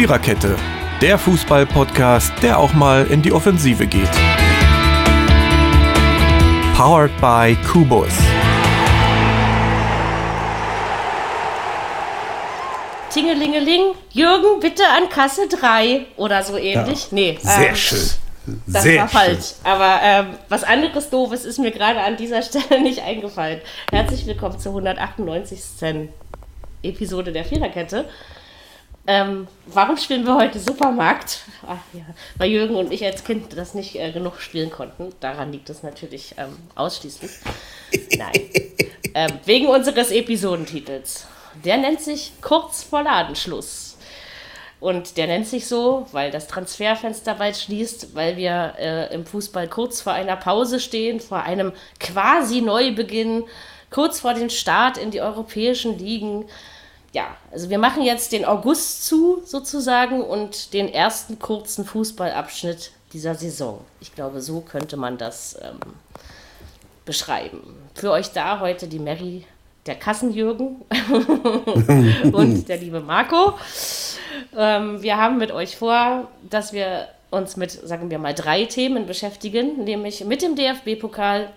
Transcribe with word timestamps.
Viererkette, 0.00 0.56
der 1.02 1.18
Fußball-Podcast, 1.18 2.32
der 2.42 2.58
auch 2.58 2.72
mal 2.72 3.06
in 3.08 3.20
die 3.20 3.32
Offensive 3.32 3.86
geht. 3.86 4.08
Powered 6.74 7.10
by 7.20 7.54
Kubus. 7.70 8.08
Tingelingeling, 13.12 13.92
Jürgen, 14.12 14.60
bitte 14.60 14.84
an 14.88 15.10
Kasse 15.10 15.46
3 15.48 16.06
oder 16.16 16.42
so 16.44 16.56
ähnlich. 16.56 17.02
Ja, 17.02 17.08
nee. 17.10 17.38
Sehr 17.42 17.68
ähm, 17.68 17.76
schön. 17.76 18.10
Das 18.66 18.82
Sehr 18.84 19.02
war 19.02 19.08
falsch. 19.08 19.52
Aber 19.64 20.00
ähm, 20.02 20.26
was 20.48 20.64
anderes 20.64 21.10
Doofes 21.10 21.44
ist 21.44 21.58
mir 21.58 21.72
gerade 21.72 22.00
an 22.00 22.16
dieser 22.16 22.40
Stelle 22.50 22.80
nicht 22.80 23.02
eingefallen. 23.02 23.60
Herzlich 23.92 24.24
willkommen 24.24 24.58
zur 24.58 24.72
198. 24.72 25.60
Episode 26.82 27.32
der 27.32 27.44
Viererkette. 27.44 28.06
Ähm, 29.06 29.48
warum 29.66 29.96
spielen 29.96 30.24
wir 30.24 30.36
heute 30.36 30.58
Supermarkt? 30.58 31.40
Ach, 31.66 31.78
ja, 31.92 32.04
weil 32.36 32.50
Jürgen 32.50 32.76
und 32.76 32.92
ich 32.92 33.04
als 33.04 33.24
Kind 33.24 33.56
das 33.56 33.74
nicht 33.74 33.96
äh, 33.96 34.12
genug 34.12 34.40
spielen 34.40 34.70
konnten. 34.70 35.10
Daran 35.20 35.52
liegt 35.52 35.70
es 35.70 35.82
natürlich 35.82 36.34
ähm, 36.36 36.56
ausschließlich. 36.74 37.30
Nein. 38.16 38.32
ähm, 39.14 39.30
wegen 39.46 39.66
unseres 39.66 40.10
Episodentitels. 40.10 41.26
Der 41.64 41.78
nennt 41.78 42.00
sich 42.00 42.32
Kurz 42.40 42.82
vor 42.82 43.02
Ladenschluss. 43.02 43.96
Und 44.80 45.18
der 45.18 45.26
nennt 45.26 45.46
sich 45.46 45.66
so, 45.66 46.06
weil 46.12 46.30
das 46.30 46.46
Transferfenster 46.46 47.34
bald 47.34 47.56
schließt, 47.56 48.14
weil 48.14 48.38
wir 48.38 48.74
äh, 48.78 49.14
im 49.14 49.26
Fußball 49.26 49.68
kurz 49.68 50.00
vor 50.00 50.14
einer 50.14 50.36
Pause 50.36 50.80
stehen, 50.80 51.20
vor 51.20 51.42
einem 51.42 51.72
quasi 51.98 52.62
Neubeginn, 52.62 53.44
kurz 53.90 54.20
vor 54.20 54.32
dem 54.32 54.48
Start 54.48 54.96
in 54.96 55.10
die 55.10 55.20
europäischen 55.20 55.98
Ligen. 55.98 56.46
Ja, 57.12 57.36
also 57.50 57.70
wir 57.70 57.78
machen 57.78 58.02
jetzt 58.02 58.32
den 58.32 58.44
August 58.44 59.04
zu 59.06 59.42
sozusagen 59.44 60.22
und 60.22 60.72
den 60.74 60.88
ersten 60.88 61.38
kurzen 61.38 61.84
Fußballabschnitt 61.84 62.92
dieser 63.12 63.34
Saison. 63.34 63.80
Ich 64.00 64.14
glaube, 64.14 64.40
so 64.40 64.60
könnte 64.60 64.96
man 64.96 65.18
das 65.18 65.58
ähm, 65.60 65.80
beschreiben. 67.04 67.60
Für 67.94 68.12
euch 68.12 68.30
da 68.30 68.60
heute 68.60 68.86
die 68.86 69.00
Mary, 69.00 69.44
der 69.86 69.96
Kassenjürgen 69.96 70.82
und 72.32 72.68
der 72.68 72.76
liebe 72.76 73.00
Marco. 73.00 73.54
Ähm, 74.56 75.02
wir 75.02 75.16
haben 75.16 75.38
mit 75.38 75.50
euch 75.50 75.76
vor, 75.76 76.28
dass 76.48 76.72
wir 76.72 77.08
uns 77.30 77.56
mit, 77.56 77.72
sagen 77.72 78.10
wir 78.10 78.18
mal, 78.18 78.34
drei 78.34 78.66
Themen 78.66 79.06
beschäftigen, 79.06 79.84
nämlich 79.84 80.24
mit 80.24 80.42
dem 80.42 80.54
DFB-Pokal, 80.54 81.50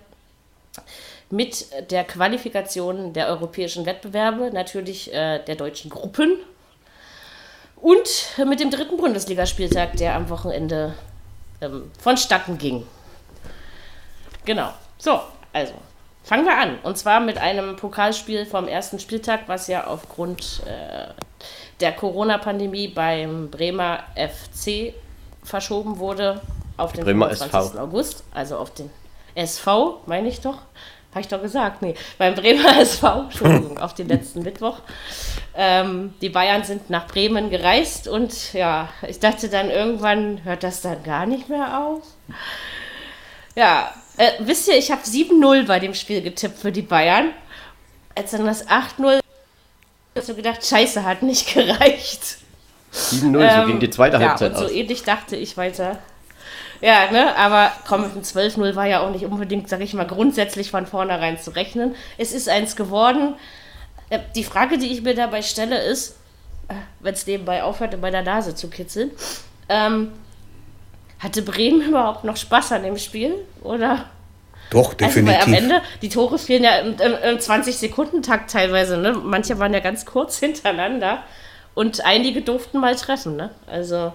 mit 1.34 1.66
der 1.90 2.04
Qualifikation 2.04 3.12
der 3.12 3.28
europäischen 3.28 3.88
Wettbewerbe, 3.88 4.52
natürlich 4.54 5.12
äh, 5.12 5.40
der 5.40 5.56
deutschen 5.56 5.90
Gruppen 5.90 6.38
und 7.78 8.08
mit 8.46 8.60
dem 8.60 8.70
dritten 8.70 8.98
Bundesligaspieltag, 8.98 9.98
der 9.98 10.16
am 10.16 10.30
Wochenende 10.30 10.94
ähm, 11.60 11.92
vonstatten 12.00 12.60
ging. 12.60 12.86
Genau. 14.46 14.74
So, 15.00 15.22
also 15.52 15.74
fangen 16.24 16.46
wir 16.46 16.56
an. 16.56 16.78
Und 16.84 17.00
zwar 17.00 17.20
mit 17.20 17.40
einem 17.40 17.78
Pokalspiel 17.78 18.46
vom 18.46 18.68
ersten 18.68 19.00
Spieltag, 19.00 19.48
was 19.48 19.66
ja 19.66 19.88
aufgrund 19.88 20.62
äh, 20.68 21.08
der 21.80 21.94
Corona-Pandemie 21.94 22.90
beim 22.90 23.50
Bremer 23.50 24.04
FC 24.16 24.94
verschoben 25.42 25.98
wurde 25.98 26.42
auf 26.78 26.94
den 26.94 27.04
Bremer 27.04 27.32
25. 27.32 27.72
SV. 27.72 27.84
August, 27.84 28.24
also 28.32 28.58
auf 28.58 28.72
den 28.72 28.92
SV, 29.34 30.02
meine 30.06 30.28
ich 30.28 30.42
doch. 30.42 30.60
Habe 31.14 31.22
ich 31.22 31.28
doch 31.28 31.42
gesagt, 31.42 31.82
nee, 31.82 31.96
beim 32.18 32.36
Bremer 32.36 32.78
SV, 32.80 33.22
Entschuldigung, 33.24 33.78
auf 33.80 33.94
den 33.94 34.08
letzten 34.08 34.42
Mittwoch. 34.44 34.80
Ähm, 35.56 36.14
die 36.22 36.30
Bayern 36.30 36.64
sind 36.64 36.90
nach 36.90 37.06
Bremen 37.08 37.50
gereist 37.52 38.08
und 38.08 38.54
ja, 38.54 38.90
ich 39.08 39.20
dachte 39.20 39.50
dann 39.50 39.70
irgendwann 39.70 40.44
hört 40.44 40.64
das 40.64 40.82
dann 40.82 41.04
gar 41.04 41.26
nicht 41.28 41.50
mehr 41.50 41.80
auf. 41.80 42.02
Ja, 43.56 43.94
äh, 44.18 44.32
wisst 44.40 44.68
ihr, 44.68 44.76
ich 44.78 44.92
habe 44.92 45.02
7-0 45.04 45.68
bei 45.68 45.80
dem 45.80 45.94
Spiel 45.94 46.22
getippt 46.24 46.58
für 46.58 46.72
die 46.72 46.82
Bayern. 46.82 47.30
Als 48.16 48.32
dann 48.32 48.46
das 48.46 48.68
8-0 48.68 49.20
hast 50.16 50.30
du 50.30 50.36
gedacht, 50.36 50.66
scheiße, 50.66 51.04
hat 51.04 51.22
nicht 51.22 51.48
gereicht. 51.54 52.38
7-0, 52.94 53.62
so 53.62 53.68
ging 53.68 53.80
die 53.80 53.90
zweite 53.90 54.16
Ähm, 54.18 54.22
ja, 54.24 54.30
Halbzeit 54.30 54.52
und 54.54 54.58
so 54.58 54.66
aus. 54.66 54.72
ähnlich 54.72 55.04
dachte 55.04 55.36
ich 55.36 55.58
weiter. 55.58 56.00
Ja, 56.86 57.10
ne, 57.12 57.34
aber 57.38 57.72
komm, 57.88 58.02
mit 58.02 58.14
dem 58.14 58.24
12-0 58.24 58.76
war 58.76 58.86
ja 58.86 59.00
auch 59.00 59.10
nicht 59.10 59.24
unbedingt, 59.26 59.70
sag 59.70 59.80
ich 59.80 59.94
mal, 59.94 60.06
grundsätzlich 60.06 60.70
von 60.70 60.86
vornherein 60.86 61.40
zu 61.40 61.52
rechnen. 61.52 61.96
Es 62.18 62.34
ist 62.34 62.50
eins 62.50 62.76
geworden. 62.76 63.36
Äh, 64.10 64.20
Die 64.36 64.44
Frage, 64.44 64.78
die 64.78 64.92
ich 64.92 65.02
mir 65.02 65.16
dabei 65.16 65.42
stelle, 65.44 65.82
ist, 65.82 66.18
wenn 67.00 67.14
es 67.14 67.26
nebenbei 67.26 67.64
aufhört, 67.64 68.00
bei 68.02 68.12
der 68.12 68.22
Nase 68.24 68.54
zu 68.54 68.70
kitzeln, 68.70 69.12
ähm, 69.70 70.12
hatte 71.20 71.42
Bremen 71.42 71.82
überhaupt 71.88 72.26
noch 72.26 72.36
Spaß 72.36 72.74
an 72.74 72.84
dem 72.84 72.98
Spiel? 72.98 73.34
Oder? 73.62 74.10
Doch, 74.70 74.88
Also, 74.88 74.98
definitiv. 74.98 75.36
weil 75.38 75.44
am 75.44 75.54
Ende, 75.54 75.82
die 76.02 76.10
Tore 76.10 76.38
fielen 76.38 76.64
ja 76.66 76.80
im, 76.80 76.96
im, 77.00 77.14
im 77.14 77.38
20-Sekunden-Takt 77.38 78.52
teilweise, 78.52 78.98
ne? 78.98 79.14
Manche 79.14 79.58
waren 79.58 79.74
ja 79.74 79.80
ganz 79.80 80.06
kurz 80.06 80.38
hintereinander 80.40 81.24
und 81.76 82.04
einige 82.06 82.42
durften 82.42 82.80
mal 82.80 82.96
treffen, 82.98 83.38
ne? 83.38 83.52
Also, 83.68 84.12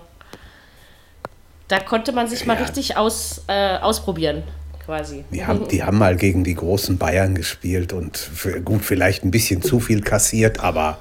da 1.69 1.81
konnte 1.81 2.13
man 2.13 2.29
sich 2.29 2.47
mal 2.47 2.55
Ja. 2.57 2.65
richtig 2.65 2.97
aus, 2.97 3.43
äh, 3.47 3.77
ausprobieren, 3.79 4.43
quasi. 4.85 5.25
Die 5.31 5.45
haben, 5.47 5.69
die 5.69 5.83
haben 5.83 5.99
mal 5.99 6.17
gegen 6.17 6.45
die 6.45 6.55
großen 6.55 6.99
Bayern 6.99 7.35
gespielt 7.35 7.93
und 7.93 8.17
für, 8.17 8.61
gut, 8.61 8.85
vielleicht 8.85 9.25
ein 9.25 9.31
bisschen 9.31 9.63
zu 9.63 9.79
viel 9.81 10.01
kassiert, 10.01 10.61
aber 10.61 10.99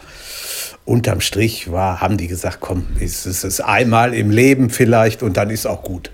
unterm 0.85 1.21
Strich 1.21 1.71
war, 1.71 2.01
haben 2.01 2.17
die 2.17 2.27
gesagt, 2.27 2.57
komm, 2.59 2.87
es 3.01 3.25
ist 3.25 3.43
es 3.43 3.59
einmal 3.61 4.13
im 4.13 4.29
Leben 4.29 4.69
vielleicht 4.69 5.23
und 5.23 5.37
dann 5.37 5.49
ist 5.49 5.65
auch 5.65 5.83
gut. 5.83 6.11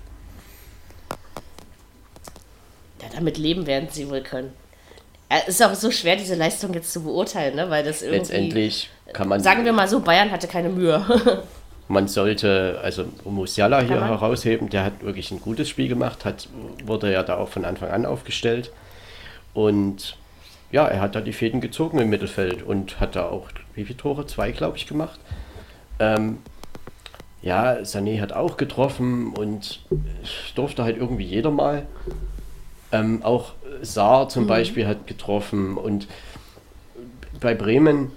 Ja, 3.02 3.08
damit 3.14 3.38
leben 3.38 3.66
werden 3.66 3.88
sie 3.90 4.08
wohl 4.08 4.22
können. 4.22 4.52
Es 5.28 5.48
ist 5.48 5.62
auch 5.64 5.74
so 5.74 5.90
schwer, 5.90 6.16
diese 6.16 6.34
Leistung 6.34 6.74
jetzt 6.74 6.92
zu 6.92 7.02
beurteilen, 7.02 7.56
ne? 7.56 7.68
Weil 7.70 7.82
das 7.82 8.02
irgendwie. 8.02 8.18
Letztendlich 8.18 8.90
kann 9.12 9.26
man, 9.28 9.40
Sagen 9.42 9.64
wir 9.64 9.72
mal 9.72 9.88
so, 9.88 10.00
Bayern 10.00 10.30
hatte 10.30 10.46
keine 10.46 10.68
Mühe. 10.68 11.04
man 11.88 12.08
sollte 12.08 12.80
also 12.82 13.04
Musiala 13.24 13.80
hier 13.80 14.00
man? 14.00 14.08
herausheben, 14.08 14.70
der 14.70 14.84
hat 14.84 15.02
wirklich 15.02 15.30
ein 15.30 15.40
gutes 15.40 15.68
Spiel 15.68 15.88
gemacht, 15.88 16.24
hat, 16.24 16.48
wurde 16.84 17.12
ja 17.12 17.22
da 17.22 17.36
auch 17.36 17.48
von 17.48 17.64
Anfang 17.64 17.90
an 17.90 18.06
aufgestellt. 18.06 18.72
Und 19.52 20.16
ja, 20.72 20.86
er 20.86 21.00
hat 21.00 21.14
da 21.14 21.20
die 21.20 21.32
Fäden 21.32 21.60
gezogen 21.60 21.98
im 21.98 22.10
Mittelfeld 22.10 22.62
und 22.62 23.00
hat 23.00 23.16
da 23.16 23.26
auch, 23.28 23.48
wie 23.74 23.84
viele 23.84 23.96
Tore? 23.96 24.26
Zwei, 24.26 24.50
glaube 24.50 24.76
ich, 24.76 24.86
gemacht. 24.86 25.20
Ähm, 25.98 26.38
ja, 27.42 27.74
Sané 27.82 28.20
hat 28.20 28.32
auch 28.32 28.56
getroffen 28.56 29.34
und 29.34 29.80
es 30.22 30.54
durfte 30.54 30.82
halt 30.82 30.96
irgendwie 30.96 31.24
jeder 31.24 31.50
mal. 31.50 31.86
Ähm, 32.90 33.22
auch 33.22 33.52
Saar 33.82 34.28
zum 34.28 34.46
Beispiel 34.46 34.86
hat 34.86 35.06
getroffen 35.06 35.76
und 35.76 36.08
bei 37.40 37.54
Bremen, 37.54 38.12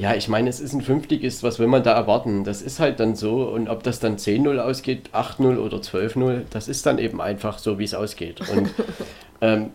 ja, 0.00 0.14
ich 0.14 0.28
meine, 0.28 0.48
es 0.48 0.60
ist 0.60 0.72
ein 0.72 0.80
Fünftligist, 0.80 1.42
was 1.42 1.58
will 1.58 1.66
man 1.66 1.82
da 1.82 1.92
erwarten? 1.92 2.42
Das 2.42 2.62
ist 2.62 2.80
halt 2.80 3.00
dann 3.00 3.16
so 3.16 3.42
und 3.42 3.68
ob 3.68 3.82
das 3.82 4.00
dann 4.00 4.16
10-0 4.16 4.58
ausgeht, 4.58 5.10
8-0 5.12 5.58
oder 5.58 5.76
12-0, 5.76 6.44
das 6.48 6.68
ist 6.68 6.86
dann 6.86 6.98
eben 6.98 7.20
einfach 7.20 7.58
so, 7.58 7.78
wie 7.78 7.84
es 7.84 7.92
ausgeht. 7.92 8.40
Und 8.48 8.70
ähm, 9.42 9.72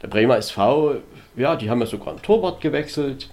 der 0.00 0.08
Bremer 0.08 0.38
SV, 0.38 0.96
ja, 1.36 1.54
die 1.54 1.68
haben 1.68 1.80
ja 1.80 1.86
sogar 1.86 2.08
einen 2.08 2.22
Torwart 2.22 2.62
gewechselt, 2.62 3.28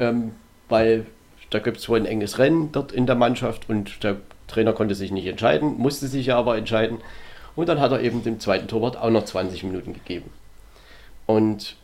ähm, 0.00 0.32
weil 0.68 1.06
da 1.50 1.60
gibt 1.60 1.76
es 1.76 1.88
wohl 1.88 2.00
ein 2.00 2.06
enges 2.06 2.40
Rennen 2.40 2.72
dort 2.72 2.90
in 2.90 3.06
der 3.06 3.14
Mannschaft 3.14 3.70
und 3.70 4.02
der 4.02 4.16
Trainer 4.48 4.72
konnte 4.72 4.96
sich 4.96 5.12
nicht 5.12 5.28
entscheiden, 5.28 5.78
musste 5.78 6.08
sich 6.08 6.26
ja 6.26 6.36
aber 6.36 6.58
entscheiden. 6.58 6.98
Und 7.54 7.68
dann 7.68 7.80
hat 7.80 7.92
er 7.92 8.00
eben 8.00 8.24
dem 8.24 8.40
zweiten 8.40 8.66
Torwart 8.66 8.96
auch 8.96 9.10
noch 9.10 9.24
20 9.24 9.62
Minuten 9.62 9.92
gegeben. 9.92 10.30
Und 11.26 11.76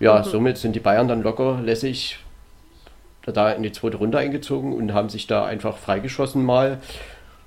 ja, 0.00 0.22
somit 0.22 0.58
sind 0.58 0.76
die 0.76 0.80
Bayern 0.80 1.08
dann 1.08 1.22
locker 1.22 1.62
lässig 1.62 2.18
da 3.26 3.52
in 3.52 3.62
die 3.62 3.72
zweite 3.72 3.98
Runde 3.98 4.18
eingezogen 4.18 4.72
und 4.72 4.92
haben 4.92 5.08
sich 5.08 5.26
da 5.26 5.44
einfach 5.44 5.76
freigeschossen 5.78 6.44
mal. 6.44 6.78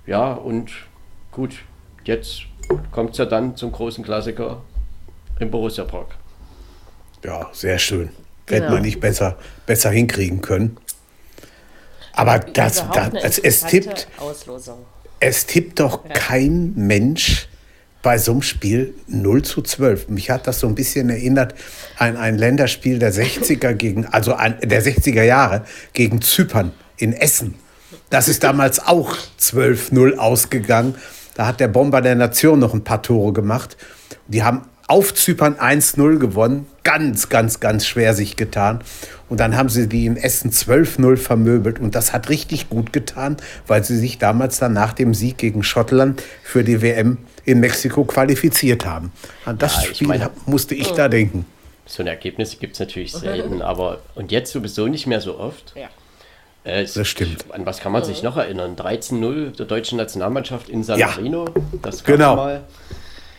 Ja, 0.06 0.31
und 0.33 0.72
gut, 1.31 1.56
jetzt 2.06 2.44
kommt 2.92 3.12
es 3.12 3.18
ja 3.18 3.25
dann 3.25 3.57
zum 3.57 3.72
großen 3.72 4.04
Klassiker 4.04 4.62
im 5.39 5.51
Borussia 5.51 5.83
Park. 5.83 6.16
Ja, 7.24 7.50
sehr 7.51 7.80
schön. 7.80 8.10
Hätte 8.48 8.62
Genau. 8.62 8.74
man 8.74 8.83
nicht 8.83 9.00
besser, 9.00 9.38
besser 9.66 9.89
hinkriegen 9.89 10.42
können. 10.42 10.77
Aber 12.13 12.39
das, 12.39 12.86
das, 12.94 13.13
eine 13.13 13.19
es, 13.24 13.62
tippt, 13.66 14.07
Auslosung. 14.18 14.86
es 15.19 15.45
tippt 15.48 15.80
doch 15.80 16.07
kein 16.07 16.74
Mensch 16.75 17.50
bei 18.06 18.19
so 18.19 18.34
einem 18.34 18.44
Spiel 18.44 18.94
0 19.07 19.42
zu 19.42 19.63
12. 19.63 20.10
Mich 20.10 20.30
hat 20.30 20.46
das 20.46 20.60
so 20.60 20.68
ein 20.68 20.75
bisschen 20.75 21.10
erinnert 21.10 21.56
an 21.98 22.18
ein 22.18 22.38
Länderspiel 22.38 23.00
der 23.00 23.12
60er 23.12 23.74
gegen, 23.74 24.06
also 24.06 24.36
an, 24.36 24.57
der 24.62 24.84
60er 24.84 25.24
Jahre 25.24 25.66
gegen 25.94 26.22
Zypern 26.22 26.72
in 26.98 27.13
Essen. 27.13 27.56
Das 28.12 28.28
ist 28.28 28.44
damals 28.44 28.80
auch 28.80 29.18
12-0 29.42 30.18
ausgegangen. 30.18 30.94
Da 31.34 31.48
hat 31.48 31.60
der 31.60 31.68
Bomber 31.68 32.02
der 32.02 32.13
Nation 32.13 32.60
noch 32.60 32.75
ein 32.75 32.84
paar 32.84 33.02
Tore 33.02 33.34
gemacht. 33.34 33.75
Die 34.28 34.44
haben 34.44 34.62
auf 34.88 35.14
Zypern 35.14 35.56
1-0 35.56 36.18
gewonnen. 36.20 36.68
Ganz, 36.84 37.30
ganz, 37.30 37.60
ganz 37.60 37.86
schwer 37.88 38.14
sich 38.14 38.36
getan. 38.36 38.82
Und 39.30 39.40
dann 39.40 39.58
haben 39.58 39.70
sie 39.70 39.88
die 39.88 40.06
in 40.06 40.18
Essen 40.18 40.52
12-0 40.52 41.18
vermöbelt. 41.18 41.80
Und 41.80 41.96
das 41.96 42.14
hat 42.14 42.30
richtig 42.30 42.70
gut 42.70 42.94
getan, 42.94 43.38
weil 43.66 43.84
sie 43.84 43.98
sich 43.98 44.20
damals 44.20 44.60
dann 44.60 44.74
nach 44.74 44.94
dem 44.94 45.14
Sieg 45.16 45.38
gegen 45.40 45.64
Schottland 45.64 46.22
für 46.44 46.64
die 46.64 46.82
WM 46.82 47.18
in 47.46 47.60
Mexiko 47.60 48.04
qualifiziert 48.06 48.86
haben. 48.86 49.12
An 49.46 49.58
das 49.58 49.76
Ja, 49.88 49.94
Spiel 49.96 50.08
meine- 50.08 50.30
musste 50.46 50.76
ich 50.76 50.92
da 50.92 51.08
denken. 51.08 51.46
So 51.88 52.02
eine 52.02 52.12
Ergebnisse 52.12 52.58
gibt 52.58 52.74
es 52.74 52.80
natürlich 52.80 53.12
selten, 53.14 53.62
aber 53.62 54.00
und 54.16 54.32
jetzt 54.32 54.52
sowieso 54.52 54.88
nicht 54.88 55.06
mehr 55.06 55.22
so 55.22 55.38
oft. 55.40 55.74
Ja. 55.76 55.88
Äh, 56.64 56.82
es- 56.84 56.94
Das 56.96 57.08
stimmt. 57.08 57.46
An 57.52 57.66
was 57.68 57.80
kann 57.80 57.92
man 57.92 58.04
sich 58.04 58.24
noch 58.24 58.38
erinnern? 58.38 58.76
13-0 58.76 59.52
der 59.52 59.68
deutschen 59.68 59.98
Nationalmannschaft 60.00 60.68
in 60.70 60.84
San 60.84 60.98
Ja. 61.00 61.08
Marino. 61.08 61.46
Das 61.84 61.98
gab's 61.98 62.04
Genau. 62.06 62.36
mal. 62.36 62.64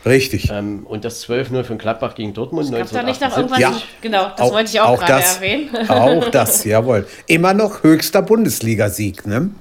Richtig. 0.05 0.49
Ähm, 0.51 0.85
und 0.87 1.03
das 1.03 1.27
12-0 1.27 1.63
von 1.63 1.77
Gladbach 1.77 2.15
gegen 2.15 2.33
Dortmund 2.33 2.71
Gab 2.71 2.89
da 2.89 3.03
nicht 3.03 3.21
noch 3.21 3.35
irgendwas? 3.35 3.57
1978. 3.57 3.61
Ja. 3.61 3.97
Genau, 4.01 4.31
das 4.35 4.51
wollte 4.51 4.69
ich 4.69 4.79
auch, 4.79 4.99
gerade 4.99 5.21
das, 5.21 5.35
erwähnen. 5.35 5.69
Auch 5.89 6.29
das, 6.29 6.63
jawohl. 6.63 7.07
Immer 7.27 7.53
noch 7.53 7.83
höchster 7.83 8.21
Bundesligasieg, 8.21 9.25
ne? 9.25 9.51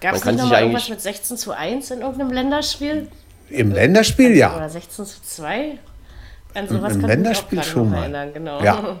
Gab 0.00 0.14
es 0.14 0.24
nicht 0.24 0.36
noch 0.36 0.44
sich 0.44 0.52
mal 0.52 0.60
irgendwas 0.60 0.88
mit 0.88 1.00
16 1.00 1.36
zu 1.36 1.52
1 1.52 1.90
in 1.90 2.00
irgendeinem 2.00 2.32
Länderspiel? 2.32 3.08
Im 3.50 3.72
Länderspiel 3.72 4.36
ja. 4.36 4.56
Oder 4.56 4.68
16 4.68 5.04
zu 5.04 5.22
2? 5.22 5.78
An 6.54 6.68
sowas 6.68 6.94
Im 6.94 7.00
kann 7.00 7.10
Länderspiel 7.10 7.58
auch 7.60 7.64
schon 7.64 7.90
mal. 7.90 8.02
erinnern, 8.02 8.32
genau. 8.32 8.62
Ja. 8.62 8.96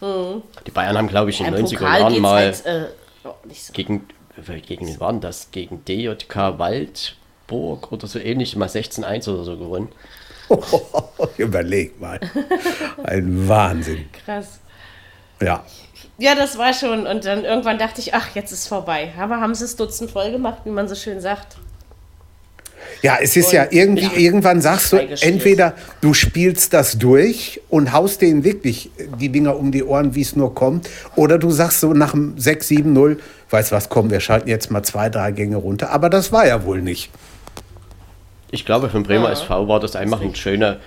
Die 0.66 0.70
Bayern 0.70 0.96
haben, 0.96 1.08
glaube 1.08 1.30
ich, 1.30 1.40
in 1.40 1.46
den 1.46 1.54
Im 1.54 1.66
90er 1.66 1.78
Pokal 1.78 2.00
Jahren 2.00 2.20
mal 2.20 2.44
halt, 2.44 2.66
äh, 2.66 2.84
oh, 3.24 3.34
nicht 3.44 3.64
so. 3.64 3.72
gegen, 3.72 4.06
äh, 4.36 4.60
gegen 4.60 4.86
wen 4.86 5.00
waren 5.00 5.20
das? 5.20 5.50
Gegen 5.50 5.84
DJK 5.84 6.58
Waldburg 7.48 7.92
oder 7.92 8.06
so 8.06 8.18
ähnlich, 8.18 8.56
mal 8.56 8.68
16-1 8.68 9.28
oder 9.28 9.44
so 9.44 9.56
gewonnen. 9.56 9.88
Überleg 11.36 12.00
mal. 12.00 12.20
Ein 13.04 13.48
Wahnsinn. 13.48 14.06
Krass. 14.24 14.60
Ja. 15.42 15.64
Ja, 16.18 16.34
das 16.34 16.58
war 16.58 16.72
schon. 16.72 17.06
Und 17.06 17.24
dann 17.24 17.44
irgendwann 17.44 17.78
dachte 17.78 18.00
ich, 18.00 18.14
ach, 18.14 18.34
jetzt 18.34 18.52
ist 18.52 18.66
vorbei. 18.66 19.12
Aber 19.18 19.40
haben 19.40 19.54
sie 19.54 19.64
es 19.64 19.76
Dutzend 19.76 20.10
voll 20.10 20.30
gemacht, 20.32 20.62
wie 20.64 20.70
man 20.70 20.88
so 20.88 20.94
schön 20.94 21.20
sagt. 21.20 21.56
Ja, 23.02 23.18
es 23.20 23.36
ist 23.36 23.52
ja 23.52 23.64
Und 23.64 23.72
irgendwie, 23.72 24.06
ich- 24.06 24.18
irgendwann 24.18 24.60
sagst 24.60 24.92
du, 24.92 24.96
entweder 24.96 25.74
du 26.00 26.14
spielst 26.14 26.72
das 26.72 26.98
durch 26.98 27.60
und 27.68 27.92
haust 27.92 28.22
denen 28.22 28.42
wirklich 28.44 28.90
die 29.20 29.28
Dinger 29.28 29.56
um 29.56 29.70
die 29.70 29.84
Ohren, 29.84 30.14
wie 30.14 30.22
es 30.22 30.34
nur 30.34 30.54
kommt, 30.54 30.88
oder 31.14 31.38
du 31.38 31.50
sagst 31.50 31.80
so 31.80 31.92
nach 31.92 32.12
dem 32.12 32.36
6-7-0, 32.36 33.18
weißt 33.50 33.70
was, 33.72 33.88
komm, 33.88 34.10
wir 34.10 34.20
schalten 34.20 34.48
jetzt 34.48 34.70
mal 34.70 34.82
zwei, 34.82 35.10
drei 35.10 35.30
Gänge 35.32 35.56
runter. 35.56 35.90
Aber 35.90 36.08
das 36.08 36.32
war 36.32 36.46
ja 36.46 36.64
wohl 36.64 36.80
nicht. 36.80 37.10
Ich 38.50 38.64
glaube, 38.64 38.88
für 38.88 38.98
den 38.98 39.04
Bremer 39.04 39.26
Ja, 39.26 39.32
SV 39.32 39.68
war 39.68 39.80
das 39.80 39.94
einfach 39.96 40.20
ein 40.20 40.34
schöner, 40.34 40.78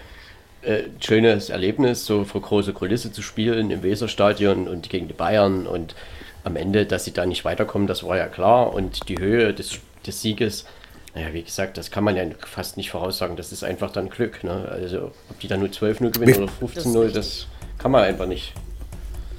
äh, 0.63 0.83
schönes 0.99 1.49
Erlebnis, 1.49 2.05
so 2.05 2.23
vor 2.23 2.41
große 2.41 2.73
Kulisse 2.73 3.11
zu 3.11 3.21
spielen 3.21 3.71
im 3.71 3.83
Weserstadion 3.83 4.67
und 4.67 4.89
gegen 4.89 5.07
die 5.07 5.13
Bayern. 5.13 5.67
Und 5.67 5.95
am 6.43 6.55
Ende, 6.55 6.85
dass 6.85 7.05
sie 7.05 7.13
da 7.13 7.25
nicht 7.25 7.45
weiterkommen, 7.45 7.87
das 7.87 8.03
war 8.03 8.17
ja 8.17 8.27
klar. 8.27 8.73
Und 8.73 9.07
die 9.09 9.19
Höhe 9.19 9.53
des, 9.53 9.79
des 10.05 10.21
Sieges, 10.21 10.65
naja, 11.13 11.33
wie 11.33 11.43
gesagt, 11.43 11.77
das 11.77 11.91
kann 11.91 12.03
man 12.03 12.15
ja 12.15 12.23
fast 12.39 12.77
nicht 12.77 12.89
voraussagen. 12.89 13.35
Das 13.35 13.51
ist 13.51 13.63
einfach 13.63 13.91
dann 13.91 14.09
Glück. 14.09 14.43
Ne? 14.43 14.67
Also, 14.71 15.11
ob 15.29 15.39
die 15.39 15.47
dann 15.47 15.59
nur 15.59 15.69
12-0 15.69 16.11
gewinnen 16.11 16.43
oder 16.43 16.51
Das 16.73 16.85
15-0, 16.85 17.03
ist 17.03 17.15
das 17.15 17.47
kann 17.77 17.91
man 17.91 18.03
einfach 18.03 18.27
nicht. 18.27 18.53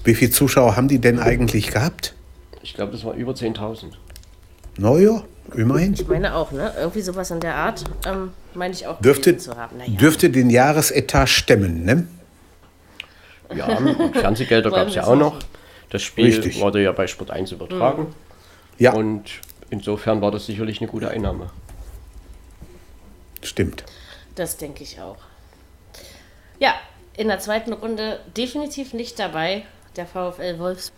Wie 0.05 0.15
viele 0.15 0.33
Zuschauer 0.33 0.77
haben 0.77 0.89
die 0.89 0.99
denn 0.99 1.21
eigentlich 1.21 1.69
gehabt? 1.69 2.15
Ich 2.63 2.75
glaube, 2.75 2.93
das 2.93 3.05
war 3.05 3.15
über 3.15 3.33
10.000. 3.33 3.93
Naja, 4.77 5.23
immerhin. 5.55 5.95
Ich 5.95 6.07
meine 6.09 6.35
auch, 6.35 6.51
ne? 6.53 6.73
Irgendwie 6.79 7.03
sowas 7.03 7.31
in 7.31 7.41
der 7.41 7.55
Art, 7.55 7.85
ähm, 8.07 8.33
meine 8.55 8.75
ich 8.75 8.87
auch 8.87 9.01
Dürfte, 9.01 9.37
zu 9.37 9.57
haben. 9.57 9.77
Naja, 9.79 9.91
dürfte 9.99 10.31
den 10.31 10.51
Jahresetat 10.51 11.29
stemmen, 11.29 11.85
ne? 11.85 12.07
Ja, 13.55 13.77
Fernsehgelder 14.13 14.71
gab 14.71 14.89
es 14.89 14.95
ja 14.95 15.05
auch 15.05 15.17
noch. 15.17 15.39
Das 15.91 16.03
Spiel 16.03 16.25
Richtig. 16.27 16.59
wurde 16.61 16.83
ja 16.83 16.93
bei 16.93 17.07
Sport 17.07 17.31
1 17.31 17.53
übertragen. 17.53 18.15
Ja, 18.79 18.95
Und 18.95 19.25
insofern 19.69 20.23
war 20.23 20.31
das 20.31 20.47
sicherlich 20.47 20.81
eine 20.81 20.89
gute 20.91 21.11
Einnahme. 21.11 21.51
stimmt. 23.43 23.85
Das 24.35 24.57
denke 24.57 24.83
ich 24.83 24.99
auch. 25.01 25.19
Ja, 26.59 26.75
in 27.15 27.29
der 27.29 27.39
zweiten 27.41 27.75
Runde 27.75 28.21
definitiv 28.35 28.95
nicht 28.95 29.19
dabei, 29.19 29.67
der 29.97 30.07
VfL 30.07 30.59
Wolfsburg. 30.59 30.97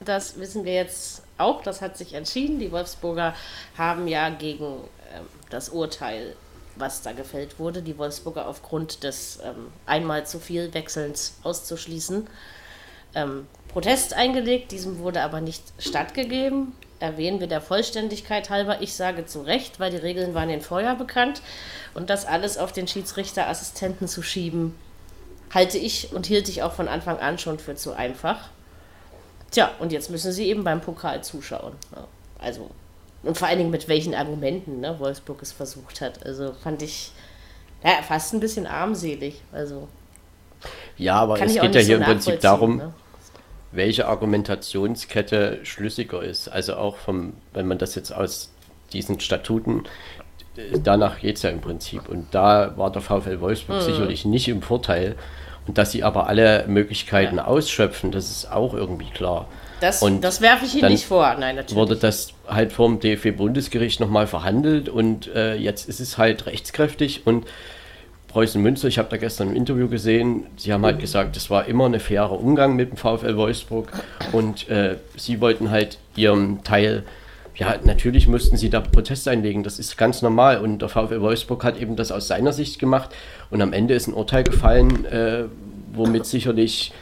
Das 0.00 0.38
wissen 0.38 0.64
wir 0.64 0.74
jetzt 0.74 1.22
auch, 1.40 1.62
das 1.62 1.80
hat 1.80 1.96
sich 1.96 2.14
entschieden. 2.14 2.58
Die 2.58 2.72
Wolfsburger 2.72 3.34
haben 3.76 4.06
ja 4.08 4.28
gegen 4.30 4.64
ähm, 4.64 5.26
das 5.50 5.68
Urteil, 5.70 6.36
was 6.76 7.02
da 7.02 7.12
gefällt 7.12 7.58
wurde, 7.58 7.82
die 7.82 7.98
Wolfsburger 7.98 8.46
aufgrund 8.46 9.02
des 9.04 9.40
ähm, 9.44 9.68
einmal 9.86 10.26
zu 10.26 10.38
viel 10.38 10.72
Wechselns 10.72 11.34
auszuschließen, 11.42 12.26
ähm, 13.14 13.46
Protest 13.68 14.14
eingelegt. 14.14 14.72
Diesem 14.72 14.98
wurde 14.98 15.22
aber 15.22 15.40
nicht 15.40 15.62
stattgegeben. 15.78 16.72
Erwähnen 17.00 17.40
wir 17.40 17.46
der 17.46 17.60
Vollständigkeit 17.60 18.50
halber. 18.50 18.82
Ich 18.82 18.94
sage 18.94 19.24
zu 19.26 19.40
Recht, 19.40 19.80
weil 19.80 19.90
die 19.90 19.96
Regeln 19.96 20.34
waren 20.34 20.50
ihnen 20.50 20.60
vorher 20.60 20.94
bekannt. 20.94 21.40
Und 21.94 22.10
das 22.10 22.26
alles 22.26 22.58
auf 22.58 22.72
den 22.72 22.86
Schiedsrichterassistenten 22.86 24.06
zu 24.06 24.22
schieben, 24.22 24.74
halte 25.52 25.78
ich 25.78 26.12
und 26.12 26.26
hielt 26.26 26.48
ich 26.48 26.62
auch 26.62 26.72
von 26.72 26.88
Anfang 26.88 27.18
an 27.18 27.38
schon 27.38 27.58
für 27.58 27.74
zu 27.74 27.92
einfach. 27.92 28.50
Tja, 29.50 29.70
und 29.80 29.92
jetzt 29.92 30.10
müssen 30.10 30.32
sie 30.32 30.46
eben 30.46 30.64
beim 30.64 30.80
Pokal 30.80 31.22
zuschauen. 31.24 31.72
Ja, 31.94 32.06
Also, 32.38 32.70
und 33.22 33.36
vor 33.36 33.48
allen 33.48 33.58
Dingen 33.58 33.70
mit 33.70 33.88
welchen 33.88 34.14
Argumenten 34.14 34.80
ne, 34.80 34.98
Wolfsburg 34.98 35.42
es 35.42 35.52
versucht 35.52 36.00
hat. 36.00 36.24
Also 36.24 36.52
fand 36.62 36.82
ich 36.82 37.12
ja, 37.84 38.02
fast 38.06 38.32
ein 38.32 38.40
bisschen 38.40 38.66
armselig. 38.66 39.40
Also 39.52 39.88
Ja, 40.96 41.16
aber 41.16 41.40
es 41.40 41.54
geht 41.54 41.74
ja 41.74 41.80
hier 41.80 41.84
so 41.84 41.92
im 41.94 42.02
Prinzip 42.04 42.40
darum, 42.40 42.76
Ne? 42.78 42.92
welche 43.72 44.06
Argumentationskette 44.08 45.60
schlüssiger 45.64 46.22
ist. 46.22 46.48
Also 46.48 46.74
auch 46.76 46.96
vom, 46.96 47.34
wenn 47.52 47.66
man 47.66 47.78
das 47.78 47.94
jetzt 47.94 48.12
aus 48.12 48.52
diesen 48.92 49.20
Statuten, 49.20 49.84
äh, 50.56 50.78
danach 50.82 51.20
geht 51.20 51.36
es 51.36 51.42
ja 51.42 51.50
im 51.50 51.60
Prinzip. 51.60 52.08
Und 52.08 52.34
da 52.34 52.76
war 52.76 52.90
der 52.90 53.02
VfL 53.02 53.40
Wolfsburg 53.40 53.78
Mhm. 53.78 53.82
sicherlich 53.82 54.24
nicht 54.24 54.48
im 54.48 54.62
Vorteil. 54.62 55.16
Und 55.66 55.78
dass 55.78 55.92
sie 55.92 56.02
aber 56.02 56.26
alle 56.26 56.64
Möglichkeiten 56.68 57.38
ausschöpfen, 57.38 58.10
das 58.10 58.30
ist 58.30 58.50
auch 58.50 58.74
irgendwie 58.74 59.10
klar. 59.10 59.46
Das, 59.80 60.02
Und 60.02 60.22
das 60.22 60.40
werfe 60.40 60.66
ich 60.66 60.74
Ihnen 60.74 60.92
nicht 60.92 61.06
vor. 61.06 61.34
Nein, 61.38 61.56
natürlich. 61.56 61.76
wurde 61.76 61.96
das 61.96 62.34
halt 62.46 62.72
vom 62.72 63.00
DFB-Bundesgericht 63.00 64.00
nochmal 64.00 64.26
verhandelt 64.26 64.88
und 64.88 65.34
äh, 65.34 65.54
jetzt 65.54 65.88
ist 65.88 66.00
es 66.00 66.18
halt 66.18 66.46
rechtskräftig 66.46 67.26
und 67.26 67.46
Preußen 68.30 68.62
Münster, 68.62 68.86
ich 68.86 68.98
habe 68.98 69.08
da 69.08 69.16
gestern 69.16 69.48
ein 69.48 69.56
Interview 69.56 69.88
gesehen, 69.88 70.46
sie 70.56 70.72
haben 70.72 70.84
halt 70.84 71.00
gesagt, 71.00 71.34
das 71.34 71.50
war 71.50 71.66
immer 71.66 71.86
ein 71.86 71.98
fairer 71.98 72.38
Umgang 72.38 72.76
mit 72.76 72.90
dem 72.90 72.96
VfL 72.96 73.36
Wolfsburg 73.36 73.90
und 74.30 74.68
äh, 74.68 74.98
sie 75.16 75.40
wollten 75.40 75.70
halt 75.72 75.98
ihren 76.14 76.62
Teil, 76.62 77.02
ja, 77.60 77.76
natürlich 77.84 78.26
mussten 78.26 78.56
sie 78.56 78.70
da 78.70 78.80
Protest 78.80 79.28
einlegen, 79.28 79.62
das 79.62 79.78
ist 79.78 79.96
ganz 79.98 80.22
normal 80.22 80.58
und 80.58 80.80
der 80.80 80.88
VfL 80.88 81.20
Wolfsburg 81.20 81.62
hat 81.62 81.78
eben 81.78 81.94
das 81.94 82.10
aus 82.10 82.26
seiner 82.26 82.52
Sicht 82.52 82.78
gemacht 82.78 83.10
und 83.50 83.60
am 83.62 83.72
Ende 83.74 83.94
ist 83.94 84.08
ein 84.08 84.14
Urteil 84.14 84.42
gefallen, 84.44 85.04
äh, 85.04 85.44
womit 85.92 86.24
sicherlich 86.26 86.92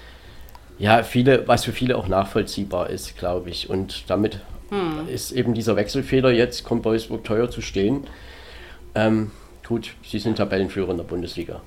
ja, 0.80 1.02
viele, 1.04 1.46
was 1.48 1.64
für 1.64 1.72
viele 1.72 1.96
auch 1.96 2.08
nachvollziehbar 2.08 2.90
ist, 2.90 3.16
glaube 3.18 3.50
ich. 3.50 3.68
Und 3.70 4.04
damit 4.08 4.40
ist 5.12 5.32
eben 5.32 5.54
dieser 5.54 5.76
Wechselfehler 5.76 6.30
jetzt, 6.30 6.62
kommt 6.62 6.84
Wolfsburg 6.84 7.24
teuer 7.24 7.50
zu 7.50 7.60
stehen. 7.62 8.06
Ähm, 8.94 9.30
gut, 9.66 9.94
sie 10.04 10.18
sind 10.18 10.36
Tabellenführer 10.36 10.90
in 10.90 10.98
der 10.98 11.04
Bundesliga. 11.04 11.60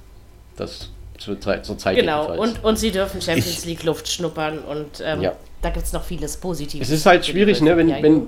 Das 0.56 0.90
zur, 1.18 1.40
Zeit- 1.42 1.66
zur 1.66 1.78
Zeit 1.78 1.96
Genau, 1.98 2.24
jedenfalls. 2.32 2.58
und, 2.58 2.64
und 2.64 2.80
sie 2.80 2.92
dürfen 2.92 3.22
Champions 3.22 3.66
League 3.66 3.84
Luft 3.84 4.08
schnuppern 4.08 4.60
und 4.60 5.02
ähm, 5.04 5.22
Ja. 5.22 5.34
da 5.62 5.70
gibt 5.72 5.86
es 5.86 5.94
noch 5.94 6.04
vieles 6.04 6.38
Positives. 6.38 6.88
es 6.90 6.94
ist 7.00 7.06
halt 7.06 7.26
schwierig, 7.26 7.62
ne, 7.62 7.76
wenn, 7.78 7.90
wenn 8.02 8.28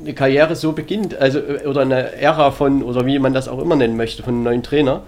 eine 0.00 0.14
Karriere 0.14 0.54
so 0.56 0.72
beginnt, 0.72 1.16
also 1.16 1.38
äh, 1.38 1.66
oder 1.66 1.82
eine 1.82 2.12
Ära 2.12 2.50
von, 2.50 2.82
oder 2.82 3.04
wie 3.06 3.18
man 3.18 3.32
das 3.34 3.48
auch 3.48 3.60
immer 3.60 3.76
nennen 3.76 3.96
möchte, 3.96 4.22
von 4.22 4.34
einem 4.34 4.42
neuen 4.44 4.62
Trainer. 4.62 5.02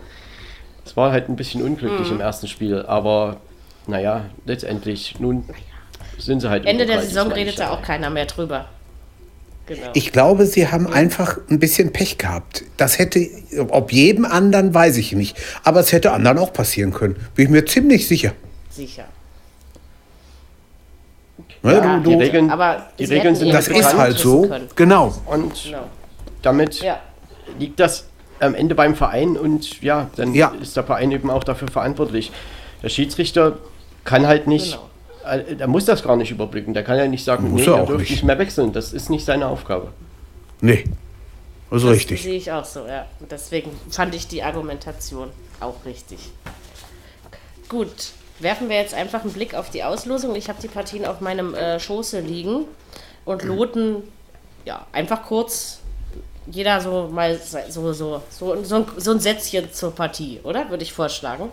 Es 0.85 0.97
war 0.97 1.13
halt 1.13 1.29
ein 1.29 1.37
bisschen 1.37 1.63
unglücklich 1.63 2.09
Mhm. 2.09 2.17
im 2.17 2.21
ersten 2.21 2.49
Spiel, 2.49 2.83
aber 2.83 3.37
naja, 3.87 4.25
letztendlich, 4.47 5.21
nun 5.21 5.45
sind 6.19 6.41
sie 6.41 6.51
halt. 6.51 6.67
Ende 6.67 6.87
der 6.87 7.03
Saison 7.03 7.31
redet 7.33 7.59
da 7.59 7.71
auch 7.71 7.83
keiner 7.83 8.11
mehr 8.11 8.27
drüber. 8.27 8.67
Genau. 9.67 9.87
Ich 9.95 10.11
glaube, 10.11 10.47
sie 10.47 10.67
haben 10.67 10.89
einfach 10.93 11.39
ein 11.49 11.61
bisschen 11.61 11.93
Pech 11.93 12.19
gehabt. 12.19 12.65
Das 12.77 12.99
hätte, 12.99 13.25
ob 13.69 13.93
jedem 13.93 14.25
anderen, 14.25 14.75
weiß 14.75 14.97
ich 14.97 15.13
nicht. 15.13 15.37
Aber 15.63 15.79
es 15.79 15.93
hätte 15.93 16.11
anderen 16.11 16.39
auch 16.39 16.53
passieren 16.53 16.93
können. 16.93 17.15
Bin 17.37 17.45
ich 17.45 17.51
mir 17.53 17.65
ziemlich 17.65 18.09
sicher. 18.09 18.33
Sicher. 18.69 19.05
Ne, 21.63 21.75
Ja, 21.75 21.97
du, 21.99 22.11
Die 22.11 22.13
du, 22.17 22.19
Regeln, 22.21 22.51
Aber 22.51 22.87
die 22.99 23.05
Regeln 23.05 23.35
sind 23.35 23.53
das 23.53 23.67
bekannt. 23.67 23.85
ist 23.87 23.95
halt 23.97 24.19
so. 24.19 24.43
können. 24.49 24.69
Genau. 24.77 25.15
Und 25.27 25.65
Genau. 25.65 25.85
damit 26.43 26.81
Ja. 26.81 27.01
liegt 27.59 27.79
das 27.81 28.07
am 28.41 28.55
Ende 28.55 28.75
beim 28.75 28.95
Verein 28.95 29.37
und 29.37 29.83
ja, 29.83 30.09
dann 30.17 30.35
Ja. 30.35 30.53
ist 30.61 30.77
der 30.77 30.85
Verein 30.85 31.11
eben 31.13 31.29
auch 31.31 31.45
dafür 31.45 31.69
verantwortlich. 31.69 32.33
Der 32.83 32.89
Schiedsrichter 32.89 33.59
kann 34.05 34.27
halt 34.27 34.47
nicht, 34.47 34.79
Genau. 35.23 35.35
äh, 35.35 35.57
der 35.57 35.67
muss 35.67 35.85
das 35.85 36.03
gar 36.03 36.17
nicht 36.17 36.31
überblicken. 36.31 36.73
Der 36.73 36.83
kann 36.83 36.97
ja 36.97 37.07
nicht 37.07 37.25
sagen, 37.25 37.51
Muss 37.51 37.67
nee, 37.67 37.73
er 37.73 37.91
nicht. 37.91 38.11
nicht 38.11 38.25
mehr 38.25 38.39
wechseln. 38.39 38.73
Das 38.73 38.95
ist 38.95 39.11
nicht 39.11 39.27
seine 39.27 39.47
Aufgabe. 39.47 39.89
Nee. 40.63 40.85
Also 41.71 41.89
das 41.89 41.99
richtig. 41.99 42.23
sehe 42.23 42.35
ich 42.37 42.51
auch 42.51 42.65
so, 42.65 42.87
ja. 42.87 43.05
Und 43.21 43.31
deswegen 43.31 43.71
fand 43.91 44.15
ich 44.15 44.27
die 44.27 44.43
Argumentation 44.43 45.29
auch 45.61 45.77
richtig. 45.85 46.19
Gut, 47.69 47.91
werfen 48.41 48.69
wir 48.69 48.77
jetzt 48.77 48.95
einfach 48.95 49.23
einen 49.23 49.33
Blick 49.33 49.55
auf 49.55 49.71
die 49.71 49.85
Auslosung. 49.85 50.35
Ich 50.35 50.49
habe 50.49 50.61
die 50.61 50.69
Partien 50.69 51.05
auf 51.05 51.21
meinem 51.21 51.55
äh, 51.55 51.79
Schoße 51.79 52.21
liegen 52.21 52.65
und 53.25 53.43
loten 53.43 54.03
ja 54.65 54.87
einfach 54.93 55.25
kurz 55.25 55.81
jeder 56.47 56.81
so 56.81 57.09
mal 57.13 57.39
so, 57.39 57.59
so, 57.69 57.93
so, 57.93 58.23
so, 58.63 58.75
ein, 58.75 58.87
so 58.97 59.11
ein 59.13 59.21
Sätzchen 59.21 59.73
zur 59.73 59.95
Partie, 59.95 60.41
oder? 60.43 60.71
Würde 60.71 60.83
ich 60.83 60.93
vorschlagen. 60.93 61.53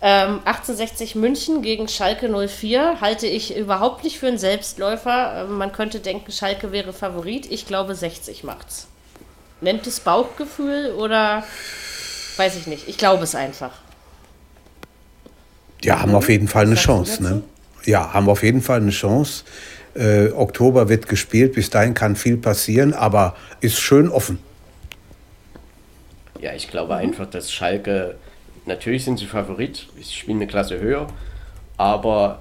Ähm, 0.00 0.40
1860 0.44 1.16
München 1.16 1.60
gegen 1.62 1.88
Schalke 1.88 2.28
04 2.28 3.00
halte 3.00 3.26
ich 3.26 3.56
überhaupt 3.56 4.04
nicht 4.04 4.18
für 4.18 4.28
einen 4.28 4.38
Selbstläufer. 4.38 5.44
Ähm, 5.44 5.58
man 5.58 5.72
könnte 5.72 5.98
denken, 5.98 6.30
Schalke 6.30 6.70
wäre 6.70 6.92
Favorit. 6.92 7.50
Ich 7.50 7.66
glaube, 7.66 7.94
60 7.96 8.44
macht's. 8.44 8.86
Nennt 9.60 9.86
es 9.88 9.98
Bauchgefühl 9.98 10.94
oder 10.96 11.42
weiß 12.36 12.56
ich 12.56 12.68
nicht. 12.68 12.86
Ich 12.86 12.96
glaube 12.96 13.24
es 13.24 13.34
einfach. 13.34 13.72
Ja, 15.82 16.00
haben 16.00 16.14
auf 16.14 16.28
jeden 16.28 16.48
Fall 16.48 16.66
eine 16.66 16.74
Chance. 16.74 17.22
Ne? 17.22 17.42
Ja, 17.84 18.12
haben 18.12 18.28
auf 18.28 18.42
jeden 18.42 18.62
Fall 18.62 18.80
eine 18.80 18.90
Chance. 18.90 19.44
Äh, 19.94 20.28
Oktober 20.32 20.88
wird 20.88 21.08
gespielt, 21.08 21.54
bis 21.54 21.70
dahin 21.70 21.94
kann 21.94 22.16
viel 22.16 22.36
passieren, 22.36 22.94
aber 22.94 23.36
ist 23.60 23.78
schön 23.78 24.08
offen. 24.08 24.38
Ja, 26.40 26.52
ich 26.54 26.70
glaube 26.70 26.94
einfach, 26.94 27.26
dass 27.26 27.52
Schalke, 27.52 28.16
natürlich 28.66 29.04
sind 29.04 29.18
sie 29.18 29.26
Favorit, 29.26 29.88
sie 29.96 30.04
spielen 30.04 30.38
eine 30.38 30.46
Klasse 30.46 30.78
höher, 30.78 31.08
aber 31.76 32.40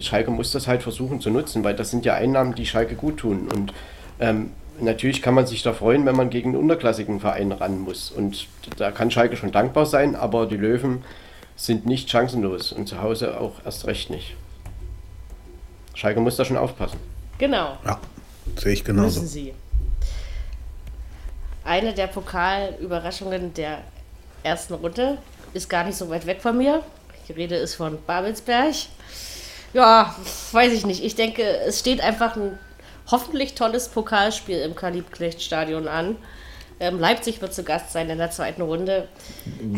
Schalke 0.00 0.30
muss 0.30 0.52
das 0.52 0.66
halt 0.66 0.82
versuchen 0.82 1.20
zu 1.20 1.30
nutzen, 1.30 1.62
weil 1.62 1.74
das 1.74 1.90
sind 1.90 2.04
ja 2.04 2.14
Einnahmen, 2.14 2.54
die 2.54 2.66
Schalke 2.66 2.94
gut 2.94 3.18
tun. 3.18 3.48
Und 3.54 3.72
ähm, 4.18 4.50
natürlich 4.80 5.22
kann 5.22 5.34
man 5.34 5.46
sich 5.46 5.62
da 5.62 5.72
freuen, 5.72 6.04
wenn 6.06 6.16
man 6.16 6.30
gegen 6.30 6.50
einen 6.50 6.60
unterklassigen 6.60 7.20
Verein 7.20 7.52
ran 7.52 7.78
muss. 7.78 8.10
Und 8.10 8.48
da 8.76 8.90
kann 8.90 9.10
Schalke 9.10 9.36
schon 9.36 9.52
dankbar 9.52 9.86
sein, 9.86 10.16
aber 10.16 10.46
die 10.46 10.56
Löwen 10.56 11.04
sind 11.60 11.84
nicht 11.84 12.10
chancenlos 12.10 12.72
und 12.72 12.88
zu 12.88 13.02
Hause 13.02 13.38
auch 13.38 13.52
erst 13.64 13.86
recht 13.86 14.08
nicht. 14.08 14.34
Schalke 15.94 16.20
muss 16.20 16.36
da 16.36 16.44
schon 16.44 16.56
aufpassen. 16.56 16.98
Genau. 17.36 17.76
Ja, 17.84 18.00
sehe 18.56 18.72
ich 18.72 18.82
genauso. 18.82 19.20
Müssen 19.20 19.28
sie. 19.28 19.54
Eine 21.62 21.92
der 21.92 22.06
Pokalüberraschungen 22.06 23.52
der 23.52 23.82
ersten 24.42 24.74
Runde 24.74 25.18
ist 25.52 25.68
gar 25.68 25.84
nicht 25.84 25.98
so 25.98 26.08
weit 26.08 26.24
weg 26.24 26.40
von 26.40 26.56
mir. 26.56 26.82
Die 27.28 27.32
Rede 27.32 27.56
ist 27.56 27.74
von 27.74 27.98
Babelsberg. 28.06 28.74
Ja, 29.74 30.16
weiß 30.52 30.72
ich 30.72 30.86
nicht. 30.86 31.04
Ich 31.04 31.14
denke, 31.14 31.42
es 31.42 31.78
steht 31.78 32.00
einfach 32.00 32.36
ein 32.36 32.58
hoffentlich 33.10 33.54
tolles 33.54 33.88
Pokalspiel 33.88 34.62
im 34.62 34.74
Kalibknecht-Stadion 34.74 35.88
an. 35.88 36.16
Ähm, 36.80 36.98
Leipzig 36.98 37.42
wird 37.42 37.52
zu 37.54 37.62
Gast 37.62 37.92
sein 37.92 38.08
in 38.08 38.18
der 38.18 38.30
zweiten 38.30 38.62
Runde. 38.62 39.06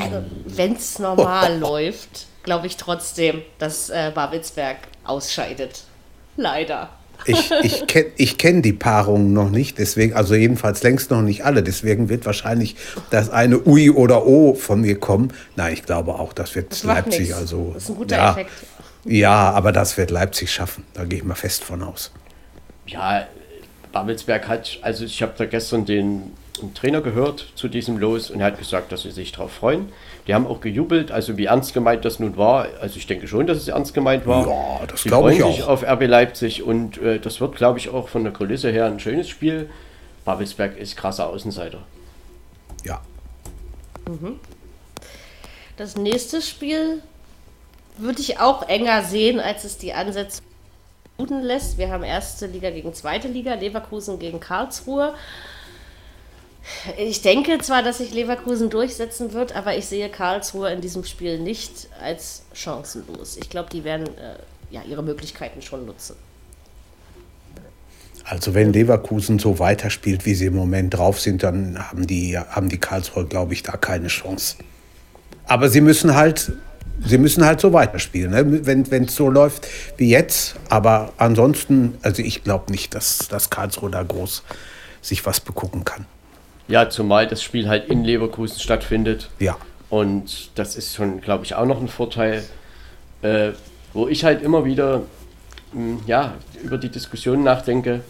Also, 0.00 0.25
Wenn 0.47 0.75
es 0.76 0.99
normal 1.00 1.59
läuft, 1.61 2.26
glaube 2.44 2.66
ich 2.68 2.76
trotzdem, 2.76 3.42
dass 3.59 3.90
äh, 3.90 4.12
Babelsberg 4.14 4.76
ausscheidet. 5.04 5.82
Leider. 6.37 6.90
Ich, 7.26 7.50
ich 7.62 7.87
kenne 7.87 8.06
ich 8.16 8.38
kenn 8.38 8.62
die 8.62 8.73
Paarungen 8.73 9.32
noch 9.32 9.50
nicht, 9.50 9.78
deswegen, 9.78 10.14
also 10.14 10.35
jedenfalls 10.35 10.82
längst 10.82 11.11
noch 11.11 11.23
nicht 11.23 11.44
alle. 11.44 11.62
Deswegen 11.62 12.09
wird 12.09 12.25
wahrscheinlich 12.26 12.76
das 13.11 13.30
eine 13.30 13.64
Ui 13.66 13.90
oder 13.90 14.25
O 14.26 14.54
von 14.54 14.80
mir 14.80 14.99
kommen. 14.99 15.32
Nein, 15.56 15.73
ich 15.73 15.82
glaube 15.85 16.14
auch, 16.14 16.32
das 16.32 16.54
wird 16.54 16.73
Das 16.73 16.85
Leipzig. 16.85 17.21
nichts. 17.21 17.35
Also, 17.37 17.73
Das 17.75 17.85
ist 17.85 17.90
ein 17.90 17.97
guter 17.97 18.16
ja, 18.16 18.30
Effekt. 18.32 18.50
Ja, 19.04 19.50
aber 19.50 19.73
das 19.73 19.97
wird 19.97 20.11
Leipzig 20.12 20.52
schaffen. 20.52 20.85
Da 20.94 21.04
gehe 21.04 21.18
ich 21.18 21.25
mal 21.25 21.35
fest 21.35 21.64
von 21.64 21.82
aus. 21.82 22.12
Ja, 22.87 23.26
Babelsberg 23.92 24.49
hat, 24.49 24.78
also 24.82 25.04
ich 25.04 25.21
habe 25.23 25.32
da 25.37 25.44
gestern 25.47 25.85
den, 25.85 26.32
den 26.62 26.75
Trainer 26.75 27.00
gehört 27.00 27.47
zu 27.54 27.69
diesem 27.69 27.99
Los 27.99 28.31
und 28.31 28.40
er 28.40 28.47
hat 28.47 28.59
gesagt, 28.59 28.92
dass 28.92 29.02
sie 29.02 29.11
sich 29.11 29.33
darauf 29.33 29.52
freuen. 29.52 29.92
Die 30.26 30.35
haben 30.35 30.47
auch 30.47 30.61
gejubelt, 30.61 31.11
also 31.11 31.37
wie 31.37 31.47
ernst 31.47 31.75
gemeint 31.75 32.04
das 32.04 32.19
nun 32.19 32.37
war. 32.37 32.66
Also 32.81 32.97
ich 32.97 33.07
denke 33.07 33.28
schon, 33.28 33.47
dass 33.47 33.59
es 33.59 33.69
ernst 33.69 33.92
gemeint 33.95 34.26
war. 34.26 34.47
Ja, 34.47 34.87
das 34.87 35.02
Sie 35.02 35.09
glaube 35.09 35.33
freuen 35.33 35.49
ich 35.50 35.57
sich 35.57 35.64
auch. 35.64 35.69
auf 35.69 35.83
RB 35.83 36.07
Leipzig 36.07 36.62
und 36.62 36.99
äh, 36.99 37.19
das 37.19 37.40
wird, 37.40 37.57
glaube 37.57 37.78
ich, 37.78 37.88
auch 37.90 38.09
von 38.09 38.25
der 38.25 38.33
Kulisse 38.33 38.71
her 38.71 38.87
ein 38.87 39.00
schönes 39.00 39.28
Spiel. 39.28 39.69
Babelsberg 40.25 40.76
ist 40.78 40.97
krasser 40.97 41.28
Außenseiter. 41.28 41.78
Ja. 42.85 43.00
Das 45.76 45.97
nächste 45.97 46.40
Spiel 46.42 47.02
würde 47.99 48.21
ich 48.21 48.38
auch 48.38 48.69
enger 48.69 49.02
sehen, 49.02 49.40
als 49.40 49.64
es 49.64 49.78
die 49.78 49.92
Ansätze 49.92 50.42
lässt. 51.19 51.78
Wir 51.78 51.90
haben 51.90 52.02
erste 52.02 52.47
Liga 52.47 52.71
gegen 52.71 52.92
zweite 52.95 53.28
Liga, 53.28 53.54
Leverkusen 53.54 54.19
gegen 54.19 54.40
Karlsruhe. 54.40 55.14
Ich 56.97 57.23
denke 57.23 57.59
zwar, 57.59 57.83
dass 57.83 57.99
sich 57.99 58.14
Leverkusen 58.14 58.71
durchsetzen 58.71 59.33
wird, 59.33 59.54
aber 59.57 59.76
ich 59.76 59.87
sehe 59.87 60.09
Karlsruhe 60.09 60.73
in 60.73 60.81
diesem 60.81 61.04
Spiel 61.04 61.38
nicht 61.38 61.88
als 62.00 62.42
chancenlos. 62.52 63.37
Ich 63.37 63.50
glaube, 63.50 63.69
die 63.71 63.85
werden 63.85 64.07
äh, 64.07 64.37
ja, 64.71 64.83
ihre 64.83 65.02
Möglichkeiten 65.02 65.61
schon 65.61 65.87
nutzen. 65.87 66.16
Also 68.25 68.54
wenn 68.54 68.73
Leverkusen 68.73 69.38
so 69.38 69.59
weiterspielt, 69.59 70.25
wie 70.25 70.35
sie 70.35 70.47
im 70.47 70.54
Moment 70.54 70.95
drauf 70.95 71.21
sind, 71.21 71.42
dann 71.42 71.78
haben 71.90 72.07
die, 72.07 72.38
haben 72.38 72.69
die 72.69 72.78
Karlsruhe, 72.78 73.26
glaube 73.26 73.52
ich, 73.52 73.62
da 73.64 73.76
keine 73.76 74.07
Chance. 74.07 74.57
Aber 75.47 75.69
sie 75.69 75.81
müssen 75.81 76.14
halt, 76.14 76.52
sie 77.04 77.19
müssen 77.19 77.45
halt 77.45 77.61
so 77.61 77.73
weiterspielen, 77.73 78.31
ne? 78.31 78.64
wenn 78.64 79.04
es 79.04 79.16
so 79.16 79.28
läuft 79.28 79.66
wie 79.97 80.09
jetzt. 80.09 80.54
Aber 80.69 81.12
ansonsten, 81.16 81.99
also 82.02 82.23
ich 82.23 82.45
glaube 82.45 82.71
nicht, 82.71 82.95
dass, 82.95 83.26
dass 83.28 83.50
Karlsruhe 83.50 83.90
da 83.90 84.04
groß 84.04 84.45
sich 85.02 85.26
was 85.26 85.40
begucken 85.40 85.85
kann. 85.85 86.07
Ja, 86.69 86.88
zumal 86.88 87.26
das 87.26 87.42
Spiel 87.42 87.69
halt 87.69 87.88
in 87.88 88.04
Leverkusen 88.04 88.61
stattfindet. 88.61 89.28
Ja. 89.38 89.57
Und 89.90 90.50
das 90.54 90.76
ist 90.76 90.95
schon, 90.95 91.21
glaube 91.21 91.45
ich, 91.45 91.54
auch 91.54 91.66
noch 91.66 91.81
ein 91.81 91.88
Vorteil, 91.88 92.45
äh, 93.23 93.50
wo 93.92 94.09
ich 94.09 94.25
halt 94.25 94.42
immer 94.42 94.64
wieder 94.64 95.02
mh, 95.73 96.00
ja, 96.07 96.35
über 96.62 96.78
die 96.78 96.88
Diskussion 96.88 97.42
nachdenke, 97.45 98.00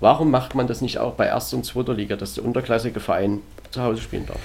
warum 0.00 0.30
macht 0.30 0.54
man 0.54 0.66
das 0.66 0.80
nicht 0.80 0.98
auch 0.98 1.14
bei 1.14 1.26
erster 1.26 1.56
und 1.56 1.64
zweiter 1.66 1.92
Liga, 1.94 2.16
dass 2.16 2.34
der 2.34 2.44
unterklassige 2.44 3.00
Verein 3.00 3.40
zu 3.70 3.82
Hause 3.82 4.00
spielen 4.00 4.26
darf? 4.26 4.38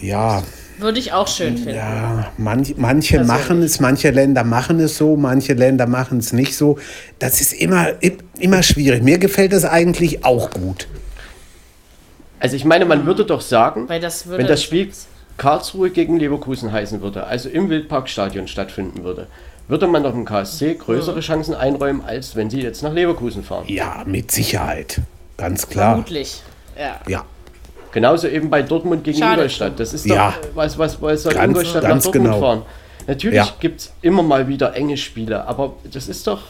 Ja, 0.00 0.42
Würde 0.78 0.98
ich 0.98 1.12
auch 1.12 1.28
schön 1.28 1.56
finden. 1.58 1.74
Ja, 1.74 2.32
manch, 2.38 2.74
manche 2.78 3.16
Persönlich. 3.18 3.46
machen 3.46 3.62
es, 3.62 3.80
manche 3.80 4.10
Länder 4.10 4.44
machen 4.44 4.80
es 4.80 4.96
so, 4.96 5.14
manche 5.16 5.52
Länder 5.52 5.86
machen 5.86 6.18
es 6.18 6.32
nicht 6.32 6.56
so. 6.56 6.78
Das 7.18 7.40
ist 7.42 7.52
immer, 7.52 7.88
immer 8.38 8.62
schwierig. 8.62 9.02
Mir 9.02 9.18
gefällt 9.18 9.52
es 9.52 9.64
eigentlich 9.66 10.24
auch 10.24 10.50
gut. 10.50 10.88
Also 12.40 12.56
ich 12.56 12.64
meine, 12.64 12.84
man 12.86 13.06
würde 13.06 13.24
doch 13.24 13.40
sagen, 13.40 13.88
Weil 13.88 14.00
das 14.00 14.26
würde 14.26 14.38
wenn 14.42 14.46
das 14.48 14.62
Spiel 14.62 14.90
Karlsruhe 15.36 15.90
gegen 15.90 16.18
Leverkusen 16.18 16.72
heißen 16.72 17.00
würde, 17.00 17.24
also 17.26 17.48
im 17.48 17.70
Wildparkstadion 17.70 18.48
stattfinden 18.48 19.04
würde, 19.04 19.26
würde 19.68 19.86
man 19.86 20.02
doch 20.02 20.12
im 20.14 20.24
KSC 20.24 20.74
größere 20.74 21.20
Chancen 21.20 21.54
einräumen, 21.54 22.02
als 22.04 22.34
wenn 22.34 22.50
sie 22.50 22.60
jetzt 22.60 22.82
nach 22.82 22.92
Leverkusen 22.92 23.44
fahren. 23.44 23.64
Ja, 23.68 24.02
mit 24.06 24.30
Sicherheit. 24.32 25.00
Ganz 25.36 25.68
klar. 25.68 25.90
vermutlich. 25.92 26.42
Ja. 26.78 27.00
Ja, 27.06 27.24
Genauso 27.92 28.28
eben 28.28 28.50
bei 28.50 28.62
Dortmund 28.62 29.02
gegen 29.04 29.18
Schade. 29.18 29.32
Ingolstadt. 29.42 29.80
Das 29.80 29.92
ist 29.92 30.08
doch, 30.08 30.14
Ja. 30.14 30.34
was, 30.54 30.78
was, 30.78 31.00
was 31.02 31.22
soll 31.24 31.34
Ganz- 31.34 31.48
Ingolstadt 31.48 31.82
nach 31.82 31.90
ganz 31.90 32.04
Dortmund 32.04 32.26
genau. 32.26 32.40
fahren? 32.40 32.62
Natürlich 33.06 33.36
Ja. 33.36 33.48
gibt 33.58 33.80
es 33.80 33.92
immer 34.02 34.22
mal 34.22 34.46
wieder 34.48 34.74
enge 34.76 34.96
Spiele, 34.96 35.46
aber 35.48 35.74
das 35.90 36.08
ist 36.08 36.26
doch 36.26 36.40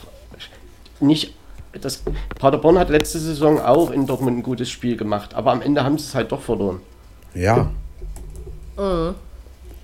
nicht. 1.01 1.35
Das, 1.81 2.03
Paderborn 2.39 2.79
hat 2.79 2.91
letzte 2.91 3.19
Saison 3.21 3.61
auch 3.61 3.91
in 3.91 4.07
Dortmund 4.07 4.39
ein 4.39 4.43
gutes 4.43 4.69
Spiel 4.71 4.97
gemacht, 4.97 5.35
aber 5.35 5.53
am 5.53 5.63
Ende 5.63 5.85
haben 5.85 5.99
sie 5.99 6.07
es 6.07 6.15
halt 6.15 6.33
doch 6.33 6.41
verloren. 6.43 6.81
ja. 7.35 7.71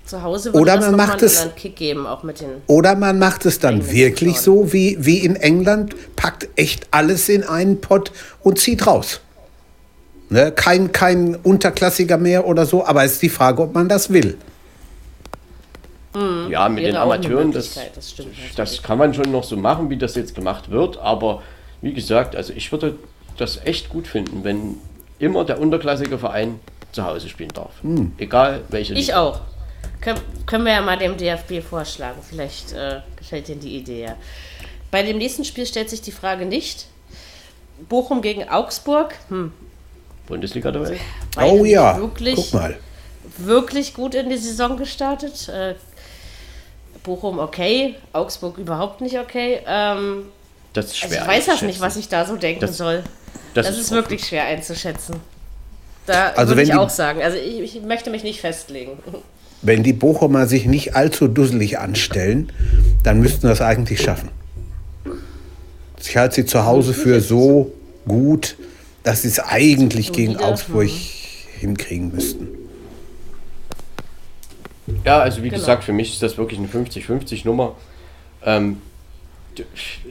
Zu 0.05 0.23
Hause 0.23 0.53
würde 0.53 0.59
Oder 0.61 0.77
man 0.79 0.95
macht 0.95 1.19
einen 1.19 1.25
es- 1.25 1.49
Kick 1.55 1.75
geben, 1.75 2.07
auch 2.07 2.23
mit 2.23 2.39
den 2.41 2.47
Oder 2.67 2.95
man 2.95 3.19
macht 3.19 3.45
es 3.45 3.59
dann 3.59 3.75
Englisch 3.81 3.91
wirklich 3.93 4.39
so 4.39 4.71
wie, 4.73 4.97
wie 5.01 5.17
in 5.19 5.35
England, 5.35 5.93
packt 6.15 6.47
echt 6.55 6.87
alles 6.91 7.27
in 7.29 7.43
einen 7.43 7.79
Pott 7.81 8.11
und 8.41 8.57
zieht 8.57 8.87
raus. 8.87 9.19
Ne? 10.29 10.51
Kein, 10.53 10.91
kein 10.93 11.35
Unterklassiker 11.35 12.17
mehr 12.17 12.47
oder 12.47 12.65
so, 12.65 12.85
aber 12.85 13.03
es 13.03 13.13
ist 13.13 13.21
die 13.21 13.29
Frage, 13.29 13.61
ob 13.61 13.73
man 13.75 13.87
das 13.89 14.11
will. 14.11 14.37
Ja, 16.49 16.67
mit 16.69 16.83
wäre 16.83 16.93
den 16.93 16.95
Amateuren, 17.01 17.51
das, 17.51 17.77
das 17.93 18.15
das 18.55 18.81
kann 18.81 18.97
man 18.97 19.13
schon 19.13 19.29
noch 19.31 19.43
so 19.43 19.55
machen, 19.57 19.89
wie 19.91 19.97
das 19.97 20.15
jetzt 20.15 20.33
gemacht 20.33 20.71
wird, 20.71 20.97
aber 20.97 21.43
wie 21.81 21.93
gesagt, 21.93 22.35
also 22.35 22.53
ich 22.53 22.71
würde 22.71 22.97
das 23.37 23.63
echt 23.65 23.89
gut 23.89 24.07
finden, 24.07 24.43
wenn 24.43 24.77
immer 25.19 25.45
der 25.45 25.59
unterklassige 25.59 26.17
Verein 26.17 26.59
zu 26.91 27.03
Hause 27.05 27.29
spielen 27.29 27.51
darf. 27.53 27.71
Egal 28.17 28.61
welche 28.69 28.93
Ich 28.93 29.07
Liga. 29.07 29.21
auch. 29.21 29.41
Können, 30.01 30.19
können 30.45 30.65
wir 30.65 30.73
ja 30.73 30.81
mal 30.81 30.97
dem 30.97 31.17
DFB 31.17 31.61
vorschlagen. 31.67 32.19
Vielleicht 32.27 32.73
äh, 32.73 33.01
gefällt 33.15 33.49
Ihnen 33.49 33.59
die 33.59 33.77
Idee 33.77 34.03
ja. 34.05 34.15
Bei 34.91 35.03
dem 35.03 35.17
nächsten 35.17 35.43
Spiel 35.43 35.65
stellt 35.65 35.89
sich 35.89 36.01
die 36.01 36.11
Frage 36.11 36.45
nicht. 36.45 36.87
Bochum 37.89 38.21
gegen 38.21 38.47
Augsburg. 38.49 39.15
Hm, 39.29 39.51
Bundesliga 40.27 40.71
dabei. 40.71 40.99
beide 41.35 41.51
oh 41.53 41.65
ja, 41.65 41.97
Wirklich, 41.99 42.35
guck 42.35 42.53
mal. 42.53 42.77
wirklich 43.37 43.93
gut 43.93 44.15
in 44.15 44.29
die 44.29 44.37
Saison 44.37 44.77
gestartet. 44.77 45.47
Äh, 45.49 45.75
Bochum 47.03 47.39
okay, 47.39 47.95
Augsburg 48.13 48.57
überhaupt 48.57 49.01
nicht 49.01 49.17
okay. 49.19 49.61
Ähm, 49.65 50.25
Das 50.77 50.91
ist 50.93 51.03
also 51.03 51.15
schwer. 51.15 51.23
ich 51.23 51.27
weiß 51.27 51.45
das 51.47 51.61
nicht, 51.63 51.81
was 51.81 51.95
ich 51.97 52.07
da 52.07 52.25
so 52.25 52.35
denken 52.35 52.61
Das- 52.61 52.77
soll. 52.77 53.03
Das, 53.55 53.67
ist, 53.69 53.79
ist 53.79 53.91
wirklich 53.91 54.23
schwer 54.23 54.43
einzuschätzen. 54.45 55.15
Da 56.05 56.29
Also 56.35 56.51
würde 56.51 56.61
ich 56.61 56.69
die- 56.69 56.75
auch 56.75 56.89
sagen. 56.91 57.21
Also 57.23 57.37
ich, 57.37 57.75
ich 57.75 57.81
möchte 57.81 58.11
mich 58.11 58.23
nicht 58.23 58.39
festlegen. 58.41 58.91
Wenn 59.63 59.81
die 59.81 59.93
Bochumer 59.93 60.45
sich 60.45 60.65
nicht 60.67 60.95
allzu 60.95 61.27
dusselig 61.27 61.79
anstellen, 61.79 62.51
dann 63.03 63.19
müssten 63.19 63.47
das 63.47 63.59
eigentlich 63.61 64.01
schaffen. 64.01 64.29
Ich 65.99 66.15
halte 66.15 66.35
sie 66.35 66.45
zu 66.45 66.65
Hause 66.65 66.93
für 66.93 67.19
so 67.21 67.71
gut, 68.07 68.55
dass 69.01 69.23
sie 69.23 69.29
es 69.29 69.39
eigentlich 69.39 70.11
gegen 70.13 70.37
Augsburg 70.37 70.89
hinkriegen 71.59 72.13
müssten. 72.13 72.47
Ja, 75.03 75.19
also 75.19 75.39
wie 75.43 75.49
Genau. 75.49 75.59
gesagt, 75.59 75.83
für 75.83 75.93
mich 75.93 76.13
ist 76.13 76.21
das 76.21 76.37
wirklich 76.37 76.59
eine 76.59 76.67
50-50 76.69 77.45
Nummer. 77.45 77.75
Ähm, 78.45 78.73
d- 78.75 78.86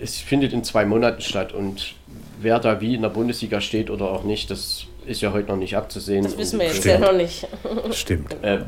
es 0.02 0.16
findet 0.18 0.52
in 0.52 0.64
zwei 0.64 0.84
Monaten 0.84 1.20
statt 1.20 1.52
und 1.52 1.94
wer 2.40 2.58
da 2.58 2.80
wie 2.80 2.94
in 2.94 3.02
der 3.02 3.08
Bundesliga 3.08 3.60
steht 3.60 3.90
oder 3.90 4.10
auch 4.10 4.24
nicht, 4.24 4.50
das 4.50 4.84
ist 5.06 5.20
ja 5.20 5.32
heute 5.32 5.48
noch 5.48 5.56
nicht 5.56 5.76
abzusehen. 5.76 6.24
Das 6.24 6.36
wissen 6.36 6.58
wir 6.58 6.66
jetzt 6.66 6.78
Stimmt. 6.78 7.00
ja 7.00 7.12
noch 7.12 7.16
nicht. 7.16 7.46
Stimmt. 7.92 8.36
Äh, 8.42 8.60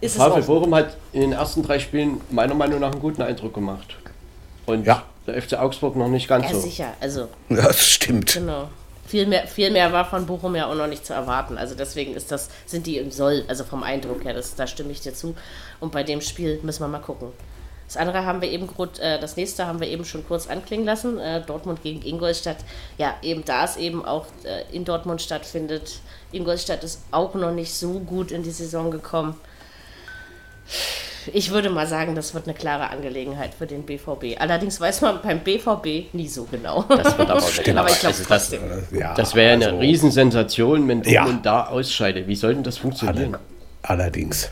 Ist 0.00 0.16
VfL. 0.16 0.42
Bochum 0.42 0.74
hat 0.74 0.96
in 1.12 1.20
den 1.22 1.32
ersten 1.32 1.62
drei 1.62 1.78
Spielen 1.78 2.20
meiner 2.30 2.54
Meinung 2.54 2.80
nach 2.80 2.92
einen 2.92 3.00
guten 3.00 3.22
Eindruck 3.22 3.54
gemacht. 3.54 3.96
Und 4.66 4.86
Ja. 4.86 5.02
der 5.26 5.40
FC 5.42 5.54
Augsburg 5.54 5.96
noch 5.96 6.08
nicht 6.08 6.28
ganz 6.28 6.46
Ja, 6.46 6.52
so. 6.54 6.60
sicher. 6.60 6.92
Also, 7.00 7.28
Das 7.48 7.86
stimmt. 7.86 8.32
genau. 8.34 8.68
Viel 9.06 9.26
mehr, 9.26 9.46
viel 9.46 9.70
mehr 9.70 9.92
war 9.92 10.06
von 10.08 10.24
Bochum 10.24 10.56
ja 10.56 10.66
auch 10.70 10.74
noch 10.74 10.86
nicht 10.86 11.04
zu 11.04 11.12
erwarten. 11.12 11.58
Also 11.58 11.74
deswegen 11.74 12.14
ist 12.14 12.32
das, 12.32 12.48
sind 12.64 12.86
die 12.86 12.96
im 12.96 13.10
Soll, 13.10 13.44
also 13.48 13.62
vom 13.64 13.82
Eindruck 13.82 14.24
her, 14.24 14.32
das, 14.32 14.54
da 14.54 14.66
stimme 14.66 14.92
ich 14.92 15.00
dir 15.02 15.12
zu. 15.12 15.34
Und 15.80 15.92
bei 15.92 16.02
dem 16.02 16.22
Spiel 16.22 16.58
müssen 16.62 16.80
wir 16.82 16.88
mal 16.88 17.00
gucken. 17.00 17.28
Das 17.86 17.96
andere 17.96 18.24
haben 18.24 18.40
wir 18.40 18.50
eben 18.50 18.66
gut, 18.66 18.98
äh, 18.98 19.20
das 19.20 19.36
nächste 19.36 19.66
haben 19.66 19.80
wir 19.80 19.88
eben 19.88 20.04
schon 20.04 20.26
kurz 20.26 20.46
anklingen 20.46 20.86
lassen. 20.86 21.18
Äh, 21.18 21.42
Dortmund 21.42 21.82
gegen 21.82 22.02
Ingolstadt. 22.02 22.56
Ja, 22.98 23.14
eben 23.22 23.44
da 23.44 23.64
es 23.64 23.76
eben 23.76 24.04
auch 24.04 24.26
äh, 24.44 24.74
in 24.74 24.84
Dortmund 24.84 25.20
stattfindet. 25.20 26.00
Ingolstadt 26.32 26.82
ist 26.82 27.02
auch 27.10 27.34
noch 27.34 27.52
nicht 27.52 27.74
so 27.74 28.00
gut 28.00 28.30
in 28.32 28.42
die 28.42 28.50
Saison 28.50 28.90
gekommen. 28.90 29.38
Ich 31.32 31.50
würde 31.50 31.70
mal 31.70 31.86
sagen, 31.86 32.14
das 32.14 32.34
wird 32.34 32.46
eine 32.46 32.54
klare 32.54 32.90
Angelegenheit 32.90 33.54
für 33.54 33.66
den 33.66 33.84
BVB. 33.84 34.38
Allerdings 34.38 34.80
weiß 34.80 35.00
man 35.00 35.22
beim 35.22 35.40
BVB 35.40 36.12
nie 36.12 36.28
so 36.28 36.44
genau. 36.44 36.82
Das 36.82 37.16
wird 37.16 37.30
aber 37.30 37.40
Stimmt. 37.40 37.78
Aber 37.78 37.88
ich 37.88 38.00
glaube 38.00 38.14
also 38.14 38.24
das, 38.24 38.48
trotzdem. 38.50 38.60
Ja, 38.92 39.14
das 39.14 39.34
wäre 39.34 39.54
eine 39.54 39.66
also, 39.66 39.78
Riesensensation, 39.78 40.86
wenn 40.88 41.02
Ja. 41.04 41.22
Dortmund 41.22 41.46
da 41.46 41.66
ausscheidet. 41.66 42.28
Wie 42.28 42.36
soll 42.36 42.54
denn 42.54 42.62
das 42.62 42.78
funktionieren? 42.78 43.36
Allerdings. 43.82 44.50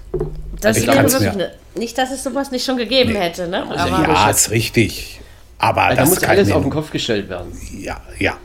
Das 0.62 0.76
Ich 0.78 0.87
wäre 0.87 1.02
wirklich 1.02 1.28
eine, 1.28 1.50
nicht, 1.75 1.99
dass 1.99 2.11
es 2.11 2.23
sowas 2.23 2.50
nicht 2.50 2.64
schon 2.64 2.76
gegeben 2.76 3.14
hätte, 3.14 3.49
ne? 3.49 3.66
Also 3.69 3.95
Aber 3.95 4.02
Ja, 4.02 4.31
ist 4.31 4.50
richtig. 4.50 5.21
Aber 5.59 5.83
Also 5.83 5.97
da 5.97 6.02
das 6.02 6.11
muss 6.11 6.25
alles 6.25 6.52
auf 6.52 6.62
den 6.62 6.71
Kopf 6.71 6.90
gestellt 6.90 7.28
werden. 7.28 7.52
Ja, 7.78 8.00
ja. 8.19 8.37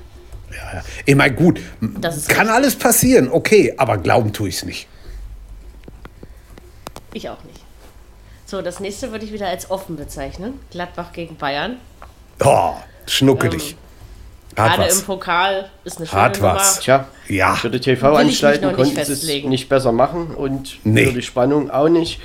ja, 0.51 0.73
ja. 0.75 0.83
Ich 1.05 1.15
meine, 1.15 1.33
gut, 1.35 1.59
Das 1.79 2.17
ist 2.17 2.29
kann 2.29 2.49
alles 2.49 2.75
passieren, 2.75 3.29
okay, 3.31 3.73
aber 3.77 3.97
glauben 3.97 4.33
tue 4.33 4.49
ich 4.49 4.55
es 4.57 4.65
nicht. 4.65 4.87
ich 7.13 7.29
auch 7.29 7.43
nicht. 7.43 7.61
So, 8.45 8.61
das 8.61 8.79
nächste 8.79 9.11
würde 9.11 9.25
ich 9.25 9.33
wieder 9.33 9.47
als 9.47 9.69
offen 9.69 9.95
bezeichnen. 9.95 10.59
Gladbach 10.71 11.11
gegen 11.11 11.35
Bayern. 11.35 11.77
Oh, 12.43 12.73
schnuckelig. 13.05 13.71
Hat 13.71 13.86
Gerade 14.57 14.83
im 14.83 14.89
was. 14.89 15.01
Pokal 15.03 15.69
ist 15.83 15.97
eine 15.97 16.07
schöne 16.07 16.21
Hat 16.21 16.37
Nummer. 16.37 16.55
was. 16.55 16.79
Tja, 16.79 17.07
Ja. 17.27 17.55
für 17.55 17.69
die 17.69 17.79
TV-Anstalten 17.79 18.73
konnten 18.73 18.95
sie 19.05 19.11
es 19.13 19.23
nicht 19.45 19.69
besser 19.69 19.91
machen 19.91 20.27
und 20.35 20.79
Nee. 20.83 21.05
für 21.05 21.13
die 21.13 21.21
Spannung 21.21 21.69
auch 21.69 21.89
nicht. 21.89 22.19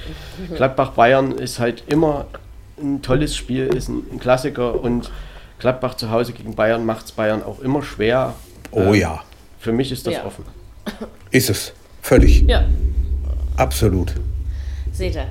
Gladbach-Bayern 0.57 1.33
ist 1.33 1.59
halt 1.59 1.85
immer 1.89 2.27
ein 2.81 3.03
tolles 3.03 3.37
Spiel, 3.37 3.67
ist 3.67 3.89
ein, 3.89 4.03
ein 4.13 4.19
Klassiker 4.19 4.81
und 4.81 5.11
Gladbach 5.59 5.95
zu 5.95 6.11
Hause 6.11 6.33
gegen 6.33 6.55
Bayern 6.57 6.85
macht 6.87 7.05
es 7.07 7.13
Bayern 7.13 7.43
auch 7.43 7.61
immer 7.61 7.83
schwer. 7.83 8.35
Oh 8.71 8.81
Ähm, 8.81 8.95
ja, 8.95 9.23
Für 9.61 9.73
mich 9.73 9.93
ist 9.93 10.07
das 10.07 10.15
Ja. 10.15 10.25
offen. 10.25 10.45
ist 11.31 11.51
es. 11.51 11.73
Völlig. 12.01 12.43
Ja, 12.49 12.65
Absolut. 13.57 14.15
seht 14.93 15.15
ihr. 15.15 15.29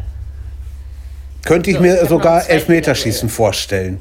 Könnte 1.44 1.72
ich 1.72 1.78
So, 1.78 1.84
ich 1.84 1.90
mir 1.92 2.06
sogar 2.06 2.48
Elfmeterschießen 2.48 3.28
vorstellen. 3.28 4.00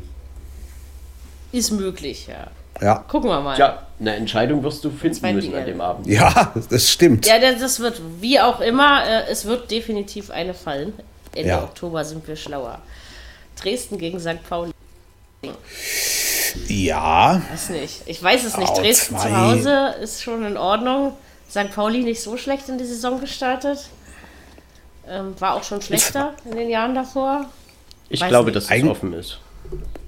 Ist 1.50 1.70
möglich, 1.72 2.26
ja. 2.28 2.46
Ja. 2.80 3.04
Gucken 3.08 3.28
wir 3.30 3.40
mal. 3.40 3.54
Tja, 3.56 3.82
eine 3.98 4.14
Entscheidung 4.16 4.62
wirst 4.62 4.82
du 4.84 4.90
finden 4.90 5.34
müssen 5.34 5.54
an 5.54 5.66
dem 5.66 5.80
Abend. 5.80 6.06
Ja, 6.06 6.52
das 6.70 6.88
stimmt. 6.90 7.26
Ja, 7.26 7.38
das 7.38 7.80
wird, 7.80 8.00
wie 8.20 8.40
auch 8.40 8.60
immer, 8.60 9.04
äh, 9.06 9.24
es 9.30 9.44
wird 9.44 9.70
definitiv 9.70 10.30
eine 10.30 10.54
fallen. 10.54 10.94
Ende 11.34 11.48
Ja. 11.50 11.62
Oktober 11.64 12.04
sind 12.04 12.26
wir 12.26 12.36
schlauer. 12.36 12.78
Dresden 13.60 13.98
gegen 13.98 14.18
St. 14.18 14.42
Pauli. 14.48 14.72
Ja, 16.68 17.40
Weiß 17.50 17.70
nicht. 17.70 18.02
Ich 18.06 18.22
weiß 18.22 18.44
es 18.44 18.56
nicht. 18.56 18.70
Oh, 18.72 18.80
Dresden 18.80 19.16
zwei. 19.16 19.28
zu 19.28 19.36
Hause 19.36 19.94
ist 20.02 20.22
schon 20.22 20.44
in 20.44 20.56
Ordnung. 20.56 21.12
St. 21.48 21.70
Pauli 21.74 22.00
nicht 22.02 22.22
so 22.22 22.36
schlecht 22.36 22.68
in 22.68 22.78
die 22.78 22.84
Saison 22.84 23.20
gestartet. 23.20 23.88
Ähm, 25.08 25.34
war 25.40 25.54
auch 25.54 25.64
schon 25.64 25.82
schlechter 25.82 26.34
in 26.44 26.56
den 26.56 26.68
Jahren 26.68 26.94
davor. 26.94 27.46
Ich 28.08 28.20
Weiß 28.20 28.28
glaube, 28.28 28.46
nicht. 28.46 28.56
dass 28.56 28.64
es 28.64 28.70
Eig- 28.70 28.88
offen 28.88 29.12
ist. 29.12 29.38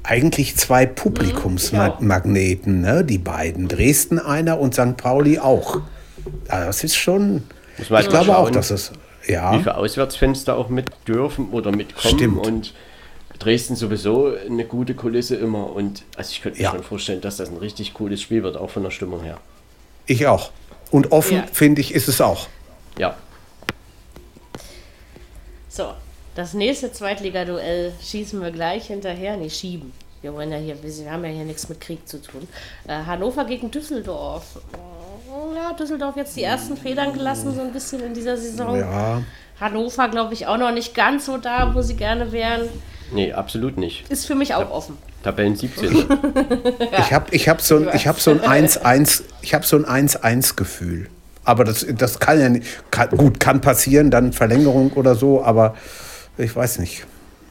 Eigentlich 0.04 0.56
zwei 0.56 0.86
Mhm. 0.86 0.94
Publikumsmagneten, 0.94 2.80
ne? 2.80 3.04
die 3.04 3.18
beiden. 3.18 3.68
Dresden 3.68 4.18
einer 4.18 4.58
und 4.58 4.74
St. 4.74 4.96
Pauli 4.96 5.38
auch. 5.38 5.80
Das 6.48 6.82
ist 6.84 6.96
schon. 6.96 7.44
Muss 7.78 7.90
man 7.90 8.02
Ich 8.02 8.08
glaube 8.08 8.26
mal 8.28 8.36
auch, 8.36 8.44
schauen, 8.46 8.52
dass 8.54 8.70
es. 8.70 8.92
wie 9.26 9.32
Ja, 9.32 9.52
viele 9.58 9.76
Auswärtsfans 9.76 10.44
da 10.44 10.54
auch 10.54 10.68
mit 10.68 10.90
dürfen 11.08 11.50
oder 11.50 11.70
mitkommen. 11.70 12.14
Stimmt. 12.18 12.46
Und 12.46 12.74
Dresden 13.38 13.76
sowieso 13.76 14.34
eine 14.34 14.64
gute 14.64 14.94
Kulisse 14.94 15.36
immer. 15.36 15.72
Und 15.72 16.02
also 16.16 16.30
ich 16.30 16.42
könnte 16.42 16.58
mir 16.58 16.64
Ja. 16.64 16.70
schon 16.72 16.82
vorstellen, 16.82 17.20
dass 17.20 17.36
das 17.38 17.48
ein 17.50 17.56
richtig 17.56 17.94
cooles 17.94 18.20
Spiel 18.20 18.42
wird, 18.42 18.56
auch 18.56 18.70
von 18.70 18.82
der 18.82 18.90
Stimmung 18.90 19.22
her. 19.22 19.38
ich 20.06 20.26
auch. 20.26 20.50
Und 20.90 21.12
offen, 21.12 21.36
Ja. 21.38 21.44
finde 21.52 21.80
ich, 21.80 21.94
ist 21.94 22.08
es 22.08 22.20
auch. 22.20 22.48
Ja, 22.98 23.16
So, 25.68 25.92
das 26.34 26.54
nächste 26.54 26.92
Zweitligaduell 26.92 27.92
schießen 28.02 28.40
wir 28.40 28.50
gleich 28.50 28.86
hinterher. 28.86 29.36
Nee, 29.36 29.50
schieben. 29.50 29.92
Wir 30.22 30.32
wollen 30.34 30.52
ja 30.52 30.58
hier, 30.58 30.76
wir 30.82 31.10
haben 31.12 31.24
ja 31.24 31.30
hier 31.30 31.44
nichts 31.44 31.68
mit 31.68 31.80
Krieg 31.80 32.06
zu 32.08 32.22
tun. 32.22 32.46
Äh, 32.86 32.92
Hannover 33.06 33.44
gegen 33.44 33.70
Düsseldorf. 33.70 34.44
Ja, 35.56 35.72
Düsseldorf 35.72 36.16
jetzt 36.16 36.36
die 36.36 36.44
ersten 36.44 36.76
Federn 36.76 37.12
gelassen, 37.12 37.52
so 37.54 37.60
ein 37.60 37.72
bisschen 37.72 38.00
in 38.04 38.14
dieser 38.14 38.36
Saison. 38.36 38.78
Ja, 38.78 39.22
Hannover, 39.60 40.08
glaube 40.08 40.34
ich, 40.34 40.46
auch 40.46 40.58
noch 40.58 40.72
nicht 40.72 40.94
ganz 40.94 41.26
so 41.26 41.38
da, 41.38 41.74
wo 41.74 41.82
sie 41.82 41.96
gerne 41.96 42.30
wären. 42.32 42.68
nee, 43.12 43.32
absolut 43.32 43.76
nicht. 43.78 44.08
Ist 44.10 44.26
für 44.26 44.34
mich 44.36 44.54
auch 44.54 44.70
offen. 44.70 44.96
Tabellen 45.24 45.56
17. 45.56 45.92
ich 46.98 47.12
habe 47.12 47.26
ich 47.34 47.48
hab 47.48 47.60
so, 47.60 47.76
ein- 47.76 47.88
ich 47.94 48.06
hab 48.06 48.18
so 48.20 48.30
ein 48.32 48.40
1-1 48.40 49.22
ich 49.42 49.54
hab 49.54 49.64
so 49.64 49.76
ein 49.76 50.08
1-1-Gefühl. 50.08 51.08
Aber 51.44 51.64
das, 51.64 51.84
das 51.96 52.18
kann 52.20 52.40
ja 52.40 52.48
nicht. 52.48 52.66
Kann, 52.92 53.10
gut, 53.10 53.40
kann 53.40 53.60
passieren, 53.60 54.10
dann 54.10 54.32
Verlängerung 54.32 54.92
oder 54.92 55.14
so, 55.16 55.42
aber 55.42 55.74
ich 56.38 56.54
weiß 56.54 56.78
nicht. 56.78 57.04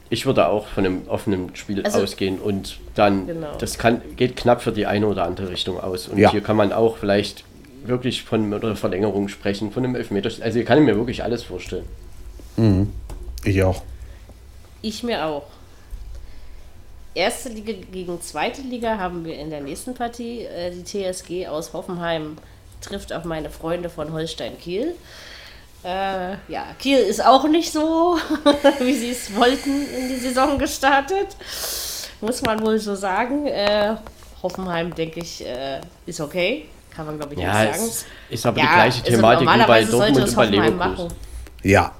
Ich 0.09 0.25
würde 0.25 0.47
auch 0.47 0.67
von 0.67 0.85
einem 0.85 1.07
offenen 1.07 1.55
Spiel 1.55 1.83
Also- 1.83 2.01
ausgehen 2.01 2.39
und 2.39 2.79
dann, 2.95 3.27
Genau. 3.27 3.55
das 3.57 3.77
kann, 3.77 4.01
geht 4.17 4.35
knapp 4.35 4.61
für 4.61 4.71
die 4.73 4.85
eine 4.85 5.07
oder 5.07 5.23
andere 5.23 5.49
Richtung 5.49 5.79
aus. 5.79 6.07
Und 6.09 6.17
Ja. 6.17 6.31
hier 6.31 6.41
kann 6.41 6.57
man 6.57 6.73
auch 6.73 6.97
vielleicht 6.97 7.45
wirklich 7.85 8.23
von 8.23 8.53
einer 8.53 8.75
Verlängerung 8.75 9.27
sprechen, 9.29 9.71
von 9.71 9.83
einem 9.85 9.95
Elfmeter. 9.95 10.29
Also 10.43 10.57
hier 10.57 10.65
kann 10.65 10.77
ich 10.79 10.85
mir 10.85 10.95
wirklich 10.97 11.23
alles 11.23 11.43
vorstellen. 11.43 11.85
Ich 13.45 13.63
auch. 13.63 13.81
Ich 14.81 15.01
mir 15.03 15.25
auch. 15.25 15.43
Erste 17.13 17.49
Liga 17.49 17.73
gegen 17.91 18.21
zweite 18.21 18.61
Liga 18.61 18.97
haben 18.97 19.25
wir 19.25 19.37
in 19.37 19.49
der 19.49 19.61
nächsten 19.61 19.93
Partie. 19.93 20.41
Äh, 20.43 20.71
die 20.71 20.83
TSG 20.83 21.47
aus 21.47 21.73
Hoffenheim 21.73 22.37
trifft 22.81 23.11
auf 23.13 23.25
meine 23.25 23.49
Freunde 23.49 23.89
von 23.89 24.13
Holstein 24.13 24.57
Kiel. 24.59 24.95
Äh, 25.83 26.33
ja, 26.47 26.65
Kiel 26.77 26.97
ist 26.99 27.25
auch 27.25 27.47
nicht 27.47 27.71
so, 27.71 28.17
wie 28.79 28.93
sie 28.93 29.11
es 29.11 29.35
wollten, 29.35 29.87
in 29.97 30.09
die 30.09 30.17
Saison 30.17 30.57
gestartet. 30.59 31.27
Muss 32.21 32.41
man 32.43 32.61
wohl 32.61 32.77
so 32.79 32.93
sagen. 32.95 33.47
Äh, 33.47 33.95
Hoffenheim, 34.43 34.93
denke 34.93 35.19
ich, 35.21 35.45
äh, 35.45 35.81
ist 36.05 36.19
okay. 36.21 36.65
Kann 36.95 37.05
man, 37.05 37.17
glaube 37.17 37.33
ich, 37.33 37.39
Ja, 37.39 37.63
nicht 37.63 37.73
sagen. 37.75 37.87
es 37.89 38.05
ist 38.29 38.45
aber 38.45 38.57
Ja, 38.59 38.63
die 38.65 38.73
gleiche 38.73 39.03
also 39.05 39.15
Thematik 39.15 39.47
wie 39.49 39.65
bei 39.67 39.83
Dortmund 39.85 40.19
und 40.27 40.35
bei 40.35 40.45
Leverkusen. 40.45 40.77
machen. 40.77 41.07
Ja, 41.63 41.91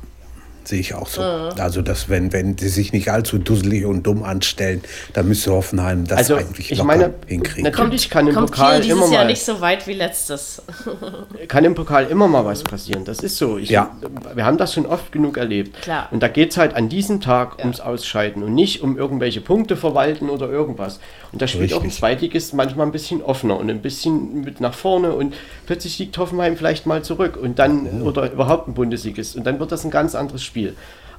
sehe 0.63 0.80
ich 0.80 0.93
auch 0.93 1.08
so. 1.08 1.21
Also, 1.21 1.82
dass 1.82 2.10
wenn, 2.10 2.34
wenn 2.34 2.56
die 2.56 2.67
sich 2.67 2.93
nicht 2.93 3.10
allzu 3.10 3.38
dusselig 3.38 3.86
und 3.86 4.04
dumm 4.04 4.24
anstellen, 4.24 4.82
dann 5.13 5.28
müsste 5.28 5.52
Hoffenheim 5.52 6.06
das 6.06 6.17
Also 6.17 6.36
eigentlich 6.36 6.71
ich 6.71 6.84
meine, 6.84 7.13
hinkriegen. 7.28 7.63
natürlich 7.63 8.10
kann 8.10 8.28
im 8.28 8.34
Kommt 8.34 8.52
Pokal 8.52 8.82
Kiel 8.82 8.91
immer 8.91 9.02
dieses 9.02 9.13
Jahr 9.13 9.24
mal 9.24 9.30
nicht 9.30 9.43
so 9.43 9.62
weit 9.62 9.88
wie 9.88 9.93
letztes. 9.93 10.62
kann 11.47 11.65
im 11.65 11.76
Pokal 11.76 12.08
immer 12.08 12.28
mal 12.28 12.45
was 12.45 12.63
passieren. 12.63 13.06
Das 13.06 13.19
ist 13.19 13.38
so. 13.38 13.58
Ich, 13.58 13.69
Ja. 13.69 13.95
Wir 14.34 14.45
haben 14.45 14.58
das 14.58 14.74
schon 14.74 14.86
oft 14.86 15.12
genug 15.12 15.38
erlebt. 15.38 15.82
Klar. 15.82 16.08
Und 16.12 16.21
da 16.21 16.28
geht 16.28 16.52
es 16.52 16.58
halt 16.58 16.76
an 16.76 16.89
diesem 16.89 17.21
Tag 17.21 17.60
ums 17.60 17.80
Ausscheiden 17.80 18.43
und 18.43 18.54
nicht 18.54 18.82
um 18.82 18.97
irgendwelche 18.97 19.41
Punkte 19.41 19.76
verwalten 19.76 20.30
oder 20.30 20.50
irgendwas. 20.50 21.00
Und 21.32 21.41
da 21.41 21.47
spielt 21.47 21.74
auch 21.74 21.84
ein. 21.84 21.91
Zweitligist 21.91 22.54
manchmal 22.54 22.88
ein 22.88 22.91
bisschen 22.91 23.21
offener 23.21 23.58
und 23.58 23.69
ein 23.69 23.82
bisschen 23.82 24.41
mit 24.41 24.60
nach 24.60 24.74
vorne 24.74 25.13
und 25.13 25.36
plötzlich 25.65 26.00
liegt 26.00 26.17
Hoffenheim 26.17 26.58
vielleicht 26.58 26.86
mal 26.86 27.04
zurück 27.04 27.38
und 27.38 27.60
dann 27.60 28.02
oder 28.02 28.32
überhaupt 28.32 28.67
ein 28.67 28.74
Bundesligist 28.74 29.36
und 29.36 29.45
dann 29.45 29.60
wird 29.60 29.71
das 29.71 29.86
ein 29.86 29.91
ganz 29.91 30.15
anderes 30.15 30.43
Spiel. 30.43 30.50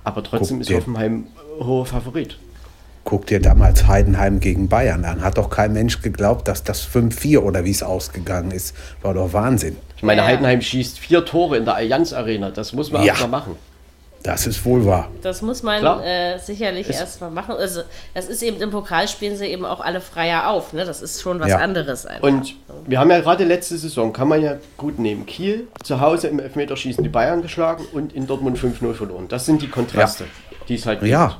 Aber 0.05 0.23
trotzdem 0.23 0.57
Guck 0.57 0.61
ist 0.62 0.71
dir- 0.71 0.77
Hoffenheim 0.79 1.27
hoher 1.61 1.87
Favorit. 1.87 2.38
Guck 3.05 3.27
dir 3.27 3.40
damals 3.40 3.87
Heidenheim 3.88 4.38
gegen 4.38 4.68
Bayern 4.68 5.05
an. 5.05 5.23
Hat 5.23 5.37
doch 5.37 5.51
kein 5.51 5.73
Mensch 5.73 6.03
geglaubt, 6.03 6.47
dass 6.47 6.62
das 6.62 6.83
5-4 6.87 7.40
oder 7.42 7.64
wie 7.64 7.71
es 7.73 7.83
ausgegangen 7.83 8.53
ist. 8.53 8.77
War 9.03 9.14
doch 9.14 9.33
Wahnsinn. 9.33 9.77
Ich 9.97 10.03
meine, 10.05 10.21
Ja. 10.21 10.27
Heidenheim 10.29 10.61
schießt 10.61 11.01
vier 11.01 11.25
Tore 11.25 11.57
in 11.57 11.64
der 11.64 11.75
Allianz 11.75 12.12
Arena. 12.12 12.51
Das 12.51 12.73
muss 12.73 12.92
man 12.92 13.03
Ja. 13.05 13.14
auch 13.14 13.21
mal 13.21 13.27
machen. 13.27 13.57
Das 14.23 14.47
ist 14.47 14.65
wohl 14.65 14.87
wahr. 14.87 15.09
Das 15.23 15.43
muss 15.43 15.65
man 15.65 15.85
äh, 15.85 16.39
sicherlich 16.39 16.89
erstmal 16.89 17.31
machen. 17.31 17.57
Also, 17.57 17.83
das 18.15 18.27
ist 18.27 18.43
eben 18.43 18.61
im 18.61 18.71
Pokal 18.71 19.09
spielen 19.09 19.37
sie 19.37 19.47
eben 19.47 19.65
auch 19.65 19.81
alle 19.81 20.01
freier 20.01 20.49
auf. 20.49 20.73
Ne? 20.73 20.85
Das 20.85 21.03
ist 21.03 21.21
schon 21.21 21.41
was 21.41 21.49
Ja. 21.49 21.59
anderes. 21.59 22.07
Einfach. 22.07 22.23
Und 22.23 22.55
wir 22.87 23.01
haben 23.01 23.11
ja 23.11 23.21
gerade 23.21 23.43
letzte 23.45 23.77
Saison, 23.77 24.13
kann 24.13 24.29
man 24.29 24.41
ja 24.41 24.59
gut 24.77 25.01
nehmen, 25.01 25.27
Kiel 25.27 25.67
zu 25.83 26.01
Hause 26.01 26.29
im 26.29 26.39
Elfmeterschießen 26.39 27.03
die 27.03 27.11
Bayern 27.11 27.43
geschlagen 27.43 27.85
und 27.93 28.13
in 28.13 28.29
Dortmund 28.29 28.59
5-0 28.59 28.95
verloren. 28.95 29.27
Das 29.29 29.45
sind 29.45 29.61
die 29.61 29.69
Kontraste, 29.69 30.25
die 30.69 30.77
es 30.77 30.87
halt 30.87 31.01
gibt. 31.01 31.11
Ja. 31.11 31.39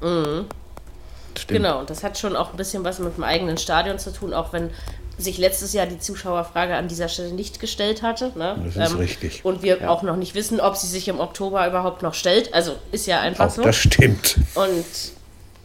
Stimmt. 0.00 1.62
Genau, 1.62 1.80
und 1.80 1.90
das 1.90 2.02
hat 2.02 2.18
schon 2.18 2.34
auch 2.34 2.50
ein 2.52 2.56
bisschen 2.56 2.82
was 2.84 2.98
mit 2.98 3.16
dem 3.16 3.24
eigenen 3.24 3.56
Stadion 3.58 3.98
zu 3.98 4.12
tun, 4.12 4.34
auch 4.34 4.52
wenn 4.52 4.70
sich 5.18 5.38
letztes 5.38 5.72
Jahr 5.72 5.86
die 5.86 5.98
Zuschauerfrage 5.98 6.74
an 6.74 6.88
dieser 6.88 7.08
Stelle 7.08 7.32
nicht 7.32 7.60
gestellt 7.60 8.02
hatte. 8.02 8.32
Ne? 8.36 8.70
Das 8.74 8.92
ist 8.92 8.98
richtig. 8.98 9.44
Und 9.44 9.62
wir 9.62 9.90
auch 9.90 10.02
noch 10.02 10.16
nicht 10.16 10.34
wissen, 10.34 10.60
ob 10.60 10.76
sie 10.76 10.86
sich 10.86 11.08
im 11.08 11.20
Oktober 11.20 11.66
überhaupt 11.66 12.02
noch 12.02 12.14
stellt. 12.14 12.52
Also 12.54 12.76
ist 12.92 13.06
ja 13.06 13.20
einfach 13.20 13.46
Auch 13.46 13.50
so. 13.54 13.62
das 13.62 13.76
stimmt. 13.76 14.36
Und 14.54 14.84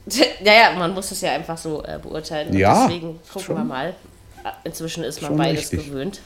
naja, 0.44 0.72
man 0.78 0.94
muss 0.94 1.10
das 1.10 1.22
ja 1.22 1.32
einfach 1.32 1.58
so 1.58 1.84
äh, 1.84 2.00
beurteilen. 2.02 2.50
Und 2.50 2.58
Ja, 2.58 2.88
deswegen 2.88 3.20
gucken 3.32 3.56
wir 3.58 3.64
mal. 3.64 3.96
Inzwischen 4.64 5.04
ist 5.04 5.22
man 5.22 5.30
schon 5.30 5.38
beides 5.38 5.72
richtig. 5.72 5.88
gewöhnt. 5.88 6.22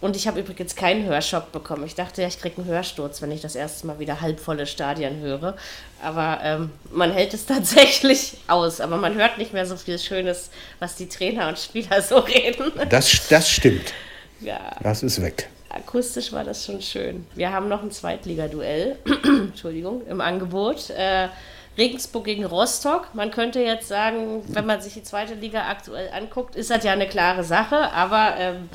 Und 0.00 0.14
ich 0.14 0.28
habe 0.28 0.38
übrigens 0.40 0.76
keinen 0.76 1.04
Hörschock 1.06 1.50
bekommen. 1.50 1.84
Ich 1.84 1.94
dachte 1.96 2.22
ja, 2.22 2.28
ich 2.28 2.40
kriege 2.40 2.58
einen 2.60 2.66
Hörsturz, 2.70 3.20
wenn 3.20 3.32
ich 3.32 3.40
das 3.40 3.56
erste 3.56 3.86
Mal 3.88 3.98
wieder 3.98 4.20
halbvolle 4.20 4.66
Stadien 4.66 5.18
höre. 5.20 5.56
Aber 6.02 6.38
ähm, 6.42 6.70
man 6.92 7.12
hält 7.12 7.34
es 7.34 7.46
tatsächlich 7.46 8.34
aus. 8.46 8.80
Aber 8.80 8.96
man 8.96 9.14
hört 9.16 9.38
nicht 9.38 9.52
mehr 9.52 9.66
so 9.66 9.76
viel 9.76 9.98
Schönes, 9.98 10.50
was 10.78 10.94
die 10.94 11.08
Trainer 11.08 11.48
und 11.48 11.58
Spieler 11.58 12.00
so 12.00 12.18
reden. 12.18 12.70
Das, 12.90 13.26
das 13.28 13.50
stimmt. 13.50 13.92
Ja, 14.40 14.76
Das 14.82 15.02
ist 15.02 15.20
weg. 15.20 15.48
akustisch 15.68 16.30
war 16.32 16.44
das 16.44 16.64
schon 16.64 16.80
schön. 16.80 17.26
Wir 17.34 17.52
haben 17.52 17.68
noch 17.68 17.82
ein 17.82 17.90
Zweitligaduell, 17.90 18.96
Entschuldigung, 19.24 20.06
im 20.06 20.20
Angebot. 20.20 20.90
Äh, 20.90 21.28
Regensburg 21.76 22.24
gegen 22.24 22.44
Rostock. 22.44 23.14
Man 23.14 23.30
könnte 23.30 23.60
jetzt 23.60 23.86
sagen, 23.86 24.42
wenn 24.48 24.66
man 24.66 24.80
sich 24.80 24.94
die 24.94 25.02
zweite 25.04 25.34
Liga 25.34 25.68
aktuell 25.68 26.08
anguckt, 26.12 26.56
ist 26.56 26.70
das 26.70 26.82
ja 26.82 26.92
eine 26.92 27.06
klare 27.08 27.44
Sache. 27.44 27.92
Aber 27.92 28.34
ähm, 28.36 28.68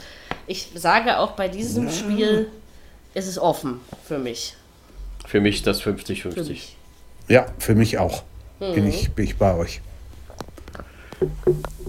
ich 0.48 0.68
sage 0.76 1.20
auch 1.20 1.32
bei 1.32 1.48
diesem 1.48 1.90
Spiel 1.92 2.48
ist 3.14 3.28
es 3.28 3.38
offen 3.40 3.80
für 4.06 4.18
mich. 4.18 4.56
Für 5.26 5.40
mich 5.40 5.64
das 5.64 5.82
Für 5.82 5.92
50-50. 5.92 6.50
mich. 6.50 6.76
Ja, 7.28 7.46
für 7.60 7.76
mich 7.76 7.98
auch. 7.98 8.24
Mhm. 8.60 8.74
Bin, 8.74 8.88
ich, 8.88 9.12
bin 9.12 9.26
ich 9.26 9.38
bei 9.38 9.56
euch. 9.56 9.82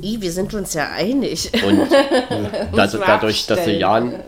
I, 0.03 0.21
wir 0.21 0.31
sind 0.33 0.55
uns 0.55 0.75
ja 0.75 0.90
einig. 0.93 1.51
Und 1.67 1.88
da, 2.77 2.87
dadurch, 2.87 3.47
dass 3.47 3.64
der. 3.64 3.77
Jan, 3.77 4.21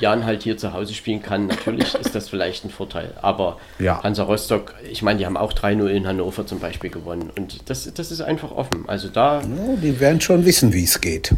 Jan 0.00 0.24
halt 0.24 0.42
hier 0.42 0.56
zu 0.58 0.72
Hause 0.72 0.94
spielen 0.94 1.22
kann, 1.22 1.46
natürlich 1.46 1.94
ist 1.94 2.14
das 2.14 2.28
vielleicht 2.28 2.64
ein 2.64 2.70
Vorteil. 2.70 3.12
Aber 3.22 3.58
Ja. 3.78 4.02
Hansa 4.02 4.24
Rostock, 4.24 4.74
ich 4.90 5.02
meine, 5.02 5.18
die 5.18 5.26
haben 5.26 5.36
auch 5.36 5.52
3-0 5.52 5.86
in 5.88 6.06
Hannover 6.06 6.46
zum 6.46 6.60
Beispiel 6.60 6.90
gewonnen. 6.90 7.30
Und 7.36 7.68
das, 7.70 7.92
das 7.92 8.10
ist 8.10 8.20
einfach 8.20 8.50
offen. 8.52 8.84
Also 8.88 9.08
da, 9.08 9.40
Ja, 9.40 9.46
die 9.82 9.98
werden 10.00 10.20
schon 10.20 10.44
wissen, 10.44 10.72
wie 10.72 10.84
es 10.84 11.00
geht. 11.00 11.34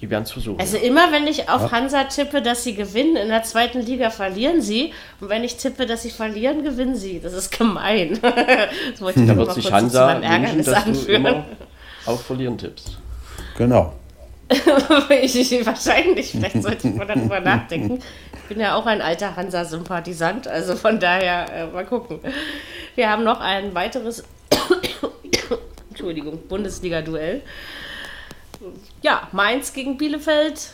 Die 0.00 0.10
werden 0.10 0.24
es 0.24 0.32
versuchen. 0.32 0.60
Also 0.60 0.76
immer 0.76 1.10
wenn 1.10 1.26
ich 1.26 1.48
auf 1.48 1.72
Hansa 1.72 2.04
tippe, 2.04 2.42
dass 2.42 2.64
sie 2.64 2.74
gewinnen, 2.74 3.16
in 3.16 3.28
der 3.28 3.42
zweiten 3.44 3.80
Liga 3.80 4.10
verlieren 4.10 4.60
sie. 4.60 4.92
Und 5.20 5.30
wenn 5.30 5.42
ich 5.42 5.56
tippe, 5.56 5.86
dass 5.86 6.02
sie 6.02 6.10
verlieren, 6.10 6.62
gewinnen 6.62 6.96
sie. 6.96 7.20
Das 7.20 7.32
ist 7.32 7.56
gemein. 7.56 8.18
das 8.22 9.00
wollte 9.00 9.20
ich 9.20 9.26
da 9.26 9.36
wird 9.36 9.52
sich 9.54 9.72
Hansa 9.72 10.14
wünschen, 10.14 10.22
Ärgernis 10.22 10.66
dass 10.66 10.84
du 10.84 10.90
anführen. 10.90 11.26
immer 11.26 11.44
auf 12.04 12.24
Verlieren 12.24 12.58
tippst. 12.58 12.98
Genau. 13.56 13.94
ich, 15.22 15.52
ich, 15.52 15.66
wahrscheinlich, 15.66 16.30
vielleicht 16.30 16.62
sollte 16.62 16.88
ich 16.88 16.94
mal 16.94 17.06
darüber 17.06 17.40
nachdenken. 17.40 17.98
Ich 18.32 18.48
bin 18.48 18.60
ja 18.60 18.76
auch 18.76 18.86
ein 18.86 19.02
alter 19.02 19.34
Hansa-Sympathisant, 19.34 20.46
also 20.46 20.76
von 20.76 21.00
daher 21.00 21.52
äh, 21.52 21.66
mal 21.66 21.84
gucken. 21.84 22.20
Wir 22.94 23.10
haben 23.10 23.24
noch 23.24 23.40
ein 23.40 23.74
weiteres 23.74 24.22
Entschuldigung, 25.88 26.38
Bundesliga-Duell. 26.48 27.42
Ja, 29.02 29.28
Mainz 29.32 29.72
gegen 29.72 29.98
Bielefeld 29.98 30.70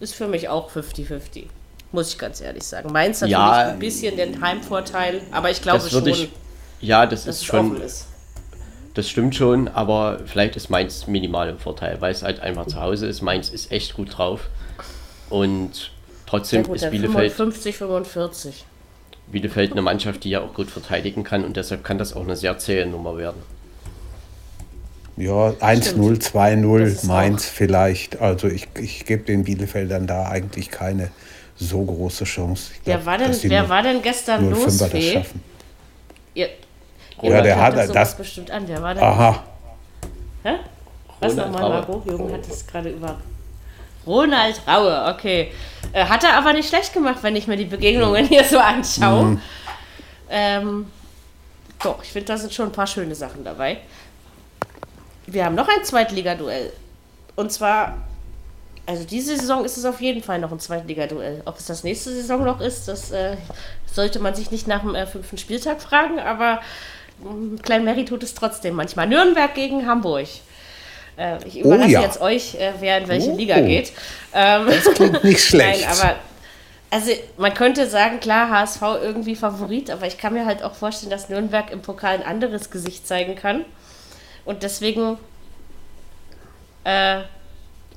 ist 0.00 0.14
für 0.14 0.28
mich 0.28 0.48
auch 0.48 0.70
50-50. 0.70 1.44
Muss 1.92 2.12
ich 2.12 2.18
ganz 2.18 2.40
ehrlich 2.40 2.64
sagen. 2.64 2.92
Mainz 2.92 3.20
natürlich 3.20 3.32
Ja, 3.32 3.68
ein 3.68 3.78
bisschen 3.78 4.16
den 4.16 4.40
Heimvorteil, 4.40 5.22
aber 5.30 5.50
ich 5.50 5.62
glaube 5.62 5.88
schon, 5.88 6.06
ich. 6.06 6.28
Ja, 6.80 7.06
das 7.06 7.26
ist 7.26 7.44
schon. 7.44 7.80
ist. 7.80 8.06
Das 8.94 9.08
stimmt 9.08 9.34
schon, 9.34 9.68
aber 9.68 10.20
vielleicht 10.24 10.56
ist 10.56 10.70
Mainz 10.70 11.06
minimal 11.06 11.50
im 11.50 11.58
Vorteil, 11.58 12.00
weil 12.00 12.12
es 12.12 12.22
halt 12.22 12.40
einfach 12.40 12.66
zu 12.66 12.80
Hause 12.80 13.06
ist. 13.06 13.20
Mainz 13.20 13.50
ist 13.50 13.70
echt 13.70 13.94
gut 13.94 14.16
drauf. 14.16 14.48
Und 15.28 15.90
trotzdem 16.26 16.62
gut, 16.62 16.76
ist 16.76 16.90
Bielefeld, 16.90 17.32
55, 17.32 17.76
45. 17.76 18.64
Bielefeld 19.26 19.72
eine 19.72 19.82
Mannschaft, 19.82 20.24
die 20.24 20.30
ja 20.30 20.40
auch 20.40 20.54
gut 20.54 20.70
verteidigen 20.70 21.24
kann 21.24 21.44
und 21.44 21.56
deshalb 21.56 21.84
kann 21.84 21.98
das 21.98 22.14
auch 22.14 22.22
eine 22.22 22.36
sehr 22.36 22.56
zähe 22.58 22.86
Nummer 22.86 23.18
werden. 23.18 23.42
Ja, 25.16 25.48
1-0, 25.60 26.16
Das 26.16 26.34
2-0, 26.34 26.82
ist 26.82 27.04
Mainz 27.04 27.46
vielleicht. 27.46 28.20
Also 28.20 28.48
ich, 28.48 28.68
ich 28.78 29.04
gebe 29.06 29.24
den 29.24 29.44
Bielefeldern 29.44 30.06
da 30.06 30.28
eigentlich 30.28 30.70
keine 30.70 31.10
so 31.56 31.82
große 31.82 32.24
Chance. 32.24 32.72
Ich 32.74 32.80
Wer 32.84 32.96
glaub, 32.96 33.06
war 33.06 33.18
denn, 33.18 33.34
wer 33.42 33.60
nur 33.62 33.68
war 33.70 33.82
denn 33.82 34.02
gestern 34.02 34.44
0-5er 34.52 34.64
los, 34.64 34.78
das 34.78 35.04
schaffen. 35.04 35.42
Ihr, 36.34 36.48
Ja, 37.22 37.40
der 37.40 37.44
ihr 37.56 37.60
hat- 37.62 37.72
sowas 37.74 37.92
das- 37.92 38.16
bestimmt 38.16 38.50
an. 38.50 38.64
Wer 38.68 38.82
war 38.82 38.94
denn? 38.94 39.02
Aha, 39.02 39.42
Hä? 40.42 40.50
Was 41.20 41.32
Ronald 41.32 41.52
nochmal. 41.52 41.70
Margot? 41.70 42.06
Jürgen 42.06 42.32
hat 42.32 42.46
es 42.50 42.66
gerade 42.66 42.90
über. 42.90 43.16
Ronald 44.06 44.60
Raue, 44.68 45.14
okay. 45.14 45.50
Äh, 45.92 46.04
hat 46.04 46.22
er 46.24 46.34
aber 46.36 46.52
nicht 46.52 46.68
schlecht 46.68 46.92
gemacht, 46.92 47.16
wenn 47.22 47.34
ich 47.36 47.46
mir 47.46 47.56
die 47.56 47.64
Begegnungen 47.64 48.26
hier 48.28 48.44
so 48.44 48.58
anschaue. 48.58 49.24
Mhm. 49.24 49.40
Ähm, 50.28 50.86
doch, 51.82 52.02
ich 52.02 52.10
finde, 52.10 52.26
da 52.26 52.36
sind 52.36 52.52
schon 52.52 52.66
ein 52.66 52.72
paar 52.72 52.86
schöne 52.86 53.14
Sachen 53.14 53.42
dabei. 53.44 53.78
Wir 55.26 55.44
haben 55.44 55.54
noch 55.54 55.68
ein 55.68 55.84
Zweitligaduell. 55.84 56.72
Und 57.34 57.52
zwar, 57.52 57.98
also 58.86 59.04
diese 59.04 59.36
Saison 59.36 59.64
ist 59.64 59.76
es 59.76 59.84
auf 59.84 60.00
jeden 60.00 60.22
Fall 60.22 60.38
noch 60.38 60.52
ein 60.52 60.60
Zweitligaduell. 60.60 61.42
Ob 61.44 61.58
es 61.58 61.66
das 61.66 61.84
nächste 61.84 62.10
Saison 62.10 62.44
noch 62.44 62.60
ist, 62.60 62.88
das 62.88 63.10
äh, 63.10 63.36
sollte 63.92 64.18
man 64.20 64.34
sich 64.34 64.50
nicht 64.50 64.66
nach 64.66 64.82
dem 64.82 64.94
äh, 64.94 65.06
fünften 65.06 65.38
Spieltag 65.38 65.82
fragen, 65.82 66.18
aber 66.18 66.60
mm, 67.22 67.56
Klein 67.62 67.84
Mary 67.84 68.04
tut 68.04 68.22
es 68.22 68.34
trotzdem 68.34 68.74
manchmal. 68.74 69.06
Nürnberg 69.08 69.54
gegen 69.54 69.86
Hamburg. 69.86 70.28
Äh, 71.16 71.38
ich 71.46 71.60
überlasse 71.60 71.90
ja. 71.90 72.02
jetzt 72.02 72.20
euch, 72.20 72.54
äh, 72.54 72.72
wer 72.78 72.98
in 72.98 73.08
welche 73.08 73.30
Oh. 73.30 73.36
Liga 73.36 73.60
geht. 73.60 73.92
Ähm, 74.32 74.66
das 74.66 74.94
klingt 74.94 75.24
nicht 75.24 75.40
schlecht. 75.44 75.86
Nein, 75.86 75.90
aber 75.90 76.14
also 76.90 77.10
man 77.36 77.52
könnte 77.52 77.88
sagen, 77.88 78.20
klar, 78.20 78.48
HSV 78.48 78.82
irgendwie 79.02 79.34
Favorit, 79.34 79.90
aber 79.90 80.06
ich 80.06 80.18
kann 80.18 80.32
mir 80.34 80.46
halt 80.46 80.62
auch 80.62 80.74
vorstellen, 80.74 81.10
dass 81.10 81.28
Nürnberg 81.28 81.70
im 81.72 81.82
Pokal 81.82 82.14
ein 82.14 82.22
anderes 82.22 82.70
Gesicht 82.70 83.06
zeigen 83.06 83.34
kann. 83.34 83.64
Und 84.46 84.62
deswegen 84.62 85.18
äh, 86.84 87.18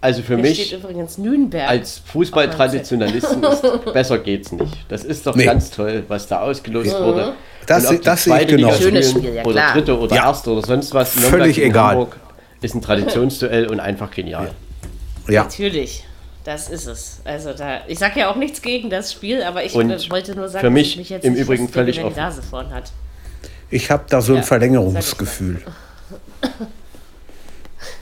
Also 0.02 0.22
für 0.24 0.36
mich 0.38 0.74
übrigens 0.74 1.18
Nürnberg. 1.18 1.70
als 1.70 2.00
Fußballtraditionalisten 2.06 3.44
ist 3.44 3.62
besser 3.94 4.18
geht's 4.20 4.52
nicht. 4.52 4.76
Das 4.90 5.04
ist 5.04 5.28
doch 5.28 5.36
Nee. 5.36 5.46
ganz 5.46 5.70
toll, 5.72 6.04
was 6.08 6.28
da 6.28 6.42
ausgelost 6.42 6.98
wurde. 7.00 7.34
Das- 7.68 7.88
die 7.90 8.00
das 8.02 8.24
sehe 8.24 8.42
ich 8.42 8.48
genauso. 8.48 8.82
Schönes 8.82 9.10
spielen 9.10 9.24
Spiel, 9.26 9.36
ja, 9.36 9.46
oder 9.46 9.72
dritte 9.74 10.00
oder 10.00 10.16
Ja. 10.16 10.26
erste 10.26 10.50
oder 10.52 10.66
sonst 10.66 10.94
was. 10.94 11.12
Völlig 11.12 11.32
Nürnberg 11.32 11.58
egal. 11.58 11.90
Hamburg 11.92 12.16
ist 12.62 12.76
ein 12.76 12.82
Traditionsduell 12.82 13.68
und 13.68 13.80
einfach 13.80 14.10
genial. 14.12 14.52
ja, 15.28 15.44
Natürlich, 15.44 16.04
das 16.46 16.70
ist 16.70 16.88
es. 16.88 17.20
Also 17.26 17.54
da, 17.54 17.82
ich 17.88 18.00
sage 18.00 18.22
ja 18.22 18.32
auch 18.32 18.36
nichts 18.38 18.62
gegen 18.64 18.90
das 18.90 19.14
Spiel, 19.14 19.44
aber 19.44 19.64
ich 19.64 19.76
Und 19.76 20.10
wollte 20.10 20.34
nur 20.36 20.50
sagen, 20.50 20.62
für 20.66 20.72
mich 20.72 20.88
dass 20.88 20.92
ich 20.94 20.98
mich 20.98 21.10
jetzt 21.10 21.26
im 21.26 21.36
Übrigen 21.36 21.70
völlig 21.70 22.04
offen. 22.04 22.16
Nase 22.18 22.42
vorn 22.42 22.72
hat. 22.74 22.92
ich 23.70 23.92
habe 23.92 24.06
da 24.10 24.20
so 24.22 24.32
ein 24.34 24.38
Ja, 24.40 24.44
Verlängerungsgefühl. 24.44 25.62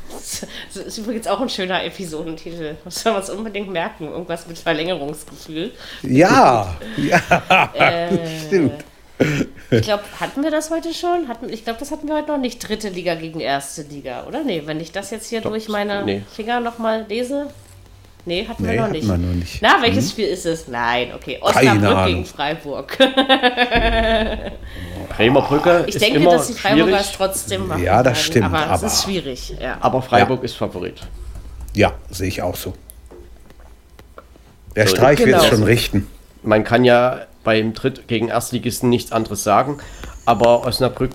Das 0.09 0.75
ist 0.75 0.97
übrigens 0.97 1.27
auch 1.27 1.39
ein 1.41 1.49
schöner 1.49 1.83
Episodentitel. 1.83 2.75
Das 2.83 3.01
soll 3.01 3.13
man 3.13 3.21
uns 3.21 3.29
unbedingt 3.29 3.69
merken. 3.69 4.07
Irgendwas 4.07 4.47
mit 4.47 4.57
Verlängerungsgefühl. 4.57 5.71
Ja, 6.03 6.75
ja, 6.97 7.71
Äh, 7.73 8.39
stimmt. 8.45 8.83
Ich 9.71 9.81
glaube, 9.81 10.03
hatten 10.19 10.43
wir 10.43 10.51
das 10.51 10.69
heute 10.69 10.93
schon? 10.93 11.27
Hatten, 11.27 11.49
ich 11.49 11.63
glaube, 11.63 11.79
das 11.79 11.91
hatten 11.91 12.07
wir 12.07 12.15
heute 12.15 12.31
noch 12.31 12.37
nicht. 12.37 12.59
Dritte 12.59 12.89
Liga 12.89 13.15
gegen 13.15 13.39
erste 13.39 13.81
Liga, 13.83 14.25
oder? 14.27 14.43
Nee, 14.43 14.63
wenn 14.65 14.79
ich 14.79 14.91
das 14.91 15.09
jetzt 15.11 15.27
hier 15.27 15.41
durch 15.41 15.67
meine 15.69 16.03
nee. 16.05 16.21
Finger 16.35 16.59
nochmal 16.59 17.05
lese. 17.09 17.47
Nee, 18.27 18.45
hatten 18.45 18.63
Nee, 18.63 18.69
wir 18.71 18.75
noch 18.75 18.83
hatten 18.83 18.91
nicht. 18.93 19.07
wir 19.07 19.17
noch 19.17 19.33
nicht. 19.35 19.61
Na, 19.61 19.81
welches 19.81 20.11
Spiel 20.11 20.27
ist 20.27 20.45
es? 20.45 20.67
Nein, 20.67 21.11
okay. 21.15 21.37
Osnabrück 21.41 22.05
gegen 22.07 22.25
Freiburg. 22.25 22.97
Bremer 25.15 25.41
Brücke 25.41 25.85
Ich 25.87 25.95
ist 25.95 26.01
denke, 26.03 26.19
immer 26.19 26.31
dass 26.31 26.47
die 26.47 26.53
Freiburger 26.53 26.97
es 26.99 27.05
schwierig, 27.07 27.17
trotzdem 27.17 27.67
machen. 27.67 27.83
Ja, 27.83 28.03
das 28.03 28.17
werden, 28.17 28.23
stimmt, 28.25 28.45
Aber, 28.47 28.59
aber- 28.67 28.85
es 28.87 28.93
ist 28.93 29.03
schwierig, 29.05 29.55
ja. 29.61 29.77
aber 29.79 30.01
Freiburg 30.01 30.43
ist 30.43 30.55
Favorit. 30.57 30.99
Ja, 31.73 31.93
sehe 32.09 32.27
ich 32.27 32.41
auch 32.41 32.55
so. 32.55 32.73
Der 34.75 34.87
So, 34.87 34.95
Streich 34.95 35.19
wird 35.19 35.29
es 35.37 35.43
genau. 35.43 35.55
schon 35.55 35.63
richten. 35.63 36.07
Man 36.43 36.63
kann 36.63 36.83
ja 36.83 37.21
beim 37.45 37.73
Dritt 37.73 38.07
gegen 38.09 38.27
Erstligisten 38.27 38.89
nichts 38.89 39.11
anderes 39.13 39.43
sagen, 39.43 39.77
aber 40.25 40.65
Osnabrück 40.65 41.11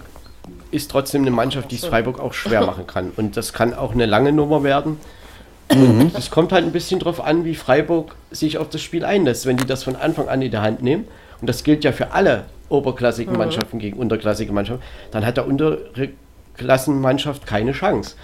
ist 0.70 0.90
trotzdem 0.90 1.20
eine 1.22 1.31
Mannschaft, 1.31 1.70
die 1.70 1.77
es 1.77 1.85
Freiburg 1.85 2.18
auch 2.18 2.33
schwer 2.33 2.64
machen 2.66 2.87
kann. 2.87 3.12
Und 3.16 3.37
das 3.37 3.53
kann 3.53 3.75
auch 3.75 3.92
eine 3.92 4.07
lange 4.07 4.33
Nummer 4.33 4.62
werden. 4.64 4.98
Und 5.72 6.12
es 6.16 6.30
kommt 6.30 6.52
halt 6.52 6.64
ein 6.64 6.72
bisschen 6.72 6.98
darauf 6.98 7.22
an, 7.24 7.44
wie 7.44 7.54
Freiburg 7.54 8.14
sich 8.30 8.58
auf 8.58 8.68
das 8.68 8.82
Spiel 8.82 9.04
einlässt. 9.04 9.46
Wenn 9.46 9.56
die 9.56 9.66
das 9.66 9.82
von 9.85 9.96
Anfang 9.96 10.28
an 10.28 10.42
in 10.42 10.50
der 10.50 10.62
Hand 10.62 10.82
nehmen, 10.82 11.06
und 11.40 11.48
das 11.48 11.64
gilt 11.64 11.82
ja 11.85 11.92
für 11.92 12.12
alle 12.12 12.44
oberklassigen 12.68 13.37
Mannschaften 13.37 13.78
gegen 13.78 13.98
unterklassige 13.98 14.52
Mannschaften, 14.52 14.82
dann 15.11 15.26
hat 15.26 15.37
der 15.37 15.46
untere 15.46 15.78
Klassenmannschaft 16.56 17.46
keine 17.46 17.72
Chance. 17.72 18.16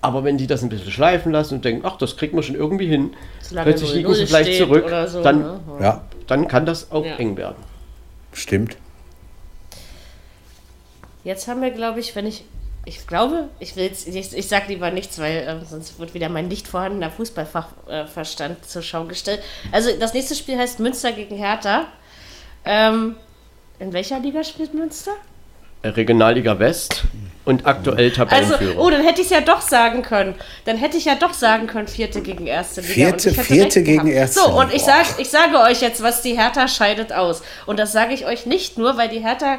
Aber 0.00 0.24
wenn 0.24 0.36
die 0.36 0.46
das 0.46 0.62
ein 0.62 0.68
bisschen 0.68 0.90
schleifen 0.90 1.32
lassen 1.32 1.54
und 1.54 1.64
denken, 1.64 1.86
ach, 1.86 1.96
das 1.96 2.16
kriegt 2.16 2.34
man 2.34 2.42
schon 2.42 2.56
irgendwie 2.56 2.86
hin, 2.86 3.14
Solange 3.40 3.70
plötzlich 3.70 3.90
0-0 3.90 3.94
liegen 3.94 4.14
sie 4.14 4.26
vielleicht 4.26 4.58
zurück, 4.58 4.84
so, 5.06 5.22
dann, 5.22 5.38
ne? 5.40 5.60
Ja, 5.80 6.04
dann 6.26 6.46
kann 6.48 6.66
das 6.66 6.90
auch 6.90 7.04
Ja. 7.04 7.16
eng 7.16 7.36
werden. 7.36 7.56
stimmt. 8.32 8.76
Jetzt 11.22 11.48
haben 11.48 11.62
wir, 11.62 11.70
glaube 11.70 12.00
ich, 12.00 12.14
wenn 12.16 12.26
ich. 12.26 12.44
Ich 12.86 13.06
glaube, 13.06 13.48
ich 13.60 13.76
will 13.76 13.84
jetzt, 13.84 14.06
ich, 14.06 14.36
ich 14.36 14.48
sage 14.48 14.64
lieber 14.68 14.90
nichts, 14.90 15.18
weil 15.18 15.44
ähm, 15.48 15.60
sonst 15.68 15.98
wird 15.98 16.12
wieder 16.12 16.28
mein 16.28 16.48
nicht 16.48 16.68
vorhandener 16.68 17.10
Fußballfachverstand 17.10 18.68
zur 18.68 18.82
Schau 18.82 19.04
gestellt. 19.04 19.40
Also 19.72 19.90
das 19.98 20.12
nächste 20.12 20.34
Spiel 20.34 20.58
heißt 20.58 20.80
Münster 20.80 21.12
gegen 21.12 21.36
Hertha. 21.36 21.86
Ähm, 22.64 23.16
in 23.78 23.92
welcher 23.92 24.20
Liga 24.20 24.44
spielt 24.44 24.74
Münster? 24.74 25.12
Regionalliga 25.82 26.58
West 26.58 27.02
und 27.44 27.66
aktuell 27.66 28.06
Also, 28.08 28.24
Tabellenführer. 28.24 28.78
oh, 28.80 28.88
dann 28.88 29.02
hätte 29.04 29.20
ich 29.20 29.26
es 29.26 29.32
ja 29.32 29.42
doch 29.42 29.60
sagen 29.60 30.00
können. 30.00 30.34
Dann 30.64 30.78
hätte 30.78 30.96
ich 30.96 31.04
ja 31.04 31.14
doch 31.14 31.34
sagen 31.34 31.66
können, 31.66 31.88
vierte 31.88 32.22
gegen 32.22 32.46
erste 32.46 32.80
Liga. 32.80 32.92
Vierte- 32.94 33.28
Und 33.28 33.32
ich 33.32 33.38
hätte 33.38 33.52
vierte 33.54 33.82
gegen 33.82 34.04
gehabt. 34.06 34.14
erste 34.16 34.40
So, 34.40 34.46
und 34.58 34.72
ich, 34.72 34.82
sag, 34.82 35.18
ich 35.18 35.28
sage 35.28 35.58
euch 35.60 35.82
jetzt, 35.82 36.02
was 36.02 36.22
die 36.22 36.38
Hertha 36.38 36.68
scheidet 36.68 37.12
aus. 37.12 37.42
Und 37.66 37.78
das 37.78 37.92
sage 37.92 38.14
ich 38.14 38.24
euch 38.24 38.46
nicht 38.46 38.78
nur, 38.78 38.96
weil 38.96 39.10
die 39.10 39.20
Hertha 39.20 39.58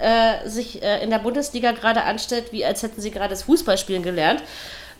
äh, 0.00 0.48
sich 0.48 0.82
äh, 0.82 1.02
in 1.02 1.10
der 1.10 1.18
Bundesliga 1.18 1.72
gerade 1.72 2.02
anstellt, 2.02 2.52
wie 2.52 2.64
als 2.64 2.82
hätten 2.82 3.00
sie 3.00 3.10
gerade 3.10 3.30
das 3.30 3.44
Fußballspielen 3.44 4.02
gelernt. 4.02 4.42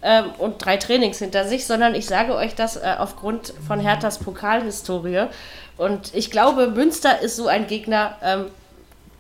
Ähm, 0.03 0.31
und 0.39 0.65
drei 0.65 0.77
Trainings 0.77 1.19
hinter 1.19 1.47
sich, 1.47 1.67
sondern 1.67 1.95
ich 1.95 2.07
sage 2.07 2.35
euch 2.35 2.55
das 2.55 2.77
äh, 2.77 2.95
aufgrund 2.99 3.53
von 3.67 3.81
Herthas 3.81 4.19
Pokalhistorie. 4.19 5.27
Und 5.77 6.15
ich 6.15 6.31
glaube, 6.31 6.69
Münster 6.69 7.21
ist 7.21 7.37
so 7.37 7.47
ein 7.49 7.67
Gegner, 7.67 8.17
ähm, 8.23 8.47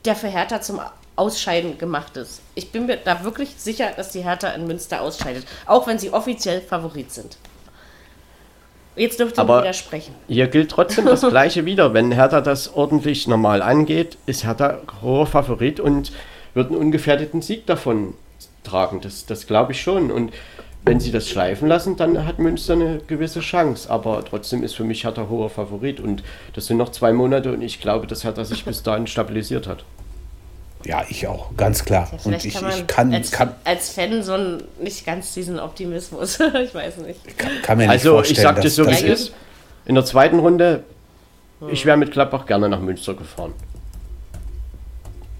der 0.04 0.16
für 0.16 0.28
Hertha 0.28 0.60
zum 0.60 0.80
Ausscheiden 1.16 1.78
gemacht 1.78 2.16
ist. 2.16 2.40
Ich 2.54 2.70
bin 2.72 2.86
mir 2.86 2.98
da 2.98 3.24
wirklich 3.24 3.54
sicher, 3.56 3.90
dass 3.96 4.12
die 4.12 4.22
Hertha 4.22 4.50
in 4.50 4.66
Münster 4.66 5.00
ausscheidet, 5.00 5.46
auch 5.64 5.86
wenn 5.86 5.98
sie 5.98 6.12
offiziell 6.12 6.60
Favorit 6.60 7.10
sind. 7.10 7.38
Jetzt 8.96 9.20
dürft 9.20 9.36
ihr 9.38 9.42
Aber- 9.42 9.60
widersprechen. 9.60 10.14
Hier 10.28 10.48
gilt 10.48 10.70
trotzdem 10.70 11.04
das 11.06 11.20
Gleiche 11.28 11.64
wieder. 11.66 11.92
Wenn 11.94 12.12
Hertha 12.12 12.40
das 12.40 12.74
ordentlich 12.74 13.28
normal 13.28 13.62
angeht, 13.62 14.16
ist 14.26 14.44
Hertha 14.44 14.78
hoher 15.02 15.26
Favorit 15.26 15.80
und 15.80 16.12
wird 16.54 16.68
einen 16.70 16.80
ungefährdeten 16.80 17.42
Sieg 17.42 17.66
davon 17.66 18.14
tragen. 18.64 19.00
Das, 19.02 19.26
das 19.26 19.46
glaube 19.46 19.72
ich 19.72 19.80
schon. 19.82 20.10
Und 20.10 20.32
wenn 20.84 21.00
sie 21.00 21.10
das 21.12 21.28
schleifen 21.28 21.68
lassen, 21.68 21.96
dann 21.96 22.24
hat 22.26 22.38
Münster 22.38 22.72
eine 22.74 22.98
gewisse 23.06 23.40
Chance. 23.40 23.90
Aber 23.90 24.24
trotzdem 24.24 24.62
ist 24.62 24.74
für 24.74 24.84
mich 24.84 25.04
Hertha 25.04 25.26
hoher 25.28 25.50
Favorit. 25.50 26.00
Und 26.00 26.22
das 26.54 26.66
sind 26.66 26.76
noch 26.78 26.90
zwei 26.90 27.12
Monate 27.12 27.52
und 27.52 27.60
ich 27.62 27.80
glaube, 27.80 28.06
dass 28.06 28.24
Hertha 28.24 28.44
sich 28.44 28.64
bis 28.64 28.82
dahin 28.82 29.06
stabilisiert 29.06 29.66
hat. 29.66 29.84
Ja, 30.86 31.04
ich 31.08 31.26
auch, 31.26 31.50
ganz 31.56 31.84
klar. 31.84 32.08
Ja, 32.12 32.18
Und 32.24 32.44
ich, 32.44 32.54
kann 32.54 32.62
man 32.62 32.72
ich 32.78 32.86
kann, 32.86 33.12
als, 33.12 33.30
kann, 33.32 33.54
als 33.64 33.90
Fan 33.90 34.22
so 34.22 34.34
ein, 34.34 34.62
nicht 34.80 35.04
ganz 35.04 35.34
diesen 35.34 35.58
Optimismus. 35.58 36.38
ich 36.64 36.72
weiß 36.74 36.98
nicht. 36.98 37.36
kann, 37.36 37.50
kann 37.62 37.78
mir 37.78 37.84
nicht 37.84 37.90
Also 37.92 38.12
vorstellen, 38.12 38.36
ich 38.36 38.42
sag 38.42 38.56
dir 38.56 38.62
dass- 38.62 38.74
so, 38.76 38.86
wie 38.86 38.92
es 38.92 39.02
ist. 39.02 39.32
In 39.84 39.96
der 39.96 40.04
zweiten 40.04 40.38
Runde, 40.38 40.84
ich 41.70 41.84
wäre 41.86 41.96
mit 41.96 42.12
Gladbach 42.12 42.46
gerne 42.46 42.68
nach 42.68 42.80
Münster 42.80 43.14
gefahren. 43.14 43.52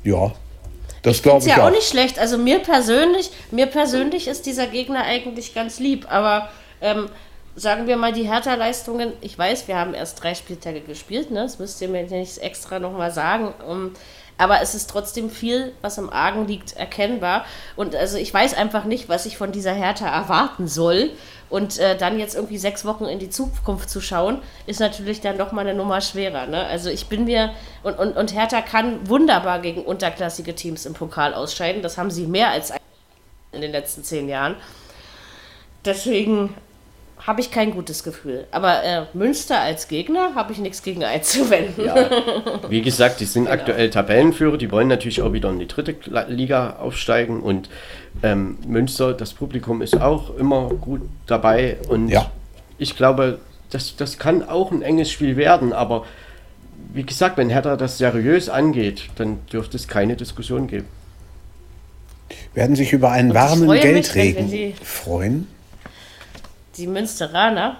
Ja, 0.02 0.32
das 1.02 1.16
Ist 1.16 1.22
glaube 1.22 1.40
ich 1.40 1.46
ja 1.46 1.58
auch 1.62 1.68
auch. 1.68 1.70
nicht 1.70 1.88
schlecht. 1.88 2.18
Also 2.18 2.38
mir 2.38 2.58
persönlich, 2.60 3.30
mir 3.50 3.66
persönlich 3.66 4.26
ist 4.28 4.46
dieser 4.46 4.66
Gegner 4.66 5.02
eigentlich 5.02 5.54
ganz 5.54 5.78
lieb. 5.78 6.06
Aber 6.10 6.48
ähm, 6.80 7.08
sagen 7.54 7.86
wir 7.86 7.96
mal 7.96 8.12
die 8.12 8.28
Hertha-Leistungen. 8.28 9.12
Ich 9.20 9.38
weiß, 9.38 9.68
wir 9.68 9.76
haben 9.76 9.94
erst 9.94 10.22
drei 10.22 10.34
Spieltage 10.34 10.80
gespielt. 10.80 11.30
Ne? 11.30 11.42
Das 11.42 11.58
müsst 11.58 11.80
ihr 11.82 11.88
mir 11.88 12.02
nicht 12.04 12.38
extra 12.38 12.78
nochmal 12.78 13.10
sagen. 13.12 13.52
Um, 13.68 13.92
aber 14.38 14.60
es 14.60 14.74
ist 14.74 14.90
trotzdem 14.90 15.30
viel, 15.30 15.72
was 15.80 15.98
im 15.98 16.10
Argen 16.10 16.46
liegt, 16.46 16.76
erkennbar. 16.76 17.44
Und 17.74 17.94
also 17.94 18.18
ich 18.18 18.32
weiß 18.32 18.54
einfach 18.54 18.84
nicht, 18.84 19.08
was 19.08 19.26
ich 19.26 19.38
von 19.38 19.52
dieser 19.52 19.72
Hertha 19.72 20.06
erwarten 20.06 20.68
soll. 20.68 21.10
Und 21.48 21.78
äh, 21.78 21.96
dann 21.96 22.18
jetzt 22.18 22.34
irgendwie 22.34 22.58
sechs 22.58 22.84
Wochen 22.84 23.04
in 23.04 23.20
die 23.20 23.30
Zukunft 23.30 23.88
zu 23.88 24.00
schauen, 24.00 24.42
ist 24.66 24.80
natürlich 24.80 25.20
dann 25.20 25.38
doch 25.38 25.52
mal 25.52 25.60
eine 25.60 25.74
Nummer 25.74 26.00
schwerer. 26.00 26.46
Ne? 26.46 26.66
Also 26.66 26.90
ich 26.90 27.06
bin 27.06 27.24
mir, 27.24 27.52
und, 27.84 27.98
und, 27.98 28.16
und 28.16 28.34
Hertha 28.34 28.62
kann 28.62 29.08
wunderbar 29.08 29.60
gegen 29.60 29.84
unterklassige 29.84 30.56
Teams 30.56 30.86
im 30.86 30.94
Pokal 30.94 31.34
ausscheiden. 31.34 31.82
Das 31.82 31.98
haben 31.98 32.10
sie 32.10 32.26
mehr 32.26 32.50
als 32.50 32.72
in 33.52 33.60
den 33.60 33.70
letzten 33.70 34.02
zehn 34.02 34.28
Jahren. 34.28 34.56
Deswegen 35.84 36.52
habe 37.18 37.40
ich 37.40 37.50
kein 37.50 37.70
gutes 37.72 38.04
Gefühl. 38.04 38.46
Aber 38.50 38.84
äh, 38.84 39.02
Münster 39.14 39.60
als 39.60 39.88
Gegner 39.88 40.34
habe 40.34 40.52
ich 40.52 40.58
nichts 40.58 40.82
gegen 40.82 41.02
einzuwenden. 41.02 41.84
Ja, 41.84 41.94
wie 42.68 42.82
gesagt, 42.82 43.20
die 43.20 43.24
sind 43.24 43.48
aktuell 43.48 43.90
Tabellenführer, 43.90 44.56
die 44.58 44.70
wollen 44.70 44.88
natürlich 44.88 45.22
auch 45.22 45.32
wieder 45.32 45.50
in 45.50 45.58
die 45.58 45.66
dritte 45.66 45.94
Liga 46.28 46.76
aufsteigen 46.78 47.40
und 47.42 47.68
ähm, 48.22 48.58
Münster, 48.66 49.12
das 49.14 49.32
Publikum 49.34 49.82
ist 49.82 50.00
auch 50.00 50.36
immer 50.36 50.68
gut 50.68 51.00
dabei 51.26 51.78
und 51.88 52.08
Ja. 52.08 52.30
ich 52.78 52.96
glaube, 52.96 53.38
das, 53.70 53.96
das 53.96 54.18
kann 54.18 54.46
auch 54.48 54.70
ein 54.70 54.82
enges 54.82 55.10
Spiel 55.10 55.36
werden, 55.36 55.72
aber 55.72 56.04
wie 56.92 57.02
gesagt, 57.02 57.36
wenn 57.38 57.50
Hertha 57.50 57.76
das 57.76 57.98
seriös 57.98 58.48
angeht, 58.48 59.04
dann 59.16 59.38
dürfte 59.52 59.76
es 59.76 59.88
keine 59.88 60.16
Diskussion 60.16 60.66
geben. 60.66 60.86
Werden 62.54 62.76
sich 62.76 62.92
über 62.92 63.10
einen 63.10 63.34
warmen 63.34 63.66
mich, 63.68 63.82
Geldregen 63.82 64.50
die- 64.50 64.74
freuen. 64.82 65.48
Die 66.76 66.86
Münsteraner, 66.86 67.76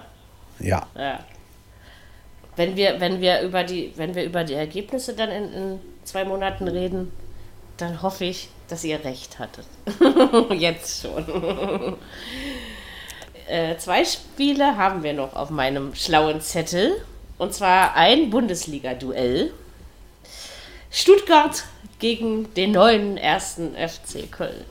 Ja, 0.59 0.87
ja. 0.95 1.19
Wenn 2.55 2.75
wir, 2.75 2.99
wenn 2.99 3.21
wir 3.21 3.41
über 3.41 3.63
die, 3.63 3.93
wenn 3.97 4.15
wir 4.15 4.23
über 4.23 4.43
die 4.43 4.55
Ergebnisse 4.55 5.13
dann 5.13 5.29
in, 5.29 5.53
in 5.53 5.79
zwei 6.03 6.25
Monaten 6.25 6.67
reden, 6.67 7.11
dann 7.77 8.01
hoffe 8.01 8.25
ich, 8.25 8.49
dass 8.67 8.83
ihr 8.83 9.03
recht 9.05 9.37
hattet. 9.37 9.67
Jetzt 10.59 11.03
schon. 11.03 11.23
äh, 13.47 13.77
zwei 13.77 14.03
Spiele 14.03 14.75
haben 14.75 15.03
wir 15.03 15.13
noch 15.13 15.35
auf 15.35 15.51
meinem 15.51 15.93
schlauen 15.93 16.41
Zettel. 16.41 16.93
Und 17.37 17.53
zwar 17.53 17.95
ein 17.95 18.31
Bundesliga-Duell. 18.31 19.51
Stuttgart 20.89 21.63
gegen 21.99 22.51
den 22.55 22.71
neuen 22.71 23.17
ersten 23.17 23.75
FC 23.75 24.31
Köln. 24.31 24.65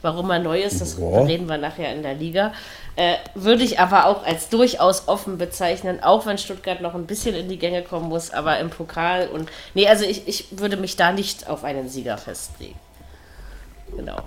Warum 0.00 0.30
er 0.30 0.40
neu 0.40 0.60
ist, 0.60 0.80
das 0.80 0.98
Ja. 0.98 1.22
reden 1.22 1.48
wir 1.48 1.58
nachher 1.58 1.94
in 1.94 2.02
der 2.02 2.14
Liga. 2.14 2.52
Äh, 2.94 3.16
würde 3.34 3.62
ich 3.62 3.80
aber 3.80 4.06
auch 4.06 4.24
als 4.24 4.50
durchaus 4.50 5.08
offen 5.08 5.38
bezeichnen, 5.38 6.02
auch 6.02 6.26
wenn 6.26 6.36
Stuttgart 6.36 6.82
noch 6.82 6.94
ein 6.94 7.06
bisschen 7.06 7.34
in 7.34 7.48
die 7.48 7.58
Gänge 7.58 7.82
kommen 7.82 8.08
muss, 8.08 8.30
aber 8.30 8.58
im 8.58 8.68
Pokal 8.68 9.28
und. 9.28 9.48
Nee, 9.72 9.88
also 9.88 10.04
ich, 10.04 10.28
ich 10.28 10.46
würde 10.50 10.76
mich 10.76 10.96
da 10.96 11.10
nicht 11.10 11.48
auf 11.48 11.64
einen 11.64 11.88
Sieger 11.88 12.18
festlegen. 12.18 12.78
Genau. 13.96 14.18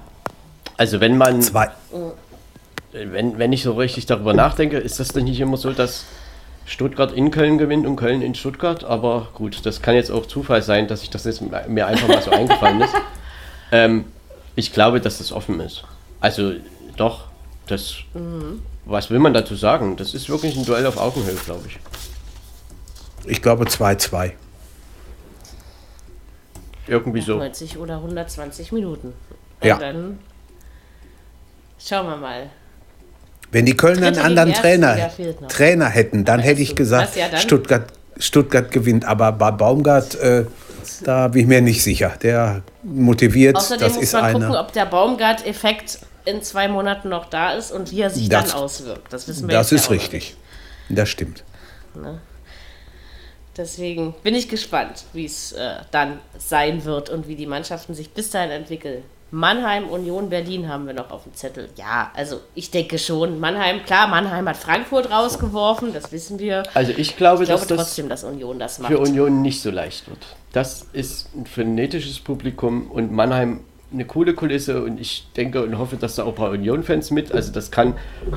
Also 0.78 1.00
wenn 1.00 1.18
man, 1.18 1.42
zwei. 1.42 1.70
wenn, 2.92 3.38
wenn 3.38 3.54
ich 3.54 3.64
so 3.64 3.74
richtig 3.74 4.08
darüber 4.08 4.34
nachdenke, 4.34 4.78
ist 4.78 5.00
das 5.00 5.10
denn 5.10 5.26
nicht 5.26 5.40
immer 5.40 5.58
so, 5.58 5.72
dass 5.72 6.06
Stuttgart 6.66 7.12
in 7.12 7.30
Köln 7.30 7.60
gewinnt 7.60 7.86
und 7.86 7.96
Köln 7.96 8.24
in 8.24 8.34
Stuttgart? 8.34 8.84
Aber 8.84 9.30
gut, 9.36 9.64
das 9.66 9.84
kann 9.84 9.94
jetzt 9.94 10.10
auch 10.10 10.26
Zufall 10.26 10.64
sein, 10.64 10.88
dass 10.88 11.04
ich 11.04 11.12
das 11.12 11.24
jetzt 11.26 11.42
mir 11.42 11.86
einfach 11.86 12.08
mal 12.08 12.22
so 12.22 12.32
eingefallen 12.32 12.82
ist. 12.82 12.94
Ähm, 13.72 14.06
ich 14.56 14.72
glaube, 14.72 15.02
dass 15.02 15.18
das 15.18 15.32
offen 15.32 15.60
ist. 15.60 15.86
Also 16.20 16.54
doch, 16.98 17.26
das, 17.68 17.96
was 18.86 19.10
will 19.10 19.20
man 19.20 19.34
dazu 19.34 19.56
sagen? 19.56 19.96
Das 19.98 20.14
ist 20.14 20.30
wirklich 20.30 20.56
ein 20.56 20.66
Duell 20.66 20.86
auf 20.86 20.98
Augenhöhe, 20.98 21.36
glaube 21.46 21.68
ich. 21.68 21.80
Ich 23.28 23.42
glaube 23.42 23.66
2-2. 23.66 24.32
Irgendwie 26.88 27.22
so. 27.22 27.38
90 27.38 27.78
oder 27.78 27.96
120 27.98 28.72
Minuten. 28.72 29.08
Und 29.62 29.68
Ja. 29.68 29.78
dann 29.78 30.20
schauen 31.84 32.06
wir 32.08 32.18
mal. 32.18 32.50
Wenn 33.52 33.66
die 33.66 33.76
Kölner 33.76 34.08
einen 34.08 34.20
anderen 34.20 34.54
Trainer. 34.54 34.98
Trainer 35.48 35.88
hätten, 35.90 36.26
dann 36.26 36.40
hätte 36.40 36.62
ich 36.62 36.76
gesagt, 36.76 37.16
ja? 37.16 37.36
Stuttgart, 37.38 37.88
Stuttgart 38.18 38.72
gewinnt. 38.72 39.06
Aber 39.06 39.32
bei 39.32 39.52
Baumgart, 39.52 40.16
äh, 40.16 40.46
da 41.04 41.28
bin 41.30 41.42
ich 41.44 41.48
mir 41.48 41.62
nicht 41.62 41.82
sicher. 41.84 42.14
Der 42.22 42.62
motiviert, 42.84 43.56
Außerdem 43.56 43.88
das 43.88 43.96
muss 43.96 44.04
ist 44.04 44.14
man 44.14 44.34
gucken, 44.34 44.48
einer. 44.50 44.60
ob 44.60 44.72
der 44.74 44.86
Baumgart-Effekt 44.86 46.00
in 46.26 46.42
zwei 46.42 46.68
Monaten 46.68 47.10
noch 47.10 47.26
da 47.26 47.52
ist 47.54 47.72
und 47.72 47.92
wie 47.92 48.02
er 48.02 48.10
sich 48.10 48.30
Das- 48.30 48.50
dann 48.52 48.60
auswirkt. 48.62 49.12
Das 49.14 49.28
wissen 49.28 49.48
wir 49.48 49.56
Das 49.56 49.72
ist 49.72 49.86
ja 49.86 49.92
richtig. 49.92 50.36
Das 50.90 51.10
stimmt. 51.10 51.44
Deswegen 53.58 54.14
bin 54.22 54.36
ich 54.36 54.50
gespannt, 54.50 55.06
wie 55.14 55.26
es 55.26 55.54
äh, 55.54 55.76
dann 55.92 56.20
sein 56.38 56.84
wird 56.84 57.10
und 57.10 57.28
wie 57.28 57.36
die 57.36 57.46
Mannschaften 57.48 57.94
sich 57.96 58.10
bis 58.12 58.30
dahin 58.30 58.52
entwickeln. 58.52 59.04
Mannheim, 59.32 59.88
Union, 59.90 60.30
Berlin 60.30 60.68
haben 60.70 60.86
wir 60.88 60.94
noch 60.94 61.10
auf 61.10 61.24
dem 61.24 61.34
Zettel. 61.34 61.70
Ja, 61.78 62.12
also 62.14 62.42
ich 62.54 62.70
denke 62.70 63.00
schon. 63.00 63.40
Mannheim, 63.40 63.84
klar, 63.86 64.08
Mannheim 64.08 64.48
hat 64.48 64.58
Frankfurt 64.58 65.10
rausgeworfen, 65.10 65.94
das 65.94 66.12
wissen 66.12 66.38
wir. 66.38 66.64
Also 66.74 66.92
ich 66.96 67.16
glaube, 67.18 67.44
Ich 67.44 67.50
glaube 67.50 67.62
dass 67.62 67.68
das 67.68 67.78
trotzdem, 67.78 68.10
dass 68.10 68.24
Union 68.24 68.60
das 68.60 68.80
macht. 68.80 68.92
für 68.92 69.00
Union 69.00 69.42
nicht 69.42 69.62
so 69.62 69.72
leicht 69.72 70.08
wird. 70.10 70.20
Das 70.54 70.86
ist 70.94 71.34
ein 71.36 71.46
frenetisches 71.46 72.20
Publikum 72.20 72.92
und 72.92 73.12
Mannheim 73.12 73.62
eine 73.94 74.06
coole 74.06 74.34
Kulisse 74.34 74.84
und 74.84 75.00
ich 75.00 75.28
denke 75.38 75.64
und 75.64 75.78
hoffe, 75.78 75.96
dass 75.96 76.16
da 76.16 76.24
auch 76.24 76.30
ein 76.30 76.36
paar 76.36 76.52
Union-Fans 76.52 77.12
mit. 77.12 77.32
Also 77.32 77.52
das 77.52 77.72
kann 77.72 77.94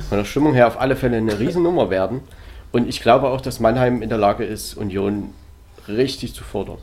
von 0.07 0.17
der 0.17 0.25
Stimmung 0.25 0.53
her 0.53 0.67
auf 0.67 0.79
alle 0.79 0.95
Fälle 0.95 1.17
eine 1.17 1.39
Riesennummer 1.39 1.89
werden. 1.89 2.21
Und 2.71 2.87
ich 2.87 3.01
glaube 3.01 3.29
auch, 3.29 3.41
dass 3.41 3.59
Mannheim 3.59 4.01
in 4.01 4.09
der 4.09 4.17
Lage 4.17 4.45
ist, 4.45 4.75
Union 4.75 5.33
richtig 5.87 6.35
zu 6.35 6.43
fordern. 6.43 6.77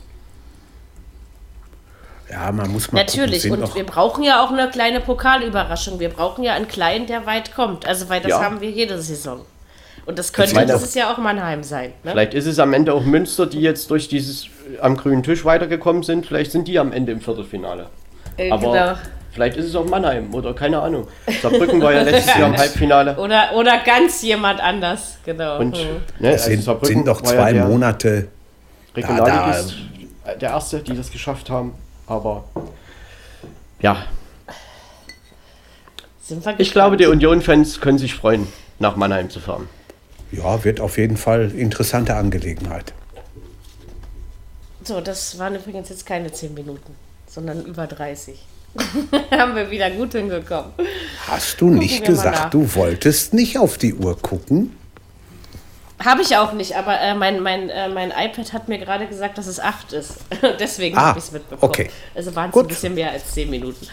Ja, 2.29 2.51
man 2.51 2.69
muss 2.71 2.91
mal 2.91 2.99
Natürlich, 2.99 3.43
gucken, 3.47 3.63
und 3.63 3.75
wir 3.75 3.85
brauchen 3.85 4.23
ja 4.23 4.43
auch 4.43 4.51
eine 4.51 4.69
kleine 4.69 4.99
Pokalüberraschung. 4.99 5.99
Wir 5.99 6.09
brauchen 6.09 6.43
ja 6.43 6.53
einen 6.55 6.67
kleinen, 6.67 7.07
der 7.07 7.25
weit 7.25 7.55
kommt. 7.55 7.85
Also, 7.87 8.09
weil 8.09 8.19
das 8.19 8.31
Ja. 8.31 8.43
haben 8.43 8.59
wir 8.59 8.69
jede 8.69 9.01
Saison. 9.01 9.41
Und 10.05 10.19
das 10.19 10.33
könnte 10.33 10.65
dieses 10.65 10.93
Jahr 10.93 11.13
auch 11.13 11.17
Mannheim 11.17 11.63
sein. 11.63 11.93
Ne? 12.03 12.11
Vielleicht 12.11 12.33
ist 12.33 12.45
es 12.45 12.59
am 12.59 12.73
Ende 12.73 12.93
auch 12.93 13.03
Münster, 13.03 13.45
die 13.45 13.59
jetzt 13.59 13.91
durch 13.91 14.07
dieses 14.07 14.45
äh, 14.45 14.79
am 14.81 14.95
grünen 14.97 15.23
Tisch 15.23 15.43
weitergekommen 15.45 16.03
sind. 16.03 16.25
Vielleicht 16.25 16.51
sind 16.51 16.67
die 16.67 16.79
am 16.79 16.91
Ende 16.91 17.11
im 17.11 17.21
Viertelfinale. 17.21 17.87
Äh, 18.37 18.51
Aber 18.51 18.71
genau. 18.71 18.93
vielleicht 19.31 19.57
ist 19.57 19.65
es 19.65 19.75
auch 19.75 19.85
Mannheim 19.85 20.33
oder 20.33 20.53
keine 20.53 20.79
Ahnung. 20.79 21.07
Saarbrücken 21.41 21.81
war 21.81 21.93
ja 21.93 22.03
letztes 22.03 22.35
Jahr 22.37 22.47
im 22.49 22.57
Halbfinale. 22.57 23.17
Oder, 23.17 23.53
oder 23.55 23.79
ganz 23.79 24.21
jemand 24.21 24.59
anders, 24.61 25.17
genau. 25.25 25.59
Und 25.59 25.75
Hm. 25.77 25.87
ne, 26.19 26.33
es 26.33 26.45
sind, 26.45 26.63
Saarbrücken 26.63 26.95
sind 26.97 27.05
noch 27.05 27.21
war 27.23 27.33
ja 27.33 27.39
zwei 27.41 27.53
der 27.53 27.65
Monate. 27.65 28.27
Regionalligist, 28.95 29.75
äh, 30.25 30.37
der 30.37 30.49
erste, 30.51 30.79
die 30.81 30.95
das 30.95 31.11
geschafft 31.11 31.49
haben. 31.49 31.73
Aber 32.07 32.45
ja, 33.81 33.97
ich 36.57 36.71
glaube, 36.71 36.97
die 36.97 37.05
Union-Fans 37.05 37.79
können 37.79 37.97
sich 37.97 38.13
freuen, 38.15 38.47
nach 38.79 38.95
Mannheim 38.95 39.29
zu 39.29 39.39
fahren. 39.39 39.69
Ja, 40.31 40.63
wird 40.63 40.79
auf 40.81 40.97
jeden 40.97 41.15
Fall 41.15 41.51
interessante 41.51 42.15
Angelegenheit. 42.15 42.93
So, 44.83 44.99
das 44.99 45.37
waren 45.39 45.55
übrigens 45.55 45.89
jetzt 45.89 46.05
keine 46.05 46.31
10 46.31 46.53
Minuten, 46.53 46.95
sondern 47.37 47.63
über 47.65 47.85
30. 47.85 48.35
haben 49.31 49.55
wir 49.55 49.69
wieder 49.69 49.91
gut 49.91 50.13
hingekommen. 50.13 50.71
Hast 51.27 51.61
du 51.61 51.69
nicht 51.69 52.03
gesagt, 52.03 52.51
du 52.55 52.73
wolltest 52.73 53.35
nicht 53.35 53.59
auf 53.59 53.77
die 53.77 53.93
Uhr 53.93 54.17
gucken? 54.19 54.75
Habe 56.03 56.23
ich 56.23 56.35
auch 56.35 56.53
nicht, 56.53 56.75
aber 56.75 56.99
äh, 56.99 57.13
mein, 57.13 57.41
mein, 57.41 57.69
äh, 57.69 57.89
mein 57.89 58.09
iPad 58.11 58.53
hat 58.53 58.67
mir 58.67 58.79
gerade 58.79 59.05
gesagt, 59.05 59.37
dass 59.37 59.45
es 59.45 59.59
8 59.59 59.93
ist. 59.93 60.13
Deswegen 60.59 60.97
Ah, 60.97 61.07
habe 61.09 61.19
ich 61.19 61.25
es 61.25 61.31
mitbekommen. 61.31 61.71
okay. 61.71 61.91
Also 62.15 62.35
waren 62.35 62.49
es 62.49 62.55
ein 62.55 62.67
bisschen 62.67 62.95
mehr 62.95 63.11
als 63.11 63.33
10 63.33 63.51
Minuten. 63.51 63.87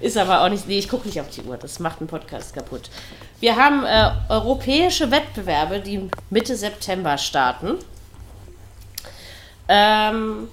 Ist 0.00 0.16
aber 0.16 0.40
auch 0.42 0.48
nicht, 0.48 0.66
nee, 0.66 0.78
ich 0.78 0.88
gucke 0.88 1.06
nicht 1.06 1.20
auf 1.20 1.28
die 1.28 1.42
Uhr, 1.42 1.58
das 1.58 1.78
macht 1.78 2.00
einen 2.00 2.08
Podcast 2.08 2.54
kaputt. 2.54 2.88
Wir 3.40 3.56
haben 3.56 3.84
äh, 3.84 4.10
europäische 4.30 5.10
Wettbewerbe, 5.10 5.80
die 5.80 6.08
Mitte 6.30 6.56
September 6.56 7.18
starten. 7.18 7.74
Ähm, 9.68 10.48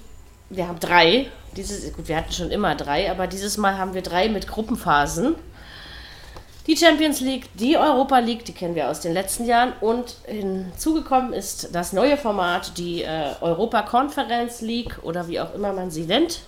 wir 0.50 0.68
haben 0.68 0.78
drei. 0.80 1.28
Dieses, 1.56 1.92
gut, 1.94 2.08
wir 2.08 2.16
hatten 2.16 2.32
schon 2.32 2.50
immer 2.50 2.74
drei, 2.74 3.10
aber 3.10 3.26
dieses 3.26 3.56
Mal 3.56 3.78
haben 3.78 3.94
wir 3.94 4.02
drei 4.02 4.28
mit 4.28 4.46
Gruppenphasen. 4.46 5.34
Die 6.66 6.76
Champions 6.76 7.20
League, 7.20 7.48
die 7.54 7.76
Europa 7.76 8.18
League, 8.18 8.44
die 8.44 8.52
kennen 8.52 8.74
wir 8.74 8.90
aus 8.90 9.00
den 9.00 9.12
letzten 9.12 9.44
Jahren. 9.44 9.72
Und 9.80 10.16
hinzugekommen 10.26 11.32
ist 11.32 11.68
das 11.72 11.92
neue 11.92 12.16
Format, 12.16 12.76
die 12.76 13.02
äh, 13.02 13.34
Europa 13.40 13.82
Conference 13.82 14.60
League 14.62 14.98
oder 15.02 15.28
wie 15.28 15.38
auch 15.38 15.54
immer 15.54 15.72
man 15.72 15.90
sie 15.92 16.02
nennt. 16.02 16.40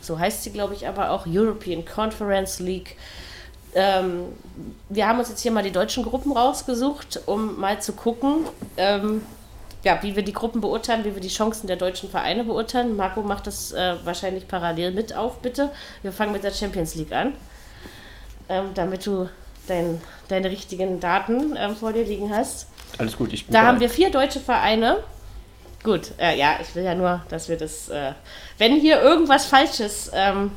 So 0.00 0.18
heißt 0.18 0.44
sie, 0.44 0.50
glaube 0.50 0.74
ich, 0.74 0.88
aber 0.88 1.10
auch 1.10 1.26
European 1.26 1.84
Conference 1.84 2.58
League. 2.58 2.96
Ähm, 3.74 4.28
wir 4.88 5.06
haben 5.06 5.18
uns 5.18 5.28
jetzt 5.28 5.40
hier 5.40 5.52
mal 5.52 5.62
die 5.62 5.72
deutschen 5.72 6.04
Gruppen 6.04 6.32
rausgesucht, 6.32 7.20
um 7.26 7.60
mal 7.60 7.82
zu 7.82 7.92
gucken, 7.92 8.46
ähm, 8.78 9.22
ja, 9.84 10.02
wie 10.02 10.16
wir 10.16 10.22
die 10.22 10.32
Gruppen 10.32 10.60
beurteilen, 10.60 11.04
wie 11.04 11.14
wir 11.14 11.20
die 11.20 11.28
Chancen 11.28 11.66
der 11.66 11.76
deutschen 11.76 12.10
Vereine 12.10 12.44
beurteilen. 12.44 12.96
Marco 12.96 13.22
macht 13.22 13.46
das 13.46 13.72
äh, 13.72 13.94
wahrscheinlich 14.04 14.48
parallel 14.48 14.92
mit 14.92 15.14
auf, 15.14 15.38
bitte. 15.38 15.70
Wir 16.02 16.12
fangen 16.12 16.32
mit 16.32 16.42
der 16.44 16.52
Champions 16.52 16.94
League 16.94 17.12
an 17.12 17.34
ähm, 18.48 18.70
damit 18.74 19.06
du 19.06 19.28
dein, 19.66 20.00
deine 20.28 20.50
richtigen 20.50 21.00
Daten 21.00 21.56
ähm, 21.56 21.76
vor 21.76 21.92
dir 21.92 22.04
liegen 22.04 22.34
hast. 22.34 22.68
Alles 22.98 23.16
gut, 23.16 23.32
ich 23.32 23.46
bin 23.46 23.52
Da 23.52 23.60
bereit. 23.60 23.72
haben 23.72 23.80
wir 23.80 23.90
vier 23.90 24.10
deutsche 24.10 24.40
Vereine. 24.40 24.98
Gut, 25.82 26.12
äh, 26.18 26.38
ja, 26.38 26.58
ich 26.60 26.74
will 26.74 26.84
ja 26.84 26.94
nur, 26.94 27.22
dass 27.28 27.48
wir 27.48 27.56
das. 27.56 27.88
Äh, 27.88 28.12
wenn 28.58 28.76
hier 28.80 29.02
irgendwas 29.02 29.46
Falsches 29.46 30.10
ähm, 30.14 30.52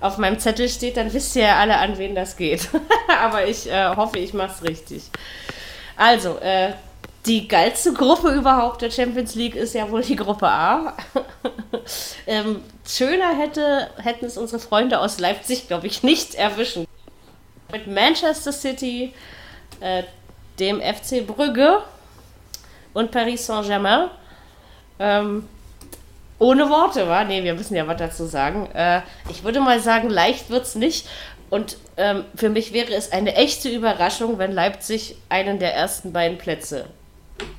auf 0.00 0.18
meinem 0.18 0.38
Zettel 0.38 0.68
steht, 0.68 0.96
dann 0.96 1.12
wisst 1.12 1.36
ihr 1.36 1.44
ja 1.44 1.58
alle, 1.58 1.78
an 1.78 1.96
wen 1.98 2.14
das 2.14 2.36
geht. 2.36 2.68
Aber 3.20 3.46
ich 3.46 3.70
äh, 3.70 3.94
hoffe, 3.94 4.18
ich 4.18 4.34
mache 4.34 4.52
es 4.52 4.68
richtig. 4.68 5.10
Also, 5.96 6.38
äh, 6.38 6.72
die 7.26 7.48
geilste 7.48 7.94
Gruppe 7.94 8.30
überhaupt 8.30 8.82
der 8.82 8.90
Champions 8.90 9.34
League 9.34 9.54
ist 9.54 9.74
ja 9.74 9.90
wohl 9.90 10.02
die 10.02 10.16
Gruppe 10.16 10.46
A. 10.46 10.94
ähm, 12.26 12.62
schöner 12.86 13.36
hätte, 13.38 13.88
hätten 13.96 14.26
es 14.26 14.36
unsere 14.36 14.60
Freunde 14.60 15.00
aus 15.00 15.18
Leipzig, 15.18 15.66
glaube 15.66 15.86
ich, 15.86 16.02
nicht 16.02 16.34
erwischen. 16.34 16.86
Mit 17.72 17.86
Manchester 17.86 18.52
City, 18.52 19.14
äh, 19.80 20.02
dem 20.58 20.80
FC 20.80 21.26
Brügge 21.26 21.82
und 22.92 23.10
Paris 23.10 23.46
Saint-Germain. 23.46 24.10
Ähm, 24.98 25.48
ohne 26.38 26.68
Worte, 26.68 27.08
war? 27.08 27.24
Nee, 27.24 27.42
wir 27.42 27.54
müssen 27.54 27.74
ja 27.74 27.86
was 27.86 27.96
dazu 27.96 28.26
sagen. 28.26 28.68
Äh, 28.74 29.00
ich 29.30 29.44
würde 29.44 29.60
mal 29.60 29.80
sagen, 29.80 30.10
leicht 30.10 30.50
wird 30.50 30.64
es 30.64 30.74
nicht. 30.74 31.08
Und 31.48 31.78
ähm, 31.96 32.24
für 32.36 32.50
mich 32.50 32.72
wäre 32.74 32.92
es 32.92 33.12
eine 33.12 33.34
echte 33.34 33.70
Überraschung, 33.70 34.38
wenn 34.38 34.52
Leipzig 34.52 35.16
einen 35.30 35.58
der 35.58 35.74
ersten 35.74 36.12
beiden 36.12 36.36
Plätze 36.36 36.86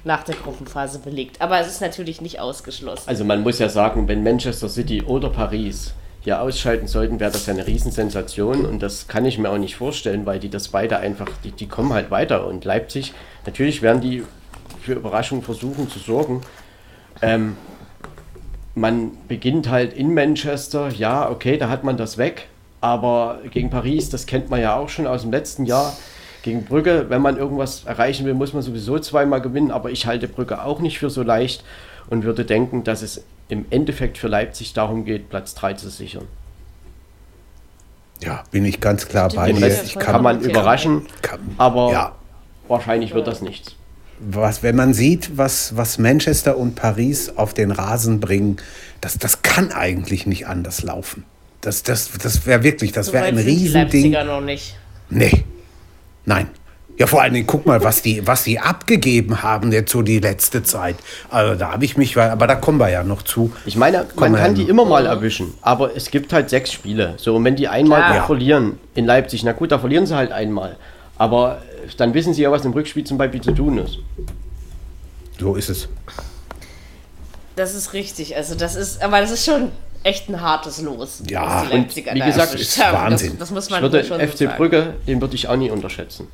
nach 0.03 0.23
der 0.23 0.35
Gruppenphase 0.35 0.99
belegt. 0.99 1.41
Aber 1.41 1.59
es 1.59 1.67
ist 1.67 1.81
natürlich 1.81 2.21
nicht 2.21 2.39
ausgeschlossen. 2.39 3.07
Also 3.07 3.25
man 3.25 3.41
muss 3.41 3.59
ja 3.59 3.69
sagen, 3.69 4.07
wenn 4.07 4.23
Manchester 4.23 4.69
City 4.69 5.01
oder 5.01 5.29
Paris 5.29 5.93
hier 6.21 6.41
ausschalten 6.41 6.87
sollten, 6.87 7.19
wäre 7.19 7.31
das 7.31 7.47
eine 7.49 7.67
Riesensensation 7.67 8.65
und 8.65 8.81
das 8.81 9.07
kann 9.07 9.25
ich 9.25 9.37
mir 9.37 9.49
auch 9.49 9.59
nicht 9.59 9.75
vorstellen, 9.75 10.25
weil 10.25 10.39
die 10.39 10.49
das 10.49 10.69
beide 10.69 10.97
einfach, 10.97 11.27
die, 11.43 11.51
die 11.51 11.67
kommen 11.67 11.93
halt 11.93 12.09
weiter 12.09 12.47
und 12.47 12.65
Leipzig, 12.65 13.13
natürlich 13.45 13.83
werden 13.83 14.01
die 14.01 14.23
für 14.81 14.93
Überraschungen 14.93 15.43
versuchen 15.43 15.87
zu 15.87 15.99
sorgen. 15.99 16.41
Ähm, 17.21 17.57
man 18.73 19.11
beginnt 19.27 19.69
halt 19.69 19.93
in 19.93 20.13
Manchester, 20.15 20.89
ja, 20.89 21.29
okay, 21.29 21.57
da 21.57 21.69
hat 21.69 21.83
man 21.83 21.95
das 21.95 22.17
weg, 22.17 22.47
aber 22.81 23.39
gegen 23.51 23.69
Paris, 23.69 24.09
das 24.09 24.25
kennt 24.25 24.49
man 24.49 24.61
ja 24.61 24.75
auch 24.75 24.89
schon 24.89 25.07
aus 25.07 25.21
dem 25.21 25.31
letzten 25.31 25.65
Jahr. 25.65 25.95
Gegen 26.45 26.63
Brügge, 26.63 27.07
wenn 27.09 27.23
man 27.23 27.37
irgendwas 27.37 27.85
erreichen 27.85 28.23
will, 28.27 28.35
muss 28.35 28.53
man 28.53 28.61
sowieso 28.61 28.99
zweimal 28.99 29.41
gewinnen, 29.41 29.71
aber 29.71 29.89
ich 29.89 30.05
halte 30.05 30.27
Brügge 30.27 30.63
auch 30.63 30.79
nicht 30.79 30.99
für 30.99 31.09
so 31.09 31.23
leicht 31.23 31.63
und 32.07 32.23
würde 32.23 32.45
denken, 32.45 32.83
dass 32.83 33.01
es 33.01 33.23
im 33.49 33.65
Endeffekt 33.71 34.19
für 34.19 34.27
Leipzig 34.27 34.73
darum 34.73 35.05
geht, 35.05 35.31
Platz 35.31 35.55
3 35.55 35.73
zu 35.73 35.89
sichern. 35.89 36.27
Ja, 38.21 38.43
bin 38.51 38.63
ich 38.63 38.79
ganz 38.79 39.07
klar 39.07 39.29
bei 39.33 39.51
dir. 39.53 39.65
Rest 39.65 39.85
Ich 39.87 39.93
kann, 39.95 40.03
Kann 40.03 40.21
man 40.21 40.41
überraschen, 40.41 41.07
kann, 41.23 41.39
aber 41.57 41.91
ja, 41.91 42.11
wahrscheinlich 42.67 43.15
wird 43.15 43.25
das 43.25 43.41
nichts. 43.41 43.75
was, 44.19 44.61
wenn 44.61 44.75
man 44.75 44.93
sieht, 44.93 45.39
was, 45.39 45.75
was 45.75 45.97
Manchester 45.97 46.57
und 46.57 46.75
Paris 46.75 47.33
auf 47.37 47.55
den 47.55 47.71
Rasen 47.71 48.19
bringen, 48.19 48.57
das, 49.01 49.17
das 49.17 49.41
kann 49.41 49.71
eigentlich 49.71 50.27
nicht 50.27 50.45
anders 50.45 50.83
laufen. 50.83 51.23
Das, 51.61 51.81
das, 51.81 52.11
das 52.11 52.45
wäre 52.45 52.61
wirklich, 52.61 52.91
das 52.91 53.13
wäre 53.13 53.25
ein 53.25 53.35
sind 53.35 53.47
die 53.47 53.51
Riesending. 53.51 54.11
Leipziger 54.11 54.23
noch 54.25 54.41
nicht. 54.41 54.77
Nee. 55.09 55.43
Nein. 56.25 56.49
Ja, 56.97 57.07
vor 57.07 57.21
allen 57.21 57.33
Dingen, 57.33 57.45
guck 57.45 57.65
mal, 57.65 57.83
was 57.83 58.01
die, 58.01 58.25
was 58.25 58.45
die 58.45 58.57
abgegeben 58.57 59.43
haben 59.43 59.73
jetzt 59.73 59.91
so 59.91 60.01
die 60.01 60.19
letzte 60.19 60.63
Zeit. 60.63 60.95
Also 61.29 61.55
da 61.55 61.73
habe 61.73 61.83
ich 61.83 61.97
mich, 61.97 62.17
aber 62.17 62.47
da 62.47 62.55
kommen 62.55 62.79
wir 62.79 62.89
ja 62.89 63.03
noch 63.03 63.21
zu. 63.21 63.51
Ich 63.65 63.75
meine, 63.75 64.05
Komm, 64.15 64.31
man 64.31 64.41
kann 64.41 64.51
ähm, 64.51 64.55
die 64.55 64.63
immer 64.63 64.85
mal 64.85 65.05
erwischen, 65.05 65.53
aber 65.61 65.93
es 65.95 66.09
gibt 66.09 66.31
halt 66.31 66.49
sechs 66.49 66.71
Spiele. 66.71 67.15
So, 67.17 67.35
und 67.35 67.43
wenn 67.43 67.57
die 67.57 67.67
einmal. 67.67 67.99
Ja. 67.99 68.23
verlieren 68.23 68.79
in 68.93 69.05
Leipzig, 69.05 69.43
na 69.43 69.51
gut, 69.51 69.73
da 69.73 69.79
verlieren 69.79 70.05
sie 70.05 70.15
halt 70.15 70.31
einmal. 70.31 70.77
Aber 71.17 71.61
äh, 71.83 71.89
dann 71.97 72.13
wissen 72.13 72.33
sie 72.33 72.43
ja, 72.43 72.51
was 72.51 72.63
im 72.63 72.71
Rückspiel 72.71 73.03
zum 73.03 73.17
Beispiel 73.17 73.41
zu 73.41 73.51
tun 73.51 73.77
ist. 73.77 73.99
So 75.37 75.55
ist 75.55 75.69
es. 75.69 75.89
Das 77.57 77.75
ist 77.75 77.91
richtig. 77.91 78.37
Also 78.37 78.55
das 78.55 78.75
ist, 78.75 79.03
aber 79.03 79.19
das 79.19 79.31
ist 79.31 79.45
schon 79.45 79.71
echt 80.05 80.29
ein 80.29 80.39
hartes 80.39 80.81
Los. 80.81 81.23
Ja, 81.27 81.63
und 81.71 81.95
wie 81.95 82.01
gesagt, 82.03 82.53
erwischt 82.53 82.77
ist. 82.77 82.79
Wahnsinn. 82.79 83.31
Das, 83.31 83.39
das 83.39 83.51
muss 83.51 83.65
Ich 83.65 83.71
man 83.71 83.81
würde 83.81 84.03
schon 84.03 84.21
FC 84.21 84.37
sagen. 84.37 84.57
Brügge, 84.57 84.93
den 85.07 85.19
würde 85.19 85.35
ich 85.35 85.47
auch 85.47 85.55
nie 85.55 85.71
unterschätzen. 85.71 86.27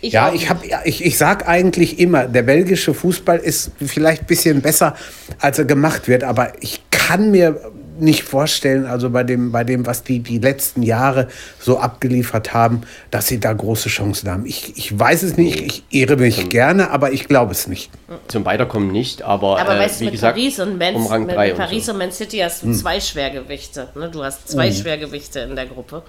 Ich 0.00 0.12
Ja, 0.12 0.32
ich, 0.32 0.48
hab, 0.48 0.62
ich, 0.84 1.04
ich 1.04 1.18
sag 1.18 1.48
eigentlich 1.48 1.98
immer, 1.98 2.26
der 2.26 2.42
belgische 2.42 2.94
Fußball 2.94 3.38
ist 3.38 3.72
vielleicht 3.84 4.22
ein 4.22 4.26
bisschen 4.26 4.62
besser, 4.62 4.94
als 5.40 5.58
er 5.58 5.64
gemacht 5.64 6.06
wird, 6.08 6.24
aber 6.24 6.52
ich 6.60 6.80
kann 6.90 7.30
mir 7.32 7.72
nicht 7.98 8.22
vorstellen, 8.22 8.86
also 8.86 9.10
bei 9.10 9.24
dem, 9.24 9.52
bei 9.52 9.64
dem 9.64 9.86
was 9.86 10.02
die 10.02 10.20
die 10.20 10.38
letzten 10.38 10.82
Jahre 10.82 11.28
so 11.58 11.78
abgeliefert 11.78 12.54
haben, 12.54 12.82
dass 13.10 13.26
sie 13.28 13.40
da 13.40 13.52
große 13.52 13.88
Chancen 13.88 14.30
haben. 14.30 14.46
Ich, 14.46 14.76
ich 14.76 14.98
weiß 14.98 15.22
es 15.22 15.36
nicht, 15.36 15.60
ich 15.60 15.84
irre 15.90 16.16
mich 16.16 16.48
gerne, 16.48 16.90
aber 16.90 17.12
ich 17.12 17.28
glaube 17.28 17.52
es 17.52 17.66
nicht. 17.66 17.90
Zum 18.28 18.44
Weiterkommen 18.44 18.90
nicht, 18.90 19.22
aber, 19.22 19.60
Aber 19.60 19.76
äh, 19.76 19.80
weißt 19.80 19.96
du, 19.96 20.00
wie 20.00 20.04
mit 20.06 20.14
gesagt, 20.14 20.36
Paris 20.36 20.60
und 20.60 20.78
Man, 20.78 20.94
um 20.94 21.06
Rang 21.06 21.26
mit, 21.26 21.36
3 21.36 21.44
mit 21.44 21.52
und 21.52 21.58
Paris 21.58 21.86
so. 21.86 21.92
und 21.92 21.98
Man 21.98 22.12
City 22.12 22.38
hast 22.38 22.62
du 22.62 22.72
zwei 22.72 23.00
Schwergewichte. 23.00 23.88
Ne? 23.94 24.08
Du 24.10 24.22
hast 24.22 24.48
zwei 24.48 24.72
Schwergewichte 24.72 25.40
in 25.40 25.56
der 25.56 25.66
Gruppe. 25.66 26.02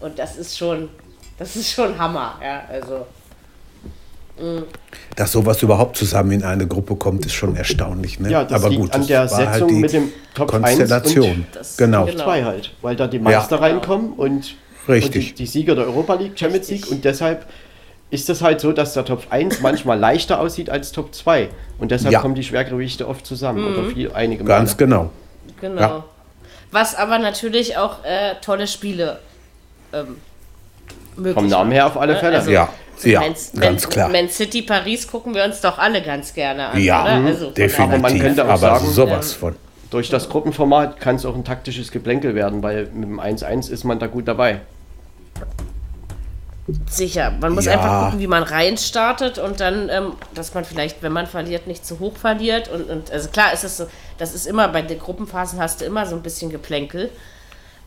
Und 0.00 0.18
das 0.18 0.36
ist 0.36 0.56
schon, 0.56 0.88
das 1.38 1.56
ist 1.56 1.72
schon 1.72 1.98
Hammer. 1.98 2.38
Ja, 2.42 2.64
also. 2.70 3.06
Dass 5.14 5.32
sowas 5.32 5.62
überhaupt 5.62 5.96
zusammen 5.96 6.32
in 6.32 6.42
eine 6.42 6.66
Gruppe 6.66 6.94
kommt, 6.96 7.24
ist 7.24 7.32
schon 7.32 7.56
erstaunlich. 7.56 8.20
Ne? 8.20 8.30
Ja, 8.30 8.44
das 8.44 8.60
Aber 8.60 8.68
liegt 8.68 8.82
gut, 8.82 8.92
an 8.92 9.00
das 9.00 9.08
der 9.08 9.20
halt 9.20 9.54
Setzung 9.54 9.68
die 9.68 9.74
mit 9.76 9.92
dem 9.94 10.12
Top 10.36 10.52
1 10.54 10.62
Konstellation. 10.78 11.30
und 11.30 11.46
Das- 11.52 11.76
genau. 11.76 12.04
genau. 12.06 12.22
Zwei 12.24 12.44
halt, 12.44 12.72
weil 12.82 12.94
da 12.96 13.06
die 13.06 13.18
Meister 13.18 13.56
Ja. 13.56 13.62
reinkommen 13.62 14.12
und, 14.12 14.54
Richtig. 14.88 15.04
und 15.06 15.14
die, 15.14 15.34
die 15.34 15.46
Sieger 15.46 15.74
der 15.74 15.86
Europa 15.86 16.14
League, 16.14 16.38
Champions 16.38 16.68
League 16.70 16.90
und 16.90 17.04
deshalb 17.04 17.46
ist 18.10 18.30
es 18.30 18.40
halt 18.42 18.60
so, 18.60 18.70
dass 18.72 18.94
der 18.94 19.04
Top 19.04 19.24
1 19.30 19.60
manchmal 19.60 19.98
leichter 19.98 20.38
aussieht 20.38 20.70
als 20.70 20.92
Top 20.92 21.12
2 21.14 21.48
und 21.78 21.90
deshalb 21.90 22.12
Ja. 22.12 22.20
kommen 22.20 22.34
die 22.36 22.44
Schwergewichte 22.44 23.08
oft 23.08 23.26
zusammen 23.26 23.64
oder 23.76 23.90
viel, 23.90 24.12
einige 24.12 24.44
Male. 24.44 24.58
Ganz 24.58 24.76
genau. 24.76 25.10
Genau. 25.60 25.80
Ja. 25.80 26.04
Was 26.70 26.94
aber 26.94 27.18
natürlich 27.18 27.76
auch 27.78 28.04
äh, 28.04 28.34
tolle 28.42 28.66
Spiele 28.66 29.18
ähm, 29.92 30.16
möglich 31.16 31.34
Vom 31.34 31.48
Namen 31.48 31.72
her 31.72 31.86
auf 31.86 31.96
alle? 31.96 32.16
Fälle. 32.16 32.36
Also, 32.38 32.50
Ja, 32.50 32.68
ja, 33.02 33.20
Man, 33.20 33.28
ganz 33.30 33.52
Man, 33.54 33.76
klar. 33.78 34.08
Man 34.10 34.28
City 34.28 34.62
Paris 34.62 35.06
gucken 35.08 35.34
wir 35.34 35.44
uns 35.44 35.60
doch 35.60 35.78
alle 35.78 36.02
ganz 36.02 36.34
gerne 36.34 36.68
an. 36.68 36.80
Ja, 36.80 37.02
oder? 37.02 37.12
Also, 37.26 37.44
von 37.46 37.54
definitiv. 37.54 37.80
Aber 37.94 37.98
man 37.98 38.18
könnte 38.18 38.44
auch 38.44 38.48
Aber 38.48 38.58
sagen, 38.58 38.86
sowas 38.90 39.32
von. 39.32 39.56
Durch 39.90 40.08
das 40.10 40.28
Gruppenformat 40.28 40.98
kann 41.00 41.16
es 41.16 41.24
auch 41.24 41.34
ein 41.34 41.44
taktisches 41.44 41.90
Geplänkel 41.92 42.34
werden, 42.34 42.62
weil 42.62 42.86
mit 42.92 43.04
dem 43.08 43.20
1-1 43.20 43.70
ist 43.70 43.84
man 43.84 43.98
da 43.98 44.06
gut 44.08 44.26
dabei. 44.26 44.60
Sicher. 46.90 47.32
Man 47.40 47.52
muss 47.52 47.66
Ja. 47.66 47.74
einfach 47.74 48.04
gucken, 48.06 48.18
wie 48.18 48.26
man 48.26 48.42
reinstartet 48.42 49.38
und 49.38 49.60
dann, 49.60 49.88
ähm, 49.88 50.12
dass 50.34 50.52
man 50.54 50.64
vielleicht, 50.64 51.00
wenn 51.02 51.12
man 51.12 51.28
verliert, 51.28 51.68
nicht 51.68 51.86
zu 51.86 52.00
hoch 52.00 52.16
verliert. 52.16 52.68
Und, 52.68 52.90
und 52.90 53.10
also 53.12 53.28
klar 53.28 53.52
ist 53.52 53.62
es 53.62 53.76
so, 53.76 53.86
das 54.18 54.34
ist 54.34 54.46
immer, 54.48 54.66
bei 54.68 54.82
den 54.82 54.98
Gruppenphasen 54.98 55.60
hast 55.60 55.80
du 55.80 55.84
immer 55.84 56.06
so 56.06 56.16
ein 56.16 56.22
bisschen 56.22 56.50
Geplänkel. 56.50 57.10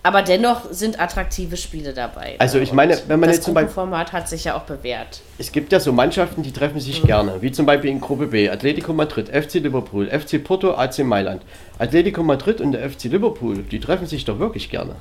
Aber 0.02 0.22
dennoch 0.22 0.72
sind 0.72 0.98
attraktive 0.98 1.58
Spiele 1.58 1.92
dabei. 1.94 2.36
Also 2.40 2.58
ich 2.60 2.72
meine, 2.72 2.98
wenn 3.10 3.20
man 3.20 3.28
das 3.28 3.38
jetzt 3.38 3.46
zum 3.46 3.54
Beispiel- 3.54 3.74
Gruppenformat 3.74 4.14
hat 4.14 4.30
sich 4.30 4.46
ja 4.46 4.56
auch 4.56 4.62
bewährt. 4.62 5.20
Es 5.38 5.52
gibt 5.52 5.74
ja 5.74 5.82
so 5.82 5.92
Mannschaften, 5.92 6.42
die 6.42 6.54
treffen 6.54 6.80
sich 6.80 7.04
gerne, 7.04 7.42
wie 7.42 7.52
zum 7.52 7.66
Beispiel 7.66 7.90
in 7.90 8.00
Gruppe 8.00 8.28
B, 8.28 8.50
Atletico 8.50 8.94
Madrid, 8.94 9.28
FC 9.28 9.56
Liverpool, 9.56 10.08
FC 10.10 10.42
Porto, 10.42 10.74
AC 10.74 11.00
Mailand. 11.00 11.42
Atletico 11.80 12.22
Madrid 12.24 12.62
und 12.62 12.74
der 12.74 12.88
FC 12.90 13.06
Liverpool, 13.06 13.64
die 13.64 13.80
treffen 13.80 14.06
sich 14.06 14.26
doch 14.26 14.38
wirklich 14.40 14.70
gerne. 14.70 14.96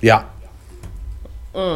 Ja. 0.00 0.24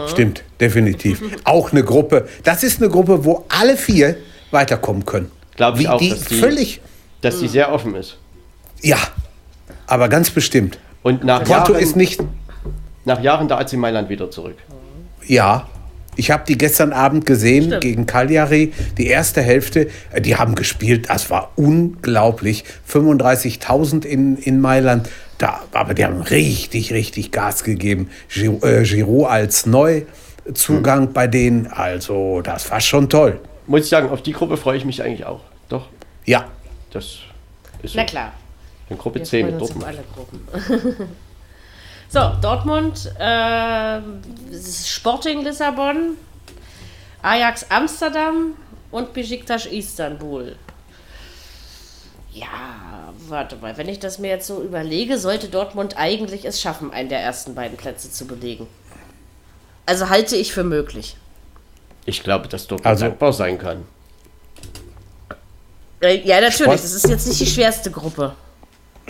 Stimmt, 0.08 0.44
definitiv. 0.60 1.22
Auch 1.44 1.72
eine 1.72 1.82
Gruppe. 1.82 2.28
Das 2.44 2.62
ist 2.62 2.82
eine 2.82 2.90
Gruppe, 2.90 3.24
wo 3.24 3.46
alle 3.48 3.76
vier 3.78 4.16
weiterkommen 4.50 5.06
können. 5.06 5.30
Glaub 5.56 5.74
ich 5.76 5.80
Wie 5.82 5.88
auch, 5.88 5.98
die 5.98 6.10
dass 6.10 6.24
die- 6.24 6.34
völlig. 6.34 6.80
Dass 7.22 7.38
die 7.40 7.48
sehr 7.48 7.72
offen 7.72 7.94
ist. 7.94 8.16
Ja. 8.82 8.98
Aber 9.86 10.08
ganz 10.08 10.30
bestimmt. 10.30 10.78
Und 11.02 11.24
nach 11.24 11.44
Porto 11.44 11.72
Jahren, 11.72 11.82
ist 11.82 11.96
nicht. 11.96 12.20
nach 13.06 13.22
Jahren 13.22 13.48
der 13.48 13.58
AC 13.58 13.74
Mailand 13.74 14.08
wieder 14.10 14.30
zurück. 14.30 14.56
Ja. 15.26 15.66
Ich 16.16 16.30
habe 16.30 16.44
die 16.46 16.58
gestern 16.58 16.92
Abend 16.92 17.24
gesehen 17.24 17.64
Stimmt. 17.66 17.80
gegen 17.82 18.06
Cagliari. 18.06 18.72
Die 18.98 19.06
erste 19.06 19.40
Hälfte, 19.42 19.88
äh, 20.12 20.20
die 20.20 20.36
haben 20.36 20.54
gespielt. 20.54 21.08
Das 21.08 21.30
war 21.30 21.52
unglaublich. 21.56 22.64
35.000 22.90 24.04
in, 24.04 24.36
in 24.36 24.60
Mailand. 24.60 25.08
Da, 25.38 25.60
aber 25.72 25.94
die 25.94 26.04
haben 26.04 26.20
richtig, 26.20 26.92
richtig 26.92 27.30
Gas 27.32 27.64
gegeben. 27.64 28.10
Giroud, 28.28 28.64
äh, 28.64 28.82
Giroud 28.82 29.28
als 29.28 29.64
Neuzugang 29.66 31.12
bei 31.12 31.26
denen. 31.26 31.66
Also, 31.68 32.42
das 32.42 32.70
war 32.70 32.80
schon 32.80 33.08
toll. 33.08 33.40
Muss 33.66 33.82
ich 33.82 33.88
sagen, 33.88 34.10
auf 34.10 34.22
die 34.22 34.32
Gruppe 34.32 34.56
freue 34.56 34.76
ich 34.76 34.84
mich 34.84 35.02
eigentlich 35.02 35.24
auch. 35.24 35.40
Doch, 35.68 35.88
Ja. 36.26 36.46
das 36.92 37.20
ist 37.82 37.94
Na 37.94 38.02
so. 38.02 38.06
klar. 38.08 38.32
In 38.90 38.98
Gruppe 38.98 39.20
Wir 39.20 39.24
10 39.24 39.40
freuen 39.46 39.54
mit 39.54 39.62
uns 39.62 39.70
Dortmund. 39.72 39.86
alle 39.86 40.04
Gruppen. 40.14 41.06
so, 42.10 42.32
Dortmund, 42.42 43.06
äh, 43.18 44.00
Sporting 44.84 45.42
Lissabon, 45.44 46.16
Ajax 47.22 47.66
Amsterdam 47.70 48.54
und 48.90 49.12
Besiktas 49.12 49.66
Istanbul. 49.66 50.56
Ja, 52.32 53.12
warte 53.28 53.56
mal, 53.56 53.76
wenn 53.76 53.88
ich 53.88 53.98
das 53.98 54.18
mir 54.18 54.28
jetzt 54.28 54.46
so 54.46 54.62
überlege, 54.62 55.18
sollte 55.18 55.48
Dortmund 55.48 55.96
eigentlich 55.96 56.44
es 56.44 56.60
schaffen, 56.60 56.92
einen 56.92 57.08
der 57.08 57.20
ersten 57.20 57.54
beiden 57.54 57.76
Plätze 57.76 58.10
zu 58.10 58.26
belegen. 58.26 58.66
Also 59.86 60.08
halte 60.08 60.36
ich 60.36 60.52
für 60.52 60.64
möglich. 60.64 61.16
Ich 62.06 62.22
glaube, 62.22 62.48
dass 62.48 62.66
Dortmund 62.66 62.86
Also- 62.86 63.04
dankbar 63.06 63.32
sein 63.32 63.58
kann. 63.58 63.84
Äh, 66.00 66.20
Ja, 66.26 66.36
natürlich, 66.40 66.56
Sport- 66.62 66.74
das 66.84 66.92
ist 66.92 67.08
jetzt 67.08 67.26
nicht 67.26 67.40
die 67.40 67.46
schwerste 67.46 67.90
Gruppe. 67.90 68.34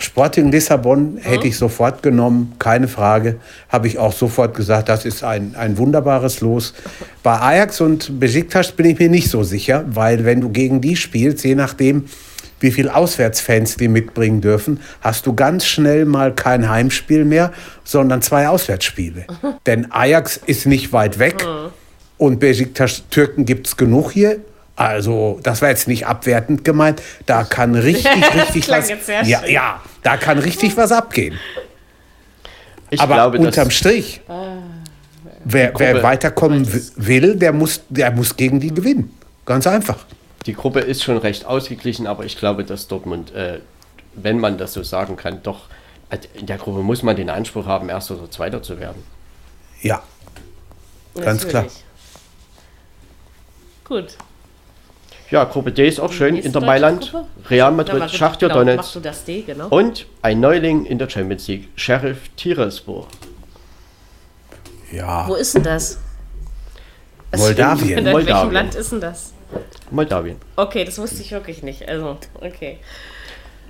Sporting 0.01 0.51
Lissabon 0.51 1.17
hätte 1.21 1.47
ich 1.47 1.57
sofort 1.57 2.01
genommen, 2.03 2.53
keine 2.59 2.87
Frage. 2.87 3.37
Habe 3.69 3.87
ich 3.87 3.97
auch 3.97 4.13
sofort 4.13 4.55
gesagt, 4.55 4.89
das 4.89 5.05
ist 5.05 5.23
ein, 5.23 5.55
ein 5.57 5.77
wunderbares 5.77 6.41
Los. 6.41 6.73
Bei 7.23 7.39
Ajax 7.39 7.81
und 7.81 8.19
Besiktas 8.19 8.71
bin 8.71 8.85
ich 8.87 8.99
mir 8.99 9.09
nicht 9.09 9.29
so 9.29 9.43
sicher, 9.43 9.85
weil 9.87 10.25
wenn 10.25 10.41
du 10.41 10.49
gegen 10.49 10.81
die 10.81 10.95
spielst, 10.95 11.43
je 11.43 11.55
nachdem, 11.55 12.05
wie 12.59 12.71
viel 12.71 12.89
Auswärtsfans 12.89 13.77
die 13.77 13.87
mitbringen 13.87 14.41
dürfen, 14.41 14.79
hast 15.01 15.25
du 15.25 15.33
ganz 15.33 15.65
schnell 15.65 16.05
mal 16.05 16.33
kein 16.35 16.69
Heimspiel 16.69 17.25
mehr, 17.25 17.51
sondern 17.83 18.21
zwei 18.21 18.47
Auswärtsspiele. 18.49 19.25
Denn 19.65 19.91
Ajax 19.91 20.37
ist 20.45 20.65
nicht 20.67 20.93
weit 20.93 21.17
weg 21.19 21.45
und 22.17 22.39
Besiktas 22.39 23.03
Türken 23.09 23.45
gibt 23.45 23.67
es 23.67 23.77
genug 23.77 24.11
hier. 24.11 24.37
Also, 24.75 25.39
das 25.43 25.61
war 25.61 25.69
jetzt 25.69 25.87
nicht 25.87 26.07
abwertend 26.07 26.63
gemeint. 26.63 27.01
Da 27.25 27.43
kann 27.43 27.75
richtig, 27.75 28.07
richtig 28.33 28.69
was. 28.69 28.89
jetzt 28.89 29.05
sehr 29.05 29.23
Ja, 29.23 29.39
schön. 29.39 29.51
ja, 29.53 29.81
da 30.03 30.17
kann 30.17 30.37
richtig 30.39 30.75
was 30.77 30.91
abgehen. 30.91 31.37
Ich 32.89 32.99
Aber 32.99 33.15
glaube, 33.15 33.37
unterm 33.39 33.71
Strich, 33.71 34.21
wer, 35.45 35.73
wer 35.77 36.03
weiterkommen 36.03 36.67
will, 36.95 37.35
der 37.35 37.53
muss, 37.53 37.81
der 37.89 38.11
muss 38.11 38.35
gegen 38.35 38.59
die 38.59 38.73
gewinnen. 38.73 39.15
Ganz 39.45 39.65
einfach. 39.67 40.05
die 40.45 40.53
Gruppe 40.53 40.79
ist 40.81 41.03
schon 41.03 41.17
recht 41.17 41.45
ausgeglichen, 41.45 42.07
aber 42.07 42.25
ich 42.25 42.37
glaube, 42.37 42.63
dass 42.63 42.87
Dortmund, 42.87 43.33
äh, 43.33 43.59
wenn 44.13 44.39
man 44.39 44.57
das 44.57 44.73
so 44.73 44.83
sagen 44.83 45.15
kann, 45.15 45.41
doch 45.43 45.67
also 46.09 46.27
in 46.33 46.45
der 46.45 46.57
Gruppe 46.57 46.79
muss 46.79 47.03
man 47.03 47.15
den 47.15 47.29
Anspruch 47.29 47.65
haben, 47.65 47.87
Erster 47.87 48.15
oder 48.17 48.29
Zweiter 48.29 48.61
zu 48.61 48.79
werden. 48.79 49.01
Ja, 49.81 50.03
Ganz 51.19 51.47
klar. 51.47 51.63
Natürlich. 51.63 51.83
Gut. 53.85 54.17
Ja, 55.31 55.45
Gruppe 55.45 55.71
D 55.71 55.87
ist 55.87 55.99
auch 56.01 56.11
schön. 56.11 56.33
nächste 56.33 56.49
Inter 56.49 56.59
Mailand, 56.59 57.09
Gruppe? 57.09 57.25
Real 57.49 57.71
Madrid, 57.71 57.99
mal, 57.99 58.09
Schachtja 58.09 58.49
genau, 58.49 58.59
Donetsk 58.59 58.77
Machst 58.77 58.95
du 58.95 58.99
das 58.99 59.23
D, 59.23 59.41
genau. 59.43 59.69
und 59.69 60.05
ein 60.21 60.41
Neuling 60.41 60.85
in 60.85 60.97
der 60.97 61.09
Champions 61.09 61.47
League, 61.47 61.69
Sheriff 61.75 62.29
Tiraspol. 62.35 63.05
ja. 64.91 65.25
Wo 65.27 65.35
ist 65.35 65.55
denn 65.55 65.63
das? 65.63 65.99
Moldawien. 67.35 67.99
In 67.99 68.05
welchem 68.05 68.11
Moldawien. 68.11 68.53
Land 68.53 68.75
ist 68.75 68.91
denn 68.91 68.99
das? 68.99 69.31
Moldawien. 69.89 70.35
Okay, 70.57 70.83
das 70.83 70.97
wusste 70.97 71.21
ich 71.21 71.31
wirklich 71.31 71.63
nicht. 71.63 71.87
Also, 71.87 72.17
okay. 72.41 72.79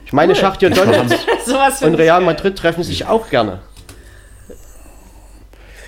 Ich 0.05 0.14
meine, 0.14 0.36
Schachtja 0.36 0.70
Donetsk 0.72 1.20
und 1.84 1.95
Real. 1.95 2.22
Madrid 2.22 2.57
treffen 2.57 2.84
sich 2.84 3.05
auch 3.05 3.30
gerne. 3.30 3.59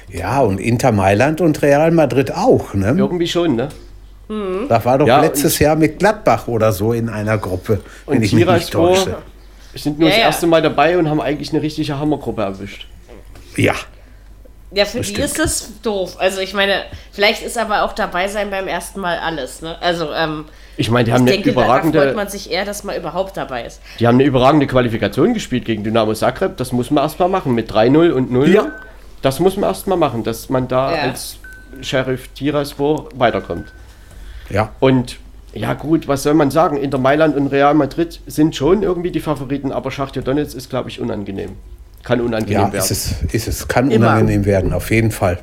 Ja, 0.08 0.42
und 0.42 0.60
Inter 0.60 0.92
Mailand 0.92 1.42
und 1.42 1.60
Real 1.64 1.90
Madrid 1.90 2.32
auch. 2.32 2.76
Ne? 2.76 2.94
Irgendwie 2.96 3.28
schon, 3.28 3.56
ne? 3.56 3.70
Das 4.70 4.86
war 4.86 4.98
doch 4.98 5.08
Ja, 5.08 5.22
letztes 5.22 5.60
Jahr 5.60 5.76
mit 5.76 6.00
Gladbach 6.00 6.48
oder 6.48 6.72
so 6.72 6.94
in 6.94 7.10
einer 7.10 7.38
Gruppe, 7.38 7.82
wenn 8.06 8.18
Und 8.18 8.24
ich 8.24 8.34
mich 8.34 8.46
nicht 8.46 8.72
täusche. 8.72 9.18
sind 9.76 10.00
nur 10.00 10.10
Ja, 10.10 10.16
das 10.16 10.20
ja. 10.20 10.26
erste 10.28 10.48
Mal 10.48 10.62
dabei 10.62 10.98
und 10.98 11.10
haben 11.10 11.22
eigentlich 11.22 11.52
eine 11.52 11.62
richtige 11.62 11.98
Hammergruppe 12.00 12.42
erwischt. 12.44 12.88
Ja, 13.56 13.74
Ja, 14.72 14.86
für 14.86 15.00
die 15.00 15.04
stimmt. 15.06 15.26
ist 15.26 15.38
das 15.40 15.70
doof. 15.84 16.16
Also, 16.18 16.42
ich 16.42 16.54
meine, 16.56 16.84
vielleicht 17.12 17.44
ist 17.44 17.58
aber 17.60 17.84
auch 17.84 17.94
dabei 17.94 18.28
sein 18.28 18.50
beim 18.50 18.68
ersten 18.68 19.00
Mal 19.02 19.20
alles. 19.20 19.62
Ne? 19.62 19.76
Also, 19.82 20.12
ähm, 20.14 20.46
Ich 20.78 20.90
meine, 20.90 21.04
die 21.06 21.10
ich 21.12 21.14
haben 21.14 21.22
eine 21.22 21.32
denke, 21.32 21.54
da- 21.54 21.62
da 21.62 21.68
freut 21.68 21.84
überragende, 21.86 22.14
man 22.16 22.28
sich 22.30 22.50
eher, 22.52 22.66
dass 22.66 22.84
man 22.84 22.96
überhaupt 22.96 23.38
dabei 23.38 23.66
ist. 23.66 23.80
die 24.00 24.08
haben 24.08 24.16
eine 24.16 24.24
überragende 24.24 24.66
Qualifikation 24.66 25.36
gespielt 25.36 25.66
gegen 25.66 25.84
Dynamo 25.84 26.14
Zagreb. 26.16 26.58
Das 26.58 26.72
muss 26.72 26.90
man 26.90 27.04
erstmal 27.04 27.30
machen 27.30 27.54
mit 27.54 27.72
3-0 27.72 28.12
und 28.12 28.32
0. 28.32 28.50
Ja. 28.50 28.72
Das 29.22 29.40
muss 29.40 29.58
man 29.58 29.70
erstmal 29.70 29.98
machen, 30.00 30.24
dass 30.24 30.50
man 30.50 30.68
da 30.68 30.92
Ja. 30.96 31.02
als 31.04 31.38
Sheriff 31.82 32.30
Tiraspol 32.30 33.10
weiterkommt. 33.16 33.72
Ja. 34.54 34.72
Und 34.80 35.18
ja 35.54 35.74
gut, 35.74 36.08
was 36.08 36.24
soll 36.24 36.34
man 36.34 36.50
sagen? 36.52 36.78
Inter 36.78 36.98
Mailand 36.98 37.36
und 37.36 37.48
Real 37.48 37.74
Madrid 37.74 38.22
sind 38.26 38.56
schon 38.56 38.82
irgendwie 38.84 39.12
die 39.12 39.20
Favoriten, 39.20 39.72
aber 39.72 39.92
Schachtja 39.92 40.22
Donetsk 40.22 40.56
ist, 40.58 40.70
glaube 40.70 40.90
ich, 40.90 41.00
unangenehm. 41.00 41.52
Kann 42.04 42.22
unangenehm 42.22 42.54
Ja, 42.54 42.74
werden. 42.74 42.84
ist 42.84 42.92
es, 42.92 43.14
ist 43.34 43.48
es. 43.48 43.68
Kann 43.68 43.92
Immer. 43.92 44.08
unangenehm 44.08 44.46
werden, 44.46 44.74
auf 44.74 44.90
jeden 44.92 45.12
Fall. 45.12 45.40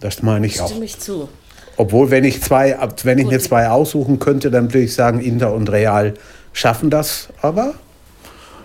Das 0.00 0.22
meine 0.22 0.46
ich 0.46 0.60
auch. 0.60 0.68
Stimme 0.68 0.84
ich 0.84 0.98
zu. 0.98 1.28
Obwohl, 1.76 2.10
wenn 2.10 2.24
ich 2.24 2.42
zwei, 2.42 2.76
ab- 2.78 3.04
wenn 3.04 3.18
ich 3.18 3.26
mir 3.26 3.38
zwei 3.38 3.68
aussuchen 3.68 4.18
könnte, 4.18 4.50
dann 4.50 4.64
würde 4.72 4.80
ich 4.84 4.94
sagen, 4.94 5.20
Inter 5.20 5.52
und 5.52 5.70
Real 5.70 6.14
schaffen 6.52 6.90
das. 6.90 7.28
Aber 7.42 7.74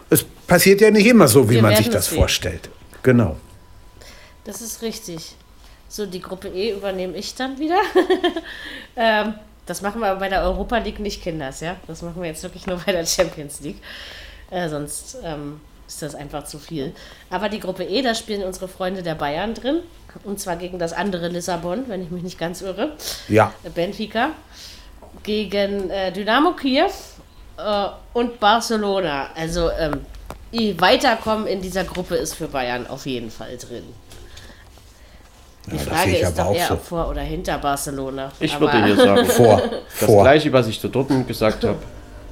es 0.09 0.23
passiert 0.47 0.81
ja 0.81 0.89
nicht 0.91 1.05
immer 1.07 1.27
so, 1.27 1.49
wie 1.49 1.55
Wir 1.55 1.61
man 1.61 1.75
sich 1.75 1.89
das 1.89 2.07
sehen. 2.07 2.17
vorstellt. 2.17 2.69
Genau. 3.03 3.35
Das 4.45 4.61
ist 4.61 4.81
richtig. 4.81 5.35
So, 5.93 6.07
die 6.07 6.21
Gruppe 6.21 6.47
E 6.47 6.71
übernehme 6.71 7.15
ich 7.15 7.35
dann 7.35 7.59
wieder. 7.59 7.79
ähm, 8.95 9.35
das 9.67 9.83
machen 9.83 10.01
wir 10.01 10.07
aber 10.07 10.21
bei 10.21 10.27
der 10.27 10.41
Europa 10.41 10.79
League 10.79 10.97
nicht, 10.97 11.21
Kinders, 11.21 11.59
ja? 11.59 11.75
Das 11.85 12.01
machen 12.01 12.19
wir 12.19 12.27
jetzt 12.27 12.41
wirklich 12.41 12.65
nur 12.65 12.77
bei 12.83 12.93
der 12.93 13.05
Champions 13.05 13.59
League. 13.59 13.77
Äh, 14.49 14.69
sonst 14.69 15.17
ähm, 15.23 15.61
ist 15.87 16.01
das 16.01 16.15
einfach 16.15 16.45
zu 16.45 16.57
viel. 16.57 16.95
Aber 17.29 17.47
die 17.47 17.59
Gruppe 17.59 17.83
E, 17.83 18.01
da 18.01 18.15
spielen 18.15 18.41
unsere 18.41 18.67
Freunde 18.67 19.03
der 19.03 19.13
Bayern 19.13 19.53
drin. 19.53 19.81
Und 20.23 20.39
zwar 20.39 20.55
gegen 20.55 20.79
das 20.79 20.93
andere 20.93 21.27
Lissabon, 21.27 21.83
wenn 21.87 22.01
ich 22.01 22.09
mich 22.09 22.23
nicht 22.23 22.39
ganz 22.39 22.63
irre. 22.63 22.93
Ja. 23.27 23.53
Benfica. 23.75 24.31
Gegen 25.21 25.91
äh, 25.91 26.11
Dynamo 26.11 26.53
Kiew 26.53 26.89
äh, 27.57 27.85
und 28.13 28.39
Barcelona. 28.39 29.29
Also 29.35 29.69
ähm, 29.69 30.01
weiterkommen 30.79 31.45
in 31.45 31.61
dieser 31.61 31.83
Gruppe 31.83 32.15
ist 32.15 32.33
für 32.33 32.47
Bayern 32.47 32.87
auf 32.87 33.05
jeden 33.05 33.29
Fall 33.29 33.57
drin. 33.57 33.83
Die 35.65 35.71
Ja, 35.71 35.77
das 35.77 35.83
Frage 35.87 36.01
sehe 36.09 36.13
ich 36.15 36.21
ist 36.21 36.27
aber 36.27 36.37
doch 36.37 36.45
auch 36.45 36.55
eher 36.55 36.67
so. 36.67 36.75
vor 36.77 37.09
oder 37.09 37.21
hinter 37.21 37.57
Barcelona. 37.57 38.31
Ich 38.39 38.53
Aber- 38.55 38.71
würde 38.73 38.85
hier 38.85 38.95
sagen, 38.97 39.25
Vor. 39.27 39.61
das 39.99 40.09
vor. 40.09 40.23
gleiche, 40.23 40.51
was 40.51 40.67
ich 40.67 40.79
zu 40.79 40.89
Dortmund 40.89 41.27
gesagt 41.27 41.63
habe. 41.63 41.77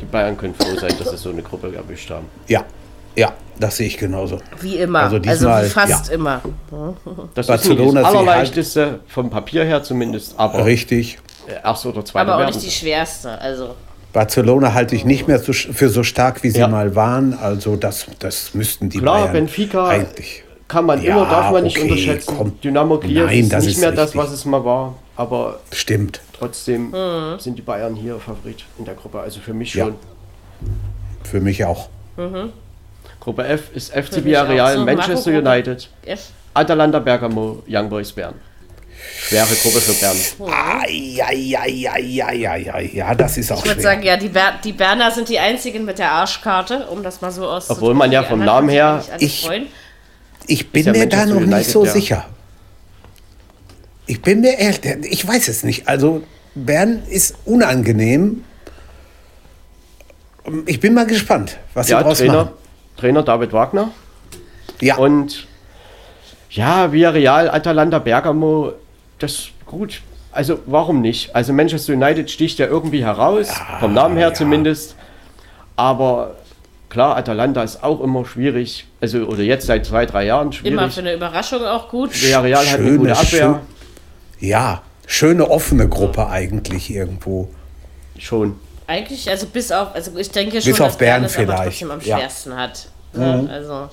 Die 0.02 0.06
Bayern 0.06 0.36
können 0.38 0.56
froh 0.56 0.76
sein, 0.80 0.94
dass 1.00 1.12
sie 1.12 1.18
so 1.18 1.30
eine 1.30 1.42
Gruppe 1.44 1.74
erwischt 1.76 2.10
haben. 2.10 2.26
Ja. 2.48 2.64
Ja, 3.16 3.34
das 3.60 3.78
sehe 3.78 3.88
ich 3.88 3.98
genauso. 3.98 4.40
Wie 4.62 4.78
immer. 4.78 5.00
Also 5.02 5.18
Also, 5.18 5.30
diesmal, 5.30 5.66
wie 5.66 5.70
fast 5.70 6.08
ja. 6.10 6.14
immer. 6.16 6.42
Das 7.36 7.48
Barcelona 7.48 8.00
ist 8.02 8.06
das 8.08 8.16
Allerleichteste, 8.16 9.00
vom 9.08 9.30
Papier 9.30 9.66
her 9.66 9.84
zumindest, 9.84 10.34
aber 10.38 10.66
Richtig. 10.66 11.20
erste 11.64 11.90
oder 11.90 12.04
zweite 12.06 12.32
Aber 12.32 12.42
auch 12.44 12.48
nicht 12.48 12.64
die 12.64 12.72
schwerste. 12.72 13.38
Also, 13.40 13.76
Barcelona 14.14 14.74
halte 14.74 14.96
ich 14.96 15.04
nicht 15.06 15.28
mehr 15.28 15.40
so, 15.40 15.52
für 15.54 15.90
so 15.90 16.04
stark, 16.04 16.42
wie 16.44 16.50
sie 16.52 16.60
Ja. 16.60 16.68
mal 16.68 16.96
waren. 16.96 17.34
Also 17.34 17.76
das, 17.76 18.08
das 18.20 18.54
müssten 18.54 18.90
die 18.90 19.00
Klar, 19.00 19.20
Bayern 19.22 19.34
Benfica 19.34 19.88
eigentlich. 19.88 20.44
Kann 20.72 20.86
man 20.86 21.02
Ja, 21.04 21.18
immer, 21.18 21.26
darf 21.30 21.52
man 21.52 21.64
nicht 21.66 21.78
okay, 21.78 21.90
unterschätzen. 21.90 22.34
komm. 22.38 22.62
Dynamo 22.62 22.98
Kiew 22.98 23.26
Nein, 23.26 23.40
ist 23.42 23.52
das 23.52 23.66
nicht 23.66 23.74
ist 23.76 23.82
mehr 23.82 23.92
das, 23.92 24.06
richtig. 24.16 24.22
was 24.22 24.32
es 24.32 24.46
mal 24.46 24.64
war, 24.64 24.96
aber 25.18 25.60
Stimmt. 25.74 26.22
trotzdem 26.38 26.94
Hm. 26.94 27.40
sind 27.40 27.58
die 27.58 27.62
Bayern 27.62 27.94
hier 27.94 28.18
Favorit 28.20 28.64
in 28.80 28.86
der 28.86 28.94
Gruppe. 28.94 29.20
Also 29.20 29.42
für 29.42 29.54
mich 29.54 29.74
Ja. 29.74 29.86
schon. 29.88 29.96
Für 31.24 31.42
mich 31.42 31.66
auch. 31.66 31.90
Gruppe 33.20 33.46
F 33.48 33.64
ist 33.74 33.94
FC 33.94 34.24
Villarreal, 34.24 34.78
so. 34.78 34.86
Manchester. 34.86 35.32
United, 35.32 35.90
F. 36.06 36.30
Atalanta 36.54 37.00
Bergamo, 37.00 37.64
Young 37.68 37.90
Boys 37.90 38.14
Bern. 38.14 38.36
Schwere 39.28 39.48
Gruppe 39.62 39.80
für 39.82 39.94
Bern. 39.94 40.16
Ai, 40.54 41.20
ai. 41.26 42.90
Ja, 42.94 43.14
das 43.16 43.38
ist 43.38 43.52
auch 43.52 43.60
Ich 43.64 43.70
würde 43.72 43.82
sagen, 43.82 44.04
ja, 44.04 44.16
die, 44.16 44.30
Ber 44.30 44.54
die 44.64 44.74
Berner 44.74 45.10
sind 45.12 45.28
die 45.28 45.40
einzigen 45.40 45.84
mit 45.86 45.98
der 46.00 46.12
Arschkarte, 46.12 46.88
um 46.88 47.02
das 47.04 47.20
mal 47.22 47.32
so 47.32 47.48
auszudrücken. 47.48 47.84
Obwohl 47.84 47.94
man 47.96 48.12
ja 48.12 48.24
vom 48.24 48.40
Namen 48.44 48.70
her- 48.70 49.04
Ich- 49.20 49.42
freuen. 49.46 49.68
Ich 50.48 50.72
bin 50.72 50.86
ja 50.86 50.92
mir 50.92 51.08
da 51.08 51.26
noch 51.26 51.40
nicht 51.40 51.48
United, 51.48 51.72
so 51.72 51.86
ja. 51.86 51.92
sicher. 51.92 52.26
Ich 54.06 54.22
bin 54.22 54.42
mir 54.42 54.58
ehrlich, 54.58 54.82
ich 55.10 55.28
weiß 55.28 55.48
es 55.48 55.64
nicht. 55.64 55.88
Also 55.88 56.24
Bern 56.56 57.04
ist 57.10 57.36
unangenehm. 57.46 58.44
Ich 60.66 60.80
bin 60.80 60.94
mal 60.94 61.06
gespannt, 61.06 61.58
was 61.74 61.88
sie 61.88 61.94
Ja, 61.94 62.04
draus 62.04 62.18
Trainer, 62.18 62.46
machen. 62.46 62.50
Trainer 62.98 63.24
David 63.24 63.54
Wagner. 63.54 63.92
Ja, 64.82 64.98
Und 64.98 65.48
ja, 66.50 66.92
Villarreal, 66.92 67.50
Atalanta, 67.50 68.00
Bergamo, 68.00 68.74
das 69.20 69.50
gut. 69.66 70.02
Also 70.32 70.60
warum 70.66 71.02
nicht? 71.02 71.36
Also 71.36 71.54
Manchester 71.54 71.94
United 71.94 72.30
sticht 72.30 72.60
ja 72.60 72.66
irgendwie 72.66 73.04
heraus, 73.04 73.50
vom 73.80 73.94
Namen 73.94 74.18
her 74.18 74.30
ja. 74.30 74.34
zumindest. 74.34 74.96
Aber 75.76 76.36
klar, 76.92 77.18
Atalanta 77.18 77.64
ist 77.64 77.84
auch 77.84 78.02
immer 78.02 78.24
schwierig. 78.26 78.86
Also 79.00 79.20
oder 79.20 79.42
jetzt 79.42 79.66
seit 79.66 79.86
zwei, 79.86 80.06
drei 80.06 80.26
Jahren 80.26 80.54
schwierig. 80.54 80.74
Immer 80.74 80.92
für 80.92 81.00
eine 81.00 81.14
Überraschung 81.14 81.66
auch 81.66 81.90
gut. 81.90 82.22
Villarreal 82.22 82.68
hat 82.68 82.80
eine 82.80 82.98
gute 82.98 83.18
Abwehr. 83.18 83.62
ja, 84.40 84.84
schöne 85.08 85.50
offene 85.50 85.90
Gruppe 85.90 86.28
eigentlich 86.28 86.94
irgendwo. 86.94 87.50
Schon. 88.20 88.60
Eigentlich, 88.86 89.30
also 89.30 89.48
bis 89.48 89.72
auf, 89.72 89.96
also 89.96 90.16
ich 90.18 90.30
denke 90.30 90.62
schon, 90.62 90.72
Bis 90.72 90.82
auf 90.82 90.90
dass 90.90 90.98
Bern 90.98 91.22
Bern 91.22 91.24
es 91.24 91.38
aber 91.38 91.46
vielleicht, 91.46 91.64
trotzdem 91.64 91.92
am 91.92 92.02
ja. 92.02 92.18
schwersten 92.18 92.56
hat. 92.56 92.88
Ja, 93.14 93.44
also. 93.46 93.90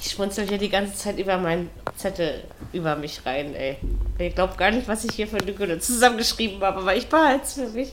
Ich 0.00 0.10
schmunzel 0.10 0.46
hier 0.46 0.58
die 0.58 0.68
ganze 0.68 0.94
Zeit 0.94 1.18
über 1.18 1.38
meinen 1.38 1.70
Zettel 1.96 2.44
über 2.72 2.96
mich 2.96 3.24
rein, 3.24 3.54
ey. 3.54 3.78
Ich 4.18 4.34
glaube 4.34 4.56
gar 4.56 4.70
nicht, 4.70 4.88
was 4.88 5.04
ich 5.04 5.12
hier 5.14 5.26
für 5.26 5.38
Gülle 5.38 5.78
zusammengeschrieben 5.78 6.62
habe, 6.62 6.80
aber 6.80 6.96
ich 6.96 7.08
behalte 7.08 7.44
es 7.44 7.54
für 7.54 7.68
mich. 7.68 7.92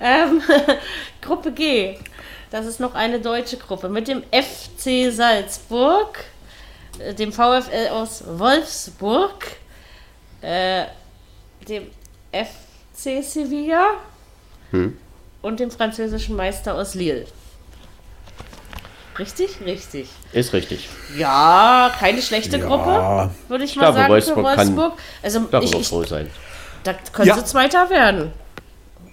Ähm, 0.00 0.42
Gruppe 1.20 1.52
G. 1.52 1.96
Das 2.50 2.66
ist 2.66 2.80
noch 2.80 2.94
eine 2.94 3.20
deutsche 3.20 3.56
Gruppe 3.56 3.88
mit 3.88 4.08
dem 4.08 4.22
FC 4.24 5.12
Salzburg, 5.12 6.24
äh, 6.98 7.14
dem 7.14 7.32
VfL 7.32 7.88
aus 7.90 8.24
Wolfsburg, 8.26 9.46
äh, 10.42 10.84
dem 11.68 11.86
FC 12.30 13.22
Sevilla 13.22 13.94
und 15.42 15.60
dem 15.60 15.70
französischen 15.70 16.36
Meister 16.36 16.74
aus 16.74 16.94
Lille. 16.94 17.26
Richtig? 19.18 19.50
Richtig. 19.64 20.08
Ist 20.32 20.52
richtig. 20.52 20.88
Ja, 21.18 21.92
keine 21.98 22.22
schlechte 22.22 22.56
Ja. 22.58 22.66
Gruppe, 22.66 23.30
würde 23.48 23.64
ich, 23.64 23.76
mal 23.76 23.82
glaube, 23.82 23.98
sagen 23.98 24.12
Wolfsburg 24.12 24.36
für 24.50 24.56
kann 24.56 24.76
Wolfsburg. 24.76 24.98
Also 25.22 25.40
Darüber 25.50 25.62
ich, 25.74 25.80
ich, 25.80 25.88
froh 25.88 26.04
sein. 26.04 26.30
da 26.84 26.94
können 27.12 27.28
Ja. 27.28 27.36
sie 27.36 27.44
Zweiter 27.44 27.90
werden. 27.90 28.32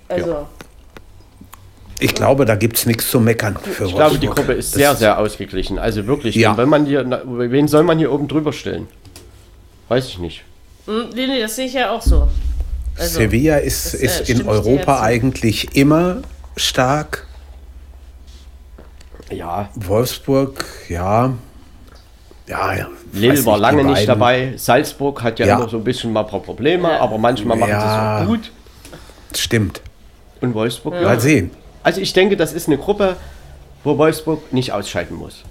Also, 0.08 0.48
Ich 2.00 2.16
glaube, 2.16 2.46
da 2.46 2.56
gibt 2.56 2.78
es 2.78 2.86
nichts 2.86 3.10
zu 3.12 3.20
meckern 3.20 3.58
für 3.62 3.84
Ich 3.86 3.94
glaube, 3.94 4.18
die 4.18 4.28
Wolfsburg. 4.28 4.36
Gruppe 4.38 4.54
ist 4.54 4.72
Das- 4.74 4.78
sehr, 4.80 4.96
sehr 4.96 5.20
ausgeglichen. 5.20 5.78
Also 5.78 6.08
wirklich, 6.08 6.34
Ja. 6.36 6.56
wenn 6.56 6.70
man 6.70 6.86
hier, 6.86 7.06
wen 7.26 7.68
soll 7.68 7.84
man 7.84 7.98
hier 7.98 8.12
oben 8.12 8.28
drüber 8.30 8.54
stellen? 8.54 8.88
Weiß 9.90 10.08
ich 10.08 10.18
nicht. 10.20 10.44
hm, 10.86 11.10
nee, 11.14 11.28
nee, 11.28 11.42
das 11.42 11.56
sehe 11.58 11.66
ich 11.66 11.74
ja 11.74 11.92
auch 11.92 12.02
so. 12.02 12.28
Also, 12.98 13.20
Sevilla 13.20 13.58
ist, 13.58 13.94
das, 13.94 13.96
äh, 14.02 14.06
ist 14.06 14.30
in 14.30 14.42
ich 14.42 14.48
Europa 14.48 15.02
eigentlich 15.02 15.76
immer 15.76 16.22
stark. 16.56 17.28
Ja, 19.32 19.70
Wolfsburg, 19.76 20.66
ja. 20.88 21.34
Ja, 22.48 22.74
ja. 22.76 22.88
Lille 23.14 23.46
war 23.46 23.58
lange 23.60 23.84
nicht 23.84 24.08
dabei. 24.08 24.54
Salzburg 24.58 25.22
hat 25.22 25.38
ja, 25.40 25.46
Ja. 25.46 25.58
immer 25.58 25.70
so 25.70 25.78
ein 25.78 25.84
bisschen 25.84 26.12
mal 26.12 26.22
ein 26.22 26.28
paar 26.28 26.40
Probleme, 26.40 27.00
aber 27.00 27.18
manchmal 27.20 27.58
machen 27.58 27.70
Ja. 27.70 27.80
sie 27.80 27.86
es 27.88 28.24
auch 28.24 28.28
gut. 28.28 28.52
Stimmt. 29.36 29.82
Und 30.42 30.56
Wolfsburg, 30.56 30.96
ja. 30.96 31.02
Mal 31.04 31.20
sehen. 31.20 31.52
Also 31.84 32.02
ich 32.02 32.12
denke, 32.14 32.36
das 32.38 32.54
ist 32.54 32.68
eine 32.68 32.78
Gruppe, 32.78 33.18
wo 33.84 33.98
Wolfsburg 33.98 34.52
nicht 34.52 34.72
ausscheiden 34.74 35.16
muss. 35.16 35.44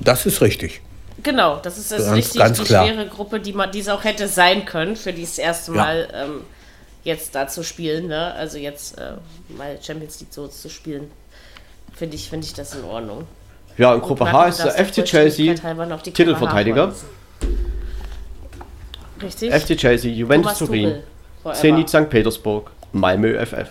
Das 0.00 0.26
ist 0.26 0.40
richtig. 0.42 0.80
Genau, 1.22 1.56
das 1.56 1.78
ist 1.78 1.90
das 1.90 2.04
Ganz- 2.04 2.16
richtig 2.16 2.40
ganz 2.40 2.58
die 2.58 2.64
klar. 2.64 2.86
schwere 2.86 3.06
Gruppe, 3.08 3.40
die 3.40 3.52
man, 3.52 3.72
die 3.72 3.80
es 3.80 3.88
auch 3.88 4.04
hätte 4.04 4.28
sein 4.28 4.64
können, 4.64 4.94
für 4.96 5.12
die 5.12 5.22
das 5.22 5.38
erste 5.38 5.72
Ja. 5.72 5.78
Mal 5.78 6.08
ähm, 6.14 6.40
jetzt 7.02 7.34
da 7.34 7.48
zu 7.48 7.64
spielen, 7.64 8.06
ne? 8.08 8.34
Also 8.34 8.58
jetzt 8.58 8.98
äh, 8.98 9.12
mal 9.56 9.78
Champions 9.82 10.20
League 10.20 10.32
so 10.32 10.46
zu 10.46 10.68
spielen, 10.68 11.10
finde 11.96 12.16
ich, 12.16 12.30
finde 12.30 12.46
ich 12.46 12.54
das 12.54 12.74
in 12.74 12.84
Ordnung. 12.84 13.24
Ja, 13.78 13.94
in 13.94 14.00
Gruppe 14.00 14.30
H 14.30 14.46
ist 14.46 14.58
der 14.64 14.72
FC 14.72 15.04
Chelsea, 15.04 15.54
Titelverteidiger. 16.02 16.94
Richtig? 19.22 19.52
FC 19.52 19.76
Chelsea, 19.76 20.12
Juventus 20.12 20.58
Turin. 20.58 21.02
Zenit 21.52 21.88
St. 21.88 22.08
Petersburg, 22.08 22.70
Malmö 22.92 23.44
FF. 23.44 23.68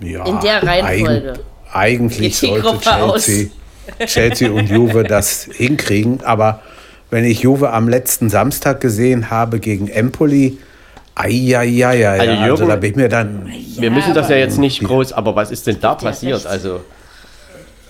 Ja, 0.00 0.24
In 0.24 0.40
der 0.40 0.62
Reihenfolge. 0.62 1.32
Eig 1.32 1.40
eigentlich 1.72 2.38
sollte. 2.38 2.78
Chelsea, 2.80 3.46
Chelsea 4.06 4.50
und 4.50 4.68
Juve 4.68 5.04
das 5.08 5.48
hinkriegen. 5.52 6.22
Aber 6.24 6.62
wenn 7.10 7.24
ich 7.24 7.40
Juve 7.40 7.72
am 7.72 7.88
letzten 7.88 8.30
Samstag 8.30 8.80
gesehen 8.80 9.30
habe 9.30 9.60
gegen 9.60 9.88
Empoli, 9.88 10.58
ai, 11.14 11.56
also, 11.56 12.44
Jürgen- 12.44 12.68
da 12.68 12.76
bin 12.76 12.90
ich 12.90 12.96
mir 12.96 13.08
dann, 13.08 13.52
Wir 13.78 13.90
müssen 13.90 14.14
das 14.14 14.28
ja 14.28 14.36
jetzt 14.36 14.58
nicht 14.58 14.82
groß, 14.82 15.12
aber 15.12 15.34
was 15.36 15.50
ist 15.50 15.66
denn 15.66 15.80
da 15.80 15.94
passiert? 15.94 16.46
Also, 16.46 16.80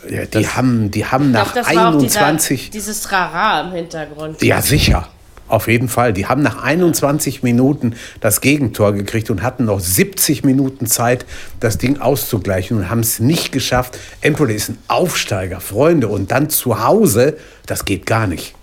ja, 0.08 0.24
die, 0.26 0.48
haben, 0.48 0.90
die 0.90 1.06
haben 1.06 1.26
Ich 1.26 1.32
nach 1.32 1.52
das 1.52 1.74
war 1.74 1.94
auch 1.94 1.98
dieser, 1.98 2.20
21, 2.26 2.70
dieses 2.70 3.02
Trara 3.02 3.60
im 3.62 3.72
Hintergrund. 3.72 4.42
ja 4.42 4.60
sicher, 4.60 5.08
auf 5.46 5.68
jeden 5.68 5.88
Fall, 5.88 6.12
die 6.12 6.26
haben 6.26 6.42
nach 6.42 6.62
21 6.62 7.42
Minuten 7.42 7.94
das 8.20 8.40
Gegentor 8.40 8.94
gekriegt 8.94 9.30
und 9.30 9.42
hatten 9.42 9.66
noch 9.66 9.80
70 9.80 10.44
Minuten 10.44 10.86
Zeit, 10.86 11.24
das 11.60 11.78
Ding 11.78 12.00
auszugleichen 12.00 12.78
und 12.78 12.90
haben 12.90 13.00
es 13.00 13.20
nicht 13.20 13.52
geschafft. 13.52 13.98
Empoli 14.22 14.54
ist 14.54 14.70
ein 14.70 14.78
Aufsteiger, 14.88 15.60
Freunde, 15.60 16.08
und 16.08 16.30
dann 16.32 16.48
zu 16.50 16.82
Hause, 16.82 17.36
das 17.66 17.84
geht 17.84 18.06
gar 18.06 18.26
nicht. 18.26 18.54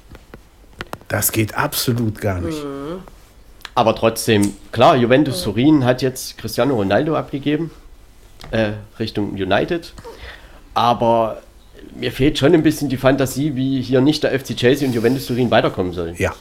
Das 1.07 1.31
geht 1.31 1.55
absolut 1.55 2.19
gar 2.21 2.41
nicht. 2.41 2.57
Aber 3.79 3.95
trotzdem, 3.95 4.55
klar, 4.73 4.97
Juventus 4.97 5.41
Turin 5.41 5.85
hat 5.85 6.01
jetzt 6.01 6.37
Cristiano 6.37 6.75
Ronaldo 6.75 7.15
abgegeben, 7.15 7.71
äh, 8.51 8.71
Richtung 8.99 9.31
United. 9.31 9.93
Aber 10.73 11.41
mir 11.95 12.11
fehlt 12.11 12.37
schon 12.37 12.53
ein 12.53 12.61
bisschen 12.61 12.89
die 12.89 12.97
Fantasie, 12.97 13.55
wie 13.55 13.81
hier 13.81 14.01
nicht 14.01 14.23
der 14.23 14.37
FC 14.37 14.57
Chelsea 14.57 14.85
und 14.85 14.93
Juventus 14.93 15.27
Turin 15.27 15.49
weiterkommen 15.49 15.93
sollen. 15.93 16.15
Ja. 16.17 16.33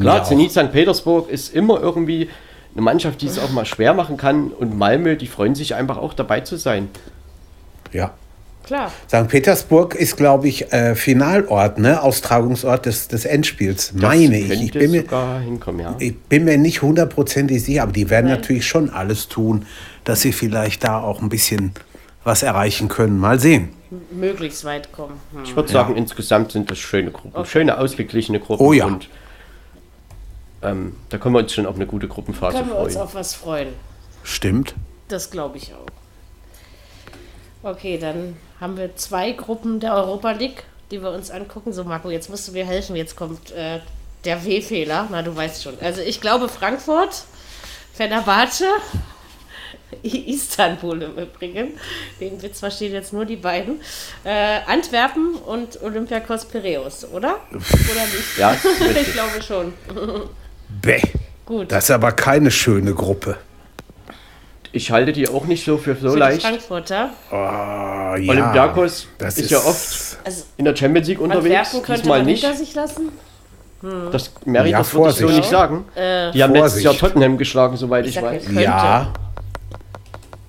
Klar. 0.00 0.24
Zenit 0.24 0.52
St. 0.52 0.72
Petersburg 0.72 1.28
ist 1.28 1.54
immer 1.54 1.78
irgendwie 1.82 2.30
eine 2.72 2.80
Mannschaft, 2.80 3.20
die 3.20 3.26
es 3.26 3.38
auch 3.38 3.50
mal 3.50 3.66
schwer 3.66 3.92
machen 3.92 4.16
kann. 4.16 4.48
Und 4.48 4.78
Malmö, 4.78 5.16
die 5.16 5.26
freuen 5.26 5.54
sich 5.54 5.74
einfach 5.74 5.98
auch 5.98 6.14
dabei 6.14 6.40
zu 6.40 6.56
sein. 6.56 6.88
Ja. 7.92 8.14
Klar. 8.66 8.90
St. 9.06 9.28
Petersburg 9.28 9.94
ist, 9.94 10.16
glaube 10.16 10.48
ich, 10.48 10.72
äh, 10.72 10.96
Finalort, 10.96 11.78
ne? 11.78 12.02
Austragungsort 12.02 12.86
des, 12.86 13.06
des 13.06 13.24
Endspiels, 13.24 13.92
meine 13.92 14.38
ich. 14.38 14.50
Ich 14.50 14.72
bin, 14.72 14.90
mir, 14.90 15.02
sogar 15.02 15.40
hinkommen, 15.40 15.80
ja. 15.80 15.94
ich 16.00 16.18
bin 16.18 16.44
mir 16.44 16.58
nicht 16.58 16.82
hundertprozentig 16.82 17.62
sicher, 17.62 17.84
aber 17.84 17.92
die 17.92 18.10
werden 18.10 18.28
natürlich 18.28 18.66
schon 18.66 18.90
alles 18.90 19.28
tun, 19.28 19.66
dass 20.02 20.20
sie 20.20 20.32
vielleicht 20.32 20.82
da 20.82 21.00
auch 21.00 21.22
ein 21.22 21.28
bisschen 21.28 21.72
was 22.24 22.42
erreichen 22.42 22.88
können. 22.88 23.18
Mal 23.18 23.38
sehen. 23.38 23.68
Möglichst 24.10 24.64
weit 24.64 24.90
kommen. 24.90 25.20
Hm. 25.32 25.44
Ich 25.44 25.54
würde 25.54 25.70
sagen, 25.70 25.96
insgesamt 25.96 26.50
sind 26.50 26.68
das 26.68 26.78
schöne 26.78 27.12
Gruppen. 27.12 27.44
Schöne, 27.46 27.78
ausgeglichene 27.78 28.40
Gruppen. 28.40 28.66
Oh 28.66 28.72
ja. 28.72 28.86
Und 28.86 29.08
ähm, 30.62 30.96
da 31.08 31.18
können 31.18 31.36
wir 31.36 31.38
uns 31.38 31.52
schon 31.52 31.66
auf 31.66 31.76
eine 31.76 31.86
gute 31.86 32.08
Gruppenphase 32.08 32.58
Können 32.58 32.70
wir 32.70 32.78
uns 32.78 32.94
freuen. 32.94 33.06
auf 33.06 33.14
was 33.14 33.34
freuen. 33.34 33.68
Stimmt. 34.24 34.74
Das 35.06 35.30
glaube 35.30 35.58
ich 35.58 35.72
auch. 35.72 35.86
Okay, 37.66 37.98
dann 37.98 38.36
haben 38.60 38.76
wir 38.76 38.94
zwei 38.94 39.32
Gruppen 39.32 39.80
der 39.80 39.92
Europa 39.92 40.30
League, 40.30 40.62
die 40.92 41.02
wir 41.02 41.10
uns 41.10 41.32
angucken. 41.32 41.72
So, 41.72 41.82
Marco, 41.82 42.10
jetzt 42.10 42.30
musst 42.30 42.46
du 42.46 42.52
mir 42.52 42.64
helfen. 42.64 42.94
Jetzt 42.94 43.16
kommt 43.16 43.50
äh, 43.50 43.80
der 44.24 44.44
W-Fehler. 44.44 45.08
Na, 45.10 45.22
du 45.22 45.34
weißt 45.34 45.64
schon. 45.64 45.74
Also, 45.80 46.00
ich 46.00 46.20
glaube 46.20 46.48
Frankfurt, 46.48 47.24
Fenerbahce, 47.92 48.66
Istanbul 50.04 51.02
im 51.02 51.18
Übrigen. 51.18 51.72
Den 52.20 52.40
Witz 52.40 52.60
verstehen 52.60 52.92
jetzt 52.92 53.12
nur 53.12 53.24
die 53.24 53.34
beiden. 53.34 53.80
Äh, 54.22 54.60
Antwerpen 54.68 55.34
und 55.34 55.82
Olympiakos 55.82 56.44
Piraeus, 56.44 57.04
oder? 57.04 57.40
Oder 57.50 57.60
nicht? 57.60 58.38
Ja, 58.38 58.56
ich 59.00 59.12
glaube 59.12 59.42
schon. 59.42 59.72
Bäh. 60.68 61.02
Gut. 61.44 61.72
Das 61.72 61.84
ist 61.84 61.90
aber 61.90 62.12
keine 62.12 62.52
schöne 62.52 62.94
Gruppe. 62.94 63.38
Ich 64.76 64.90
halte 64.90 65.12
die 65.12 65.26
auch 65.28 65.46
nicht 65.46 65.64
so 65.64 65.78
für 65.78 65.94
so 65.96 66.08
Für 66.10 66.14
die 66.14 66.20
leicht. 66.20 66.42
Frankfurter. 66.42 67.10
Ah, 67.30 68.14
ja. 68.18 68.30
Olympiakos 68.30 69.08
das 69.16 69.38
ist 69.38 69.50
ja 69.50 69.56
oft 69.58 70.18
Also, 70.22 70.44
in 70.58 70.66
der 70.66 70.76
Champions 70.76 71.08
League 71.08 71.20
unterwegs. 71.20 71.70
Diesmal 71.86 72.18
man 72.18 72.26
nicht. 72.26 72.42
hinter 72.44 72.56
sich 72.58 72.74
lassen. 72.74 73.08
Das 74.12 74.30
Mary, 74.44 74.70
Ja, 74.70 74.78
das 74.78 74.92
würde 74.94 75.08
ich 75.10 75.14
so 75.16 75.20
Vorsicht. 75.22 75.38
nicht 75.40 75.50
sagen. 75.50 75.84
Äh, 75.94 76.32
die 76.32 76.42
haben 76.42 76.52
letztes 76.52 76.82
Jahr 76.82 76.92
Vorsicht. 76.94 77.14
Tottenham 77.14 77.38
geschlagen, 77.38 77.76
soweit 77.76 78.06
Ich 78.06 78.16
ich, 78.16 78.22
weiß. 78.22 78.44
könnte. 78.44 78.62
Ja. 78.62 79.12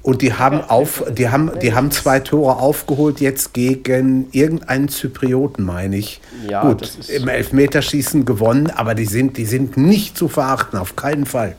Und 0.03 0.21
die 0.21 0.33
haben 0.33 0.61
auf, 0.61 1.03
die 1.11 1.29
haben, 1.29 1.51
die 1.61 1.73
haben 1.73 1.91
zwei 1.91 2.19
Tore 2.21 2.57
aufgeholt 2.57 3.19
jetzt 3.19 3.53
gegen 3.53 4.27
irgendeinen 4.31 4.87
Zyprioten, 4.87 5.65
meine 5.65 5.97
ich. 5.97 6.21
Ja, 6.49 6.61
Gut, 6.61 6.81
das 6.81 6.95
ist- 6.95 7.09
im 7.09 7.27
Elfmeterschießen 7.27 8.23
gewonnen, 8.25 8.71
aber 8.73 8.95
die 8.95 9.05
sind, 9.05 9.35
die 9.37 9.45
sind 9.45 9.75
nicht 9.77 10.17
zu 10.17 10.27
verachten, 10.29 10.79
auf 10.79 10.95
keinen 10.95 11.25
Fall. 11.25 11.55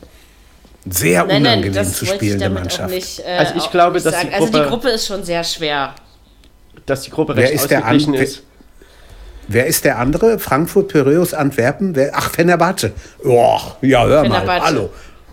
Sehr 0.91 1.24
Nein, 1.24 1.43
nein, 1.43 1.59
unangenehm 1.59 1.74
das 1.74 1.93
zu 1.95 2.07
spielende 2.07 2.51
Mannschaft. 2.51 2.91
nicht. 2.95 3.20
Äh, 3.20 3.36
Also 3.39 3.55
ich 3.57 3.70
glaube, 3.70 3.95
dass 4.01 4.05
die 4.05 4.11
sagen. 4.11 4.30
Also 4.34 4.47
die 4.47 4.53
Gruppe- 4.53 4.68
Gruppe 4.68 4.89
ist 4.91 5.07
schon 5.07 5.24
sehr 5.24 5.45
schwer. 5.45 5.95
Dass 6.86 7.03
die 7.03 7.11
Gruppe 7.11 7.36
Wer 7.36 7.45
recht 7.45 7.55
ist 7.55 7.70
der 7.70 7.80
ausgeglichen 7.80 8.14
An- 8.14 8.20
ist. 8.22 8.43
Wer 9.49 9.66
ist 9.66 9.84
der 9.84 9.99
andere? 9.99 10.39
Frankfurt, 10.39 10.89
Piräus, 10.89 11.32
Antwerpen? 11.34 11.97
Wer? 11.97 12.12
Ach, 12.14 12.30
Fenerbahce. 12.30 12.93
Oh, 13.24 13.59
ja, 13.82 14.05
hör 14.07 14.22
mal. 14.24 14.41
Fenerbahce. 14.41 14.64
Hallo. 14.66 14.91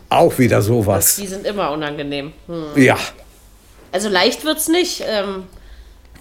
Auch 0.09 0.37
wieder 0.37 0.61
sowas. 0.61 1.17
Die 1.17 1.27
sind 1.27 1.45
immer 1.45 1.71
unangenehm. 1.71 2.31
Hm. 2.47 2.65
Ja. 2.81 2.97
Also 3.91 4.07
leicht 4.09 4.45
wird's 4.45 4.67
nicht. 4.67 5.03
Ähm, 5.07 5.43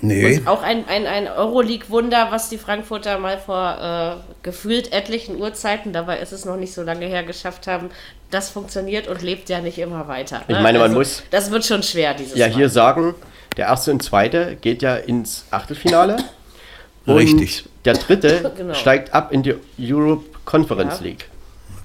Nee. 0.09 0.43
auch 0.47 0.63
ein, 0.63 0.87
ein, 0.89 1.07
ein 1.07 1.29
Euroleague-Wunder, 1.29 2.29
was 2.31 2.49
die 2.49 2.59
Frankfurter 2.59 3.19
mal 3.19 3.39
vor 3.39 4.21
äh, 4.21 4.35
gefühlt 4.43 4.93
etlichen 4.93 5.37
Uhrzeiten, 5.41 5.93
dabei 5.93 6.19
ist 6.19 6.33
es 6.33 6.45
noch 6.45 6.57
nicht 6.57 6.73
so 6.75 6.83
lange 6.83 7.07
her, 7.07 7.23
geschafft 7.23 7.67
haben. 7.67 7.91
Das 8.31 8.51
funktioniert 8.51 9.07
und 9.09 9.23
lebt 9.23 9.49
ja 9.49 9.61
nicht 9.61 9.79
immer 9.79 10.09
weiter. 10.09 10.39
ne? 10.49 10.57
Ich 10.57 10.61
meine, 10.61 10.79
man 10.79 10.93
muss- 10.93 11.23
Das 11.31 11.51
wird 11.51 11.65
schon 11.65 11.83
schwer 11.83 12.15
dieses 12.15 12.37
Ja, 12.37 12.49
Mal. 12.49 12.55
hier 12.57 12.69
sagen, 12.69 13.15
der 13.57 13.67
erste 13.67 13.91
und 13.93 14.03
zweite 14.03 14.57
geht 14.61 14.83
ja 14.83 14.97
ins 14.97 15.45
Achtelfinale. 15.51 16.17
und 17.07 17.17
Richtig. 17.17 17.65
Der 17.85 17.95
dritte 17.95 18.53
Genau. 18.57 18.75
steigt 18.75 19.15
ab 19.15 19.31
in 19.33 19.43
die 19.43 19.55
Europe 19.79 20.25
Conference 20.45 20.99
Ja. 21.01 21.05
League. 21.07 21.29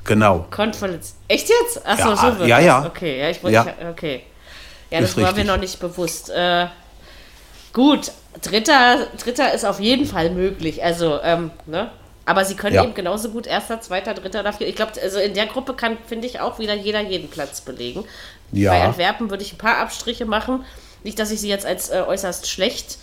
Genau. 0.05 0.47
Conference. 0.49 1.15
Echt 1.27 1.49
jetzt? 1.49 1.85
Achso, 1.85 2.09
Ja, 2.09 2.15
so 2.15 2.39
wird 2.39 2.49
ja, 2.49 2.57
das. 2.57 2.65
ja. 2.65 2.85
Okay, 2.87 3.19
ja, 3.19 3.29
ich 3.29 3.43
wollte. 3.43 3.53
Ja. 3.55 3.67
Okay. 3.91 4.23
Ja, 4.89 5.01
das 5.01 5.11
Ist 5.11 5.21
war 5.21 5.33
mir 5.33 5.43
noch 5.45 5.57
nicht 5.57 5.79
bewusst. 5.79 6.31
Äh, 6.31 6.65
gut, 7.73 8.11
dritter, 8.41 9.07
dritter 9.23 9.53
ist 9.53 9.65
auf 9.65 9.79
jeden 9.79 10.05
Fall 10.05 10.29
möglich. 10.31 10.83
Also, 10.83 11.19
ähm, 11.23 11.51
ne? 11.65 11.91
Aber 12.25 12.45
sie 12.45 12.55
können 12.55 12.75
Ja. 12.75 12.83
eben 12.83 12.93
genauso 12.93 13.29
gut 13.29 13.47
erster, 13.47 13.81
zweiter, 13.81 14.13
dritter 14.13 14.43
dafür. 14.43 14.67
Ich 14.67 14.75
glaube, 14.75 14.91
also 15.01 15.19
in 15.19 15.33
der 15.33 15.47
Gruppe 15.47 15.73
kann, 15.73 15.97
finde 16.07 16.27
ich, 16.27 16.39
auch 16.39 16.59
wieder 16.59 16.75
jeder 16.75 17.01
jeden 17.01 17.27
Platz 17.29 17.61
belegen. 17.61 18.05
Ja. 18.51 18.71
Bei 18.71 18.83
Antwerpen 18.83 19.31
würde 19.31 19.43
ich 19.43 19.53
ein 19.53 19.57
paar 19.57 19.77
Abstriche 19.77 20.25
machen. 20.25 20.63
Nicht, 21.03 21.17
dass 21.17 21.31
ich 21.31 21.41
sie 21.41 21.49
jetzt 21.49 21.65
als 21.65 21.89
äh, 21.89 22.03
äußerst 22.05 22.47
schlecht, 22.47 22.97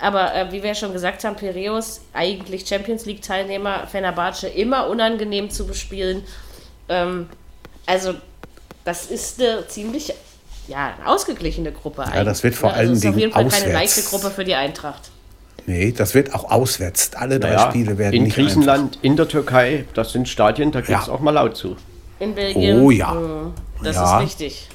aber 0.00 0.34
äh, 0.34 0.50
wie 0.50 0.62
wir 0.62 0.70
ja 0.70 0.74
schon 0.74 0.92
gesagt 0.92 1.22
haben, 1.24 1.36
Piraeus 1.36 2.00
eigentlich 2.14 2.66
Champions 2.66 3.04
League 3.06 3.22
Teilnehmer, 3.22 3.86
Fenerbahce 3.86 4.48
immer 4.48 4.88
unangenehm 4.88 5.50
zu 5.50 5.66
bespielen. 5.66 6.24
Ähm, 6.88 7.28
also 7.86 8.14
das 8.84 9.06
ist 9.06 9.40
eine 9.40 9.68
ziemlich 9.68 10.14
ja, 10.68 10.94
eine 10.98 11.06
ausgeglichene 11.06 11.72
Gruppe 11.72 12.02
eigentlich. 12.04 12.24
das 12.24 12.42
wird 12.42 12.54
vor 12.54 12.70
Ne? 12.70 12.76
allen 12.76 12.88
also 12.90 12.92
es 12.92 12.98
ist 12.98 13.04
auf 13.06 13.10
Dingen 13.14 13.20
jeden 13.20 13.32
Fall 13.32 13.44
keine 13.48 13.56
auswärts. 13.64 13.96
leichte 13.96 14.02
Gruppe 14.10 14.30
für 14.30 14.44
die 14.44 14.54
Eintracht. 14.54 15.10
Nee, 15.66 15.92
das 15.92 16.14
wird 16.14 16.34
auch 16.34 16.50
auswärts. 16.50 17.12
Alle 17.14 17.40
drei 17.40 17.50
Naja, 17.54 17.70
Spiele 17.70 17.96
werden 17.98 18.14
in 18.14 18.22
nicht 18.24 18.34
Griechenland, 18.36 18.98
in 19.02 19.16
der 19.16 19.28
Türkei, 19.28 19.84
das 19.94 20.12
sind 20.12 20.28
Stadien, 20.28 20.72
da 20.72 20.80
geht 20.80 20.96
es 20.98 21.06
Ja. 21.06 21.12
auch 21.12 21.20
mal 21.20 21.30
laut 21.30 21.56
zu. 21.56 21.76
In 22.20 22.34
Belgien. 22.34 22.80
Oh 22.80 22.90
ja. 22.90 23.12
mh, 23.12 23.52
Das 23.82 23.96
Ja. 23.96 24.18
ist 24.20 24.24
wichtig. 24.26 24.68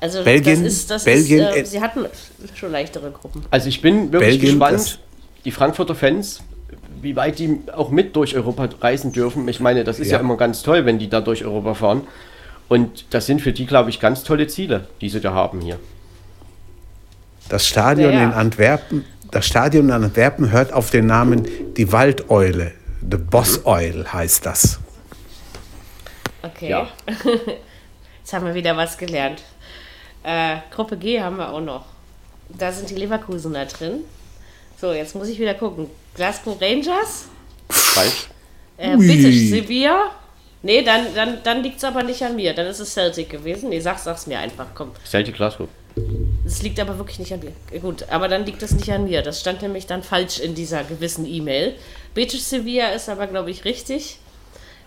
Also 0.00 0.22
Belgien- 0.24 0.64
das 0.64 0.72
ist, 0.72 0.90
das 0.90 1.04
Belgien, 1.04 1.40
ist, 1.46 1.56
äh, 1.56 1.64
sie 1.66 1.80
hatten 1.80 2.06
schon 2.54 2.72
leichtere 2.72 3.10
Gruppen. 3.10 3.44
Also 3.50 3.68
ich 3.68 3.80
bin 3.80 4.10
wirklich 4.12 4.40
Belgien, 4.40 4.58
das- 4.58 4.70
gespannt, 4.72 4.98
die 5.44 5.50
Frankfurter 5.52 5.94
Fans, 5.94 6.40
wie 7.00 7.14
weit 7.16 7.38
die 7.38 7.60
auch 7.74 7.90
mit 7.90 8.16
durch 8.16 8.34
Europa 8.34 8.68
reisen 8.80 9.12
dürfen. 9.12 9.46
Ich 9.48 9.60
meine, 9.60 9.84
das 9.84 10.00
ist 10.00 10.08
ja, 10.10 10.16
Ja. 10.16 10.20
immer 10.20 10.36
ganz 10.36 10.62
toll, 10.62 10.84
wenn 10.86 10.98
die 10.98 11.08
da 11.08 11.20
durch 11.20 11.44
Europa 11.44 11.74
fahren. 11.74 12.02
Und 12.72 13.04
das 13.10 13.26
sind 13.26 13.42
für 13.42 13.52
die, 13.52 13.66
glaube 13.66 13.90
ich, 13.90 14.00
ganz 14.00 14.24
tolle 14.24 14.46
Ziele, 14.46 14.86
die 15.02 15.10
sie 15.10 15.20
da 15.20 15.34
haben 15.34 15.60
hier. 15.60 15.78
Das 17.50 17.66
Stadion 17.68 18.14
Ja, 18.14 18.24
in 18.24 18.32
Antwerpen, 18.32 19.04
das 19.30 19.46
Stadion 19.46 19.90
in 19.90 19.90
Antwerpen 19.90 20.50
hört 20.50 20.72
auf 20.72 20.88
den 20.88 21.04
Namen 21.04 21.46
die 21.74 21.92
Waldeule. 21.92 22.72
The 23.02 23.18
Boss 23.18 23.66
Oil 23.66 24.06
heißt 24.10 24.46
das. 24.46 24.80
Okay. 26.40 26.70
Ja. 26.70 26.88
Jetzt 28.20 28.32
haben 28.32 28.46
wir 28.46 28.54
wieder 28.54 28.74
was 28.74 28.96
gelernt. 28.96 29.42
Äh, 30.22 30.56
Gruppe 30.74 30.96
G 30.96 31.20
haben 31.20 31.36
wir 31.36 31.50
auch 31.50 31.60
noch. 31.60 31.84
Da 32.48 32.72
sind 32.72 32.88
die 32.88 32.94
Leverkusener 32.94 33.66
drin. 33.66 33.98
So, 34.80 34.94
jetzt 34.94 35.14
muss 35.14 35.28
ich 35.28 35.38
wieder 35.38 35.52
gucken. 35.54 35.88
Glasgow 36.14 36.58
Rangers, 36.58 37.26
Falsch? 37.68 38.28
äh, 38.78 38.96
bitte 38.96 39.30
Sevilla. 39.30 40.12
Nee, 40.64 40.82
dann, 40.82 41.06
dann, 41.14 41.38
dann 41.42 41.62
liegt 41.62 41.78
es 41.78 41.84
aber 41.84 42.02
nicht 42.04 42.22
an 42.22 42.36
mir. 42.36 42.54
Dann 42.54 42.66
ist 42.66 42.78
es 42.78 42.94
Celtic 42.94 43.30
gewesen. 43.30 43.70
Nee, 43.70 43.80
sag, 43.80 43.98
sag's 43.98 44.26
mir 44.26 44.38
einfach, 44.38 44.66
komm. 44.74 44.92
Celtic 45.04 45.34
Glasgow. 45.34 45.68
Es 46.46 46.62
liegt 46.62 46.78
aber 46.80 46.96
wirklich 46.98 47.18
nicht 47.18 47.32
an 47.32 47.40
mir. 47.40 47.80
Gut, 47.80 48.06
aber 48.08 48.28
dann 48.28 48.46
liegt 48.46 48.62
es 48.62 48.72
nicht 48.72 48.90
an 48.92 49.04
mir. 49.04 49.22
Das 49.22 49.40
stand 49.40 49.60
nämlich 49.62 49.86
dann 49.86 50.02
falsch 50.02 50.38
in 50.38 50.54
dieser 50.54 50.84
gewissen 50.84 51.26
E-Mail. 51.26 51.74
Betis 52.14 52.48
Sevilla 52.48 52.90
ist 52.90 53.08
aber, 53.08 53.26
glaube 53.26 53.50
ich, 53.50 53.64
richtig. 53.64 54.18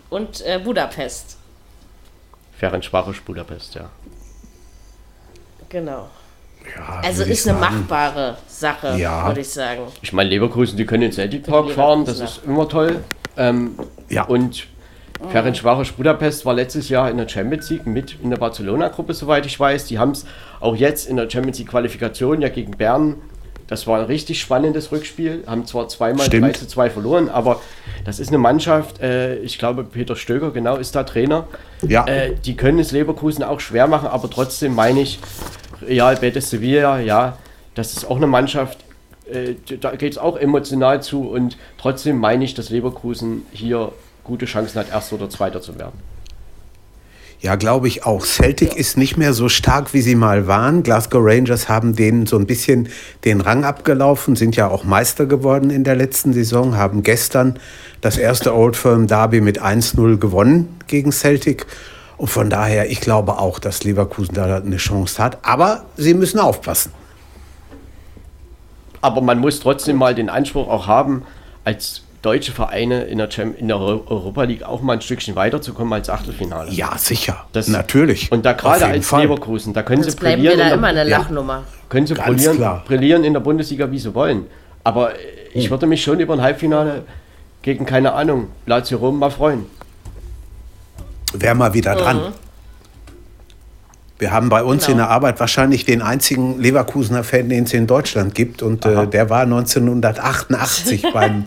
Und 0.09 0.41
äh, 0.45 0.59
Budapest. 0.63 1.38
Ferencvaros 2.57 3.19
Budapest, 3.19 3.76
ja. 3.76 3.89
Genau. 5.69 6.09
Ja, 6.76 7.01
Also 7.03 7.23
ist 7.23 7.47
eine 7.47 7.59
sagen. 7.59 7.80
machbare 7.82 8.38
Sache, 8.47 8.95
Ja. 8.97 9.28
würde 9.28 9.41
ich 9.41 9.49
sagen. 9.49 9.84
Ich 10.01 10.13
meine, 10.13 10.30
Leverkusen, 10.30 10.78
die 10.78 10.86
können 10.86 11.03
in 11.03 11.09
den 11.09 11.15
Celtic 11.15 11.43
Park 11.43 11.69
fahren, 11.71 12.05
das 12.05 12.19
ist 12.19 12.41
immer 12.45 12.67
toll. 12.67 13.03
Ähm, 13.38 13.78
Ja. 14.09 14.23
Und 14.26 14.67
Ferencvaros 15.30 15.91
Budapest 15.91 16.45
war 16.45 16.53
letztes 16.53 16.89
Jahr 16.89 17.09
in 17.09 17.18
der 17.18 17.28
Champions 17.28 17.70
League 17.70 17.86
mit 17.86 18.18
in 18.22 18.30
der 18.30 18.38
Barcelona-Gruppe, 18.38 19.13
soweit 19.13 19.45
ich 19.45 19.59
weiß. 19.59 19.86
Die 19.86 19.97
haben 19.97 20.11
es 20.11 20.26
auch 20.59 20.76
jetzt 20.76 21.07
in 21.07 21.16
der 21.16 21.30
Champions 21.30 21.59
League-Qualifikation 21.59 22.41
ja 22.41 22.49
gegen 22.49 22.72
Bern. 22.72 23.16
Das 23.68 23.88
war 23.88 23.99
ein 23.99 24.05
richtig 24.05 24.39
spannendes 24.39 24.91
Rückspiel. 24.91 25.43
Haben 25.47 25.66
zwar 25.66 25.88
zweimal 25.88 26.26
Stimmt. 26.26 26.45
3 26.45 26.51
zu 26.51 26.68
2 26.68 26.89
verloren, 26.91 27.30
aber 27.30 27.61
das 28.03 28.20
ist 28.20 28.28
eine 28.28 28.38
Mannschaft, 28.38 29.01
äh, 29.01 29.38
ich 29.38 29.57
glaube, 29.57 29.84
Peter 29.84 30.16
Stöger 30.16 30.51
genau 30.51 30.76
ist 30.76 30.95
da 30.95 31.03
Trainer. 31.03 31.47
Ja. 31.88 32.05
Äh, 32.05 32.36
die 32.36 32.55
können 32.55 32.78
es 32.78 32.91
Leverkusen 32.91 33.43
auch 33.43 33.59
schwer 33.59 33.88
machen, 33.88 34.07
aber 34.07 34.30
trotzdem 34.30 34.76
meine 34.76 35.01
ich, 35.01 35.20
Real 35.82 36.16
Betis 36.16 36.51
Sevilla, 36.51 36.99
ja, 36.99 37.38
das 37.74 37.93
ist 37.93 38.05
auch 38.05 38.18
eine 38.18 38.28
Mannschaft, 38.28 38.80
äh, 39.32 39.55
da 39.80 39.95
geht 39.95 40.13
es 40.13 40.18
auch 40.20 40.38
emotional 40.38 41.01
zu 41.01 41.28
und 41.28 41.57
trotzdem 41.80 42.20
meine 42.20 42.45
ich, 42.45 42.53
dass 42.53 42.70
Leverkusen 42.70 43.45
hier 43.51 43.91
gute 44.26 44.45
Chancen 44.45 44.80
hat, 44.80 44.89
Erster 44.89 45.15
oder 45.15 45.30
Zweiter 45.30 45.61
zu 45.61 45.80
werden. 45.80 45.97
Ja, 47.39 47.55
glaube 47.55 47.88
ich 47.88 48.05
auch. 48.05 48.26
Celtic 48.26 48.76
ist 48.76 48.97
nicht 48.97 49.17
mehr 49.17 49.34
so 49.34 49.49
stark, 49.49 49.93
wie 49.93 50.01
sie 50.01 50.15
mal 50.15 50.47
waren. 50.47 50.84
Glasgow 50.84 51.21
Rangers 51.23 51.69
haben 51.69 51.95
denen 51.95 52.26
so 52.26 52.38
ein 52.38 52.47
bisschen 52.47 52.89
den 53.23 53.39
Rang 53.39 53.65
abgelaufen, 53.65 54.36
sind 54.36 54.55
ja 54.55 54.67
auch 54.67 54.84
Meister 54.84 55.26
geworden 55.26 55.69
in 55.69 55.84
der 55.84 55.95
letzten 55.95 56.34
Saison, 56.34 56.76
haben 56.76 57.03
gestern 57.03 57.59
das 58.01 58.17
erste 58.17 58.55
Old 58.55 58.76
Firm 58.76 59.05
Derby 59.07 59.41
mit 59.41 59.61
1-0 59.61 60.17
gewonnen 60.17 60.80
gegen 60.88 61.11
Celtic. 61.11 61.67
Und 62.17 62.30
von 62.30 62.49
daher, 62.49 62.89
ich 62.89 63.01
glaube 63.01 63.38
auch, 63.38 63.59
dass 63.59 63.84
Leverkusen 63.84 64.34
da 64.34 64.55
eine 64.55 64.78
Chance 64.78 65.21
hat. 65.21 65.45
Aber 65.45 65.86
sie 65.97 66.13
müssen 66.13 66.39
aufpassen. 66.39 66.93
Aber 69.01 69.21
man 69.21 69.39
muss 69.39 69.59
trotzdem 69.59 69.97
mal 69.97 70.15
den 70.15 70.30
Anspruch 70.30 70.67
auch 70.67 70.88
haben, 70.88 71.23
als 71.63 72.05
deutsche 72.26 72.51
Vereine 72.51 73.03
in 73.03 73.17
der, 73.19 73.30
Cham 73.30 73.53
in 73.55 73.67
der 73.67 73.78
Europa 73.78 74.43
League 74.43 74.63
auch 74.63 74.82
mal 74.82 74.93
ein 74.93 75.01
Stückchen 75.01 75.36
weiterzukommen 75.36 75.93
als 75.93 76.09
Achtelfinale. 76.09 76.71
Ja, 76.71 76.97
sicher. 76.97 77.45
Das, 77.53 77.67
Natürlich. 77.67 78.32
Und 78.32 78.45
da 78.45 78.53
gerade 78.53 78.86
als 78.88 79.07
Fall. 79.07 79.23
Leverkusen, 79.23 79.73
da 79.73 79.84
können 79.84 80.01
Jetzt 80.03 80.13
sie 80.13 80.17
bleiben 80.19 80.41
wir 80.41 80.51
brillieren. 80.51 80.69
da 80.69 80.76
in 80.76 80.82
der- 80.82 80.89
immer 80.91 81.01
eine. 81.01 81.09
Lachnummer. 81.09 81.63
können 81.89 82.07
sie 82.07 82.13
brillieren, 82.15 82.59
brillieren 82.86 83.23
in 83.23 83.34
der 83.34 83.39
Bundesliga, 83.41 83.91
wie 83.91 83.99
sie 83.99 84.13
wollen. 84.15 84.45
Aber 84.84 85.11
ich 85.53 85.69
würde 85.69 85.86
mich 85.88 86.03
schon 86.03 86.19
über 86.19 86.34
ein 86.34 86.41
Halbfinale 86.41 87.03
gegen, 87.61 87.86
keine 87.86 88.13
Ahnung, 88.13 88.47
Lazio 88.65 88.97
Rom 88.97 89.19
mal 89.19 89.30
freuen. 89.32 89.65
Wäre 91.34 91.55
mal 91.55 91.73
wieder 91.73 91.95
dran. 91.95 92.34
Wir 94.17 94.32
haben 94.32 94.47
bei 94.49 94.63
uns 94.63 94.86
Genau. 94.86 94.91
in 94.93 94.97
der 94.99 95.09
Arbeit 95.09 95.39
wahrscheinlich 95.41 95.84
den 95.84 96.01
einzigen 96.01 96.59
Leverkusener 96.61 97.23
Fan, 97.26 97.49
den 97.49 97.65
es 97.65 97.73
in 97.73 97.86
Deutschland 97.86 98.34
gibt. 98.34 98.61
Und 98.61 98.86
äh, 98.86 99.07
der 99.07 99.30
war 99.30 99.41
1988 99.41 101.05
beim 101.13 101.45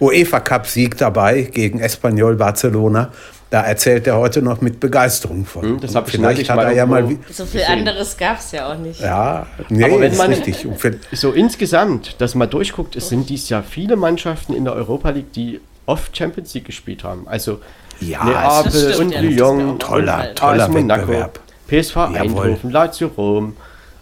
UEFA 0.00 0.40
Cup-Sieg 0.40 0.96
dabei 0.96 1.42
gegen 1.42 1.80
Espanyol 1.80 2.36
Barcelona. 2.36 3.10
Da 3.50 3.62
erzählt 3.62 4.06
er 4.06 4.16
heute 4.16 4.42
noch 4.42 4.60
mit 4.60 4.78
Begeisterung 4.78 5.44
von. 5.44 5.62
Hm, 5.62 5.80
das 5.80 5.94
hab 5.96 6.06
ich 6.06 6.12
Vielleicht 6.14 6.48
hat 6.48 6.58
er 6.60 6.72
ja 6.72 6.86
mal. 6.86 7.16
So 7.32 7.44
viel 7.44 7.64
anderes 7.64 8.16
gab 8.16 8.38
es 8.38 8.52
ja 8.52 8.70
auch 8.72 8.78
nicht. 8.78 9.00
Ja, 9.00 9.46
nee, 9.68 9.84
Aber 9.84 10.00
wenn 10.00 10.12
ist 10.12 10.18
man- 10.18 10.32
richtig. 10.32 10.66
So 11.12 11.32
insgesamt, 11.32 12.20
dass 12.20 12.36
man 12.36 12.48
durchguckt, 12.48 12.94
es 12.94 13.08
sind 13.08 13.28
dies 13.28 13.48
Jahr 13.48 13.64
viele 13.64 13.96
Mannschaften 13.96 14.54
in 14.54 14.64
der 14.64 14.74
Europa 14.74 15.10
League, 15.10 15.32
die 15.32 15.60
oft 15.86 16.16
Champions 16.16 16.54
League 16.54 16.66
gespielt 16.66 17.02
haben. 17.02 17.26
Also 17.26 17.58
Ja, 17.98 18.24
Neapel 18.24 18.70
das 18.72 18.94
stimmt, 18.94 18.98
und 18.98 19.12
ja, 19.12 19.20
Lyon, 19.20 19.78
Toller, 19.80 20.34
toller 20.36 20.64
AS 20.64 20.68
Monaco, 20.70 21.08
Wettbewerb. 21.08 21.40
PSV 21.68 21.96
Jawohl. 21.96 22.16
Eindhoven, 22.18 22.70
Lazio 22.70 23.08
Rom. 23.16 23.56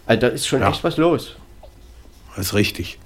Also 0.05 0.21
da 0.21 0.27
ist 0.27 0.47
schon 0.47 0.61
Ja. 0.61 0.69
echt 0.69 0.83
was 0.83 0.97
los. 0.97 1.35
das 2.35 2.45
ist 2.47 2.53
richtig. 2.53 2.99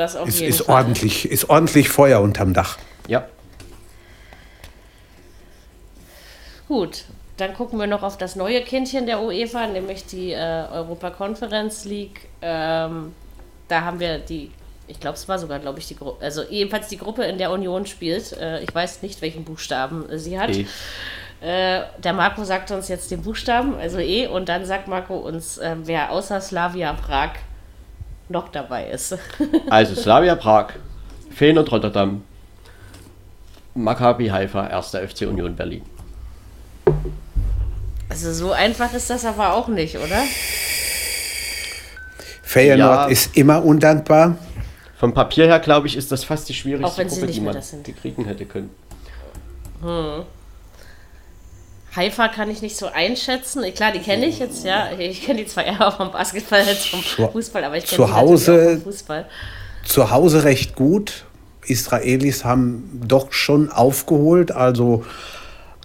Das 0.00 0.16
auf 0.16 0.28
Ist, 0.28 0.40
jeden 0.40 0.48
ist, 0.48 0.62
Fall. 0.62 0.76
ordentlich, 0.76 1.30
ist 1.30 1.50
ordentlich 1.50 1.90
Feuer 1.90 2.22
unterm 2.22 2.54
Dach. 2.54 2.78
Ja. 3.06 3.26
Gut, 6.68 7.04
dann 7.36 7.52
gucken 7.52 7.78
wir 7.78 7.86
noch 7.86 8.02
auf 8.02 8.16
das 8.16 8.34
neue 8.34 8.62
Kindchen 8.62 9.04
der 9.04 9.20
UEFA, 9.20 9.66
nämlich 9.66 10.06
die 10.06 10.32
äh, 10.32 10.64
Europa 10.72 11.10
Conference 11.10 11.84
League. 11.84 12.28
Ähm, 12.40 13.14
da 13.68 13.82
haben 13.82 14.00
wir 14.00 14.20
die, 14.20 14.50
ich 14.88 14.98
glaube, 15.00 15.18
es 15.18 15.28
war 15.28 15.38
sogar, 15.38 15.58
glaube 15.58 15.80
ich, 15.80 15.88
die 15.88 15.96
Gruppe, 15.96 16.24
also 16.24 16.44
jedenfalls 16.44 16.88
die 16.88 16.96
Gruppe, 16.96 17.24
in 17.24 17.36
der 17.36 17.50
Union 17.50 17.84
spielt. 17.84 18.32
Äh, 18.32 18.62
ich 18.62 18.74
weiß 18.74 19.02
nicht, 19.02 19.20
welchen 19.20 19.44
Buchstaben 19.44 20.08
äh, 20.08 20.18
sie 20.18 20.40
hat. 20.40 20.56
E. 20.56 20.64
Äh, 21.42 21.82
der 22.02 22.14
Marco 22.14 22.42
sagt 22.44 22.70
uns 22.70 22.88
jetzt 22.88 23.10
den 23.10 23.20
Buchstaben, 23.20 23.74
also 23.74 23.98
E, 23.98 24.28
und 24.28 24.48
dann 24.48 24.64
sagt 24.64 24.88
Marco 24.88 25.16
uns, 25.16 25.58
äh, 25.58 25.76
wer 25.84 26.10
außer 26.10 26.40
Slavia 26.40 26.94
Prag 26.94 27.32
noch 28.30 28.48
dabei 28.48 28.86
ist. 28.88 29.16
Also 29.70 29.94
Slavia 29.94 30.34
Prag, 30.36 30.68
Feyenoord 31.34 31.70
Rotterdam, 31.72 32.22
Maccabi 33.74 34.28
Haifa, 34.28 34.62
1. 34.62 34.88
FC 34.90 35.22
Union 35.22 35.54
Berlin. 35.54 35.82
also 38.08 38.32
so 38.32 38.52
einfach 38.52 38.92
ist 38.94 39.08
das 39.10 39.24
aber 39.24 39.54
auch 39.54 39.68
nicht, 39.68 39.96
oder? 39.96 40.22
Feyenoord 42.42 42.78
Ja. 42.78 43.04
ist 43.06 43.36
immer 43.36 43.64
undankbar. 43.64 44.36
Vom 44.98 45.14
Papier 45.14 45.46
her, 45.46 45.60
glaube 45.60 45.86
ich, 45.86 45.96
ist 45.96 46.10
das 46.12 46.24
fast 46.24 46.48
die 46.48 46.54
schwierigste 46.54 46.86
Auch 46.86 46.98
wenn 46.98 47.08
sie 47.08 47.14
Gruppe, 47.16 47.26
nicht 47.26 47.38
die 47.38 47.44
man 47.44 47.54
das 47.54 47.70
sind. 47.70 47.84
gekriegen 47.84 48.24
hätte 48.26 48.44
können. 48.44 48.70
Haifa 51.96 52.28
kann 52.28 52.50
ich 52.50 52.62
nicht 52.62 52.76
so 52.76 52.86
einschätzen. 52.86 53.62
Klar, 53.74 53.92
die 53.92 53.98
kenne 53.98 54.26
ich 54.26 54.38
jetzt, 54.38 54.64
ja. 54.64 54.88
Ich 54.98 55.22
kenne 55.24 55.40
die 55.40 55.46
zwar 55.46 55.64
eher 55.64 55.90
vom 55.92 56.12
Basketball 56.12 56.60
als 56.60 56.86
vom 56.86 57.02
Fußball, 57.02 57.64
aber 57.64 57.76
ich 57.76 57.84
kenne 57.86 57.96
zu 57.96 58.06
die 58.06 58.12
Hause- 58.12 58.62
auch 58.68 58.72
vom 58.74 58.82
Fußball. 58.92 59.26
zu 59.84 60.10
Hause 60.10 60.44
recht 60.44 60.76
gut. 60.76 61.24
Israelis 61.66 62.44
haben 62.44 63.00
doch 63.06 63.32
schon 63.32 63.70
aufgeholt, 63.70 64.50
also 64.52 65.04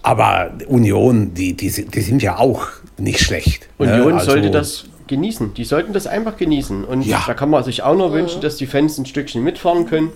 aber 0.03 0.51
Union, 0.68 1.34
die, 1.34 1.53
die, 1.53 1.70
sind- 1.70 1.95
die 1.95 2.01
sind 2.01 2.22
ja 2.22 2.38
auch 2.38 2.68
nicht 2.97 3.20
schlecht. 3.20 3.68
ne? 3.80 3.86
Union 3.93 4.14
Also, 4.14 4.32
sollte 4.32 4.51
das 4.51 4.86
genießen. 5.08 5.53
Die 5.56 5.66
sollten 5.66 5.93
das 5.93 6.06
einfach 6.08 6.38
genießen. 6.38 6.86
Und 6.86 7.01
Ja. 7.03 7.24
da 7.26 7.34
kann 7.34 7.49
man 7.49 7.64
sich 7.64 7.82
auch 7.84 7.95
nur 7.95 8.12
wünschen, 8.14 8.41
dass 8.41 8.56
die 8.58 8.68
Fans 8.68 8.97
ein 8.97 9.06
Stückchen 9.06 9.43
mitfahren 9.43 9.88
können. 9.88 10.12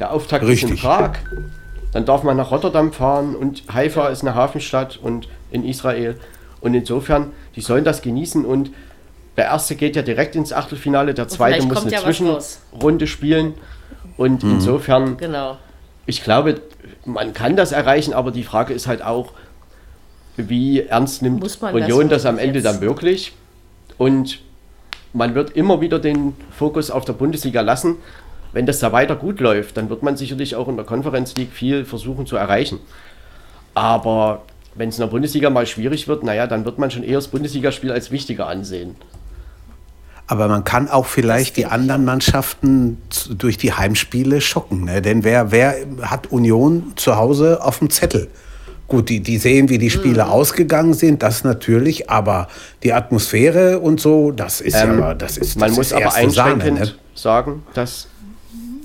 Der 0.00 0.12
Auftakt 0.12 0.44
ist 0.44 0.62
in 0.62 0.68
Richtig. 0.70 0.82
Prag. 0.82 1.12
Dann 1.92 2.04
darf 2.06 2.22
man 2.22 2.36
nach 2.36 2.50
Rotterdam 2.50 2.92
fahren 2.92 3.36
und 3.36 3.64
Haifa 3.72 4.08
ist 4.08 4.22
eine 4.22 4.34
Hafenstadt 4.34 4.98
und 5.02 5.28
in 5.50 5.64
Israel. 5.64 6.18
Und 6.60 6.74
insofern, 6.74 7.32
die 7.54 7.60
sollen 7.60 7.84
das 7.84 8.02
genießen 8.02 8.44
und 8.44 8.70
der 9.36 9.46
erste 9.46 9.76
geht 9.76 9.96
ja 9.96 10.02
direkt 10.02 10.36
ins 10.36 10.52
Achtelfinale, 10.52 11.14
der 11.14 11.28
zweite 11.28 11.66
muss 11.66 11.82
eine 11.82 11.92
ja. 11.92 12.00
Zwischenrunde 12.00 13.06
spielen. 13.06 13.54
Und 14.16 14.42
insofern 14.42 15.16
Genau. 15.16 15.58
ich 16.06 16.22
glaube, 16.22 16.60
man 17.04 17.32
kann 17.32 17.56
das 17.56 17.72
erreichen, 17.72 18.12
aber 18.12 18.30
die 18.30 18.44
Frage 18.44 18.74
ist 18.74 18.86
halt 18.86 19.02
auch, 19.02 19.32
wie 20.36 20.80
ernst 20.80 21.22
nimmt 21.22 21.40
Muss 21.40 21.60
man 21.60 21.74
das 21.74 21.84
Union 21.84 22.08
das, 22.08 22.26
am 22.26 22.38
Ende 22.38 22.60
jetzt? 22.60 22.64
dann 22.64 22.80
wirklich? 22.80 23.32
Und 23.98 24.40
man 25.12 25.34
wird 25.34 25.50
immer 25.50 25.80
wieder 25.80 25.98
den 25.98 26.34
Fokus 26.50 26.90
auf 26.90 27.04
der 27.04 27.12
Bundesliga 27.12 27.60
lassen. 27.60 27.96
Wenn 28.52 28.66
das 28.66 28.80
da 28.80 28.92
weiter 28.92 29.16
gut 29.16 29.40
läuft, 29.40 29.76
dann 29.76 29.88
wird 29.88 30.02
man 30.02 30.16
sicherlich 30.16 30.56
auch 30.56 30.68
in 30.68 30.76
der 30.76 30.84
Conference 30.84 31.36
League 31.36 31.52
viel 31.52 31.84
versuchen 31.84 32.26
zu 32.26 32.36
erreichen. 32.36 32.78
Aber 33.74 34.42
wenn 34.74 34.90
es 34.90 34.96
in 34.96 35.02
der 35.02 35.08
Bundesliga 35.08 35.50
mal 35.50 35.66
schwierig 35.66 36.08
wird, 36.08 36.22
naja, 36.22 36.46
dann 36.46 36.64
wird 36.64 36.78
man 36.78 36.90
schon 36.90 37.02
eher 37.02 37.16
das 37.16 37.28
Bundesligaspiel 37.28 37.92
als 37.92 38.10
wichtiger 38.10 38.48
ansehen. 38.48 38.96
Aber 40.26 40.48
man 40.48 40.64
kann 40.64 40.88
auch 40.88 41.06
vielleicht 41.06 41.56
die 41.56 41.66
anderen 41.66 42.04
Mannschaften 42.04 42.98
durch 43.36 43.58
die 43.58 43.72
Heimspiele 43.72 44.40
schocken. 44.40 44.84
Ne? 44.84 45.02
Denn 45.02 45.24
wer, 45.24 45.50
wer 45.50 45.74
hat 46.02 46.30
Union 46.30 46.92
zu 46.96 47.16
Hause 47.16 47.62
auf 47.62 47.80
dem 47.80 47.90
Zettel? 47.90 48.28
Gut, 48.88 49.08
die, 49.08 49.20
die 49.20 49.38
sehen, 49.38 49.68
wie 49.68 49.78
die 49.78 49.90
Spiele 49.90 50.28
ausgegangen 50.28 50.92
sind, 50.94 51.22
das 51.22 51.44
natürlich, 51.44 52.10
aber 52.10 52.48
die 52.82 52.92
Atmosphäre 52.92 53.78
und 53.78 54.00
so, 54.00 54.32
das 54.32 54.60
ist 54.60 54.74
ja, 54.74 55.14
das 55.14 55.38
ist 55.38 55.54
Ähm, 55.54 55.60
Man 55.60 55.68
das 55.70 55.76
muss 55.76 55.86
ist 55.86 55.92
aber 55.94 56.02
erste 56.02 56.30
Sahne, 56.30 56.52
einschränkend 56.52 56.80
ne? 56.80 56.94
sagen, 57.14 57.62
dass 57.74 58.08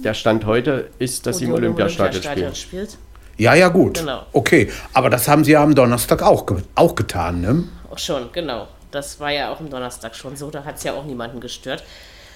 der 0.03 0.13
Stand 0.13 0.45
heute 0.45 0.89
ist, 0.99 1.25
dass 1.25 1.39
sie 1.39 1.45
im 1.45 1.53
Olympiastadion 1.53 2.23
spielen. 2.23 2.55
spielt. 2.55 2.97
Ja, 3.37 3.53
ja, 3.53 3.67
gut. 3.67 3.99
Genau. 3.99 4.25
Okay, 4.33 4.71
aber 4.93 5.09
das 5.09 5.27
haben 5.27 5.43
sie 5.43 5.51
ja 5.51 5.63
am 5.63 5.75
Donnerstag 5.75 6.23
auch, 6.23 6.45
ge 6.45 6.57
auch 6.75 6.95
getan, 6.95 7.41
ne? 7.41 7.63
Auch 7.89 7.99
schon, 7.99 8.31
genau. 8.31 8.67
Das 8.91 9.19
war 9.19 9.31
ja 9.31 9.51
auch 9.51 9.59
am 9.59 9.69
Donnerstag 9.69 10.15
schon 10.15 10.35
so. 10.35 10.49
Da 10.49 10.63
hat 10.63 10.77
es 10.77 10.83
ja 10.83 10.93
auch 10.93 11.05
niemanden 11.05 11.39
gestört. 11.39 11.83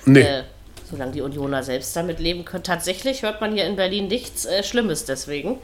Nee. 0.06 0.22
Äh, 0.22 0.44
solange 0.90 1.14
die 1.14 1.22
Unioner 1.22 1.64
selbst 1.64 1.96
damit 1.96 2.20
leben 2.20 2.46
können. 2.46 2.64
Tatsächlich 2.64 3.24
hört 3.24 3.42
man 3.42 3.54
hier 3.54 3.66
in 3.66 3.76
Berlin 3.76 4.08
nichts 4.08 4.46
äh, 4.46 4.64
Schlimmes 4.64 5.06
deswegen. 5.06 5.60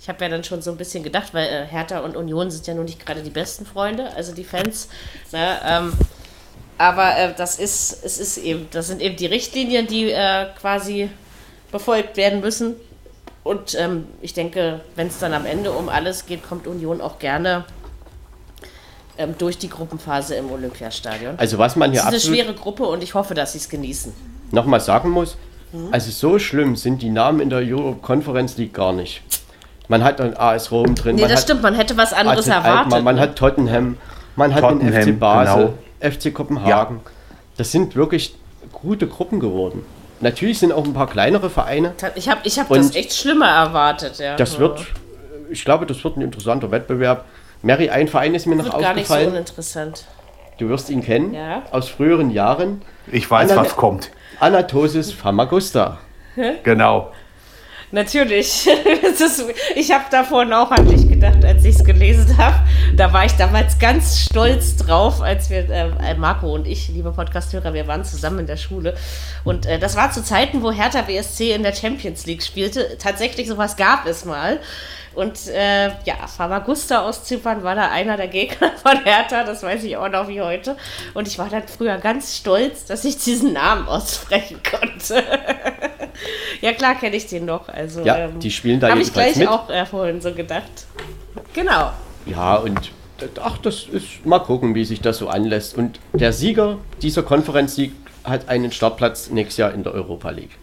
Ich 0.00 0.08
habe 0.08 0.24
ja 0.24 0.30
dann 0.30 0.44
schon 0.44 0.62
so 0.62 0.70
ein 0.70 0.76
bisschen 0.76 1.02
gedacht, 1.02 1.34
weil 1.34 1.48
äh, 1.48 1.66
Hertha 1.66 1.98
und 2.00 2.16
Union 2.16 2.50
sind 2.50 2.66
ja 2.66 2.74
nun 2.74 2.84
nicht 2.84 3.04
gerade 3.04 3.22
die 3.22 3.30
besten 3.30 3.66
Freunde, 3.66 4.14
also 4.14 4.32
die 4.32 4.44
Fans. 4.44 4.88
Ne, 5.32 5.58
ähm, 5.66 5.92
aber 6.78 7.16
äh, 7.16 7.34
das 7.36 7.58
ist, 7.58 8.04
es 8.04 8.18
ist 8.18 8.38
eben, 8.38 8.68
das 8.70 8.86
sind 8.86 9.02
eben 9.02 9.16
die 9.16 9.26
Richtlinien, 9.26 9.88
die 9.88 10.12
äh, 10.12 10.46
quasi 10.60 11.10
befolgt 11.70 12.16
werden 12.16 12.40
müssen. 12.40 12.74
Und 13.44 13.74
ähm, 13.78 14.06
ich 14.20 14.34
denke, 14.34 14.80
wenn 14.94 15.06
es 15.06 15.18
dann 15.18 15.32
am 15.32 15.46
Ende 15.46 15.70
um 15.70 15.88
alles 15.88 16.26
geht, 16.26 16.46
kommt 16.46 16.66
Union 16.66 17.00
auch 17.00 17.18
gerne 17.18 17.64
ähm, 19.16 19.34
durch 19.38 19.58
die 19.58 19.68
Gruppenphase 19.68 20.34
im 20.34 20.50
Olympiastadion. 20.50 21.38
Also 21.38 21.58
was 21.58 21.76
man 21.76 21.92
hier 21.92 22.00
ist 22.00 22.06
eine 22.06 22.20
schwere 22.20 22.54
Gruppe 22.54 22.84
und 22.84 23.02
ich 23.02 23.14
hoffe, 23.14 23.34
dass 23.34 23.52
sie 23.52 23.58
es 23.58 23.68
genießen. 23.68 24.12
nochmal 24.52 24.80
sagen 24.80 25.10
muss, 25.10 25.36
also 25.90 26.10
so 26.10 26.38
schlimm 26.38 26.76
sind 26.76 27.02
die 27.02 27.10
Namen 27.10 27.40
in 27.40 27.50
der 27.50 27.58
Europe 27.60 28.00
Conference 28.00 28.56
League 28.56 28.74
gar 28.74 28.92
nicht. 28.92 29.22
Man 29.88 30.04
hat 30.04 30.20
dann 30.20 30.34
AS 30.34 30.70
Rom 30.70 30.94
drin, 30.94 31.16
Nee, 31.16 31.22
man 31.22 31.30
das 31.30 31.40
hat 31.40 31.44
stimmt, 31.44 31.62
man 31.62 31.74
hätte 31.74 31.96
was 31.96 32.12
anderes 32.12 32.46
AZ 32.46 32.56
erwartet. 32.56 32.78
Alkmaar, 32.78 33.00
man 33.02 33.14
ne? 33.16 33.20
hat 33.22 33.36
Tottenham, 33.36 33.96
man 34.36 34.54
hat 34.54 34.62
den 34.62 34.80
Tottenham, 34.80 35.02
FC 35.02 35.18
Basel, 35.18 35.74
genau. 36.00 36.14
FC 36.16 36.34
Kopenhagen. 36.34 37.00
Das 37.56 37.72
sind 37.72 37.96
wirklich 37.96 38.34
gute 38.72 39.06
Gruppen 39.06 39.40
geworden. 39.40 39.84
Natürlich 40.20 40.58
sind 40.58 40.72
auch 40.72 40.84
ein 40.84 40.94
paar 40.94 41.06
kleinere 41.08 41.48
Vereine. 41.50 41.94
ich 42.16 42.28
habe 42.28 42.40
ich 42.44 42.58
hab 42.58 42.68
das 42.68 42.94
echt 42.94 43.12
schlimmer 43.14 43.48
erwartet. 43.48 44.18
Ja. 44.18 44.36
Das 44.36 44.58
wird, 44.58 44.84
ich 45.50 45.64
glaube, 45.64 45.86
das 45.86 46.02
wird 46.02 46.16
ein 46.16 46.22
interessanter 46.22 46.70
Wettbewerb. 46.70 47.24
Mary, 47.62 47.88
ein 47.90 48.08
Verein 48.08 48.34
ist 48.34 48.46
mir 48.46 48.56
noch 48.56 48.64
wird 48.64 48.78
gar 48.80 48.94
nicht 48.94 49.06
so 49.06 49.14
aufgefallen. 49.14 49.34
uninteressant. 49.34 50.04
du 50.58 50.68
wirst 50.68 50.90
ihn 50.90 51.02
kennen 51.02 51.34
Ja. 51.34 51.62
aus 51.70 51.88
früheren 51.88 52.30
Jahren. 52.30 52.82
Ich 53.10 53.30
weiß, 53.30 53.50
Anna- 53.52 53.62
was 53.62 53.76
kommt. 53.76 54.10
Anatosis 54.40 55.12
Famagusta. 55.12 55.98
Genau. 56.62 57.10
Natürlich. 57.90 58.66
Ist, 59.18 59.44
ich 59.74 59.90
habe 59.92 60.04
davon 60.10 60.52
auch 60.52 60.70
an 60.70 60.86
dich 60.86 61.08
gedacht, 61.08 61.44
als 61.44 61.64
ich 61.64 61.76
es 61.76 61.84
gelesen 61.84 62.36
habe. 62.36 62.56
Da 62.94 63.12
war 63.12 63.24
ich 63.24 63.32
damals 63.32 63.78
ganz 63.78 64.20
stolz 64.20 64.76
drauf, 64.76 65.22
als 65.22 65.50
wir, 65.50 65.68
äh, 65.70 66.14
Marco 66.14 66.54
und 66.54 66.66
ich, 66.66 66.88
liebe 66.88 67.12
Podcasthörer, 67.12 67.74
wir 67.74 67.86
waren 67.86 68.04
zusammen 68.04 68.40
in 68.40 68.46
der 68.46 68.56
Schule. 68.56 68.94
Und 69.44 69.66
äh, 69.66 69.78
das 69.78 69.96
war 69.96 70.12
zu 70.12 70.22
Zeiten, 70.22 70.62
wo 70.62 70.70
Hertha 70.70 71.02
BSC 71.02 71.52
in 71.52 71.62
der 71.62 71.74
Champions 71.74 72.26
League 72.26 72.42
spielte. 72.42 72.96
Tatsächlich, 72.98 73.48
sowas 73.48 73.76
gab 73.76 74.06
es 74.06 74.24
mal. 74.24 74.60
Und 75.14 75.48
äh, 75.48 75.88
ja, 76.04 76.26
Famagusta 76.26 77.02
aus 77.02 77.24
Zypern 77.24 77.62
war 77.62 77.74
da 77.74 77.90
einer 77.90 78.16
der 78.16 78.28
Gegner 78.28 78.72
von 78.82 79.04
Hertha, 79.04 79.44
das 79.44 79.62
weiß 79.62 79.84
ich 79.84 79.96
auch 79.96 80.08
noch 80.08 80.28
wie 80.28 80.40
heute. 80.40 80.76
Und 81.14 81.26
ich 81.26 81.38
war 81.38 81.48
dann 81.48 81.66
früher 81.66 81.98
ganz 81.98 82.36
stolz, 82.36 82.84
dass 82.84 83.04
ich 83.04 83.18
diesen 83.18 83.52
Namen 83.52 83.88
aussprechen 83.88 84.60
konnte. 84.68 85.22
ja, 86.60 86.72
klar 86.72 86.94
kenne 86.94 87.16
ich 87.16 87.26
den 87.26 87.44
noch. 87.46 87.68
Also, 87.68 88.02
ja, 88.02 88.18
ähm, 88.18 88.38
die 88.40 88.50
spielen 88.50 88.80
da 88.80 88.90
Habe 88.90 89.00
ich 89.00 89.12
gleich 89.12 89.36
mit. 89.36 89.48
auch 89.48 89.68
äh, 89.70 89.86
vorhin 89.86 90.20
so 90.20 90.32
gedacht. 90.32 90.86
Genau. 91.52 91.92
Ja, 92.26 92.56
und 92.56 92.92
ach, 93.42 93.58
das 93.58 93.84
ist, 93.84 94.24
mal 94.24 94.38
gucken, 94.40 94.74
wie 94.74 94.84
sich 94.84 95.00
das 95.00 95.18
so 95.18 95.28
anlässt. 95.28 95.76
Und 95.76 96.00
der 96.12 96.32
Sieger 96.32 96.78
dieser 97.02 97.22
Konferenz 97.22 97.80
hat 98.24 98.48
einen 98.48 98.72
Startplatz 98.72 99.30
nächstes 99.30 99.56
Jahr 99.58 99.72
in 99.72 99.82
der 99.82 99.94
Europa 99.94 100.30
League. 100.30 100.58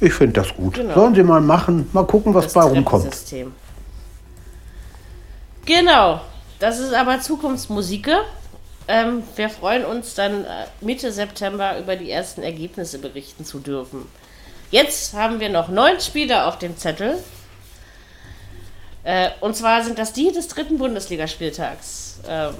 Ich 0.00 0.12
finde 0.12 0.34
das 0.34 0.54
gut. 0.54 0.74
Genau. 0.74 0.94
Sollen 0.94 1.14
Sie 1.14 1.22
mal 1.22 1.40
machen, 1.40 1.88
mal 1.92 2.06
gucken, 2.06 2.34
was 2.34 2.44
das 2.44 2.54
bei 2.54 2.62
rumkommt. 2.62 3.14
Genau, 5.66 6.20
das 6.58 6.78
ist 6.78 6.92
aber 6.92 7.20
Zukunftsmusik. 7.20 8.10
Ähm, 8.86 9.22
wir 9.36 9.48
freuen 9.48 9.84
uns 9.84 10.14
dann 10.14 10.44
äh, 10.44 10.66
Mitte 10.82 11.10
September 11.10 11.78
über 11.78 11.96
die 11.96 12.10
ersten 12.10 12.42
Ergebnisse 12.42 12.98
berichten 12.98 13.44
zu 13.44 13.58
dürfen. 13.58 14.06
Jetzt 14.70 15.14
haben 15.14 15.40
wir 15.40 15.48
noch 15.48 15.68
neun 15.68 16.00
Spieler 16.00 16.48
auf 16.48 16.58
dem 16.58 16.76
Zettel. 16.76 17.16
Äh, 19.04 19.30
und 19.40 19.56
zwar 19.56 19.82
sind 19.84 19.98
das 19.98 20.12
die 20.12 20.32
des 20.32 20.48
dritten 20.48 20.76
Bundesligaspieltags. 20.76 22.20
Ähm, 22.28 22.54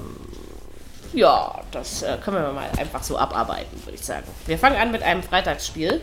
ja, 1.12 1.60
das 1.70 2.02
äh, 2.02 2.16
können 2.22 2.38
wir 2.38 2.52
mal 2.52 2.70
einfach 2.78 3.02
so 3.02 3.18
abarbeiten, 3.18 3.84
würde 3.84 3.96
ich 3.96 4.04
sagen. 4.04 4.26
Wir 4.46 4.58
fangen 4.58 4.76
an 4.76 4.92
mit 4.92 5.02
einem 5.02 5.22
Freitagsspiel. 5.22 6.00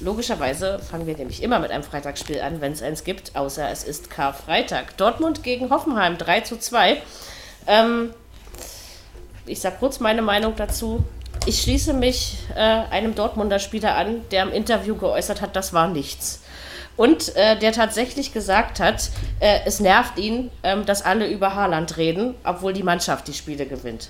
Logischerweise 0.00 0.78
fangen 0.78 1.06
wir 1.06 1.16
nämlich 1.16 1.42
immer 1.42 1.58
mit 1.58 1.70
einem 1.70 1.82
Freitagsspiel 1.82 2.40
an, 2.40 2.62
wenn 2.62 2.72
es 2.72 2.82
eins 2.82 3.04
gibt, 3.04 3.36
außer 3.36 3.70
es 3.70 3.84
ist 3.84 4.08
Karfreitag. 4.08 4.96
Dortmund 4.96 5.42
gegen 5.42 5.68
Hoffenheim 5.68 6.16
3 6.16 6.40
zu 6.40 6.58
2. 6.58 7.02
Ähm, 7.66 8.14
ich 9.44 9.60
sage 9.60 9.76
kurz 9.78 10.00
meine 10.00 10.22
Meinung 10.22 10.56
dazu. 10.56 11.04
Ich 11.44 11.60
schließe 11.60 11.92
mich 11.92 12.38
äh, 12.54 12.60
einem 12.60 13.14
Dortmunder 13.14 13.58
Spieler 13.58 13.96
an, 13.96 14.22
der 14.30 14.44
im 14.44 14.52
Interview 14.52 14.96
geäußert 14.96 15.42
hat, 15.42 15.54
das 15.54 15.74
war 15.74 15.88
nichts. 15.88 16.42
Und 16.96 17.36
äh, 17.36 17.58
der 17.58 17.72
tatsächlich 17.72 18.32
gesagt 18.32 18.80
hat, 18.80 19.10
äh, 19.38 19.60
es 19.66 19.80
nervt 19.80 20.18
ihn, 20.18 20.50
ähm, 20.62 20.86
dass 20.86 21.02
alle 21.02 21.28
über 21.28 21.54
Haaland 21.54 21.98
reden, 21.98 22.34
obwohl 22.44 22.72
die 22.72 22.82
Mannschaft 22.82 23.28
die 23.28 23.34
Spiele 23.34 23.66
gewinnt. 23.66 24.08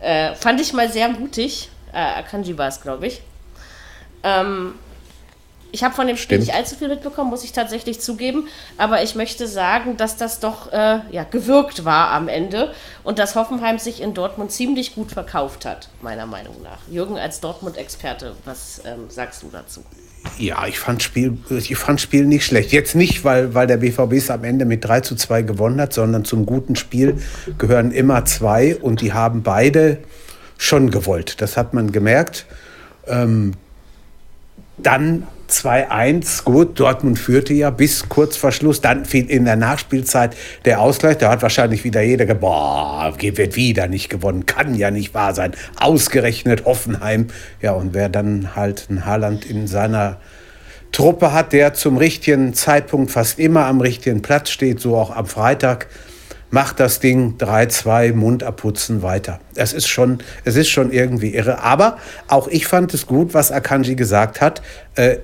Äh, 0.00 0.34
fand 0.34 0.60
ich 0.60 0.72
mal 0.72 0.90
sehr 0.90 1.08
mutig. 1.08 1.68
Äh, 1.92 1.98
Akanji 1.98 2.56
war 2.58 2.68
es, 2.68 2.80
glaube 2.80 3.08
ich. 3.08 3.22
Ähm, 4.22 4.74
ich 5.72 5.84
habe 5.84 5.94
von 5.94 6.06
dem 6.06 6.16
Spiel 6.16 6.36
Stimmt. 6.36 6.46
nicht 6.46 6.54
allzu 6.54 6.76
viel 6.76 6.88
mitbekommen, 6.88 7.30
muss 7.30 7.44
ich 7.44 7.52
tatsächlich 7.52 8.00
zugeben. 8.00 8.48
Aber 8.78 9.02
ich 9.02 9.14
möchte 9.14 9.46
sagen, 9.46 9.96
dass 9.96 10.16
das 10.16 10.40
doch 10.40 10.72
äh, 10.72 11.00
ja, 11.10 11.24
gewirkt 11.24 11.84
war 11.84 12.10
am 12.10 12.28
Ende 12.28 12.72
und 13.04 13.18
dass 13.18 13.34
Hoffenheim 13.34 13.78
sich 13.78 14.00
in 14.00 14.14
Dortmund 14.14 14.52
ziemlich 14.52 14.94
gut 14.94 15.12
verkauft 15.12 15.64
hat, 15.64 15.88
meiner 16.02 16.26
Meinung 16.26 16.62
nach. 16.62 16.78
Jürgen, 16.90 17.18
als 17.18 17.40
Dortmund-Experte, 17.40 18.34
was 18.44 18.80
ähm, 18.84 19.06
sagst 19.08 19.42
du 19.42 19.48
dazu? 19.50 19.84
Ja, 20.38 20.66
ich 20.66 20.78
fand 20.78 21.02
Spiel, 21.02 21.38
ich 21.50 21.76
fand 21.76 22.00
Spiel 22.00 22.26
nicht 22.26 22.44
schlecht. 22.44 22.72
Jetzt 22.72 22.94
nicht, 22.94 23.24
weil, 23.24 23.54
weil 23.54 23.66
der 23.66 23.76
BVB 23.76 24.14
es 24.14 24.30
am 24.30 24.44
Ende 24.44 24.64
mit 24.64 24.84
3 24.84 25.00
zu 25.00 25.14
2 25.14 25.42
gewonnen 25.42 25.80
hat, 25.80 25.92
sondern 25.92 26.24
zum 26.24 26.46
guten 26.46 26.76
Spiel 26.76 27.18
gehören 27.58 27.92
immer 27.92 28.24
zwei 28.24 28.76
und 28.76 29.00
die 29.00 29.12
haben 29.12 29.42
beide 29.42 29.98
schon 30.58 30.90
gewollt. 30.90 31.40
Das 31.40 31.56
hat 31.56 31.74
man 31.74 31.92
gemerkt. 31.92 32.46
Ähm, 33.06 33.52
dann 34.78 35.26
2-1, 35.48 36.44
gut, 36.44 36.78
Dortmund 36.78 37.18
führte 37.18 37.54
ja 37.54 37.70
bis 37.70 38.08
kurz 38.08 38.36
vor 38.36 38.52
Schluss, 38.52 38.80
dann 38.80 39.04
fiel 39.04 39.30
in 39.30 39.44
der 39.44 39.56
Nachspielzeit 39.56 40.36
der 40.64 40.80
Ausgleich, 40.80 41.18
da 41.18 41.30
hat 41.30 41.42
wahrscheinlich 41.42 41.84
wieder 41.84 42.02
jeder 42.02 42.26
gesagt, 42.26 42.40
boah, 42.40 43.14
wird 43.18 43.56
wieder 43.56 43.86
nicht 43.86 44.08
gewonnen, 44.08 44.46
kann 44.46 44.74
ja 44.74 44.90
nicht 44.90 45.14
wahr 45.14 45.34
sein, 45.34 45.52
ausgerechnet 45.78 46.64
Hoffenheim, 46.64 47.28
ja 47.62 47.72
und 47.72 47.94
wer 47.94 48.08
dann 48.08 48.56
halt 48.56 48.88
ein 48.90 49.06
Haaland 49.06 49.44
in 49.44 49.66
seiner 49.66 50.18
Truppe 50.90 51.32
hat, 51.32 51.52
der 51.52 51.74
zum 51.74 51.96
richtigen 51.96 52.54
Zeitpunkt 52.54 53.10
fast 53.10 53.38
immer 53.38 53.66
am 53.66 53.80
richtigen 53.80 54.22
Platz 54.22 54.50
steht, 54.50 54.80
so 54.80 54.96
auch 54.96 55.14
am 55.14 55.26
Freitag, 55.26 55.88
macht 56.50 56.80
das 56.80 57.00
Ding 57.00 57.36
3-2, 57.38 58.14
Mund 58.14 58.42
abputzen, 58.42 59.02
weiter. 59.02 59.40
Es 59.54 59.72
ist, 59.72 59.88
schon, 59.88 60.18
es 60.44 60.56
ist 60.56 60.68
schon 60.68 60.92
irgendwie 60.92 61.34
irre. 61.34 61.62
Aber 61.62 61.98
auch 62.28 62.48
ich 62.48 62.66
fand 62.66 62.94
es 62.94 63.06
gut, 63.06 63.34
was 63.34 63.52
Akanji 63.52 63.94
gesagt 63.94 64.40
hat. 64.40 64.62
Äh, 64.94 65.18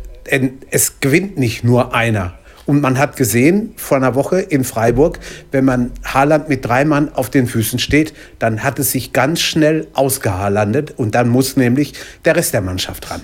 es 0.71 1.01
gewinnt 1.01 1.39
nicht 1.39 1.65
nur 1.65 1.95
einer. 1.95 2.35
Und 2.65 2.81
man 2.81 2.99
hat 2.99 3.17
gesehen 3.17 3.75
vor 3.77 3.97
einer 3.97 4.15
Woche 4.15 4.41
in 4.41 4.63
Freiburg, 4.63 5.19
wenn 5.51 5.65
man 5.65 5.91
Haaland 6.05 6.49
mit 6.49 6.65
drei 6.65 6.85
Mann 6.85 7.13
auf 7.13 7.29
den 7.29 7.47
Füßen 7.47 7.79
steht, 7.81 8.15
dann 8.39 8.63
hat 8.63 8.79
es 8.79 8.93
sich 8.93 9.13
ganz 9.13 9.41
schnell 9.41 9.89
ausgehaarlandet 9.95 10.93
und 10.97 11.15
dann 11.15 11.29
muss 11.29 11.57
nämlich 11.57 11.95
der 12.25 12.37
Rest 12.37 12.55
der 12.55 12.61
Mannschaft 12.61 13.11
ran. 13.11 13.23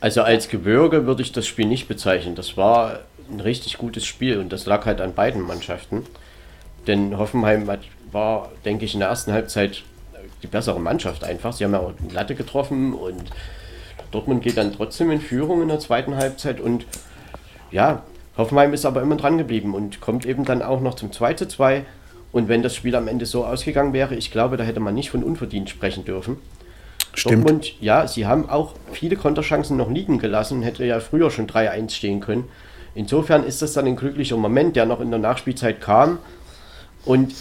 Also 0.00 0.22
als 0.22 0.48
Gebirge 0.48 1.06
würde 1.06 1.22
ich 1.22 1.32
das 1.32 1.46
Spiel 1.46 1.66
nicht 1.66 1.88
bezeichnen. 1.88 2.34
Das 2.34 2.56
war 2.56 3.00
ein 3.30 3.40
richtig 3.40 3.78
gutes 3.78 4.06
Spiel 4.06 4.38
und 4.38 4.52
das 4.52 4.66
lag 4.66 4.86
halt 4.86 5.00
an 5.00 5.14
beiden 5.14 5.42
Mannschaften. 5.42 6.04
Denn 6.86 7.18
Hoffenheim 7.18 7.68
hat, 7.68 7.80
war, 8.12 8.50
denke 8.64 8.84
ich, 8.84 8.94
in 8.94 9.00
der 9.00 9.08
ersten 9.08 9.32
Halbzeit 9.32 9.82
die 10.42 10.46
bessere 10.46 10.80
Mannschaft 10.80 11.24
einfach. 11.24 11.52
Sie 11.52 11.64
haben 11.64 11.72
ja 11.72 11.80
auch 11.80 11.92
die 11.98 12.14
Latte 12.14 12.34
getroffen 12.34 12.94
und 12.94 13.30
Dortmund 14.10 14.42
geht 14.42 14.56
dann 14.56 14.72
trotzdem 14.72 15.10
in 15.10 15.20
Führung 15.20 15.62
in 15.62 15.68
der 15.68 15.80
zweiten 15.80 16.16
Halbzeit 16.16 16.60
und 16.60 16.86
ja, 17.70 18.02
Hoffenheim 18.36 18.74
ist 18.74 18.84
aber 18.84 19.02
immer 19.02 19.16
dran 19.16 19.38
geblieben 19.38 19.74
und 19.74 20.00
kommt 20.00 20.26
eben 20.26 20.44
dann 20.44 20.62
auch 20.62 20.80
noch 20.80 20.94
zum 20.94 21.10
2 21.10 21.34
zu 21.34 21.48
2. 21.48 21.84
Und 22.32 22.48
wenn 22.48 22.62
das 22.62 22.74
Spiel 22.74 22.94
am 22.94 23.08
Ende 23.08 23.24
so 23.24 23.46
ausgegangen 23.46 23.92
wäre, 23.92 24.14
ich 24.14 24.30
glaube, 24.30 24.56
da 24.56 24.64
hätte 24.64 24.80
man 24.80 24.94
nicht 24.94 25.10
von 25.10 25.24
unverdient 25.24 25.70
sprechen 25.70 26.04
dürfen. 26.04 26.36
Stimmt. 27.14 27.44
Dortmund, 27.44 27.80
ja, 27.80 28.06
sie 28.06 28.26
haben 28.26 28.50
auch 28.50 28.74
viele 28.92 29.16
Konterchancen 29.16 29.78
noch 29.78 29.90
liegen 29.90 30.18
gelassen, 30.18 30.62
hätte 30.62 30.84
ja 30.84 31.00
früher 31.00 31.30
schon 31.30 31.46
3-1 31.46 31.90
stehen 31.90 32.20
können. 32.20 32.44
Insofern 32.96 33.44
ist 33.44 33.62
das 33.62 33.74
dann 33.74 33.86
ein 33.86 33.94
glücklicher 33.94 34.36
Moment, 34.36 34.74
der 34.74 34.86
noch 34.86 35.00
in 35.00 35.10
der 35.10 35.20
Nachspielzeit 35.20 35.80
kam. 35.80 36.18
Und 37.04 37.34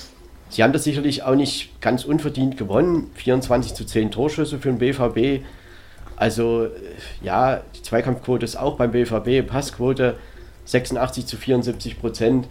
sie 0.50 0.62
haben 0.62 0.74
das 0.74 0.84
sicherlich 0.84 1.24
auch 1.24 1.36
nicht 1.36 1.82
ganz 1.82 2.06
unverdient 2.06 2.58
gewonnen. 2.58 3.10
24 3.16 3.74
zu 3.74 3.86
10 3.86 4.12
Torschüsse 4.12 4.60
für 4.60 4.70
den 4.70 4.78
BVB 4.78 5.44
also 6.16 6.68
ja, 7.22 7.62
die 7.76 7.82
Zweikampfquote 7.82 8.46
ist 8.46 8.56
auch 8.56 8.78
beim 8.78 8.92
BVB, 8.92 9.48
Passquote 9.48 10.16
86 10.66 11.26
zu 11.26 11.38
74 11.38 12.00
Prozent, 12.00 12.48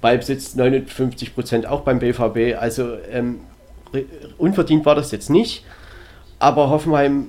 Ballbesitz 0.00 0.54
59 0.56 1.34
Prozent 1.34 1.66
auch 1.66 1.82
beim 1.82 2.00
BVB. 2.00 2.58
Also 2.58 2.96
ähm, 3.10 3.40
unverdient 4.38 4.84
war 4.84 4.94
das 4.94 5.12
jetzt 5.12 5.30
nicht, 5.30 5.64
aber 6.38 6.70
Hoffenheim 6.70 7.28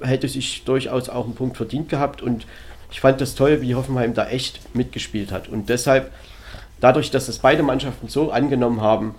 hätte 0.00 0.28
sich 0.28 0.64
durchaus 0.64 1.08
auch 1.08 1.24
einen 1.24 1.34
Punkt 1.34 1.56
verdient 1.56 1.88
gehabt 1.88 2.22
und 2.22 2.46
ich 2.92 3.00
fand 3.00 3.20
das 3.20 3.34
toll, 3.34 3.62
wie 3.62 3.74
Hoffenheim 3.74 4.14
da 4.14 4.28
echt 4.28 4.74
mitgespielt 4.74 5.32
hat. 5.32 5.48
Und 5.48 5.68
deshalb, 5.70 6.12
dadurch, 6.80 7.10
dass 7.10 7.26
das 7.26 7.38
beide 7.38 7.62
Mannschaften 7.62 8.08
so 8.08 8.30
angenommen 8.30 8.82
haben, 8.82 9.14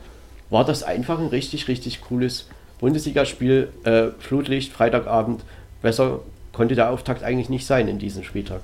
war 0.49 0.63
das 0.63 0.83
einfach 0.83 1.19
ein 1.19 1.27
richtig, 1.27 1.67
richtig 1.67 2.01
cooles 2.01 2.47
Bundesligaspiel, 2.79 3.69
äh, 3.83 4.09
Flutlicht, 4.19 4.71
Freitagabend. 4.71 5.41
Besser 5.81 6.19
konnte 6.51 6.75
der 6.75 6.91
Auftakt 6.91 7.23
eigentlich 7.23 7.49
nicht 7.49 7.65
sein 7.65 7.87
in 7.87 7.97
diesem 7.97 8.23
Spieltag. 8.23 8.61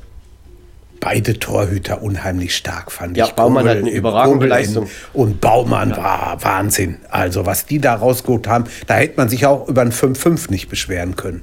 Beide 1.00 1.40
Torhüter 1.40 2.04
unheimlich 2.04 2.56
stark, 2.56 2.92
fand 2.92 3.18
ja, 3.18 3.24
ich. 3.24 3.30
Ja, 3.30 3.36
Baumann 3.36 3.64
Kumpel, 3.64 3.78
hat 3.78 3.88
eine 3.88 3.96
überragende 3.96 4.46
Leistung. 4.46 4.90
Und 5.14 5.42
Baumann 5.42 5.92
ja. 5.92 5.98
war 5.98 6.44
Wahnsinn. 6.44 6.98
Also, 7.10 7.46
was 7.46 7.66
die 7.66 7.80
da 7.80 7.96
rausgeholt 7.96 8.48
haben, 8.48 8.66
da 8.86 8.96
hätte 8.96 9.16
man 9.18 9.30
sich 9.30 9.46
auch 9.46 9.68
über 9.68 9.82
ein 9.82 9.94
5-5 9.94 10.52
nicht 10.52 10.70
beschweren 10.70 11.16
können. 11.16 11.42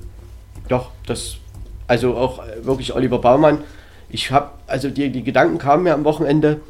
Doch, 0.68 0.90
das, 1.06 1.38
also 1.86 2.16
auch 2.16 2.44
äh, 2.44 2.64
wirklich 2.64 2.94
Oliver 2.94 3.18
Baumann. 3.18 3.58
Ich 4.08 4.30
habe, 4.30 4.50
also 4.66 4.88
die, 4.90 5.10
die 5.10 5.22
Gedanken 5.22 5.58
kamen 5.58 5.84
mir 5.84 5.94
am 5.94 6.04
Wochenende, 6.04 6.60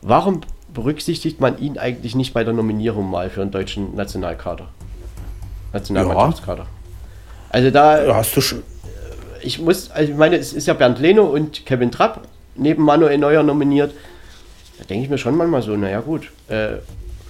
warum 0.00 0.40
berücksichtigt 0.72 1.40
man 1.40 1.58
ihn 1.58 1.78
eigentlich 1.78 2.14
nicht 2.14 2.34
bei 2.34 2.44
der 2.44 2.52
Nominierung 2.52 3.10
mal 3.10 3.30
für 3.30 3.42
einen 3.42 3.50
deutschen 3.50 3.94
Nationalkader? 3.94 4.68
Nationalmannschaftskader. 5.72 6.64
Ja. 6.64 6.68
Also 7.50 7.70
da. 7.70 8.14
Hast 8.14 8.36
du 8.36 8.40
schon. 8.40 8.62
Ich 9.42 9.58
muss, 9.58 9.90
also 9.90 10.12
ich 10.12 10.18
meine, 10.18 10.36
es 10.36 10.52
ist 10.52 10.66
ja 10.66 10.74
Bernd 10.74 11.00
Leno 11.00 11.24
und 11.24 11.66
Kevin 11.66 11.90
Trapp 11.90 12.22
neben 12.54 12.84
Manuel 12.84 13.18
Neuer 13.18 13.42
nominiert. 13.42 13.92
Da 14.78 14.84
denke 14.84 15.04
ich 15.04 15.10
mir 15.10 15.18
schon 15.18 15.36
manchmal 15.36 15.62
so, 15.62 15.76
naja 15.76 16.00
gut, 16.00 16.30
äh, 16.48 16.76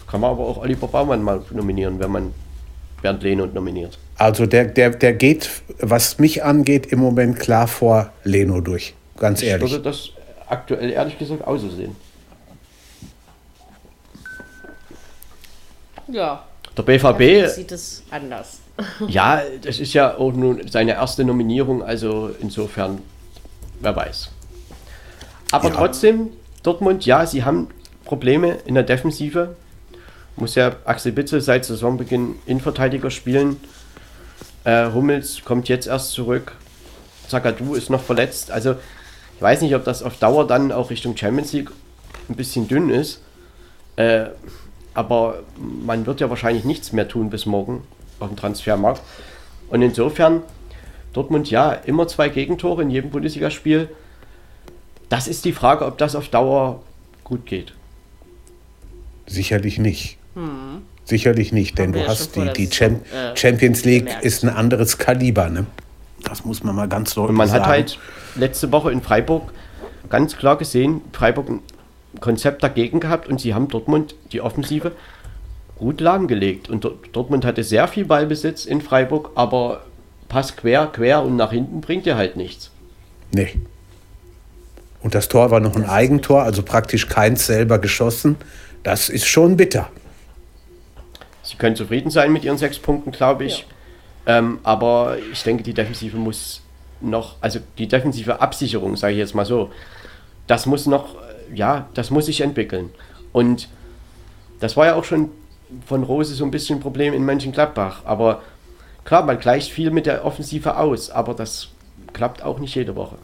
kann 0.06 0.20
man 0.20 0.30
aber 0.30 0.46
auch 0.46 0.58
Oliver 0.58 0.88
Baumann 0.88 1.22
mal 1.22 1.42
nominieren, 1.50 1.98
wenn 1.98 2.10
man 2.10 2.34
Bernd 3.00 3.22
Leno 3.22 3.46
nominiert. 3.46 3.98
Also 4.22 4.46
der, 4.46 4.66
der, 4.66 4.90
der 4.90 5.14
geht, 5.14 5.50
was 5.80 6.20
mich 6.20 6.44
angeht, 6.44 6.86
im 6.86 7.00
Moment 7.00 7.40
klar 7.40 7.66
vor 7.66 8.12
Leno 8.22 8.60
durch. 8.60 8.94
Ganz 9.18 9.42
ich 9.42 9.48
ehrlich. 9.48 9.66
Ich 9.66 9.72
würde 9.72 9.82
das 9.90 10.10
aktuell 10.48 10.90
ehrlich 10.90 11.18
gesagt 11.18 11.44
auch 11.44 11.56
so 11.56 11.68
sehen. 11.68 11.96
Ja, 16.06 16.44
der 16.76 16.82
BVB 16.84 17.48
sieht 17.48 17.72
es 17.72 18.04
anders. 18.12 18.60
ja, 19.08 19.42
das 19.60 19.80
ist 19.80 19.92
ja 19.92 20.16
auch 20.16 20.32
nun 20.32 20.68
seine 20.68 20.92
erste 20.92 21.24
Nominierung, 21.24 21.82
also 21.82 22.30
insofern, 22.40 23.00
wer 23.80 23.96
weiß. 23.96 24.30
Aber 25.50 25.68
Ja. 25.70 25.74
trotzdem, 25.74 26.28
Dortmund, 26.62 27.04
ja, 27.06 27.26
sie 27.26 27.42
haben 27.42 27.70
Probleme 28.04 28.58
in 28.66 28.74
der 28.74 28.84
Defensive. 28.84 29.56
Muss 30.36 30.54
ja 30.54 30.76
Axel 30.84 31.10
Bitzel 31.10 31.40
seit 31.40 31.64
Saisonbeginn 31.64 32.36
Innenverteidiger 32.46 33.10
spielen. 33.10 33.56
Äh, 34.64 34.90
Hummels 34.92 35.44
kommt 35.44 35.68
jetzt 35.68 35.86
erst 35.86 36.12
zurück. 36.12 36.56
Zagadou 37.28 37.74
ist 37.74 37.90
noch 37.90 38.02
verletzt. 38.02 38.50
Also 38.50 38.76
ich 39.36 39.42
weiß 39.42 39.62
nicht, 39.62 39.74
ob 39.74 39.84
das 39.84 40.02
auf 40.02 40.18
Dauer 40.18 40.46
dann 40.46 40.70
auch 40.72 40.90
Richtung 40.90 41.16
Champions 41.16 41.52
League 41.52 41.70
ein 42.28 42.36
bisschen 42.36 42.68
dünn 42.68 42.90
ist. 42.90 43.22
Äh, 43.96 44.26
aber 44.94 45.40
man 45.56 46.06
wird 46.06 46.20
ja 46.20 46.30
wahrscheinlich 46.30 46.64
nichts 46.64 46.92
mehr 46.92 47.08
tun 47.08 47.30
bis 47.30 47.46
morgen 47.46 47.82
auf 48.20 48.28
dem 48.28 48.36
Transfermarkt. 48.36 49.02
Und 49.68 49.82
insofern, 49.82 50.42
Dortmund 51.12 51.50
ja, 51.50 51.72
immer 51.72 52.06
zwei 52.08 52.28
Gegentore 52.28 52.82
in 52.82 52.90
jedem 52.90 53.10
Bundesligaspiel. 53.10 53.88
Das 55.08 55.28
ist 55.28 55.44
die 55.44 55.52
Frage, 55.52 55.86
ob 55.86 55.98
das 55.98 56.14
auf 56.14 56.28
Dauer 56.28 56.82
gut 57.24 57.46
geht. 57.46 57.72
Sicherlich 59.26 59.78
nicht. 59.78 60.18
Sicherlich 61.12 61.52
nicht, 61.52 61.76
denn 61.76 61.92
du 61.92 62.00
ja 62.00 62.06
hast 62.08 62.36
die, 62.36 62.48
die 62.56 62.70
Cham 62.70 62.94
äh, 63.12 63.36
Champions 63.36 63.84
League 63.84 64.06
gemerkt. 64.06 64.24
ist 64.24 64.42
ein 64.44 64.48
anderes 64.48 64.96
Kaliber, 64.96 65.50
ne? 65.50 65.66
Das 66.24 66.46
muss 66.46 66.64
man 66.64 66.74
mal 66.74 66.88
ganz 66.88 67.12
deutlich 67.12 67.28
Und 67.30 67.36
man 67.36 67.48
sagen. 67.48 67.64
hat 67.64 67.68
halt 67.70 67.98
letzte 68.34 68.72
Woche 68.72 68.90
in 68.90 69.02
Freiburg 69.02 69.52
ganz 70.08 70.38
klar 70.38 70.56
gesehen, 70.56 71.02
Freiburg 71.12 71.50
ein 71.50 71.60
Konzept 72.20 72.62
dagegen 72.62 72.98
gehabt 72.98 73.28
und 73.28 73.42
sie 73.42 73.52
haben 73.52 73.68
Dortmund 73.68 74.14
die 74.32 74.40
Offensive 74.40 74.92
gut 75.76 76.00
lahmgelegt. 76.00 76.70
Und 76.70 76.84
Dort- 76.84 77.14
Dortmund 77.14 77.44
hatte 77.44 77.62
sehr 77.62 77.88
viel 77.88 78.06
Ballbesitz 78.06 78.64
in 78.64 78.80
Freiburg, 78.80 79.32
aber 79.34 79.82
Pass 80.30 80.56
quer, 80.56 80.86
quer 80.86 81.22
und 81.22 81.36
nach 81.36 81.52
hinten 81.52 81.82
bringt 81.82 82.06
dir 82.06 82.16
halt 82.16 82.36
nichts. 82.36 82.70
Nee. 83.34 83.54
Und 85.02 85.14
das 85.14 85.28
Tor 85.28 85.50
war 85.50 85.60
noch 85.60 85.76
ein 85.76 85.84
Eigentor, 85.84 86.42
also 86.42 86.62
praktisch 86.62 87.06
keins 87.06 87.44
selber 87.46 87.78
geschossen. 87.78 88.36
Das 88.82 89.10
ist 89.10 89.26
schon 89.26 89.58
bitter. 89.58 89.90
Sie 91.52 91.58
können 91.58 91.76
zufrieden 91.76 92.10
sein 92.10 92.32
mit 92.32 92.44
ihren 92.44 92.56
sechs 92.56 92.78
Punkten, 92.78 93.10
glaube 93.10 93.44
ich. 93.44 93.66
Ähm, 94.24 94.60
aber 94.62 95.18
ich 95.32 95.42
denke, 95.42 95.62
die 95.62 95.74
Defensive 95.74 96.16
muss 96.16 96.62
noch, 97.02 97.36
also 97.42 97.60
die 97.76 97.86
defensive 97.86 98.40
Absicherung, 98.40 98.96
sage 98.96 99.12
ich 99.12 99.18
jetzt 99.18 99.34
mal 99.34 99.44
so, 99.44 99.70
das 100.46 100.64
muss 100.64 100.86
noch, 100.86 101.16
äh, 101.16 101.54
ja, 101.54 101.88
das 101.92 102.10
muss 102.10 102.26
sich 102.26 102.40
entwickeln. 102.40 102.88
Und 103.32 103.68
das 104.60 104.78
war 104.78 104.86
ja 104.86 104.94
auch 104.94 105.04
schon 105.04 105.30
von 105.86 106.04
Rose 106.04 106.34
so 106.34 106.44
ein 106.44 106.50
bisschen 106.50 106.78
ein 106.78 106.80
Problem 106.80 107.12
in 107.12 107.22
Mönchengladbach. 107.22 108.00
Aber 108.06 108.40
klar, 109.04 109.22
man 109.22 109.38
gleicht 109.38 109.70
viel 109.70 109.90
mit 109.90 110.06
der 110.06 110.24
Offensive 110.24 110.78
aus, 110.78 111.10
aber 111.10 111.34
das 111.34 111.68
klappt 112.14 112.42
auch 112.42 112.60
nicht 112.60 112.74
jede 112.74 112.96
Woche. 112.96 113.18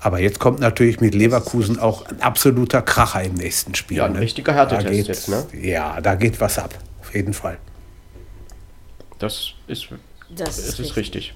Aber 0.00 0.20
jetzt 0.20 0.38
kommt 0.38 0.60
natürlich 0.60 1.00
mit 1.00 1.14
Leverkusen 1.14 1.78
auch 1.78 2.06
ein 2.06 2.22
absoluter 2.22 2.82
Kracher 2.82 3.22
im 3.24 3.34
nächsten 3.34 3.74
Spiel. 3.74 3.98
Ja, 3.98 4.06
ein 4.06 4.12
ne? 4.12 4.20
richtiger 4.20 4.54
Härtetest 4.54 5.08
jetzt, 5.08 5.28
ne? 5.28 5.44
Ja, 5.60 6.00
da 6.00 6.14
geht 6.14 6.40
was 6.40 6.58
ab. 6.58 6.74
Auf 7.00 7.14
jeden 7.14 7.34
Fall. 7.34 7.58
Das 9.18 9.54
ist, 9.66 9.88
Das 10.30 10.58
ist 10.58 10.96
richtig. 10.96 11.34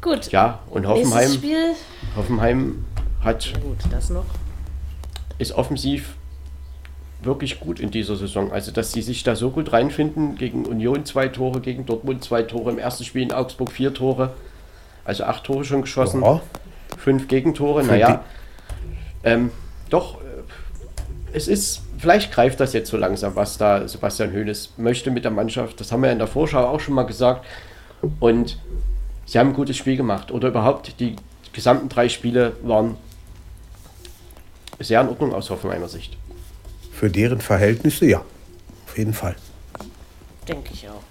Gut. 0.00 0.30
Ja, 0.30 0.60
und 0.70 0.86
Hoffenheim, 0.86 1.32
Spiel. 1.32 1.74
Hoffenheim 2.14 2.84
hat 3.22 3.52
Gut, 3.62 3.78
das 3.90 4.10
noch. 4.10 4.26
ist 5.38 5.52
offensiv 5.52 6.14
wirklich 7.22 7.58
gut 7.58 7.80
in 7.80 7.90
dieser 7.90 8.16
Saison. 8.16 8.52
Also, 8.52 8.70
dass 8.70 8.92
sie 8.92 9.02
sich 9.02 9.24
da 9.24 9.34
so 9.34 9.50
gut 9.50 9.72
reinfinden, 9.72 10.36
gegen 10.36 10.66
Union 10.66 11.04
zwei 11.04 11.28
Tore, 11.28 11.60
gegen 11.60 11.84
Dortmund 11.84 12.22
zwei 12.22 12.42
Tore, 12.42 12.70
im 12.70 12.78
ersten 12.78 13.04
Spiel 13.04 13.22
in 13.22 13.32
Augsburg 13.32 13.72
vier 13.72 13.92
Tore, 13.92 14.34
also 15.08 15.24
acht 15.24 15.44
Tore 15.44 15.64
schon 15.64 15.80
geschossen, 15.80 16.22
Ja. 16.22 16.40
fünf 16.98 17.28
Gegentore, 17.28 17.82
Für 17.82 17.90
naja. 17.92 18.24
Ähm, 19.24 19.50
doch, 19.88 20.20
äh, 20.20 20.24
es 21.32 21.48
ist, 21.48 21.80
vielleicht 21.98 22.30
greift 22.30 22.60
das 22.60 22.74
jetzt 22.74 22.90
so 22.90 22.98
langsam, 22.98 23.34
was 23.34 23.56
da 23.56 23.88
Sebastian 23.88 24.32
Hoeneß 24.32 24.74
möchte 24.76 25.10
mit 25.10 25.24
der 25.24 25.30
Mannschaft. 25.30 25.80
Das 25.80 25.90
haben 25.92 26.02
wir 26.02 26.12
in 26.12 26.18
der 26.18 26.26
Vorschau 26.28 26.66
auch 26.68 26.80
schon 26.80 26.94
mal 26.94 27.04
gesagt. 27.04 27.44
Und 28.20 28.58
sie 29.24 29.38
haben 29.38 29.48
ein 29.48 29.54
gutes 29.54 29.76
Spiel 29.78 29.96
gemacht. 29.96 30.30
Oder 30.30 30.48
überhaupt, 30.48 31.00
die 31.00 31.16
gesamten 31.54 31.88
drei 31.88 32.08
Spiele 32.10 32.52
waren 32.62 32.96
sehr 34.78 35.00
in 35.00 35.08
Ordnung 35.08 35.34
aus 35.34 35.48
Hoffenheimer 35.50 35.88
Sicht. 35.88 36.16
Für 36.92 37.10
deren 37.10 37.40
Verhältnisse, 37.40 38.06
ja. 38.06 38.22
Auf 38.86 38.98
jeden 38.98 39.14
Fall. 39.14 39.36
Denke 40.46 40.72
ich 40.74 40.86
auch. 40.88 41.02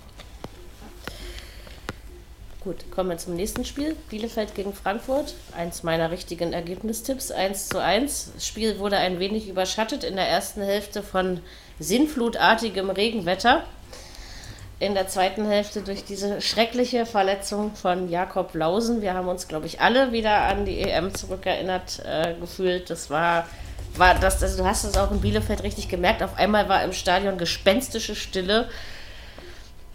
Gut, 2.68 2.92
kommen 2.92 3.12
wir 3.12 3.18
zum 3.18 3.38
nächsten 3.38 3.64
Spiel. 3.64 3.96
Bielefeld 4.10 4.54
gegen 4.54 4.74
Frankfurt. 4.74 5.36
Eins 5.56 5.84
meiner 5.84 6.12
richtigen 6.12 6.52
Ergebnistipps. 6.52 7.32
1 7.32 7.70
zu 7.70 7.82
1. 7.82 8.32
Das 8.36 8.46
Spiel 8.46 8.78
wurde 8.78 8.98
ein 8.98 9.20
wenig 9.20 9.48
überschattet 9.48 10.04
in 10.04 10.18
der 10.18 10.28
ersten 10.28 10.62
Hälfte 10.62 11.02
von 11.02 11.40
sinnflutartigem 11.80 12.90
Regenwetter. 12.90 13.64
In 14.82 14.96
der 14.96 15.08
zweiten 15.08 15.46
Hälfte 15.46 15.82
durch 15.82 16.04
diese 16.04 16.42
schreckliche 16.42 17.06
Verletzung 17.06 17.74
von 17.74 18.10
Jakob 18.10 18.54
Lausen. 18.54 19.02
Wir 19.02 19.14
haben 19.14 19.30
uns, 19.30 19.48
glaube 19.48 19.66
ich, 19.66 19.80
alle 19.80 20.12
wieder 20.12 20.42
an 20.42 20.66
die 20.66 20.82
EM 20.82 21.16
zurückerinnert 21.16 22.04
äh, 22.06 22.34
gefühlt. 22.34 22.90
Das 22.90 23.10
war, 23.10 23.48
war 23.96 24.16
das, 24.16 24.44
also 24.44 24.58
du 24.58 24.66
hast 24.68 24.84
es 24.84 24.98
auch 24.98 25.12
in 25.12 25.22
Bielefeld 25.22 25.64
richtig 25.64 25.88
gemerkt. 25.88 26.22
Auf 26.22 26.36
einmal 26.36 26.68
war 26.68 26.84
im 26.84 26.92
Stadion 26.92 27.38
gespenstische 27.38 28.14
Stille. 28.14 28.68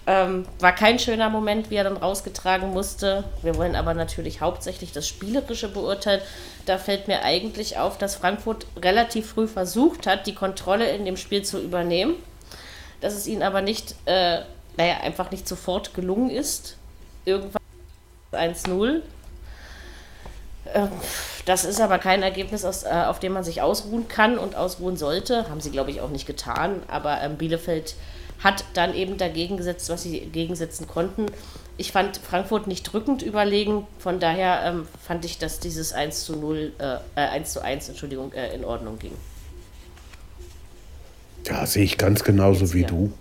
Ähm, 0.05 0.46
war 0.59 0.74
kein 0.74 0.98
schöner 0.98 1.30
Moment, 1.30 1.70
wie 1.70 1.76
er 1.76 1.84
dann 1.84 1.96
rausgetragen 1.96 2.70
musste. 2.70 3.22
Wir 3.42 3.57
wollen 3.57 3.76
aber 3.76 3.94
natürlich 3.94 4.40
hauptsächlich 4.40 4.90
das 4.90 5.07
Spielerische 5.07 5.68
beurteilen. 5.68 6.20
Da 6.66 6.78
fällt 6.78 7.07
mir 7.07 7.22
eigentlich 7.22 7.78
auf, 7.78 7.98
dass 7.98 8.16
Frankfurt 8.16 8.66
relativ 8.82 9.30
früh 9.30 9.46
versucht 9.46 10.09
hat, 10.09 10.26
die 10.26 10.34
Kontrolle 10.34 10.90
in 10.90 11.05
dem 11.05 11.16
Spiel 11.16 11.42
zu 11.42 11.61
übernehmen. 11.61 12.16
Dass 13.00 13.14
es 13.14 13.28
ihnen 13.28 13.44
aber 13.44 13.62
nicht, 13.62 13.94
äh, 14.07 14.40
naja, 14.76 14.98
einfach 15.03 15.30
nicht 15.30 15.46
sofort 15.46 15.94
gelungen 15.94 16.30
ist. 16.30 16.76
Irgendwann 17.24 17.62
1-0. 18.32 19.03
Ähm, 20.74 20.88
Das 21.44 21.64
ist 21.64 21.80
aber 21.80 21.98
kein 21.98 22.22
Ergebnis, 22.22 22.64
aus, 22.64 22.84
äh, 22.84 22.88
auf 22.88 23.18
dem 23.20 23.32
man 23.32 23.44
sich 23.44 23.62
ausruhen 23.62 24.09
kann 24.09 24.38
und 24.38 24.55
ausruhen 24.57 24.96
sollte. 24.96 25.48
Haben 25.48 25.61
sie, 25.61 25.70
glaube 25.70 25.90
ich, 25.90 26.00
auch 26.00 26.11
nicht 26.11 26.26
getan. 26.26 26.82
Aber 26.88 27.20
ähm, 27.20 27.36
Bielefeld 27.36 27.94
hat 28.43 28.64
dann 28.74 28.95
eben 28.95 29.18
dagegen 29.18 29.57
gesetzt, 29.57 29.88
was 29.88 30.03
sie 30.03 30.20
gegensetzen 30.20 30.86
konnten. 30.86 31.26
Ich 31.76 31.93
fand 31.93 32.18
Frankfurt 32.18 32.66
nicht 32.66 32.82
drückend 32.84 33.22
überlegen. 33.22 33.86
Von 33.99 34.20
daher 34.20 34.62
ähm, 34.64 34.86
fand 35.07 35.24
ich, 35.24 35.38
dass 35.38 35.61
dieses 35.61 35.93
1 35.93 36.24
zu 36.24 36.36
0, 36.36 36.72
äh, 36.78 36.95
äh, 37.14 37.28
1 37.28 37.53
zu 37.53 37.62
1, 37.62 37.88
Entschuldigung, 37.88 38.32
äh, 38.32 38.55
in 38.55 38.64
Ordnung 38.64 38.99
ging. 38.99 39.12
Ja, 41.47 41.66
sehe 41.66 41.84
ich 41.84 41.99
ganz 41.99 42.24
genauso 42.24 42.64
Jetzt 42.64 42.74
wie 42.74 42.82
ja. 42.82 42.88
du, 42.88 43.12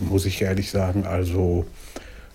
muss 0.00 0.26
ich 0.26 0.42
ehrlich 0.42 0.70
sagen. 0.70 1.06
Also 1.06 1.64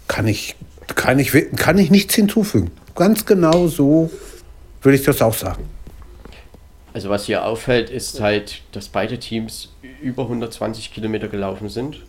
kann 0.08 0.28
ich, 0.28 0.56
kann 0.96 1.20
ich, 1.20 1.32
kann 1.56 1.78
ich 1.78 1.92
nichts 1.92 2.16
hinzufügen. 2.16 2.72
Ganz 2.96 3.26
genau 3.26 3.68
so 3.68 4.10
würde 4.82 4.98
ich 4.98 5.04
das 5.04 5.22
auch 5.22 5.34
sagen. 5.34 5.70
Also 6.94 7.10
was 7.10 7.26
hier 7.26 7.46
auffällt, 7.46 7.90
ist 7.90 8.20
halt, 8.20 8.62
dass 8.72 8.90
beide 8.90 9.20
Teams 9.20 9.70
über 10.02 10.24
120 10.24 10.92
Kilometer 10.92 11.28
gelaufen 11.28 11.70
sind. 11.70 12.02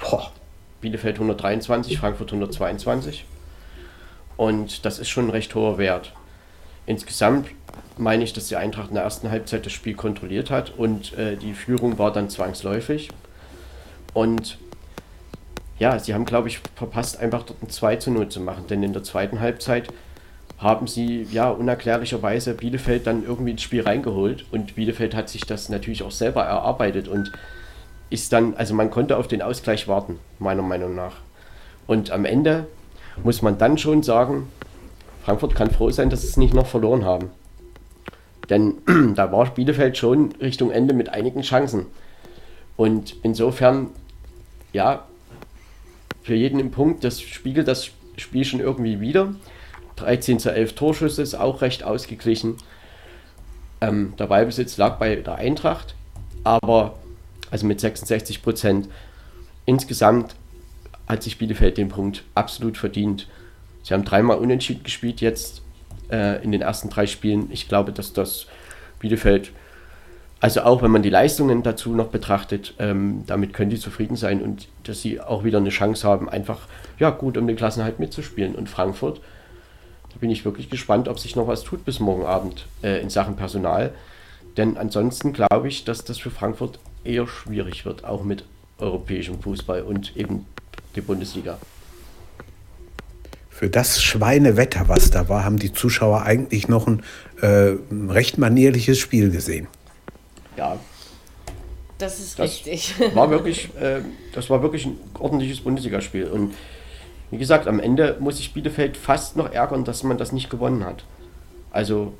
Boah. 0.00 0.32
Bielefeld 0.80 1.16
123, 1.16 1.98
Frankfurt 1.98 2.32
122. 2.32 3.26
Und 4.36 4.84
das 4.86 4.98
ist 4.98 5.10
schon 5.10 5.26
ein 5.26 5.30
recht 5.30 5.54
hoher 5.54 5.76
Wert. 5.76 6.12
Insgesamt 6.86 7.48
meine 7.98 8.24
ich, 8.24 8.32
dass 8.32 8.48
die 8.48 8.56
Eintracht 8.56 8.88
in 8.88 8.94
der 8.94 9.04
ersten 9.04 9.30
Halbzeit 9.30 9.66
das 9.66 9.72
Spiel 9.72 9.94
kontrolliert 9.94 10.50
hat 10.50 10.70
und 10.76 11.12
äh, 11.18 11.36
die 11.36 11.52
Führung 11.52 11.98
war 11.98 12.12
dann 12.12 12.30
zwangsläufig. 12.30 13.10
Und 14.14 14.58
ja, 15.78 15.98
sie 15.98 16.14
haben, 16.14 16.24
glaube 16.24 16.48
ich, 16.48 16.60
verpasst, 16.74 17.20
einfach 17.20 17.42
dort 17.42 17.62
ein 17.62 17.68
2 17.68 17.96
zu 17.96 18.10
0 18.10 18.28
zu 18.30 18.40
machen, 18.40 18.66
denn 18.68 18.82
in 18.82 18.92
der 18.92 19.02
zweiten 19.02 19.40
Halbzeit 19.40 19.88
haben 20.58 20.86
sie 20.86 21.26
ja 21.30 21.50
unerklärlicherweise 21.50 22.54
Bielefeld 22.54 23.06
dann 23.06 23.24
irgendwie 23.24 23.52
ins 23.52 23.62
Spiel 23.62 23.82
reingeholt 23.82 24.44
und 24.50 24.74
Bielefeld 24.74 25.14
hat 25.14 25.28
sich 25.28 25.42
das 25.42 25.68
natürlich 25.68 26.02
auch 26.02 26.10
selber 26.10 26.44
erarbeitet 26.44 27.08
und 27.08 27.32
ist 28.10 28.32
dann, 28.32 28.54
also 28.54 28.74
man 28.74 28.90
konnte 28.90 29.16
auf 29.16 29.28
den 29.28 29.40
Ausgleich 29.40 29.88
warten, 29.88 30.18
meiner 30.38 30.62
Meinung 30.62 30.94
nach. 30.94 31.16
Und 31.86 32.10
am 32.10 32.24
Ende 32.24 32.66
muss 33.22 33.42
man 33.42 33.58
dann 33.58 33.78
schon 33.78 34.02
sagen, 34.02 34.48
Frankfurt 35.24 35.54
kann 35.54 35.70
froh 35.70 35.90
sein, 35.90 36.10
dass 36.10 36.22
sie 36.22 36.28
es 36.28 36.36
nicht 36.36 36.54
noch 36.54 36.66
verloren 36.66 37.04
haben. 37.04 37.30
Denn 38.48 38.74
da 39.14 39.30
war 39.32 39.46
Bielefeld 39.54 39.96
schon 39.96 40.32
Richtung 40.40 40.70
Ende 40.70 40.92
mit 40.92 41.08
einigen 41.08 41.42
Chancen. 41.42 41.86
Und 42.76 43.16
insofern, 43.22 43.90
ja, 44.72 45.04
für 46.22 46.34
jeden 46.34 46.58
im 46.60 46.70
Punkt, 46.70 47.04
das 47.04 47.20
spiegelt 47.20 47.68
das 47.68 47.90
Spiel 48.16 48.44
schon 48.44 48.60
irgendwie 48.60 49.00
wieder. 49.00 49.34
13 49.96 50.38
zu 50.38 50.52
11 50.52 50.74
Torschüsse 50.74 51.22
ist 51.22 51.34
auch 51.34 51.62
recht 51.62 51.84
ausgeglichen. 51.84 52.56
Ähm, 53.80 54.14
der 54.18 54.26
Ballbesitz 54.26 54.76
lag 54.76 54.98
bei 54.98 55.16
der 55.16 55.36
Eintracht, 55.36 55.94
aber 56.44 56.94
also 57.50 57.66
mit 57.66 57.80
66 57.80 58.42
Prozent. 58.42 58.88
Insgesamt 59.66 60.34
hat 61.06 61.22
sich 61.22 61.38
Bielefeld 61.38 61.76
den 61.76 61.88
Punkt 61.88 62.24
absolut 62.34 62.76
verdient. 62.76 63.28
Sie 63.82 63.94
haben 63.94 64.04
dreimal 64.04 64.38
unentschieden 64.38 64.82
gespielt 64.82 65.20
jetzt 65.20 65.62
äh, 66.10 66.42
in 66.42 66.52
den 66.52 66.62
ersten 66.62 66.90
drei 66.90 67.06
Spielen. 67.06 67.48
Ich 67.50 67.68
glaube, 67.68 67.92
dass 67.92 68.12
das 68.12 68.46
Bielefeld, 69.00 69.50
also 70.40 70.62
auch 70.62 70.82
wenn 70.82 70.90
man 70.90 71.02
die 71.02 71.10
Leistungen 71.10 71.62
dazu 71.62 71.94
noch 71.94 72.08
betrachtet, 72.08 72.74
ähm, 72.78 73.24
damit 73.26 73.52
können 73.52 73.70
die 73.70 73.78
zufrieden 73.78 74.16
sein 74.16 74.42
und 74.42 74.68
dass 74.84 75.02
sie 75.02 75.20
auch 75.20 75.44
wieder 75.44 75.58
eine 75.58 75.70
Chance 75.70 76.06
haben, 76.06 76.28
einfach 76.28 76.68
ja, 76.98 77.10
gut 77.10 77.36
um 77.36 77.46
den 77.46 77.56
Klassenhalt 77.56 77.98
mitzuspielen. 77.98 78.54
Und 78.54 78.68
Frankfurt, 78.68 79.20
da 80.12 80.18
bin 80.20 80.30
ich 80.30 80.44
wirklich 80.44 80.70
gespannt, 80.70 81.08
ob 81.08 81.18
sich 81.18 81.36
noch 81.36 81.46
was 81.46 81.64
tut 81.64 81.84
bis 81.84 82.00
morgen 82.00 82.24
Abend 82.24 82.66
äh, 82.82 83.00
in 83.00 83.10
Sachen 83.10 83.36
Personal. 83.36 83.92
Denn 84.56 84.76
ansonsten 84.76 85.32
glaube 85.32 85.68
ich, 85.68 85.84
dass 85.84 86.04
das 86.04 86.18
für 86.18 86.30
Frankfurt 86.30 86.78
eher 87.04 87.26
schwierig 87.26 87.84
wird, 87.84 88.04
auch 88.04 88.24
mit 88.24 88.44
europäischem 88.78 89.40
Fußball 89.40 89.82
und 89.82 90.16
eben 90.16 90.46
die 90.96 91.00
Bundesliga. 91.00 91.58
Für 93.48 93.68
das 93.68 94.02
Schweinewetter, 94.02 94.88
was 94.88 95.10
da 95.10 95.28
war, 95.28 95.44
haben 95.44 95.58
die 95.58 95.72
Zuschauer 95.72 96.22
eigentlich 96.22 96.68
noch 96.68 96.86
ein 96.86 97.02
äh, 97.42 97.74
recht 98.08 98.38
manierliches 98.38 98.98
Spiel 98.98 99.30
gesehen. 99.30 99.66
Ja, 100.56 100.78
Das 101.98 102.18
ist 102.18 102.38
Das 102.38 102.50
richtig. 102.50 102.94
war 103.14 103.30
wirklich, 103.30 103.68
äh, 103.78 104.00
das 104.32 104.48
war 104.48 104.62
wirklich 104.62 104.86
ein 104.86 104.98
ordentliches 105.18 105.60
Bundesligaspiel. 105.60 106.24
Und 106.26 106.54
wie 107.30 107.36
gesagt, 107.38 107.68
am 107.68 107.78
Ende 107.80 108.16
muss 108.18 108.38
sich 108.38 108.54
Bielefeld 108.54 108.96
fast 108.96 109.36
noch 109.36 109.52
ärgern, 109.52 109.84
dass 109.84 110.02
man 110.02 110.16
das 110.16 110.32
nicht 110.32 110.48
gewonnen 110.48 110.84
hat. 110.84 111.04
Also 111.70 112.14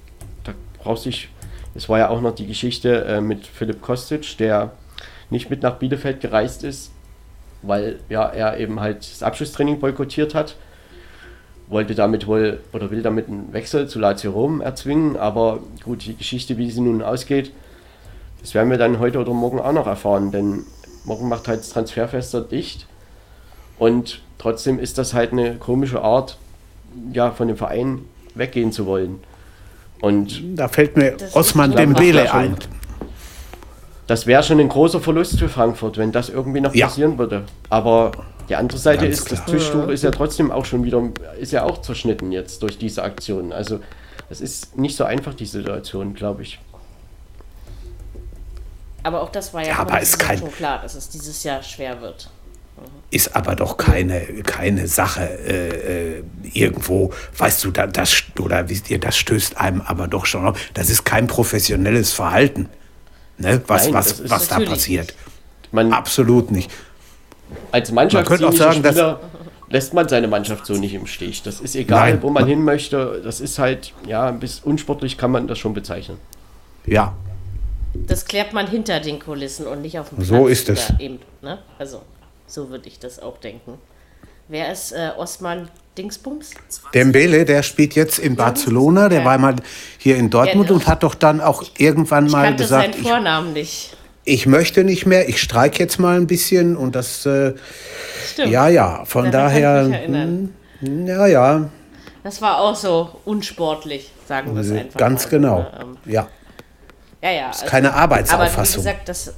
da 0.45 0.53
braucht 0.79 1.01
sich, 1.03 1.31
es 1.75 1.89
war 1.89 1.99
ja 1.99 2.09
auch 2.09 2.21
noch 2.21 2.35
die 2.35 2.47
Geschichte 2.47 3.05
äh, 3.05 3.21
mit 3.21 3.47
Philipp 3.47 3.81
Kostic, 3.81 4.37
der 4.39 4.73
nicht 5.31 5.51
mit 5.51 5.63
nach 5.63 5.77
Bielefeld 5.77 6.21
gereist 6.21 6.65
ist, 6.65 6.91
weil 7.63 8.01
ja 8.09 8.27
er 8.27 8.59
eben 8.59 8.81
halt 8.81 8.99
das 8.99 9.23
Abschlusstraining 9.23 9.79
boykottiert 9.79 10.35
hat. 10.35 10.57
Wollte 11.69 11.95
damit 11.95 12.27
wohl 12.27 12.61
oder 12.73 12.91
will 12.91 13.03
damit 13.03 13.29
einen 13.29 13.53
Wechsel 13.53 13.87
zu 13.87 14.01
Lazio 14.01 14.33
Rom 14.33 14.61
erzwingen, 14.61 15.17
aber 15.17 15.61
gut, 15.85 16.05
die 16.05 16.17
Geschichte, 16.17 16.59
wie 16.59 16.71
sie 16.71 16.81
nun 16.81 17.01
ausgeht, 17.01 17.53
das 18.41 18.55
werden 18.55 18.71
wir 18.71 18.79
dann 18.79 18.99
heute 18.99 19.19
oder 19.19 19.33
morgen 19.33 19.61
auch 19.61 19.73
noch 19.73 19.87
erfahren, 19.87 20.33
denn 20.33 20.65
morgen 21.05 21.29
macht 21.29 21.47
halt 21.47 21.61
das 21.61 21.71
Transferfenster 21.71 22.41
dicht. 22.41 22.87
Und 23.79 24.21
trotzdem 24.39 24.79
ist 24.79 24.99
das 24.99 25.15
halt 25.15 25.33
eine 25.33 25.57
komische 25.57 26.03
Art, 26.03 26.39
ja, 27.13 27.31
von 27.31 27.49
dem 27.49 27.57
Verein 27.57 28.05
weggehen 28.35 28.73
zu 28.73 28.87
wollen. 28.87 29.21
Und 30.01 30.57
Da 30.57 30.69
fällt 30.69 30.97
mir 30.97 31.13
Das 31.13 31.35
Osman 31.37 31.73
Dembele 31.73 32.27
schon. 32.27 32.39
ein. 32.39 32.57
das 34.07 34.27
wäre 34.27 34.43
schon 34.43 34.59
ein 34.61 34.69
großer 34.69 35.01
Verlust 35.01 35.39
für 35.39 35.49
Frankfurt, 35.49 35.99
wenn 35.99 36.11
das 36.13 36.29
irgendwie 36.31 36.61
noch 36.61 36.75
Ja. 36.75 36.87
passieren 36.87 37.19
würde. 37.19 37.45
Aber 37.69 38.13
die 38.49 38.57
andere 38.57 38.79
Seite 38.79 39.05
Ganz 39.05 39.19
ist, 39.19 39.31
das 39.33 39.45
klar. 39.45 39.57
Tischtuch 39.59 39.89
ist 39.89 40.03
ja 40.03 40.11
trotzdem 40.11 40.51
auch 40.51 40.65
schon 40.65 40.85
wieder, 40.85 41.03
ist 41.39 41.53
ja 41.53 41.65
auch 41.65 41.81
zerschnitten 41.83 42.33
jetzt 42.33 42.63
durch 42.63 42.79
diese 42.79 43.03
Aktion. 43.03 43.53
Also 43.53 43.81
es 44.31 44.41
ist 44.41 44.77
nicht 44.77 44.97
so 44.97 45.05
einfach, 45.05 45.35
die 45.35 45.47
Situation, 45.47 46.15
glaube 46.15 46.43
ich. 46.43 46.59
Aber 49.03 49.23
auch 49.23 49.31
das 49.31 49.55
war 49.55 49.63
ja, 49.63 49.69
Ja, 49.69 49.79
aber 49.79 50.01
ist 50.01 50.19
kein- 50.19 50.39
schon 50.39 50.53
klar, 50.53 50.81
dass 50.83 50.95
es 50.95 51.09
dieses 51.09 51.43
Jahr 51.43 51.63
schwer 51.63 52.01
wird. 52.01 52.29
Ist 53.13 53.35
aber 53.35 53.57
doch 53.57 53.77
keine, 53.77 54.21
keine 54.45 54.87
Sache 54.87 55.23
äh, 55.23 56.19
äh, 56.19 56.23
irgendwo, 56.53 57.13
weißt 57.39 57.65
du, 57.65 57.73
da, 57.73 57.89
das, 57.89 58.23
oder 58.39 58.69
wisst 58.69 58.89
ihr, 58.89 59.01
das 59.01 59.17
stößt 59.17 59.57
einem 59.59 59.81
aber 59.81 60.07
doch 60.07 60.27
schon 60.27 60.47
auf. 60.47 60.59
Das 60.75 60.91
ist 60.91 61.05
kein 61.05 61.27
professionelles 61.27 62.13
Verhalten, 62.13 62.69
ne? 63.39 63.61
was, 63.67 63.85
Nein, 63.87 63.95
was, 63.95 64.31
was 64.31 64.47
da 64.49 64.61
passiert. 64.61 65.15
Man, 65.73 65.93
Absolut 65.93 66.53
nicht. 66.53 66.71
als 67.73 67.91
Man 67.91 68.09
könnte 68.09 68.47
auch 68.49 68.53
sagen, 68.53 68.83
dass- 68.83 68.95
Spieler 68.95 69.21
lässt 69.69 69.93
man 69.95 70.09
seine 70.09 70.29
Mannschaft 70.29 70.67
so 70.67 70.75
nicht 70.75 70.95
im 70.95 71.07
Stich. 71.07 71.43
Das 71.43 71.61
ist 71.61 71.75
egal, 71.77 72.13
Nein, 72.13 72.23
wo 72.23 72.31
man 72.31 72.43
man- 72.43 72.49
hin 72.49 72.63
möchte. 72.63 73.21
Das 73.25 73.41
ist 73.41 73.59
halt, 73.59 73.93
ja, 74.07 74.27
ein 74.29 74.39
bisschen 74.39 74.65
unsportlich 74.71 75.19
kann 75.19 75.33
man 75.33 75.49
das 75.49 75.59
schon 75.59 75.75
bezeichnen. 75.75 76.19
Ja, 76.87 77.15
Das 77.95 78.25
klärt 78.25 78.53
man 78.53 78.69
hinter 78.69 79.01
den 79.01 79.19
Kulissen 79.19 79.67
und 79.67 79.83
nicht 79.83 79.99
auf 79.99 80.11
dem 80.11 80.17
Platz. 80.19 80.29
So 80.29 80.47
ist 80.47 80.69
es. 80.69 80.91
oder 80.91 81.01
Eben, 81.01 81.19
ne? 81.43 81.59
Also, 81.79 82.03
so 82.51 82.71
würde 82.71 82.89
ich 82.89 82.99
das 82.99 83.19
auch 83.21 83.39
denken. 83.39 83.79
Wer 84.49 84.73
ist 84.73 84.93
äh, 84.93 85.11
Osman 85.17 85.69
Dingsbums? 85.97 86.51
Dembele, 86.93 87.45
der 87.45 87.63
spielt 87.63 87.95
jetzt 87.95 88.19
in 88.19 88.35
Barcelona, 88.35 89.09
der 89.09 89.21
Ja. 89.21 89.25
war 89.25 89.39
mal 89.39 89.55
hier 89.99 90.17
in 90.17 90.29
Dortmund 90.31 90.69
Ja, 90.69 90.75
und 90.75 90.87
hat 90.89 91.03
doch 91.05 91.15
dann 91.15 91.41
auch 91.41 91.63
irgendwann 91.79 92.27
Ich 92.27 92.33
mal 92.33 92.57
gesagt, 92.57 92.95
seinen 92.95 93.01
ich, 93.03 93.09
Vornamen 93.09 93.53
nicht. 93.53 93.97
ich 94.25 94.47
möchte 94.47 94.83
nicht 94.83 95.07
mehr, 95.07 95.29
ich 95.29 95.41
streike 95.41 95.79
jetzt 95.79 95.99
mal 96.01 96.17
ein 96.17 96.27
bisschen 96.27 96.77
und 96.77 96.97
das, 96.97 97.25
äh, 97.27 97.55
Stimmt. 98.33 98.51
ja, 98.51 98.69
ja, 98.69 99.05
von 99.05 99.27
ich 99.27 99.31
daher, 99.31 99.71
erinnern. 99.93 100.53
hm, 100.81 101.07
ja, 101.07 101.27
ja, 101.29 101.71
Das 102.25 102.43
war 102.43 102.59
auch 102.61 102.75
so 102.75 103.21
unsportlich, 103.25 104.11
sagen 104.27 104.53
wir 104.55 104.63
es 104.63 104.71
einfach. 104.73 104.99
Ganz 104.99 105.25
mal. 105.27 105.31
genau, 105.31 105.67
Ähm, 105.81 105.97
ja. 106.07 106.27
Ja, 107.23 107.31
ja. 107.31 107.47
Also, 107.49 107.67
keine 107.67 107.95
Arbeitsauffassung. 107.95 108.81
Aber 108.83 108.91
wie 108.91 108.95
gesagt, 108.95 109.09
das, 109.09 109.35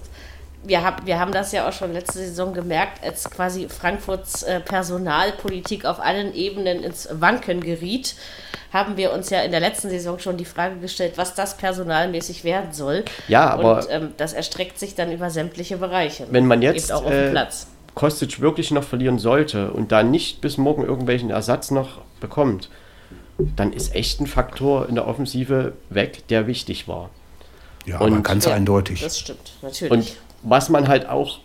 wir, 0.65 0.85
hab, 0.85 1.07
wir 1.07 1.19
haben 1.19 1.33
das 1.33 1.53
ja 1.53 1.69
auch 1.69 1.73
schon 1.73 1.93
letzte 1.93 2.19
Saison 2.19 2.53
gemerkt, 2.55 3.03
als 3.03 3.29
quasi 3.31 3.69
Frankfurts 3.69 4.43
äh, 4.45 4.61
Personalpolitik 4.61 5.85
auf 5.85 6.01
allen 6.01 6.35
Ebenen 6.35 6.83
ins 6.85 7.09
Wanken 7.13 7.61
geriet, 7.61 8.15
haben 8.73 8.97
wir 8.97 9.13
uns 9.13 9.29
ja 9.31 9.41
in 9.43 9.51
der 9.51 9.61
letzten 9.61 9.91
Saison 9.91 10.19
schon 10.19 10.37
die 10.37 10.45
Frage 10.45 10.77
gestellt, 10.77 11.15
was 11.17 11.35
das 11.35 11.57
personalmäßig 11.57 12.45
werden 12.45 12.73
soll. 12.73 13.05
Ja, 13.29 13.51
aber- 13.51 13.79
Und 13.79 13.87
ähm, 13.91 14.13
das 14.17 14.33
erstreckt 14.33 14.79
sich 14.79 14.95
dann 14.95 15.13
über 15.13 15.31
sämtliche 15.31 15.77
Bereiche. 15.77 16.27
Wenn 16.31 16.47
man 16.47 16.63
jetzt 16.63 16.91
auch 16.93 17.05
auf 17.05 17.11
dem 17.11 17.29
äh, 17.29 17.31
Platz. 17.31 17.67
Kostic 17.95 18.41
wirklich 18.41 18.71
noch 18.71 18.85
verlieren 18.85 19.19
sollte 19.19 19.71
und 19.73 19.93
da 19.93 20.03
nicht 20.03 20.41
bis 20.41 20.57
morgen 20.57 20.83
irgendwelchen 20.85 21.29
Ersatz 21.29 21.71
noch 21.71 22.01
bekommt, 22.21 22.71
dann 23.57 23.73
ist 23.75 23.95
echt 23.95 24.21
ein 24.21 24.27
Faktor 24.27 24.89
in 24.89 24.95
der 24.95 25.07
Offensive 25.07 25.75
weg, 25.91 26.27
der 26.29 26.47
wichtig 26.47 26.89
war. 26.89 27.11
Ja, 27.85 27.99
Und- 27.99 28.13
aber 28.15 28.23
ganz 28.23 28.47
Ja, 28.47 28.55
eindeutig. 28.55 29.03
Das 29.03 29.19
stimmt, 29.19 29.53
natürlich. 29.61 29.91
Und 29.93 30.13
was 30.43 30.68
man 30.68 30.88
halt 30.88 31.09
auch, 31.09 31.38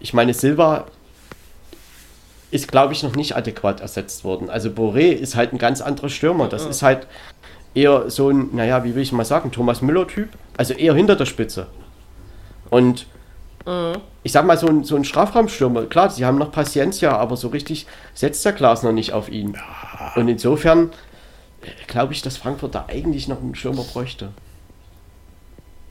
ich 0.00 0.14
meine, 0.14 0.34
Silva 0.34 0.86
ist, 2.50 2.70
glaube 2.70 2.92
ich, 2.94 3.02
noch 3.02 3.14
nicht 3.14 3.36
adäquat 3.36 3.80
ersetzt 3.80 4.24
worden. 4.24 4.48
Also 4.48 4.70
Boré 4.70 5.12
ist 5.12 5.36
halt 5.36 5.52
ein 5.52 5.58
ganz 5.58 5.80
anderer 5.80 6.08
Stürmer. 6.08 6.48
Das 6.48 6.64
ist 6.64 6.82
halt 6.82 7.06
eher 7.74 8.10
so 8.10 8.30
ein, 8.30 8.54
naja, 8.54 8.84
wie 8.84 8.94
will 8.94 9.02
ich 9.02 9.12
mal 9.12 9.24
sagen, 9.24 9.52
Thomas 9.52 9.82
Müller-Typ. 9.82 10.30
Also 10.56 10.72
eher 10.74 10.94
hinter 10.94 11.16
der 11.16 11.26
Spitze. 11.26 11.66
Und 12.70 13.06
ich 14.22 14.32
sag 14.32 14.46
mal, 14.46 14.56
so 14.56 14.66
ein, 14.66 14.82
so 14.82 14.96
ein 14.96 15.04
Strafraumstürmer, 15.04 15.84
klar, 15.86 16.08
sie 16.08 16.24
haben 16.24 16.38
noch 16.38 16.50
Paciencia, 16.50 17.14
aber 17.14 17.36
so 17.36 17.48
richtig 17.48 17.86
setzt 18.14 18.42
der 18.46 18.52
Glas 18.52 18.82
noch 18.82 18.92
nicht 18.92 19.12
auf 19.12 19.28
ihn. 19.28 19.58
Und 20.16 20.28
insofern 20.28 20.90
äh, 21.60 21.66
glaube 21.86 22.14
ich, 22.14 22.22
dass 22.22 22.38
Frankfurt 22.38 22.74
da 22.74 22.86
eigentlich 22.88 23.28
noch 23.28 23.42
einen 23.42 23.54
Stürmer 23.54 23.82
bräuchte. 23.82 24.30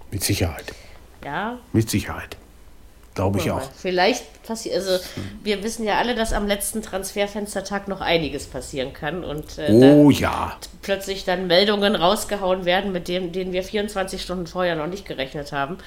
Mit 0.09 0.23
Sicherheit. 0.23 0.73
ja, 1.23 1.59
Mit 1.71 1.87
Sicherheit. 1.87 2.37
Glaube 3.17 3.39
ich 3.39 3.51
auch. 3.51 3.57
mal. 3.57 3.67
Vielleicht 3.77 4.43
passiert, 4.43 4.75
also 4.75 4.97
wir 5.43 5.61
wissen 5.63 5.83
ja 5.85 5.97
alle, 5.97 6.15
dass 6.15 6.31
am 6.33 6.47
letzten 6.47 6.81
Transferfenstertag 6.81 7.87
noch 7.89 7.99
einiges 8.01 8.45
passieren 8.47 8.93
kann 8.93 9.23
und 9.25 9.57
äh, 9.57 9.71
Oh 9.71 10.09
ja. 10.09 10.55
plötzlich 10.81 11.25
dann 11.25 11.47
Meldungen 11.47 11.95
rausgehauen 11.95 12.63
werden, 12.65 12.91
mit 12.93 13.07
dem, 13.09 13.31
denen 13.33 13.51
wir 13.51 13.63
24 13.63 14.21
Stunden 14.21 14.47
vorher 14.47 14.75
noch 14.75 14.87
nicht 14.87 15.05
gerechnet 15.05 15.51
haben. 15.51 15.77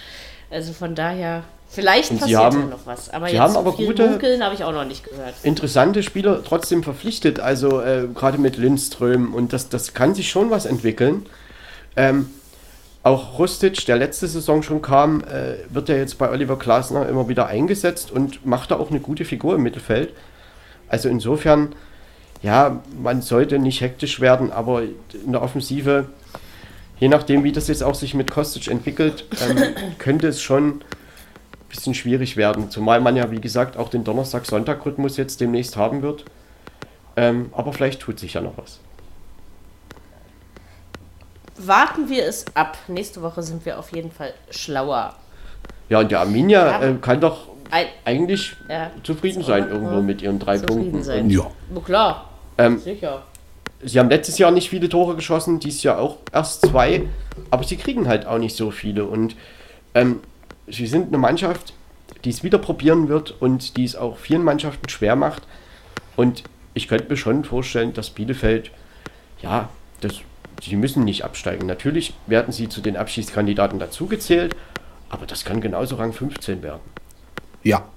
Also 0.50 0.72
von 0.72 0.94
daher, 0.94 1.44
vielleicht 1.68 2.10
Und 2.10 2.20
passiert 2.20 2.40
haben- 2.40 2.60
ja 2.60 2.66
noch 2.66 2.84
was. 2.84 3.08
Aber 3.08 3.26
sie 3.28 3.32
jetzt 3.34 3.40
haben 3.40 3.52
so 3.54 3.58
aber 3.60 3.72
viel 3.72 3.86
gute- 3.86 4.08
Munkeln 4.08 4.42
habe 4.44 4.54
ich 4.54 4.64
auch 4.64 4.72
noch 4.72 4.84
nicht 4.84 5.04
gehört. 5.04 5.34
interessante 5.44 6.02
Spieler 6.02 6.42
trotzdem 6.44 6.82
verpflichtet. 6.82 7.38
Also 7.40 7.80
äh, 7.80 8.08
gerade 8.14 8.36
mit 8.38 8.56
Lindström 8.56 9.32
und 9.32 9.52
das, 9.52 9.68
das 9.68 9.94
kann 9.94 10.14
sich 10.14 10.28
schon 10.28 10.50
was 10.50 10.66
entwickeln. 10.66 11.24
Ähm, 11.96 12.28
auch 13.02 13.38
Rustic, 13.38 13.86
der 13.86 13.96
letzte 13.96 14.26
Saison 14.26 14.62
schon 14.62 14.82
kam, 14.82 15.22
äh, 15.24 15.56
wird 15.70 15.88
ja 15.88 15.96
jetzt 15.96 16.18
bei 16.18 16.30
Oliver 16.30 16.56
Glasner 16.56 17.08
immer 17.08 17.28
wieder 17.28 17.46
eingesetzt 17.46 18.10
und 18.10 18.44
macht 18.44 18.70
da 18.70 18.76
auch 18.76 18.90
eine 18.90 19.00
gute 19.00 19.24
Figur 19.24 19.54
im 19.54 19.62
Mittelfeld. 19.62 20.12
Also 20.88 21.08
insofern, 21.08 21.74
ja, 22.42 22.82
man 23.00 23.22
sollte 23.22 23.58
nicht 23.58 23.80
hektisch 23.80 24.20
werden, 24.20 24.52
aber 24.52 24.82
in 24.82 25.32
der 25.32 25.40
Offensive, 25.40 26.06
je 26.98 27.08
nachdem, 27.08 27.42
wie 27.42 27.52
das 27.52 27.68
jetzt 27.68 27.82
auch 27.82 27.94
sich 27.94 28.14
mit 28.14 28.30
Kostic 28.30 28.68
entwickelt, 28.68 29.24
ähm, 29.48 29.74
könnte 29.98 30.28
es 30.28 30.42
schon 30.42 30.68
ein 30.68 30.80
bisschen 31.70 31.94
schwierig 31.94 32.36
werden. 32.36 32.70
Zumal 32.70 33.00
man 33.00 33.16
ja, 33.16 33.30
wie 33.30 33.40
gesagt, 33.40 33.78
auch 33.78 33.88
den 33.88 34.04
Donnerstag-Sonntag-Rhythmus 34.04 35.16
jetzt 35.16 35.40
demnächst 35.40 35.76
haben 35.76 36.02
wird. 36.02 36.26
Ähm, 37.16 37.50
aber 37.52 37.72
vielleicht 37.72 38.00
tut 38.00 38.18
sich 38.18 38.34
ja 38.34 38.42
noch 38.42 38.58
was. 38.58 38.80
Warten 41.66 42.08
wir 42.08 42.24
es 42.26 42.44
ab. 42.54 42.78
Nächste 42.88 43.22
Woche 43.22 43.42
sind 43.42 43.64
wir 43.66 43.78
auf 43.78 43.92
jeden 43.92 44.10
Fall 44.10 44.32
schlauer. 44.50 45.14
Ja, 45.88 45.98
und 46.00 46.10
der 46.10 46.20
Arminia 46.20 46.66
Ja. 46.66 46.82
äh, 46.82 46.94
kann 47.00 47.20
doch 47.20 47.48
Ein, 47.70 47.86
eigentlich 48.04 48.56
Ja. 48.68 48.90
zufrieden 49.04 49.42
sein 49.44 49.68
irgendwo 49.68 50.00
mit 50.00 50.22
ihren 50.22 50.38
drei 50.38 50.58
Punkten. 50.58 51.02
sein. 51.02 51.30
Ja. 51.30 51.46
na 51.72 51.80
klar, 51.80 52.28
Ähm, 52.58 52.78
sicher. 52.78 53.22
sie 53.82 53.98
haben 53.98 54.08
letztes 54.10 54.38
Jahr 54.38 54.50
nicht 54.50 54.68
viele 54.70 54.88
Tore 54.88 55.14
geschossen, 55.16 55.60
dieses 55.60 55.82
Jahr 55.82 55.98
auch 55.98 56.16
erst 56.32 56.66
zwei, 56.66 57.06
aber 57.50 57.62
sie 57.64 57.76
kriegen 57.76 58.08
halt 58.08 58.26
auch 58.26 58.38
nicht 58.38 58.56
so 58.56 58.70
viele. 58.70 59.04
Und 59.04 59.36
ähm, 59.94 60.20
sie 60.66 60.86
sind 60.86 61.08
eine 61.08 61.18
Mannschaft, 61.18 61.74
die 62.24 62.30
es 62.30 62.42
wieder 62.42 62.58
probieren 62.58 63.08
wird 63.08 63.34
und 63.40 63.76
die 63.76 63.84
es 63.84 63.94
auch 63.96 64.16
vielen 64.16 64.42
Mannschaften 64.42 64.88
schwer 64.88 65.14
macht. 65.16 65.42
Und 66.16 66.42
ich 66.74 66.88
könnte 66.88 67.08
mir 67.08 67.16
schon 67.16 67.44
vorstellen, 67.44 67.92
dass 67.94 68.10
Bielefeld, 68.10 68.70
ja, 69.42 69.68
das 70.00 70.14
sie 70.60 70.76
müssen 70.76 71.04
nicht 71.04 71.24
absteigen. 71.24 71.66
Natürlich 71.66 72.14
werden 72.26 72.52
sie 72.52 72.68
zu 72.68 72.80
den 72.80 72.96
Abschiedskandidaten 72.96 73.78
dazugezählt, 73.78 74.54
aber 75.08 75.26
das 75.26 75.44
kann 75.44 75.60
genauso 75.60 75.96
Rang 75.96 76.12
15 76.12 76.62
werden. 76.62 76.80
Ja, 77.62 77.88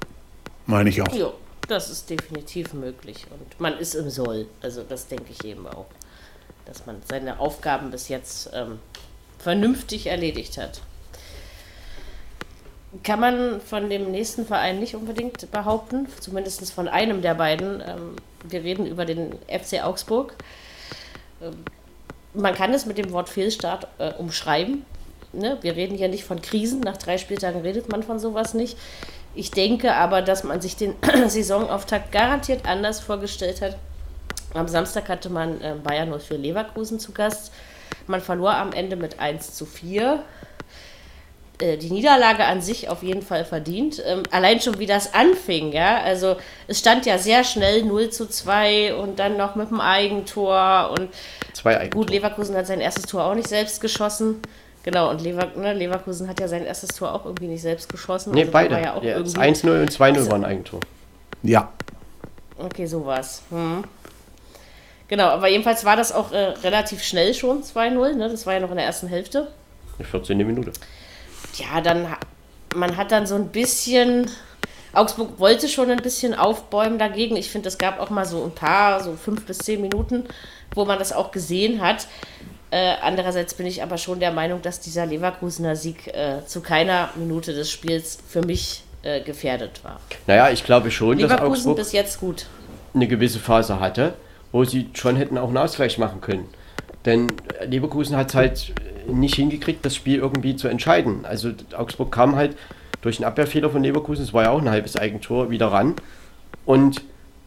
meine 0.65 0.89
ich 0.89 1.01
auch. 1.01 1.13
Jo, 1.13 1.33
das 1.67 1.89
ist 1.89 2.09
definitiv 2.09 2.73
möglich. 2.73 3.25
Und 3.29 3.59
man 3.59 3.77
ist 3.77 3.95
im 3.95 4.09
Soll. 4.09 4.47
Also 4.61 4.83
das 4.83 5.07
denke 5.07 5.31
ich 5.31 5.43
eben 5.45 5.67
auch. 5.67 5.85
Dass 6.65 6.85
man 6.85 6.97
seine 7.09 7.39
Aufgaben 7.39 7.91
bis 7.91 8.07
jetzt 8.09 8.49
ähm, 8.53 8.79
vernünftig 9.39 10.07
erledigt 10.07 10.57
hat. 10.57 10.81
Kann 13.03 13.19
man 13.19 13.59
von 13.59 13.89
dem 13.89 14.11
nächsten 14.11 14.45
Verein 14.45 14.79
nicht 14.79 14.95
unbedingt 14.95 15.51
behaupten, 15.51 16.07
zumindest 16.19 16.71
von 16.71 16.87
einem 16.87 17.21
der 17.21 17.33
beiden. 17.33 17.81
Ähm, 17.81 18.15
wir 18.43 18.63
reden 18.63 18.85
über 18.85 19.05
den 19.05 19.33
FC 19.47 19.83
Augsburg. 19.83 20.35
Ähm, 21.41 21.65
man 22.33 22.53
kann 22.53 22.73
es 22.73 22.85
mit 22.85 22.97
dem 22.97 23.11
Wort 23.11 23.29
Fehlstart 23.29 23.87
äh, 23.97 24.13
umschreiben. 24.13 24.85
Ne? 25.31 25.57
Wir 25.61 25.75
reden 25.75 25.97
hier 25.97 26.09
nicht 26.09 26.23
von 26.23 26.41
Krisen. 26.41 26.81
Nach 26.81 26.97
drei 26.97 27.17
Spieltagen 27.17 27.61
redet 27.61 27.91
man 27.91 28.03
von 28.03 28.19
sowas 28.19 28.53
nicht. 28.53 28.77
Ich 29.35 29.51
denke 29.51 29.95
aber, 29.95 30.21
dass 30.21 30.43
man 30.43 30.61
sich 30.61 30.75
den 30.75 30.95
Saisonauftakt 31.27 32.11
garantiert 32.11 32.67
anders 32.67 32.99
vorgestellt 32.99 33.61
hat. 33.61 33.77
Am 34.53 34.67
Samstag 34.67 35.09
hatte 35.09 35.29
man 35.29 35.59
äh, 35.61 35.75
Bayern 35.83 36.17
04 36.17 36.37
Leverkusen 36.37 36.99
zu 36.99 37.11
Gast. 37.11 37.51
Man 38.07 38.21
verlor 38.21 38.55
am 38.55 38.71
Ende 38.71 38.95
mit 38.95 39.19
1 39.19 39.55
zu 39.55 39.65
4. 39.65 40.23
Äh, 41.63 41.77
die 41.77 41.91
Niederlage 41.91 42.43
an 42.43 42.61
sich 42.61 42.89
auf 42.89 43.03
jeden 43.03 43.21
Fall 43.21 43.45
verdient. 43.45 44.03
Ähm, 44.05 44.23
allein 44.31 44.59
schon 44.59 44.79
wie 44.79 44.85
das 44.85 45.13
anfing, 45.13 45.71
ja. 45.71 46.01
Also 46.01 46.35
es 46.67 46.79
stand 46.79 47.05
ja 47.05 47.17
sehr 47.17 47.45
schnell 47.45 47.83
0 47.83 48.09
zu 48.09 48.27
2 48.27 48.95
und 48.95 49.17
dann 49.19 49.37
noch 49.37 49.55
mit 49.55 49.69
dem 49.69 49.79
Eigentor 49.79 50.93
und 50.97 51.09
Zwei 51.53 51.79
Eigentore. 51.79 52.03
gut, 52.05 52.09
Leverkusen 52.13 52.55
hat 52.57 52.67
sein 52.67 52.81
erstes 52.81 53.05
Tor 53.05 53.23
auch 53.23 53.35
nicht 53.35 53.47
selbst 53.47 53.79
geschossen. 53.79 54.41
Genau, 54.83 55.09
und 55.09 55.21
Lever, 55.21 55.47
ne, 55.55 55.73
Leverkusen 55.73 56.27
hat 56.27 56.41
ja 56.41 56.49
sein 56.49 56.65
erstes 56.65 56.89
Tor 56.89 57.13
auch 57.13 57.23
irgendwie 57.23 57.47
nicht 57.47 57.61
selbst 57.61 57.87
geschossen. 57.87 58.33
Nee, 58.33 58.41
Also 58.41 58.51
beide. 58.51 58.75
Ja 58.75 58.99
Ja, 59.01 59.17
irgendwie, 59.17 59.39
1-0 59.39 59.81
und 59.81 59.91
2-0 59.91 60.29
waren 60.29 60.43
Eigentor. 60.43 60.81
Ja, 61.43 61.71
Okay, 62.57 62.85
so 62.85 63.05
war's. 63.05 63.41
Hm. 63.49 63.83
Genau, 65.07 65.25
aber 65.29 65.47
jedenfalls 65.47 65.85
war 65.85 65.95
das 65.95 66.11
auch 66.11 66.31
äh, 66.31 66.37
relativ 66.37 67.03
schnell 67.03 67.33
schon, 67.33 67.63
2-0. 67.63 68.13
Ne? 68.13 68.29
Das 68.29 68.45
war 68.45 68.53
ja 68.53 68.59
noch 68.59 68.69
in 68.69 68.77
der 68.77 68.85
ersten 68.85 69.07
Hälfte. 69.07 69.47
Die 69.99 70.03
14. 70.03 70.37
Minute. 70.37 70.71
Ja, 71.55 71.81
dann, 71.81 72.07
man 72.75 72.97
hat 72.97 73.11
dann 73.11 73.27
so 73.27 73.35
ein 73.35 73.49
bisschen, 73.49 74.29
Augsburg 74.93 75.39
wollte 75.39 75.67
schon 75.67 75.89
ein 75.89 76.01
bisschen 76.01 76.33
aufbäumen 76.33 76.99
dagegen. 76.99 77.35
Ich 77.35 77.49
finde, 77.49 77.67
es 77.69 77.77
gab 77.77 77.99
auch 77.99 78.09
mal 78.09 78.25
so 78.25 78.43
ein 78.43 78.51
paar, 78.51 79.03
so 79.03 79.15
fünf 79.15 79.45
bis 79.45 79.59
zehn 79.59 79.81
Minuten, 79.81 80.25
wo 80.73 80.85
man 80.85 80.99
das 80.99 81.13
auch 81.13 81.31
gesehen 81.31 81.81
hat. 81.81 82.07
Äh, 82.71 82.95
andererseits 83.03 83.53
bin 83.53 83.67
ich 83.67 83.83
aber 83.83 83.99
schon 83.99 84.19
der 84.19 84.31
Meinung, 84.31 84.63
dass 84.63 84.79
dieser 84.79 85.05
Leverkusener 85.05 85.75
Sieg 85.75 86.07
äh, 86.07 86.43
zu 86.47 86.61
keiner 86.61 87.09
Minute 87.15 87.53
des 87.53 87.69
Spiels 87.69 88.17
für 88.27 88.41
mich 88.41 88.83
äh, 89.03 89.21
gefährdet 89.21 89.83
war. 89.83 89.99
Naja, 90.25 90.49
ich 90.49 90.63
glaube 90.63 90.89
schon, 90.89 91.19
dass 91.19 91.29
Leverkusen 91.29 91.51
Augsburg 91.51 91.75
bis 91.77 91.91
jetzt 91.91 92.19
gut. 92.19 92.47
eine 92.95 93.07
gewisse 93.07 93.37
Phase 93.37 93.79
hatte, 93.79 94.15
wo 94.51 94.63
sie 94.63 94.89
schon 94.93 95.17
hätten 95.17 95.37
auch 95.37 95.49
einen 95.49 95.57
Ausgleich 95.57 95.99
machen 95.99 96.19
können. 96.21 96.49
Denn 97.05 97.27
Leverkusen 97.63 98.15
hat 98.15 98.29
es 98.29 98.35
halt 98.35 98.73
nicht 99.07 99.35
hingekriegt, 99.35 99.85
das 99.85 99.95
Spiel 99.95 100.19
irgendwie 100.19 100.55
zu 100.55 100.67
entscheiden. 100.67 101.25
Also 101.25 101.51
Augsburg 101.75 102.11
kam 102.11 102.35
halt 102.35 102.55
durch 103.01 103.17
einen 103.17 103.25
Abwehrfehler 103.25 103.69
von 103.69 103.83
Leverkusen, 103.83 104.23
es 104.23 104.33
war 104.33 104.43
ja 104.43 104.49
auch 104.51 104.61
ein 104.61 104.69
halbes 104.69 104.95
Eigentor, 104.95 105.49
wieder 105.49 105.67
ran. 105.67 105.95
Und 106.65 107.01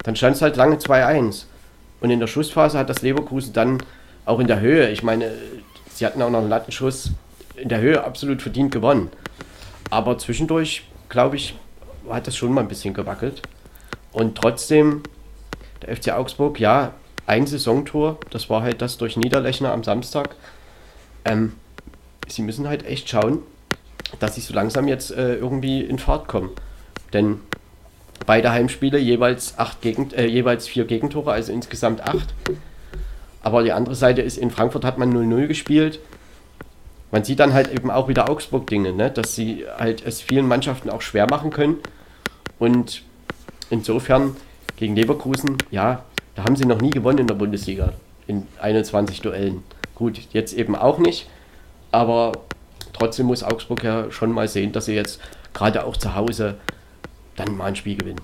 dann 0.04 0.16
stand 0.16 0.36
es 0.36 0.42
halt 0.42 0.56
lange 0.56 0.76
2-1. 0.76 1.44
Und 2.00 2.10
in 2.10 2.20
der 2.20 2.26
Schussphase 2.26 2.78
hat 2.78 2.90
das 2.90 3.02
Leverkusen 3.02 3.52
dann 3.52 3.82
auch 4.26 4.38
in 4.38 4.46
der 4.46 4.60
Höhe, 4.60 4.90
ich 4.90 5.02
meine, 5.02 5.30
sie 5.94 6.04
hatten 6.04 6.20
auch 6.20 6.30
noch 6.30 6.40
einen 6.40 6.50
Lattenschuss 6.50 7.12
in 7.56 7.68
der 7.68 7.80
Höhe 7.80 8.04
absolut 8.04 8.42
verdient 8.42 8.72
gewonnen. 8.72 9.10
Aber 9.90 10.18
zwischendurch, 10.18 10.84
glaube 11.08 11.36
ich, 11.36 11.54
hat 12.10 12.26
das 12.26 12.36
schon 12.36 12.52
mal 12.52 12.60
ein 12.60 12.68
bisschen 12.68 12.92
gewackelt. 12.92 13.42
Und 14.12 14.36
trotzdem, 14.36 15.02
der 15.82 15.96
FC 15.96 16.12
Augsburg, 16.12 16.60
ja, 16.60 16.92
ein 17.26 17.46
Saisontor, 17.46 18.18
das 18.30 18.50
war 18.50 18.62
halt 18.62 18.82
das 18.82 18.98
durch 18.98 19.16
Niederlechner 19.16 19.72
am 19.72 19.84
Samstag. 19.84 20.36
Ähm, 21.26 21.52
sie 22.28 22.42
müssen 22.42 22.68
halt 22.68 22.86
echt 22.86 23.08
schauen, 23.08 23.40
dass 24.20 24.36
sie 24.36 24.40
so 24.40 24.54
langsam 24.54 24.88
jetzt 24.88 25.10
äh, 25.10 25.34
irgendwie 25.34 25.82
in 25.82 25.98
Fahrt 25.98 26.28
kommen. 26.28 26.50
Denn 27.12 27.40
beide 28.24 28.52
Heimspiele 28.52 28.98
jeweils, 28.98 29.58
acht 29.58 29.82
Gegen, 29.82 30.12
äh, 30.12 30.26
jeweils 30.26 30.68
vier 30.68 30.84
Gegentore, 30.84 31.32
also 31.32 31.52
insgesamt 31.52 32.02
acht. 32.02 32.34
Aber 33.42 33.62
die 33.62 33.72
andere 33.72 33.94
Seite 33.94 34.22
ist, 34.22 34.38
in 34.38 34.50
Frankfurt 34.50 34.84
hat 34.84 34.98
man 34.98 35.12
0-0 35.12 35.46
gespielt. 35.46 36.00
Man 37.12 37.24
sieht 37.24 37.40
dann 37.40 37.52
halt 37.52 37.72
eben 37.72 37.90
auch 37.90 38.08
wieder 38.08 38.28
Augsburg-Dinge, 38.28 38.92
ne? 38.92 39.10
dass 39.10 39.34
sie 39.34 39.64
halt 39.78 40.04
es 40.04 40.20
vielen 40.20 40.48
Mannschaften 40.48 40.90
auch 40.90 41.02
schwer 41.02 41.28
machen 41.28 41.50
können. 41.50 41.76
Und 42.58 43.02
insofern 43.70 44.36
gegen 44.76 44.96
Leverkusen, 44.96 45.58
ja, 45.70 46.04
da 46.34 46.44
haben 46.44 46.56
sie 46.56 46.64
noch 46.64 46.80
nie 46.80 46.90
gewonnen 46.90 47.18
in 47.18 47.26
der 47.26 47.34
Bundesliga 47.34 47.92
in 48.26 48.46
21 48.60 49.20
Duellen. 49.22 49.62
Gut, 49.96 50.20
jetzt 50.32 50.52
eben 50.52 50.76
auch 50.76 50.98
nicht, 50.98 51.26
aber 51.90 52.32
trotzdem 52.92 53.26
muss 53.26 53.42
Augsburg 53.42 53.82
ja 53.82 54.10
schon 54.12 54.30
mal 54.30 54.46
sehen, 54.46 54.70
dass 54.72 54.84
sie 54.84 54.94
jetzt 54.94 55.20
gerade 55.54 55.84
auch 55.84 55.96
zu 55.96 56.14
Hause 56.14 56.56
dann 57.34 57.56
mal 57.56 57.64
ein 57.64 57.76
Spiel 57.76 57.96
gewinnen. 57.96 58.20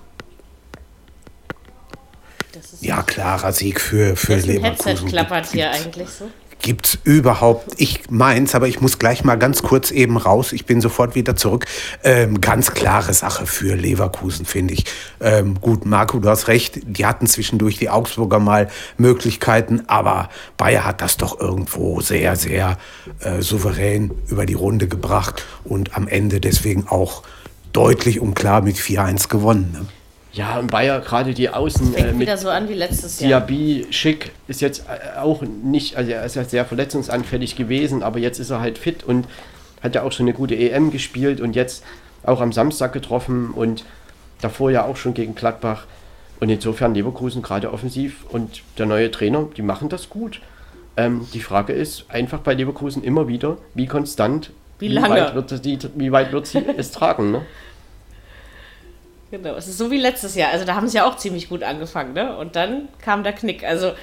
Das 2.53 2.73
ist 2.73 2.83
ja, 2.83 3.01
klarer 3.01 3.51
Sieg 3.51 3.81
für, 3.81 4.15
für 4.15 4.35
Headset 4.35 4.47
Leverkusen. 4.47 5.07
klappert 5.07 5.47
hier 5.47 5.71
eigentlich 5.71 6.09
so. 6.09 6.29
Gibt's 6.63 6.97
überhaupt, 7.03 7.73
ich 7.75 8.09
meins, 8.09 8.55
aber 8.55 8.69
ich 8.69 8.79
muss 8.79 8.97
gleich 8.97 9.25
mal 9.25 9.35
ganz 9.35 9.63
kurz 9.63 9.91
eben 9.91 10.15
raus. 10.15 10.53
Ich 10.53 10.65
bin 10.65 10.79
sofort 10.79 11.13
wieder 11.13 11.35
zurück. 11.35 11.65
Ähm, 12.05 12.39
ganz 12.39 12.71
klare 12.71 13.13
Sache 13.13 13.45
für 13.45 13.75
Leverkusen, 13.75 14.45
finde 14.45 14.73
ich. 14.75 14.85
Ähm, 15.19 15.59
gut, 15.59 15.85
Marco, 15.85 16.19
du 16.19 16.29
hast 16.29 16.47
recht. 16.47 16.79
Die 16.85 17.05
hatten 17.05 17.27
zwischendurch 17.27 17.79
die 17.79 17.89
Augsburger 17.89 18.39
mal 18.39 18.69
Möglichkeiten, 18.97 19.83
aber 19.87 20.29
Bayer 20.55 20.85
hat 20.85 21.01
das 21.01 21.17
doch 21.17 21.37
irgendwo 21.37 21.99
sehr, 21.99 22.37
sehr 22.37 22.77
äh, 23.19 23.41
souverän 23.41 24.11
über 24.29 24.45
die 24.45 24.53
Runde 24.53 24.87
gebracht 24.87 25.45
und 25.65 25.97
am 25.97 26.07
Ende 26.07 26.39
deswegen 26.39 26.87
auch 26.87 27.23
deutlich 27.73 28.21
und 28.21 28.35
klar 28.35 28.61
mit 28.61 28.77
4-1 28.77 29.27
gewonnen. 29.27 29.69
Ne? 29.73 29.85
Ja, 30.33 30.57
und 30.57 30.71
Bayer 30.71 30.99
gerade 30.99 31.33
die 31.35 31.49
Außen 31.49 31.93
Fängt 31.93 32.07
äh, 32.07 32.11
mit 32.11 32.21
wieder 32.21 32.37
so 32.37 32.49
an 32.49 32.67
wie 32.67 32.73
letztes 32.73 33.19
Jahr. 33.19 33.41
Diaby 33.41 33.85
Schick 33.91 34.31
ist 34.47 34.61
jetzt 34.61 34.85
äh, 34.89 35.19
auch 35.19 35.43
nicht, 35.43 35.95
also 35.95 36.11
er 36.11 36.25
ist 36.25 36.35
ja 36.35 36.43
sehr 36.43 36.65
verletzungsanfällig 36.65 37.55
gewesen, 37.55 38.01
aber 38.01 38.17
jetzt 38.17 38.39
ist 38.39 38.49
er 38.49 38.59
halt 38.59 38.79
fit 38.79 39.03
und 39.03 39.27
hat 39.83 39.93
ja 39.93 40.01
auch 40.01 40.11
schon 40.11 40.25
eine 40.25 40.33
gute 40.33 40.55
EM 40.55 40.91
gespielt 40.91 41.39
und 41.39 41.55
jetzt 41.55 41.83
auch 42.23 42.41
am 42.41 42.51
Samstag 42.51 42.93
getroffen 42.93 43.51
und 43.51 43.85
davor 44.41 44.71
ja 44.71 44.85
auch 44.85 44.97
schon 44.97 45.13
gegen 45.13 45.35
Gladbach. 45.35 45.85
Und 46.39 46.49
insofern 46.49 46.95
Leverkusen 46.95 47.41
gerade 47.41 47.71
offensiv 47.71 48.25
und 48.29 48.63
der 48.77 48.85
neue 48.87 49.11
Trainer, 49.11 49.47
die 49.55 49.61
machen 49.61 49.87
das 49.87 50.09
gut. 50.09 50.41
Ähm, 50.97 51.27
die 51.33 51.39
Frage 51.39 51.73
ist 51.73 52.05
einfach 52.09 52.39
bei 52.39 52.53
Leverkusen 52.53 53.03
immer 53.03 53.27
wieder, 53.27 53.57
wie 53.75 53.85
konstant, 53.85 54.49
Wie 54.79 54.87
lange? 54.87 55.09
weit 55.09 55.35
wird 55.35 55.49
sie, 55.49 55.79
wie 55.95 56.11
weit 56.11 56.31
wird 56.31 56.47
sie 56.47 56.63
es 56.75 56.91
tragen. 56.91 57.31
Ne? 57.31 57.41
Genau, 59.33 59.55
es 59.55 59.67
ist 59.67 59.79
so 59.79 59.89
wie 59.89 59.97
letztes 59.97 60.35
Jahr. 60.35 60.51
Also 60.51 60.63
da 60.63 60.75
haben 60.75 60.87
sie 60.87 60.97
ja 60.97 61.07
auch 61.09 61.17
ziemlich 61.17 61.49
gut 61.49 61.63
angefangen, 61.63 62.13
ne? 62.13 62.37
Und 62.37 62.55
dann 62.55 62.87
kam 62.99 63.23
der 63.23 63.33
Knick. 63.33 63.63
Also 63.63 63.93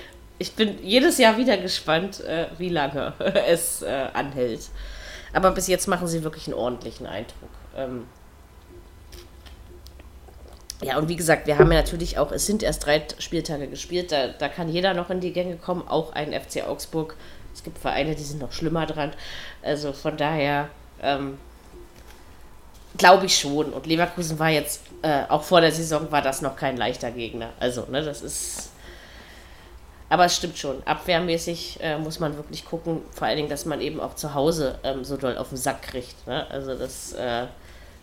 ich 0.40 0.54
bin 0.54 0.82
jedes 0.82 1.18
Jahr 1.18 1.36
wieder 1.36 1.56
gespannt, 1.56 2.18
äh, 2.24 2.48
wie 2.58 2.68
lange 2.68 3.12
es 3.46 3.82
äh, 3.82 4.08
anhält. 4.12 4.70
Aber 5.32 5.52
bis 5.52 5.68
jetzt 5.68 5.86
machen 5.86 6.08
sie 6.08 6.24
wirklich 6.24 6.48
einen 6.48 6.54
ordentlichen 6.54 7.06
Eindruck. 7.06 7.50
Ähm 7.76 8.08
ja, 10.82 10.98
und 10.98 11.08
wie 11.08 11.14
gesagt, 11.14 11.46
wir 11.46 11.60
haben 11.60 11.70
ja 11.70 11.78
natürlich 11.78 12.18
auch, 12.18 12.32
es 12.32 12.46
sind 12.46 12.64
erst 12.64 12.84
drei 12.84 13.00
Spieltage 13.20 13.68
gespielt, 13.68 14.10
da, 14.10 14.30
da 14.36 14.48
kann 14.48 14.68
jeder 14.68 14.94
noch 14.94 15.10
in 15.10 15.20
die 15.20 15.32
Gänge 15.32 15.54
kommen, 15.58 15.86
auch 15.86 16.12
ein 16.12 16.32
FC 16.32 16.66
Augsburg. 16.66 17.14
Es 17.54 17.62
gibt 17.62 17.78
Vereine, 17.78 18.16
die 18.16 18.24
sind 18.24 18.40
noch 18.40 18.50
schlimmer 18.50 18.84
dran. 18.86 19.12
Also 19.62 19.92
von 19.92 20.16
daher, 20.16 20.70
ähm, 21.00 21.38
Glaube 23.00 23.24
ich 23.24 23.38
schon. 23.38 23.72
Und 23.72 23.86
Leverkusen 23.86 24.38
war 24.38 24.50
jetzt, 24.50 24.82
äh, 25.00 25.22
auch 25.30 25.42
vor 25.42 25.62
der 25.62 25.72
Saison 25.72 26.12
war 26.12 26.20
das 26.20 26.42
noch 26.42 26.54
kein 26.54 26.76
leichter 26.76 27.10
Gegner. 27.10 27.48
Also, 27.58 27.86
ne, 27.90 28.02
das 28.02 28.20
ist. 28.20 28.72
Aber 30.10 30.26
es 30.26 30.36
stimmt 30.36 30.58
schon. 30.58 30.82
Abwehrmäßig 30.84 31.78
äh, 31.80 31.96
muss 31.96 32.20
man 32.20 32.36
wirklich 32.36 32.66
gucken, 32.66 33.00
vor 33.10 33.26
allen 33.26 33.38
Dingen, 33.38 33.48
dass 33.48 33.64
man 33.64 33.80
eben 33.80 34.00
auch 34.00 34.16
zu 34.16 34.34
Hause 34.34 34.78
ähm, 34.84 35.02
so 35.02 35.16
doll 35.16 35.38
auf 35.38 35.48
den 35.48 35.56
Sack 35.56 35.80
kriegt. 35.80 36.26
Ne? 36.26 36.46
Also, 36.50 36.76
das 36.76 37.14
äh, 37.14 37.46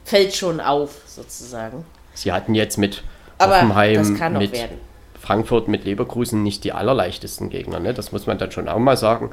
fällt 0.04 0.36
schon 0.36 0.60
auf, 0.60 1.02
sozusagen. 1.06 1.86
Sie 2.16 2.32
hatten 2.32 2.56
jetzt 2.56 2.80
mit 2.80 3.04
Aber 3.38 3.62
das 3.94 4.16
kann 4.16 4.34
noch 4.34 4.40
mit 4.40 4.54
werden. 4.54 4.80
Frankfurt, 5.22 5.68
mit 5.68 5.86
Leverkusen 5.86 6.42
nicht 6.42 6.64
die 6.64 6.72
allerleichtesten 6.72 7.52
Gegner. 7.52 7.80
Ne? 7.80 7.94
Das 7.94 8.12
muss 8.12 8.26
man 8.26 8.40
dann 8.40 8.52
schon 8.52 8.68
auch 8.68 8.80
mal 8.80 8.98
sagen. 8.98 9.30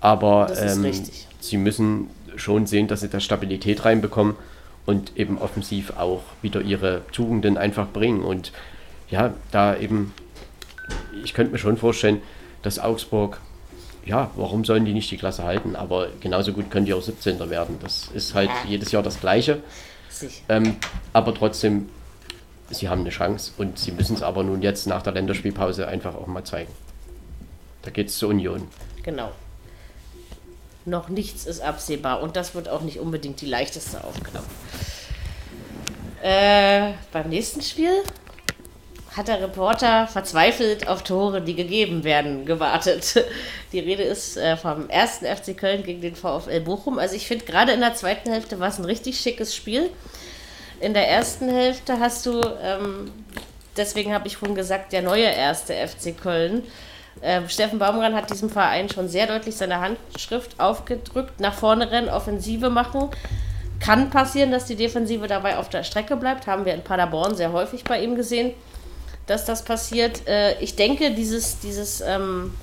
Aber 0.00 0.50
ähm, 0.58 0.94
sie 1.40 1.58
müssen 1.58 2.08
schon 2.36 2.66
sehen, 2.66 2.88
dass 2.88 3.00
sie 3.00 3.10
da 3.10 3.20
Stabilität 3.20 3.84
reinbekommen 3.84 4.34
und 4.88 5.18
eben 5.18 5.36
offensiv 5.36 5.98
auch 5.98 6.22
wieder 6.40 6.62
ihre 6.62 7.02
Tugenden 7.12 7.58
einfach 7.58 7.88
bringen. 7.88 8.22
Und 8.22 8.52
ja, 9.10 9.34
da 9.50 9.76
eben, 9.76 10.14
ich 11.22 11.34
könnte 11.34 11.52
mir 11.52 11.58
schon 11.58 11.76
vorstellen, 11.76 12.22
dass 12.62 12.78
Augsburg 12.78 13.38
ja, 14.06 14.30
warum 14.36 14.64
sollen 14.64 14.86
die 14.86 14.94
nicht 14.94 15.10
die 15.10 15.18
Klasse 15.18 15.44
halten? 15.44 15.76
Aber 15.76 16.08
genauso 16.20 16.54
gut 16.54 16.70
können 16.70 16.86
die 16.86 16.94
auch 16.94 17.02
17. 17.02 17.50
werden. 17.50 17.76
Das 17.82 18.08
ist 18.14 18.32
halt 18.32 18.48
jedes 18.66 18.90
Jahr 18.90 19.02
das 19.02 19.20
Gleiche. 19.20 19.60
Ähm, 20.48 20.76
aber 21.12 21.34
trotzdem, 21.34 21.90
sie 22.70 22.88
haben 22.88 23.02
eine 23.02 23.10
Chance 23.10 23.52
und 23.58 23.78
sie 23.78 23.92
müssen 23.92 24.16
es 24.16 24.22
aber 24.22 24.42
nun 24.42 24.62
jetzt 24.62 24.86
nach 24.86 25.02
der 25.02 25.12
Länderspielpause 25.12 25.86
einfach 25.86 26.14
auch 26.14 26.26
mal 26.26 26.44
zeigen. 26.44 26.72
Da 27.82 27.90
geht 27.90 28.08
es 28.08 28.16
zur 28.16 28.30
Union. 28.30 28.66
Genau. 29.02 29.32
Noch 30.88 31.08
nichts 31.08 31.44
ist 31.44 31.60
absehbar 31.60 32.22
und 32.22 32.36
das 32.36 32.54
wird 32.54 32.68
auch 32.68 32.80
nicht 32.80 32.98
unbedingt 32.98 33.40
die 33.40 33.46
leichteste 33.46 34.02
Aufgabe. 34.04 34.46
Äh, 36.22 36.92
beim 37.12 37.28
nächsten 37.28 37.62
Spiel 37.62 38.02
hat 39.16 39.28
der 39.28 39.40
Reporter 39.42 40.06
verzweifelt 40.06 40.88
auf 40.88 41.02
Tore, 41.02 41.42
die 41.42 41.54
gegeben 41.54 42.04
werden, 42.04 42.46
gewartet. 42.46 43.24
Die 43.72 43.80
Rede 43.80 44.02
ist 44.02 44.36
äh, 44.36 44.56
vom 44.56 44.88
ersten 44.88 45.26
FC 45.26 45.56
Köln 45.56 45.82
gegen 45.82 46.00
den 46.00 46.14
VfL 46.14 46.60
Bochum. 46.60 46.98
Also 46.98 47.16
ich 47.16 47.26
finde, 47.26 47.44
gerade 47.44 47.72
in 47.72 47.80
der 47.80 47.94
zweiten 47.94 48.30
Hälfte 48.30 48.60
war 48.60 48.68
es 48.68 48.78
ein 48.78 48.84
richtig 48.84 49.20
schickes 49.20 49.54
Spiel. 49.54 49.90
In 50.80 50.94
der 50.94 51.08
ersten 51.08 51.50
Hälfte 51.50 51.98
hast 51.98 52.24
du, 52.24 52.40
ähm, 52.62 53.10
deswegen 53.76 54.14
habe 54.14 54.28
ich 54.28 54.36
vorhin 54.36 54.54
gesagt, 54.54 54.92
der 54.92 55.02
neue 55.02 55.24
erste 55.26 55.74
FC 55.74 56.16
Köln. 56.16 56.62
Äh, 57.20 57.48
Steffen 57.48 57.78
Baumgart 57.78 58.14
hat 58.14 58.30
diesem 58.30 58.50
Verein 58.50 58.88
schon 58.88 59.08
sehr 59.08 59.26
deutlich 59.26 59.56
seine 59.56 59.80
Handschrift 59.80 60.58
aufgedrückt. 60.58 61.40
Nach 61.40 61.54
vorne 61.54 61.90
rennen, 61.90 62.08
Offensive 62.08 62.70
machen. 62.70 63.08
Kann 63.80 64.10
passieren, 64.10 64.50
dass 64.50 64.64
die 64.64 64.76
Defensive 64.76 65.26
dabei 65.26 65.56
auf 65.56 65.68
der 65.68 65.84
Strecke 65.84 66.16
bleibt. 66.16 66.46
Haben 66.46 66.64
wir 66.64 66.74
in 66.74 66.82
Paderborn 66.82 67.36
sehr 67.36 67.52
häufig 67.52 67.84
bei 67.84 68.02
ihm 68.02 68.16
gesehen 68.16 68.52
dass 69.28 69.44
das 69.44 69.62
passiert. 69.62 70.26
Äh, 70.26 70.58
ich 70.60 70.74
denke, 70.74 71.12
dieses, 71.12 71.60
dieses, 71.60 72.00
ähm, 72.00 72.54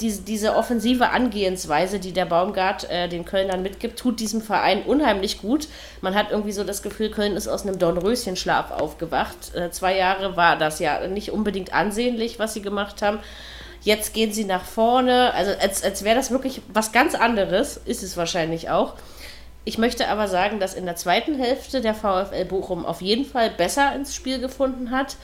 diese, 0.00 0.22
diese 0.22 0.56
offensive 0.56 1.10
Angehensweise, 1.10 1.98
die 1.98 2.12
der 2.12 2.24
Baumgart 2.24 2.88
äh, 2.90 3.08
den 3.08 3.24
Kölnern 3.24 3.62
mitgibt, 3.62 3.98
tut 3.98 4.20
diesem 4.20 4.40
Verein 4.40 4.82
unheimlich 4.82 5.40
gut. 5.40 5.68
Man 6.00 6.14
hat 6.14 6.30
irgendwie 6.30 6.52
so 6.52 6.64
das 6.64 6.82
Gefühl, 6.82 7.10
Köln 7.10 7.36
ist 7.36 7.48
aus 7.48 7.62
einem 7.62 7.78
Dornröschenschlaf 7.78 8.70
aufgewacht. 8.70 9.54
Äh, 9.54 9.70
zwei 9.70 9.96
Jahre 9.96 10.36
war 10.36 10.56
das 10.56 10.78
ja 10.78 11.06
nicht 11.06 11.30
unbedingt 11.30 11.72
ansehnlich, 11.72 12.38
was 12.38 12.54
sie 12.54 12.62
gemacht 12.62 13.02
haben. 13.02 13.18
Jetzt 13.82 14.14
gehen 14.14 14.32
sie 14.32 14.44
nach 14.44 14.64
vorne. 14.64 15.34
Also 15.34 15.52
als, 15.60 15.82
als 15.82 16.04
wäre 16.04 16.16
das 16.16 16.30
wirklich 16.30 16.62
was 16.72 16.92
ganz 16.92 17.14
anderes, 17.14 17.76
ist 17.76 18.02
es 18.02 18.16
wahrscheinlich 18.16 18.70
auch. 18.70 18.94
Ich 19.64 19.78
möchte 19.78 20.08
aber 20.08 20.26
sagen, 20.26 20.58
dass 20.58 20.74
in 20.74 20.86
der 20.86 20.96
zweiten 20.96 21.38
Hälfte 21.38 21.80
der 21.80 21.94
VfL 21.94 22.44
Bochum 22.44 22.84
auf 22.84 23.00
jeden 23.00 23.24
Fall 23.24 23.50
besser 23.50 23.94
ins 23.94 24.14
Spiel 24.14 24.40
gefunden 24.40 24.90
hat, 24.90 25.16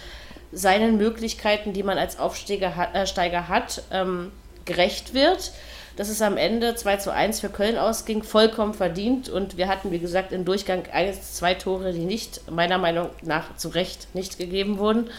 seinen 0.52 0.96
Möglichkeiten, 0.96 1.72
die 1.72 1.82
man 1.82 1.98
als 1.98 2.18
Aufsteiger 2.18 2.76
hat, 2.76 2.94
äh, 2.94 3.42
hat 3.42 3.82
ähm, 3.90 4.32
gerecht 4.68 5.14
wird. 5.14 5.50
Dass 5.96 6.08
es 6.08 6.22
am 6.22 6.36
Ende 6.36 6.76
2 6.76 6.98
zu 6.98 7.12
1 7.12 7.40
für 7.40 7.48
Köln 7.48 7.76
ausging, 7.76 8.22
vollkommen 8.22 8.72
verdient. 8.72 9.28
Und 9.28 9.56
wir 9.56 9.66
hatten, 9.66 9.90
wie 9.90 9.98
gesagt, 9.98 10.30
im 10.32 10.44
Durchgang 10.44 10.84
eines, 10.92 11.34
zwei 11.34 11.54
Tore, 11.54 11.92
die 11.92 12.04
nicht, 12.04 12.48
meiner 12.48 12.78
Meinung 12.78 13.10
nach, 13.22 13.56
zu 13.56 13.70
Recht 13.70 14.14
nicht 14.14 14.38
gegeben 14.38 14.78
wurden. 14.78 15.10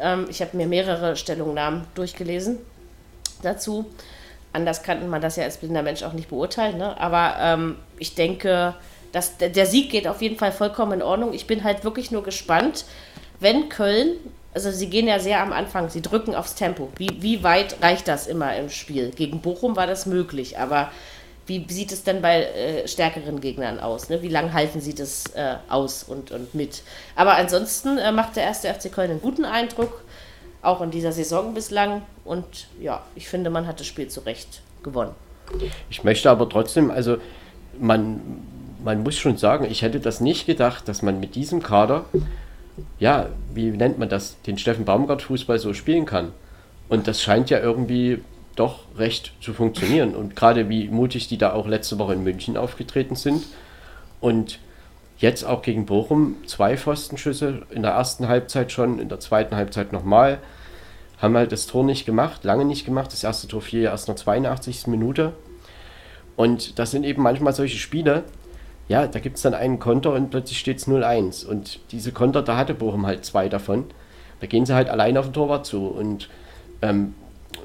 Ähm, 0.00 0.26
ich 0.30 0.40
habe 0.40 0.56
mir 0.56 0.68
mehrere 0.68 1.16
Stellungnahmen 1.16 1.84
durchgelesen 1.96 2.58
dazu 3.42 3.86
anders 4.52 4.82
kann 4.82 5.08
man 5.08 5.20
das 5.20 5.36
ja 5.36 5.44
als 5.44 5.58
blinder 5.58 5.82
Mensch 5.82 6.02
auch 6.02 6.12
nicht 6.12 6.28
beurteilen. 6.28 6.78
Ne? 6.78 6.98
Aber 7.00 7.36
ähm, 7.40 7.76
ich 7.98 8.14
denke, 8.14 8.74
dass 9.12 9.36
der 9.38 9.66
Sieg 9.66 9.90
geht 9.90 10.06
auf 10.06 10.20
jeden 10.20 10.36
Fall 10.36 10.52
vollkommen 10.52 10.92
in 10.92 11.02
Ordnung. 11.02 11.32
Ich 11.32 11.46
bin 11.46 11.64
halt 11.64 11.84
wirklich 11.84 12.10
nur 12.10 12.22
gespannt, 12.22 12.84
wenn 13.40 13.68
Köln, 13.68 14.16
also 14.66 14.76
sie 14.76 14.90
gehen 14.90 15.06
ja 15.06 15.20
sehr 15.20 15.40
am 15.40 15.52
Anfang, 15.52 15.88
sie 15.88 16.02
drücken 16.02 16.34
aufs 16.34 16.54
Tempo. 16.56 16.90
Wie, 16.96 17.10
wie 17.20 17.44
weit 17.44 17.76
reicht 17.80 18.08
das 18.08 18.26
immer 18.26 18.56
im 18.56 18.70
Spiel? 18.70 19.10
Gegen 19.10 19.40
Bochum 19.40 19.76
war 19.76 19.86
das 19.86 20.06
möglich, 20.06 20.58
aber 20.58 20.90
wie 21.46 21.64
sieht 21.68 21.92
es 21.92 22.02
denn 22.02 22.20
bei 22.20 22.42
äh, 22.42 22.88
stärkeren 22.88 23.40
Gegnern 23.40 23.78
aus? 23.78 24.08
Ne? 24.08 24.20
Wie 24.20 24.28
lange 24.28 24.52
halten 24.52 24.80
sie 24.80 24.94
das 24.94 25.26
äh, 25.34 25.54
aus 25.68 26.02
und, 26.02 26.32
und 26.32 26.54
mit? 26.54 26.82
Aber 27.14 27.36
ansonsten 27.36 27.98
äh, 27.98 28.10
macht 28.10 28.34
der 28.34 28.42
erste 28.42 28.72
FC 28.72 28.92
Köln 28.92 29.12
einen 29.12 29.22
guten 29.22 29.44
Eindruck 29.44 30.02
auch 30.60 30.80
in 30.80 30.90
dieser 30.90 31.12
Saison 31.12 31.54
bislang. 31.54 32.02
Und 32.24 32.66
ja, 32.80 33.02
ich 33.14 33.28
finde, 33.28 33.48
man 33.48 33.66
hat 33.66 33.78
das 33.78 33.86
Spiel 33.86 34.08
zu 34.08 34.20
Recht 34.20 34.60
gewonnen. 34.82 35.14
Ich 35.88 36.02
möchte 36.02 36.30
aber 36.30 36.48
trotzdem, 36.48 36.90
also 36.90 37.18
man, 37.78 38.20
man 38.82 39.04
muss 39.04 39.16
schon 39.16 39.36
sagen, 39.36 39.66
ich 39.70 39.82
hätte 39.82 40.00
das 40.00 40.20
nicht 40.20 40.46
gedacht, 40.46 40.88
dass 40.88 41.00
man 41.02 41.20
mit 41.20 41.36
diesem 41.36 41.62
Kader, 41.62 42.06
ja, 42.98 43.28
wie 43.54 43.70
nennt 43.70 43.98
man 43.98 44.08
das, 44.08 44.40
den 44.42 44.58
Steffen 44.58 44.84
Baumgart 44.84 45.22
Fußball 45.22 45.58
so 45.58 45.74
spielen 45.74 46.06
kann. 46.06 46.32
Und 46.88 47.06
das 47.06 47.22
scheint 47.22 47.50
ja 47.50 47.58
irgendwie 47.58 48.22
doch 48.56 48.80
recht 48.96 49.32
zu 49.40 49.52
funktionieren. 49.52 50.14
Und 50.14 50.36
gerade 50.36 50.68
wie 50.68 50.88
mutig 50.88 51.28
die 51.28 51.38
da 51.38 51.52
auch 51.52 51.66
letzte 51.66 51.98
Woche 51.98 52.14
in 52.14 52.24
München 52.24 52.56
aufgetreten 52.56 53.14
sind. 53.14 53.44
Und 54.20 54.58
Jetzt 55.18 55.44
auch 55.44 55.62
gegen 55.62 55.84
Bochum 55.84 56.36
zwei 56.46 56.76
Pfostenschüsse 56.76 57.62
in 57.70 57.82
der 57.82 57.92
ersten 57.92 58.28
Halbzeit 58.28 58.70
schon, 58.70 59.00
in 59.00 59.08
der 59.08 59.18
zweiten 59.18 59.56
Halbzeit 59.56 59.92
nochmal. 59.92 60.38
Haben 61.20 61.36
halt 61.36 61.50
das 61.50 61.66
Tor 61.66 61.82
nicht 61.82 62.06
gemacht, 62.06 62.44
lange 62.44 62.64
nicht 62.64 62.84
gemacht. 62.84 63.12
Das 63.12 63.24
erste 63.24 63.48
Tor 63.48 63.60
fiel 63.60 63.82
erst 63.82 64.08
in 64.08 64.14
der 64.14 64.22
82. 64.22 64.86
Minute. 64.86 65.32
Und 66.36 66.78
das 66.78 66.92
sind 66.92 67.02
eben 67.02 67.20
manchmal 67.20 67.52
solche 67.52 67.78
Spiele, 67.78 68.22
ja, 68.88 69.06
da 69.06 69.18
gibt 69.18 69.36
es 69.36 69.42
dann 69.42 69.54
einen 69.54 69.78
Konter 69.78 70.12
und 70.14 70.30
plötzlich 70.30 70.58
steht 70.58 70.78
es 70.78 70.88
0-1. 70.88 71.46
Und 71.46 71.80
diese 71.92 72.10
Konter, 72.10 72.42
da 72.42 72.56
hatte 72.56 72.74
Bochum 72.74 73.06
halt 73.06 73.24
zwei 73.24 73.48
davon. 73.48 73.84
Da 74.40 74.46
gehen 74.46 74.64
sie 74.64 74.74
halt 74.74 74.88
allein 74.88 75.16
auf 75.18 75.26
den 75.26 75.34
Torwart 75.34 75.66
zu. 75.66 75.86
Und 75.86 76.28
ähm, 76.80 77.14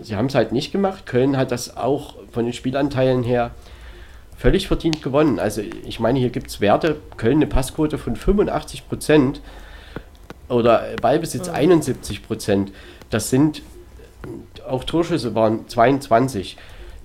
sie 0.02 0.18
haben 0.18 0.26
es 0.26 0.36
halt 0.36 0.52
nicht 0.52 0.72
gemacht. 0.74 1.06
Köln 1.06 1.38
hat 1.38 1.52
das 1.52 1.78
auch 1.78 2.16
von 2.32 2.44
den 2.44 2.54
Spielanteilen 2.54 3.24
her 3.24 3.52
völlig 4.38 4.68
verdient 4.68 5.02
gewonnen. 5.02 5.40
Also 5.40 5.62
ich 5.62 6.02
meine, 6.02 6.20
hier 6.20 6.30
gibt 6.30 6.48
es 6.48 6.60
Werte, 6.60 6.98
Köln 7.16 7.38
eine 7.38 7.48
Passquote 7.48 7.98
von 7.98 8.18
85 8.18 8.90
Prozent 8.90 9.42
oder 10.50 10.84
Ballbesitz 11.02 11.48
mhm. 11.48 11.56
71 11.56 12.28
Prozent. 12.28 12.74
Das 13.10 13.30
sind, 13.30 13.62
auch 14.68 14.84
Torschüsse 14.84 15.36
waren 15.36 15.70
22. 15.70 16.58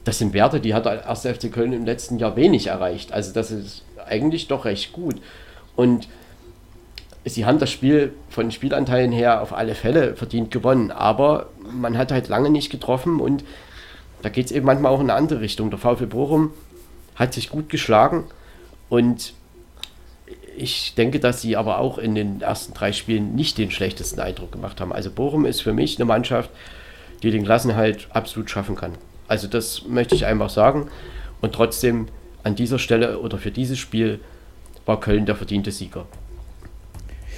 Das 0.02 0.18
sind 0.18 0.32
Werte, 0.32 0.58
die 0.58 0.74
hat 0.74 0.86
der 0.86 1.08
1. 1.08 1.20
FC 1.20 1.52
Köln 1.52 1.72
im 1.72 1.84
letzten 1.84 2.18
Jahr 2.18 2.34
wenig 2.34 2.68
erreicht. 2.68 3.12
Also 3.12 3.32
das 3.32 3.52
ist 3.52 3.84
eigentlich 4.08 4.48
doch 4.48 4.64
recht 4.64 4.92
gut. 4.92 5.16
Und 5.76 6.08
sie 7.24 7.46
haben 7.46 7.58
das 7.58 7.70
Spiel 7.70 8.12
von 8.30 8.50
Spielanteilen 8.50 9.12
her 9.12 9.42
auf 9.42 9.52
alle 9.52 9.74
Fälle 9.74 10.16
verdient 10.16 10.50
gewonnen, 10.50 10.90
aber 10.90 11.50
man 11.70 11.98
hat 11.98 12.12
halt 12.12 12.28
lange 12.28 12.50
nicht 12.50 12.70
getroffen 12.70 13.20
und 13.20 13.44
da 14.22 14.28
geht 14.28 14.46
es 14.46 14.52
eben 14.52 14.66
manchmal 14.66 14.92
auch 14.92 15.00
in 15.00 15.10
eine 15.10 15.18
andere 15.18 15.40
Richtung. 15.40 15.70
Der 15.70 15.78
VfL 15.78 16.06
Bochum 16.06 16.52
hat 17.14 17.34
sich 17.34 17.50
gut 17.50 17.68
geschlagen 17.68 18.24
und 18.88 19.34
ich 20.56 20.94
denke, 20.96 21.20
dass 21.20 21.40
sie 21.40 21.56
aber 21.56 21.78
auch 21.78 21.98
in 21.98 22.14
den 22.14 22.40
ersten 22.40 22.74
drei 22.74 22.92
Spielen 22.92 23.36
nicht 23.36 23.58
den 23.58 23.70
schlechtesten 23.70 24.20
Eindruck 24.20 24.50
gemacht 24.50 24.80
haben. 24.80 24.92
Also 24.92 25.10
Bochum 25.10 25.46
ist 25.46 25.62
für 25.62 25.72
mich 25.72 25.96
eine 25.98 26.04
Mannschaft, 26.04 26.50
die 27.22 27.30
den 27.30 27.44
Klassenhalt 27.44 28.08
absolut 28.10 28.50
schaffen 28.50 28.74
kann. 28.74 28.94
Also 29.28 29.46
das 29.46 29.84
möchte 29.86 30.16
ich 30.16 30.26
einfach 30.26 30.50
sagen. 30.50 30.88
Und 31.40 31.54
trotzdem 31.54 32.08
an 32.48 32.56
dieser 32.56 32.78
Stelle 32.78 33.20
oder 33.20 33.38
für 33.38 33.50
dieses 33.50 33.78
Spiel 33.78 34.20
war 34.86 35.00
Köln 35.00 35.26
der 35.26 35.36
verdiente 35.36 35.70
Sieger. 35.70 36.06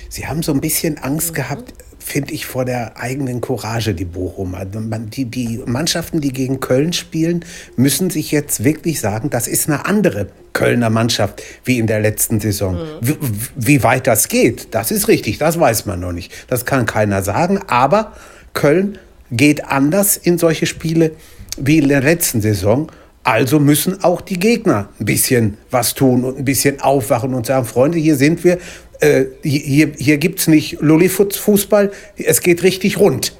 Sie 0.09 0.27
haben 0.27 0.43
so 0.43 0.53
ein 0.53 0.61
bisschen 0.61 0.99
Angst 0.99 1.35
gehabt, 1.35 1.75
finde 1.99 2.33
ich, 2.33 2.47
vor 2.47 2.65
der 2.65 2.97
eigenen 2.97 3.41
Courage, 3.41 3.95
die 3.95 4.05
Bochum. 4.05 4.55
Also 4.55 4.81
die, 4.81 5.27
die 5.27 5.63
Mannschaften, 5.67 6.21
die 6.21 6.33
gegen 6.33 6.61
Köln 6.61 6.93
spielen, 6.93 7.45
müssen 7.77 8.11
sich 8.11 8.33
jetzt 8.33 8.65
wirklich 8.65 9.01
sagen, 9.01 9.31
das 9.31 9.47
ist 9.47 9.69
eine 9.69 9.87
andere 9.87 10.29
Kölner 10.53 10.91
Mannschaft 10.91 11.43
wie 11.65 11.79
in 11.79 11.87
der 11.87 12.01
letzten 12.01 12.41
Saison. 12.41 12.75
Mhm. 12.75 12.87
Wie, 13.01 13.17
wie 13.57 13.83
weit 13.83 14.07
das 14.07 14.29
geht, 14.29 14.75
das 14.75 14.91
ist 14.91 15.07
richtig, 15.07 15.39
das 15.39 15.61
weiß 15.61 15.87
man 15.87 16.01
noch 16.01 16.13
nicht. 16.13 16.33
Das 16.49 16.65
kann 16.65 16.87
keiner 16.87 17.23
sagen, 17.23 17.61
aber 17.69 18.13
Köln 18.55 18.99
geht 19.31 19.65
anders 19.67 20.17
in 20.17 20.39
solche 20.39 20.67
Spiele 20.67 21.13
wie 21.57 21.79
in 21.79 21.89
der 21.89 22.01
letzten 22.01 22.41
Saison. 22.41 22.91
Also 23.31 23.61
müssen 23.61 24.03
auch 24.03 24.23
die 24.23 24.41
Gegner 24.41 24.89
ein 24.99 25.05
bisschen 25.05 25.57
was 25.71 25.95
tun 25.95 26.25
und 26.25 26.37
ein 26.37 26.45
bisschen 26.45 26.81
aufwachen 26.81 27.33
und 27.33 27.47
sagen, 27.47 27.65
Freunde, 27.65 27.97
hier 27.97 28.17
sind 28.17 28.43
wir, 28.43 28.59
äh, 28.99 29.27
hier, 29.45 29.93
hier 29.97 30.19
gibt 30.19 30.41
es 30.41 30.49
nicht 30.49 30.81
Lullifuts-Fußball, 30.81 31.93
es 32.17 32.41
geht 32.41 32.65
richtig 32.65 32.99
rund. 32.99 33.33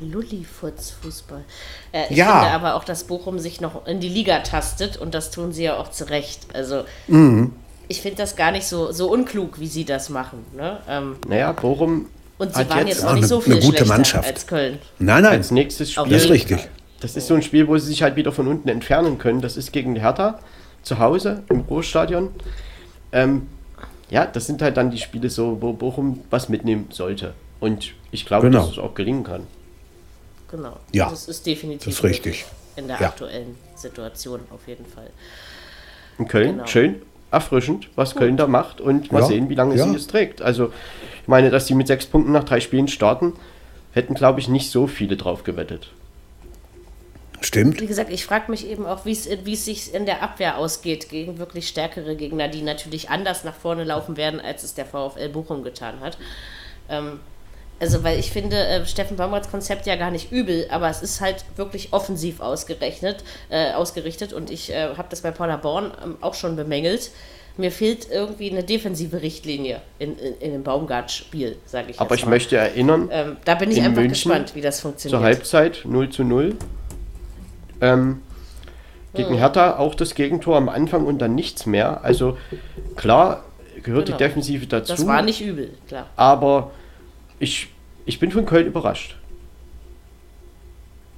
Lullifuts-Fußball. 0.00 1.44
Äh, 1.92 2.06
ich 2.10 2.16
ja. 2.16 2.40
finde 2.40 2.52
aber 2.52 2.74
auch, 2.74 2.82
dass 2.82 3.04
Bochum 3.04 3.38
sich 3.38 3.60
noch 3.60 3.86
in 3.86 4.00
die 4.00 4.08
Liga 4.08 4.40
tastet 4.40 4.96
und 4.96 5.14
das 5.14 5.30
tun 5.30 5.52
sie 5.52 5.62
ja 5.62 5.76
auch 5.76 5.92
zu 5.92 6.10
Recht. 6.10 6.40
Also 6.54 6.82
mhm. 7.06 7.52
ich 7.86 8.02
finde 8.02 8.16
das 8.16 8.34
gar 8.34 8.50
nicht 8.50 8.66
so, 8.66 8.90
so 8.90 9.08
unklug, 9.08 9.60
wie 9.60 9.68
sie 9.68 9.84
das 9.84 10.08
machen. 10.08 10.44
Ne? 10.56 10.80
Ähm, 10.88 11.14
naja, 11.28 11.52
Bochum. 11.52 12.06
Und 12.38 12.56
sie 12.56 12.68
waren 12.68 12.88
jetzt, 12.88 13.02
jetzt 13.02 13.04
auch 13.04 13.14
nicht 13.14 13.28
so 13.28 13.40
viel 13.40 13.52
eine 13.52 13.62
gute 13.62 13.84
Mannschaft. 13.84 14.26
als 14.26 14.48
Köln. 14.48 14.80
Nein, 14.98 15.22
nein. 15.22 15.34
Als 15.34 15.52
nächstes 15.52 15.92
Spiel. 15.92 16.08
Das 16.08 16.24
ist 16.24 16.30
richtig. 16.30 16.68
Das 17.02 17.16
ist 17.16 17.26
so 17.26 17.34
ein 17.34 17.42
Spiel, 17.42 17.66
wo 17.66 17.76
sie 17.78 17.88
sich 17.88 18.02
halt 18.02 18.14
wieder 18.16 18.30
von 18.32 18.46
unten 18.46 18.68
entfernen 18.68 19.18
können. 19.18 19.40
Das 19.40 19.56
ist 19.56 19.72
gegen 19.72 19.94
die 19.94 20.00
Hertha 20.00 20.38
zu 20.82 20.98
Hause 21.00 21.42
im 21.50 21.66
Großstadion. 21.66 22.30
Ähm, 23.10 23.48
ja, 24.08 24.24
das 24.24 24.46
sind 24.46 24.62
halt 24.62 24.76
dann 24.76 24.90
die 24.90 24.98
Spiele 24.98 25.28
so, 25.28 25.58
wo 25.60 25.72
Bochum 25.72 26.20
was 26.30 26.48
mitnehmen 26.48 26.86
sollte. 26.90 27.34
Und 27.60 27.92
ich 28.12 28.24
glaube, 28.24 28.48
genau. 28.48 28.60
dass 28.62 28.72
es 28.72 28.78
auch 28.78 28.94
gelingen 28.94 29.24
kann. 29.24 29.46
Genau. 30.50 30.76
Ja, 30.92 31.10
Das 31.10 31.28
ist 31.28 31.44
definitiv 31.46 31.86
das 31.86 31.94
ist 31.94 32.04
richtig. 32.04 32.44
in 32.76 32.86
der 32.86 33.00
Ja. 33.00 33.08
aktuellen 33.08 33.56
Situation 33.74 34.40
auf 34.50 34.66
jeden 34.68 34.86
Fall. 34.86 35.10
In 36.18 36.28
Köln, 36.28 36.52
Genau. 36.52 36.66
schön 36.66 37.02
erfrischend, 37.30 37.88
was 37.96 38.14
Köln 38.14 38.36
da 38.36 38.46
macht 38.46 38.80
und 38.80 39.10
mal 39.10 39.20
Ja, 39.20 39.26
sehen, 39.26 39.48
wie 39.48 39.54
lange 39.54 39.74
ja. 39.74 39.88
sie 39.88 39.96
es 39.96 40.06
trägt. 40.06 40.42
Also, 40.42 40.72
ich 41.22 41.28
meine, 41.28 41.48
dass 41.50 41.66
sie 41.66 41.74
mit 41.74 41.86
sechs 41.86 42.04
Punkten 42.04 42.30
nach 42.32 42.44
drei 42.44 42.60
Spielen 42.60 42.88
starten, 42.88 43.32
hätten, 43.92 44.14
glaube 44.14 44.38
ich, 44.40 44.48
nicht 44.48 44.70
so 44.70 44.86
viele 44.86 45.16
drauf 45.16 45.42
gewettet. 45.42 45.90
Stimmt. 47.44 47.80
Wie 47.80 47.86
gesagt, 47.86 48.10
ich 48.12 48.24
frage 48.24 48.50
mich 48.50 48.66
eben 48.66 48.86
auch, 48.86 49.04
wie 49.04 49.12
es 49.12 49.28
wie 49.44 49.52
es 49.54 49.64
sich 49.64 49.94
in 49.94 50.06
der 50.06 50.22
Abwehr 50.22 50.58
ausgeht 50.58 51.08
gegen 51.08 51.38
wirklich 51.38 51.68
stärkere 51.68 52.16
Gegner, 52.16 52.48
die 52.48 52.62
natürlich 52.62 53.10
anders 53.10 53.44
nach 53.44 53.54
vorne 53.54 53.84
laufen 53.84 54.16
werden, 54.16 54.40
als 54.40 54.62
es 54.62 54.74
der 54.74 54.86
VfL 54.86 55.28
Bochum 55.28 55.62
getan 55.62 56.00
hat. 56.00 56.18
Ähm, 56.88 57.20
also, 57.80 58.04
weil 58.04 58.18
ich 58.20 58.30
finde, 58.30 58.56
äh, 58.56 58.86
Steffen 58.86 59.16
Baumgarts 59.16 59.50
Konzept 59.50 59.86
ja 59.86 59.96
gar 59.96 60.12
nicht 60.12 60.30
übel, 60.30 60.66
aber 60.70 60.88
es 60.88 61.02
ist 61.02 61.20
halt 61.20 61.44
wirklich 61.56 61.92
offensiv 61.92 62.38
ausgerechnet, 62.40 63.24
äh, 63.50 63.72
ausgerichtet 63.72 64.32
und 64.32 64.50
ich 64.50 64.70
äh, 64.70 64.94
habe 64.96 65.08
das 65.10 65.22
bei 65.22 65.32
Paula 65.32 65.56
Born 65.56 65.90
ähm, 66.04 66.16
auch 66.20 66.34
schon 66.34 66.54
bemängelt. 66.54 67.10
Mir 67.58 67.70
fehlt 67.72 68.08
irgendwie 68.10 68.50
eine 68.50 68.62
defensive 68.62 69.20
Richtlinie 69.20 69.82
in, 69.98 70.16
in, 70.16 70.38
in 70.38 70.52
dem 70.52 70.62
Baumgart-Spiel, 70.62 71.56
sage 71.66 71.90
ich 71.90 72.00
Aber 72.00 72.14
jetzt 72.14 72.20
ich 72.20 72.24
mal. 72.24 72.30
möchte 72.30 72.56
erinnern, 72.56 73.08
Ähm, 73.12 73.36
da 73.44 73.56
bin 73.56 73.70
ich 73.70 73.78
in 73.78 73.84
einfach 73.84 74.00
München 74.00 74.30
gespannt, 74.30 74.54
wie 74.54 74.60
das 74.62 74.80
funktioniert. 74.80 75.18
zur 75.18 75.24
Halbzeit 75.26 75.80
0 75.84 76.08
zu 76.08 76.24
0. 76.24 76.54
Ähm, 77.82 78.22
gegen 79.14 79.34
Hertha 79.34 79.76
auch 79.76 79.94
das 79.94 80.14
Gegentor 80.14 80.56
am 80.56 80.70
Anfang 80.70 81.04
und 81.04 81.18
dann 81.18 81.34
nichts 81.34 81.66
mehr. 81.66 82.02
Also 82.02 82.38
klar 82.96 83.44
gehört 83.82 84.06
Genau. 84.06 84.16
die 84.16 84.24
Defensive 84.24 84.66
dazu, 84.66 84.92
Das 84.94 85.06
war 85.06 85.20
nicht 85.22 85.42
übel, 85.42 85.70
klar. 85.88 86.06
aber 86.16 86.70
ich, 87.38 87.68
ich 88.06 88.18
bin 88.20 88.30
von 88.30 88.46
Köln 88.46 88.66
überrascht. 88.66 89.16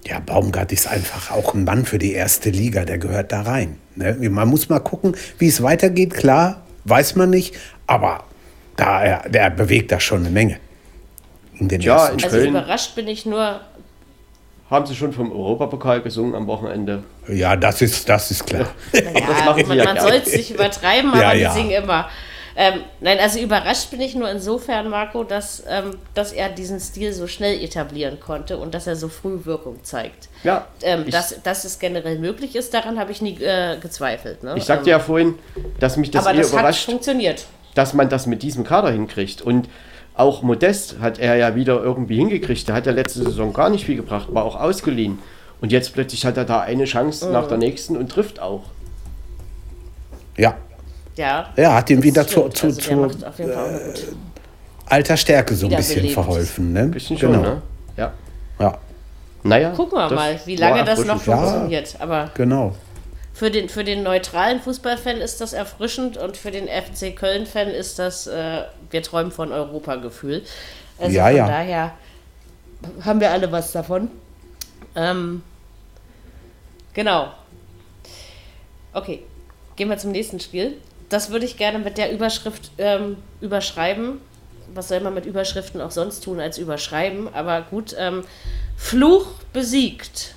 Ja, 0.07 0.19
Baumgart 0.20 0.73
ist 0.73 0.86
einfach 0.86 1.31
auch 1.31 1.55
ein 1.55 1.65
Mann 1.65 1.85
für 1.86 1.99
die 1.99 2.12
erste 2.12 2.51
Liga, 2.51 2.85
der 2.85 2.99
gehört 2.99 3.32
da 3.32 3.43
rein. 3.43 3.78
Ne? 3.97 4.16
Man 4.28 4.49
muss 4.49 4.69
mal 4.69 4.81
gucken, 4.81 5.16
wie 5.39 5.47
es 5.49 5.62
weitergeht. 5.62 6.12
Klar, 6.12 6.62
weiß 6.85 7.15
man 7.16 7.31
nicht, 7.31 7.55
aber 7.86 8.24
da, 8.77 9.03
er, 9.03 9.28
der 9.31 9.51
bewegt 9.51 9.93
da 9.93 10.01
schon 10.01 10.20
eine 10.20 10.31
Menge. 10.31 10.59
In 11.59 11.69
den 11.69 11.81
Ja, 11.81 11.97
ersten 12.07 12.19
in 12.19 12.24
Also 12.24 12.36
Köln. 12.36 12.49
überrascht 12.51 12.95
bin 12.97 13.07
ich 13.09 13.24
nur, 13.24 13.61
Haben 14.75 14.87
sie 14.87 14.97
schon 14.97 15.13
vom 15.13 15.31
Europapokal 15.31 16.01
gesungen 16.01 16.35
am 16.35 16.49
Wochenende? 16.49 17.05
Ja, 17.29 17.55
das 17.55 17.81
ist, 17.81 18.09
das 18.09 18.31
ist 18.33 18.45
klar. 18.45 18.67
naja, 18.93 19.45
machen 19.45 19.69
man, 19.69 19.79
ja 19.79 19.85
man 19.85 20.01
soll 20.01 20.21
es 20.25 20.33
nicht 20.33 20.51
übertreiben, 20.51 21.13
aber 21.13 21.23
Ja, 21.23 21.33
die 21.33 21.41
ja. 21.41 21.53
singen 21.53 21.71
immer. 21.71 22.09
Ähm, 22.57 22.81
nein, 23.01 23.19
also 23.21 23.39
überrascht 23.39 23.91
bin 23.93 24.01
ich 24.01 24.17
nur 24.17 24.29
insofern, 24.29 24.89
Marco, 24.89 25.23
dass, 25.23 25.63
ähm, 25.69 25.97
dass 26.15 26.33
er 26.33 26.49
diesen 26.49 26.81
Stil 26.81 27.13
so 27.13 27.29
schnell 27.29 27.63
etablieren 27.63 28.19
konnte 28.19 28.59
und 28.59 28.75
dass 28.75 28.89
er 28.89 28.97
so 28.97 29.09
früh 29.09 29.45
Wirkung 29.45 29.83
zeigt. 29.85 30.29
Ja, 30.43 30.67
Ähm, 30.83 31.09
dass, 31.09 31.41
dass 31.43 31.65
es 31.65 31.79
generell 31.79 32.19
möglich 32.19 32.57
ist, 32.57 32.75
daran 32.75 32.99
habe 32.99 33.13
ich 33.13 33.23
nie 33.23 33.41
äh, 33.41 33.77
gezweifelt. 33.79 34.43
Ne? 34.43 34.55
ich 34.57 34.65
sagte 34.65 34.91
ja 34.91 34.99
vorhin, 34.99 35.39
dass 35.79 35.97
mich 35.97 36.11
das 36.11 36.27
aber 36.27 36.35
eher 36.35 36.43
das 36.43 36.53
hat 36.53 36.59
überrascht, 36.61 36.85
funktioniert. 36.87 37.47
dass 37.75 37.93
man 37.93 38.09
das 38.09 38.27
mit 38.27 38.43
diesem 38.43 38.65
Kader 38.65 38.91
hinkriegt. 38.91 39.41
Und 39.41 39.69
auch 40.16 40.43
Modest 40.43 40.97
hat 41.01 41.19
er 41.19 41.36
ja 41.36 41.55
wieder 41.57 41.82
irgendwie 41.82 42.16
hingekriegt. 42.16 42.69
Der 42.69 42.74
hat 42.77 42.86
ja 42.86 42.93
letzte 42.93 43.24
Saison 43.24 43.53
gar 43.53 43.69
nicht 43.70 43.85
viel 43.85 43.97
gebracht, 43.97 44.28
war 44.32 44.45
auch 44.45 44.57
ausgeliehen. 44.61 45.19
Und 45.61 45.73
jetzt 45.73 45.93
plötzlich 45.93 46.24
hat 46.27 46.36
er 46.36 46.45
da 46.45 46.61
eine 46.61 46.85
Chance 46.85 47.31
nach 47.31 47.49
der 47.49 47.59
nächsten 47.59 47.97
und 47.97 48.11
trifft 48.11 48.41
auch. 48.41 48.62
Ja, 50.36 50.57
Ja, 51.16 51.49
er 51.57 51.74
hat 51.74 51.91
ihm 51.91 52.03
wieder 52.03 52.27
zu, 52.27 52.49
zu, 52.49 52.66
also 52.66 52.81
der 52.81 52.85
zu 52.89 52.97
macht 52.97 53.24
auf 53.24 53.39
jeden 53.39 53.53
Fall 53.53 53.62
auch 53.65 53.69
eine 53.69 53.78
gute. 53.78 54.03
alter 54.86 55.16
Stärke 55.16 55.55
so 55.55 55.66
ein 55.66 55.70
bisschen 55.70 56.03
Wiederbelebt. 56.03 56.15
verholfen. 56.15 56.73
Ne? 56.73 56.86
Bisschen 56.89 57.19
schon, 57.19 57.32
genau. 57.32 57.43
ne? 57.43 57.62
Ja. 57.97 58.12
Ja, 58.59 58.78
Naja. 59.45 59.70
Gucken 59.70 59.97
wir 59.99 60.11
mal, 60.11 60.39
wie 60.45 60.57
lange 60.57 60.85
das 60.85 60.99
noch 61.05 61.15
erfrischend. 61.15 61.27
Ja. 61.27 61.36
funktioniert. 61.47 61.97
Aber 62.01 62.31
genau. 62.35 62.74
Für 63.35 63.51
den, 63.51 63.69
für 63.69 63.82
den 63.82 64.05
neutralen 64.05 64.61
Fußballfan 64.61 65.16
ist 65.16 65.40
das 65.40 65.52
erfrischend 65.52 66.16
und 66.16 66.36
für 66.36 66.52
den 66.52 66.69
FC 66.69 67.16
Köln-Fan 67.16 67.66
ist 67.69 67.98
das, 67.98 68.28
äh, 68.28 68.62
wir 68.90 69.02
träumen 69.02 69.32
von 69.32 69.51
Europa-Gefühl. 69.51 70.44
Also 70.98 71.16
Ja, 71.16 71.27
von 71.27 71.36
ja. 71.36 71.47
daher 71.48 71.93
haben 73.05 73.19
wir 73.19 73.32
alle 73.32 73.51
was 73.51 73.73
davon. 73.73 74.09
Ähm, 74.94 75.43
genau. 76.93 77.32
Okay, 78.93 79.24
gehen 79.74 79.89
wir 79.90 79.98
zum 79.98 80.12
nächsten 80.12 80.39
Spiel. 80.39 80.77
Das 81.09 81.31
würde 81.31 81.44
ich 81.44 81.56
gerne 81.56 81.81
mit 81.81 81.98
der 81.98 82.12
Überschrift 82.12 82.70
ähm, 82.78 83.16
überschreiben. 83.40 84.20
Was 84.73 84.89
soll 84.89 85.01
man 85.01 85.12
mit 85.12 85.27
Überschriften 85.27 85.81
auch 85.81 85.90
sonst 85.90 86.23
tun 86.23 86.39
als 86.39 86.56
überschreiben? 86.56 87.35
Aber 87.35 87.62
gut, 87.62 87.97
ähm, 87.98 88.23
Fluch 88.77 89.27
besiegt. 89.52 90.35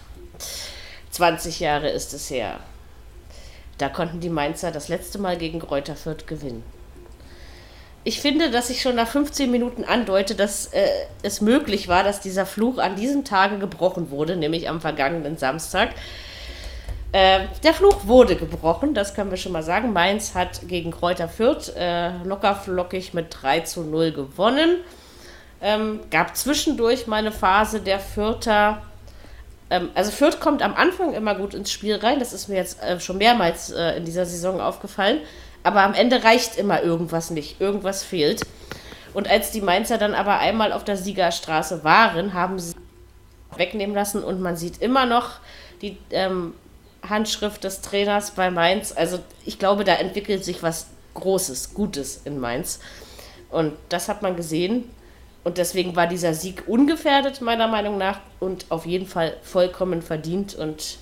20 1.11 1.59
Jahre 1.59 1.89
ist 1.89 2.15
es 2.15 2.31
her. 2.31 2.59
Da 3.77 3.89
konnten 3.89 4.19
die 4.19 4.29
Mainzer 4.29 4.71
das 4.71 4.87
letzte 4.89 5.19
Mal 5.19 5.37
gegen 5.37 5.59
Greuther 5.59 5.95
Fürth 5.95 6.25
gewinnen. 6.27 6.63
Ich 8.03 8.21
finde, 8.21 8.49
dass 8.49 8.69
ich 8.69 8.81
schon 8.81 8.95
nach 8.95 9.07
15 9.09 9.51
Minuten 9.51 9.83
andeute, 9.83 10.33
dass 10.33 10.67
äh, 10.67 10.87
es 11.23 11.41
möglich 11.41 11.89
war, 11.89 12.03
dass 12.03 12.21
dieser 12.21 12.45
Fluch 12.45 12.77
an 12.77 12.95
diesem 12.95 13.25
Tage 13.25 13.57
gebrochen 13.57 14.11
wurde, 14.11 14.37
nämlich 14.37 14.69
am 14.69 14.79
vergangenen 14.79 15.37
Samstag. 15.37 15.89
Äh, 17.11 17.47
der 17.63 17.73
Fluch 17.73 18.07
wurde 18.07 18.35
gebrochen, 18.35 18.93
das 18.93 19.13
können 19.13 19.29
wir 19.29 19.37
schon 19.37 19.51
mal 19.51 19.63
sagen. 19.63 19.91
Mainz 19.91 20.35
hat 20.35 20.67
gegen 20.67 20.91
Kräuter 20.91 21.27
Fürth 21.27 21.73
äh, 21.75 22.17
locker 22.23 22.55
flockig 22.55 23.13
mit 23.13 23.27
3 23.41 23.61
zu 23.61 23.83
0 23.83 24.11
gewonnen. 24.11 24.77
Ähm, 25.61 25.99
gab 26.11 26.37
zwischendurch 26.37 27.07
mal 27.07 27.17
eine 27.17 27.31
Phase 27.31 27.81
der 27.81 27.99
Fürther. 27.99 28.81
Ähm, 29.69 29.89
also 29.95 30.11
Fürth 30.11 30.39
kommt 30.39 30.61
am 30.61 30.73
Anfang 30.73 31.13
immer 31.13 31.35
gut 31.35 31.53
ins 31.53 31.71
Spiel 31.71 31.95
rein, 31.95 32.19
das 32.19 32.33
ist 32.33 32.47
mir 32.47 32.55
jetzt 32.55 32.81
äh, 32.81 32.99
schon 32.99 33.17
mehrmals 33.17 33.71
äh, 33.71 33.97
in 33.97 34.05
dieser 34.05 34.25
Saison 34.25 34.59
aufgefallen. 34.61 35.19
Aber 35.63 35.81
am 35.83 35.93
Ende 35.93 36.23
reicht 36.23 36.57
immer 36.57 36.81
irgendwas 36.81 37.29
nicht, 37.29 37.59
irgendwas 37.59 38.03
fehlt. 38.03 38.41
Und 39.13 39.29
als 39.29 39.51
die 39.51 39.61
Mainzer 39.61 39.97
dann 39.97 40.13
aber 40.13 40.39
einmal 40.39 40.71
auf 40.71 40.83
der 40.83 40.95
Siegerstraße 40.95 41.83
waren, 41.83 42.33
haben 42.33 42.59
sie 42.59 42.75
wegnehmen 43.55 43.95
lassen 43.95 44.23
und 44.23 44.39
man 44.39 44.55
sieht 44.55 44.81
immer 44.81 45.05
noch 45.05 45.39
die 45.81 45.97
ähm, 46.11 46.53
Handschrift 47.07 47.63
des 47.63 47.81
Trainers 47.81 48.31
bei 48.31 48.51
Mainz. 48.51 48.93
Also 48.95 49.19
ich 49.45 49.59
glaube, 49.59 49.83
da 49.83 49.95
entwickelt 49.95 50.45
sich 50.45 50.63
was 50.63 50.87
Großes, 51.15 51.73
Gutes 51.73 52.21
in 52.25 52.39
Mainz. 52.39 52.79
Und 53.49 53.73
das 53.89 54.07
hat 54.09 54.21
man 54.21 54.35
gesehen. 54.35 54.89
Und 55.47 55.57
deswegen 55.57 55.95
war 55.95 56.07
dieser 56.07 56.33
Sieg 56.33 56.63
ungefährdet, 56.67 57.39
meiner 57.39 57.69
Meinung 57.69 57.97
nach, 57.97 58.19
und 58.41 58.65
auf 58.67 58.85
jeden 58.85 59.05
Fall 59.05 59.37
vollkommen 59.43 60.01
verdient. 60.01 60.55
Und 60.55 60.97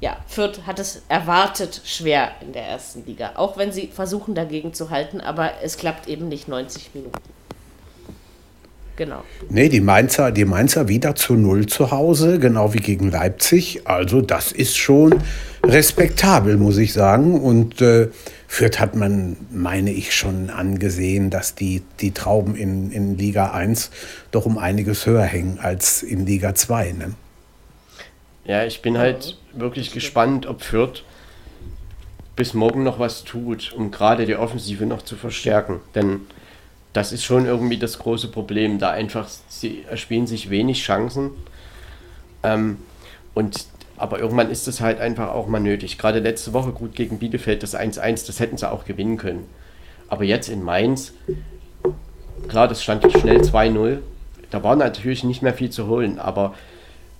ja, 0.00 0.16
Fürth 0.26 0.62
hat 0.66 0.78
es 0.78 1.02
erwartet 1.10 1.82
schwer 1.84 2.30
in 2.40 2.54
der 2.54 2.62
ersten 2.62 3.04
Liga. 3.04 3.32
Auch 3.34 3.58
wenn 3.58 3.72
sie 3.72 3.88
versuchen 3.88 4.34
dagegen 4.34 4.72
zu 4.72 4.88
halten, 4.88 5.20
aber 5.20 5.50
es 5.62 5.76
klappt 5.76 6.08
eben 6.08 6.28
nicht 6.28 6.48
90 6.48 6.94
Minuten. 6.94 7.20
Genau. 8.96 9.22
Nee, 9.50 9.68
die 9.68 9.82
Mainzer, 9.82 10.32
die 10.32 10.46
Mainzer 10.46 10.88
wieder 10.88 11.14
zu 11.14 11.34
Null 11.34 11.66
zu 11.66 11.90
Hause, 11.90 12.38
genau 12.38 12.72
wie 12.72 12.78
gegen 12.78 13.10
Leipzig. 13.10 13.86
Also 13.86 14.22
das 14.22 14.50
ist 14.50 14.78
schon 14.78 15.22
respektabel, 15.62 16.56
muss 16.56 16.78
ich 16.78 16.94
sagen. 16.94 17.38
Und 17.38 17.82
äh, 17.82 18.08
Fürth 18.52 18.80
hat 18.80 18.96
man, 18.96 19.36
meine 19.52 19.92
ich, 19.92 20.12
schon 20.12 20.50
angesehen, 20.50 21.30
dass 21.30 21.54
die, 21.54 21.82
die 22.00 22.10
Trauben 22.10 22.56
in, 22.56 22.90
in 22.90 23.16
Liga 23.16 23.52
1 23.52 23.92
doch 24.32 24.44
um 24.44 24.58
einiges 24.58 25.06
höher 25.06 25.22
hängen 25.22 25.60
als 25.60 26.02
in 26.02 26.26
Liga 26.26 26.52
2. 26.52 26.92
Ne? 26.92 27.14
Ja, 28.44 28.64
ich 28.64 28.82
bin 28.82 28.98
halt 28.98 29.38
wirklich 29.52 29.92
gespannt, 29.92 30.46
ob 30.46 30.62
Fürth 30.62 31.04
bis 32.34 32.52
morgen 32.52 32.82
noch 32.82 32.98
was 32.98 33.22
tut, 33.22 33.72
um 33.72 33.92
gerade 33.92 34.26
die 34.26 34.34
Offensive 34.34 34.84
noch 34.84 35.02
zu 35.02 35.14
verstärken. 35.14 35.78
Denn 35.94 36.22
das 36.92 37.12
ist 37.12 37.24
schon 37.24 37.46
irgendwie 37.46 37.78
das 37.78 38.00
große 38.00 38.32
Problem. 38.32 38.80
Da 38.80 38.90
einfach, 38.90 39.28
sie 39.48 39.84
erspielen 39.88 40.26
sich 40.26 40.50
wenig 40.50 40.82
Chancen. 40.82 41.30
Ähm, 42.42 42.78
und, 43.32 43.66
aber 44.00 44.18
irgendwann 44.18 44.50
ist 44.50 44.66
es 44.66 44.80
halt 44.80 44.98
einfach 45.00 45.28
auch 45.28 45.46
mal 45.46 45.60
nötig. 45.60 45.98
Gerade 45.98 46.20
letzte 46.20 46.52
Woche 46.52 46.70
gut 46.72 46.94
gegen 46.96 47.18
Bielefeld 47.18 47.62
das 47.62 47.76
1-1, 47.76 48.26
das 48.26 48.40
hätten 48.40 48.56
sie 48.56 48.70
auch 48.70 48.84
gewinnen 48.84 49.16
können. 49.18 49.46
Aber 50.08 50.24
jetzt 50.24 50.48
in 50.48 50.62
Mainz, 50.62 51.12
klar, 52.48 52.66
das 52.66 52.82
stand 52.82 53.04
schnell 53.12 53.40
2-0. 53.42 53.98
Da 54.50 54.62
war 54.62 54.74
natürlich 54.74 55.22
nicht 55.22 55.42
mehr 55.42 55.54
viel 55.54 55.70
zu 55.70 55.86
holen, 55.86 56.18
aber 56.18 56.54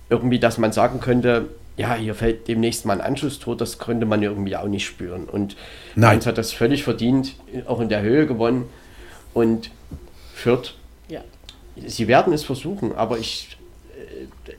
irgendwie, 0.09 0.39
dass 0.39 0.57
man 0.57 0.73
sagen 0.73 0.99
könnte, 0.99 1.49
ja, 1.77 1.93
hier 1.95 2.15
fällt 2.15 2.47
demnächst 2.47 2.85
mal 2.85 2.99
ein 2.99 3.01
Anschlusstor, 3.01 3.55
das 3.55 3.79
könnte 3.79 4.05
man 4.05 4.21
irgendwie 4.21 4.57
auch 4.57 4.67
nicht 4.67 4.85
spüren. 4.85 5.25
Und 5.25 5.55
Nein. 5.95 6.09
Mainz 6.15 6.25
hat 6.25 6.37
das 6.37 6.51
völlig 6.51 6.83
verdient, 6.83 7.35
auch 7.67 7.79
in 7.79 7.87
der 7.89 8.01
Höhe 8.01 8.27
gewonnen. 8.27 8.65
Und 9.33 9.71
Fürth, 10.33 10.73
Ja. 11.07 11.21
sie 11.85 12.07
werden 12.09 12.33
es 12.33 12.43
versuchen, 12.43 12.93
aber 12.93 13.19
ich 13.19 13.55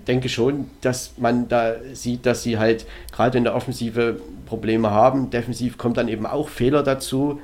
denke 0.07 0.29
schon, 0.29 0.71
dass 0.81 1.13
man 1.19 1.49
da 1.49 1.75
sieht, 1.93 2.27
dass 2.27 2.43
sie 2.43 2.59
halt 2.59 2.87
gerade 3.13 3.39
in 3.39 3.45
der 3.45 3.55
Offensive 3.55 4.21
Probleme 4.47 4.91
haben. 4.91 5.31
Defensiv 5.31 5.79
kommt 5.79 5.97
dann 5.97 6.09
eben 6.09 6.27
auch 6.27 6.49
Fehler 6.49 6.83
dazu. 6.83 7.41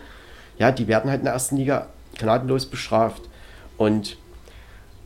Ja, 0.59 0.73
die 0.73 0.89
werden 0.89 1.11
halt 1.11 1.21
in 1.21 1.25
der 1.25 1.35
ersten 1.35 1.57
Liga 1.57 1.89
gnadenlos 2.19 2.67
bestraft. 2.67 3.23
Und 3.77 4.17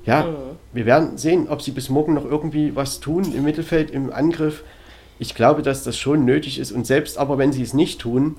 Ja, 0.05 0.27
wir 0.73 0.87
werden 0.87 1.17
sehen, 1.17 1.49
ob 1.49 1.63
sie 1.63 1.71
bis 1.71 1.89
morgen 1.89 2.15
noch 2.15 2.25
irgendwie 2.25 2.75
was 2.75 2.99
tun 2.99 3.33
im 3.35 3.45
Mittelfeld, 3.45 3.91
im 3.91 4.13
Angriff. 4.13 4.65
Ich 5.19 5.35
glaube, 5.35 5.63
dass 5.63 5.85
das 5.85 5.97
schon 5.97 6.25
nötig 6.25 6.59
ist. 6.59 6.73
Und 6.73 6.87
selbst 6.87 7.19
aber, 7.19 7.39
wenn 7.39 7.53
sie 7.53 7.63
es 7.63 7.73
nicht 7.73 8.01
tun, 8.01 8.37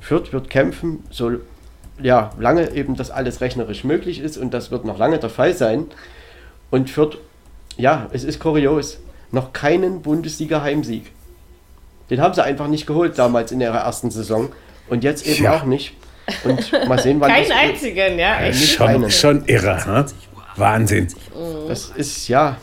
Fürth 0.00 0.32
wird 0.32 0.48
kämpfen, 0.48 1.04
so 1.10 1.32
ja, 2.00 2.30
lange 2.38 2.72
eben 2.72 2.96
das 2.96 3.10
alles 3.10 3.40
rechnerisch 3.40 3.84
möglich 3.84 4.20
ist. 4.20 4.38
Und 4.38 4.54
das 4.54 4.70
wird 4.70 4.84
noch 4.86 4.98
lange 4.98 5.18
der 5.18 5.30
Fall 5.30 5.54
sein. 5.54 5.86
Und 6.70 6.88
Fürth, 6.88 7.18
ja, 7.76 8.08
es 8.12 8.24
ist 8.24 8.40
kurios, 8.40 8.98
noch 9.32 9.52
keinen 9.52 10.02
Bundesliga-Heimsieg. 10.02 11.12
Den 12.10 12.20
haben 12.20 12.34
sie 12.34 12.44
einfach 12.44 12.68
nicht 12.68 12.86
geholt 12.86 13.18
damals 13.18 13.52
in 13.52 13.60
ihrer 13.60 13.78
ersten 13.80 14.10
Saison. 14.10 14.50
Und 14.88 15.02
jetzt 15.04 15.26
eben 15.26 15.36
Tja. 15.36 15.56
auch 15.56 15.64
nicht. 15.64 15.94
Und 16.44 16.72
mal 16.88 16.98
sehen, 17.00 17.20
wann 17.20 17.30
Keinen 17.30 17.52
einzigen, 17.52 18.18
ja. 18.18 18.40
Echt. 18.40 18.60
nicht 18.60 18.72
Schon, 18.74 18.88
einen. 18.88 19.10
schon 19.10 19.44
irre, 19.46 19.82
ne? 19.86 20.06
Wahnsinn. 20.56 21.08
Das 21.68 21.90
ist 21.96 22.28
ja. 22.28 22.56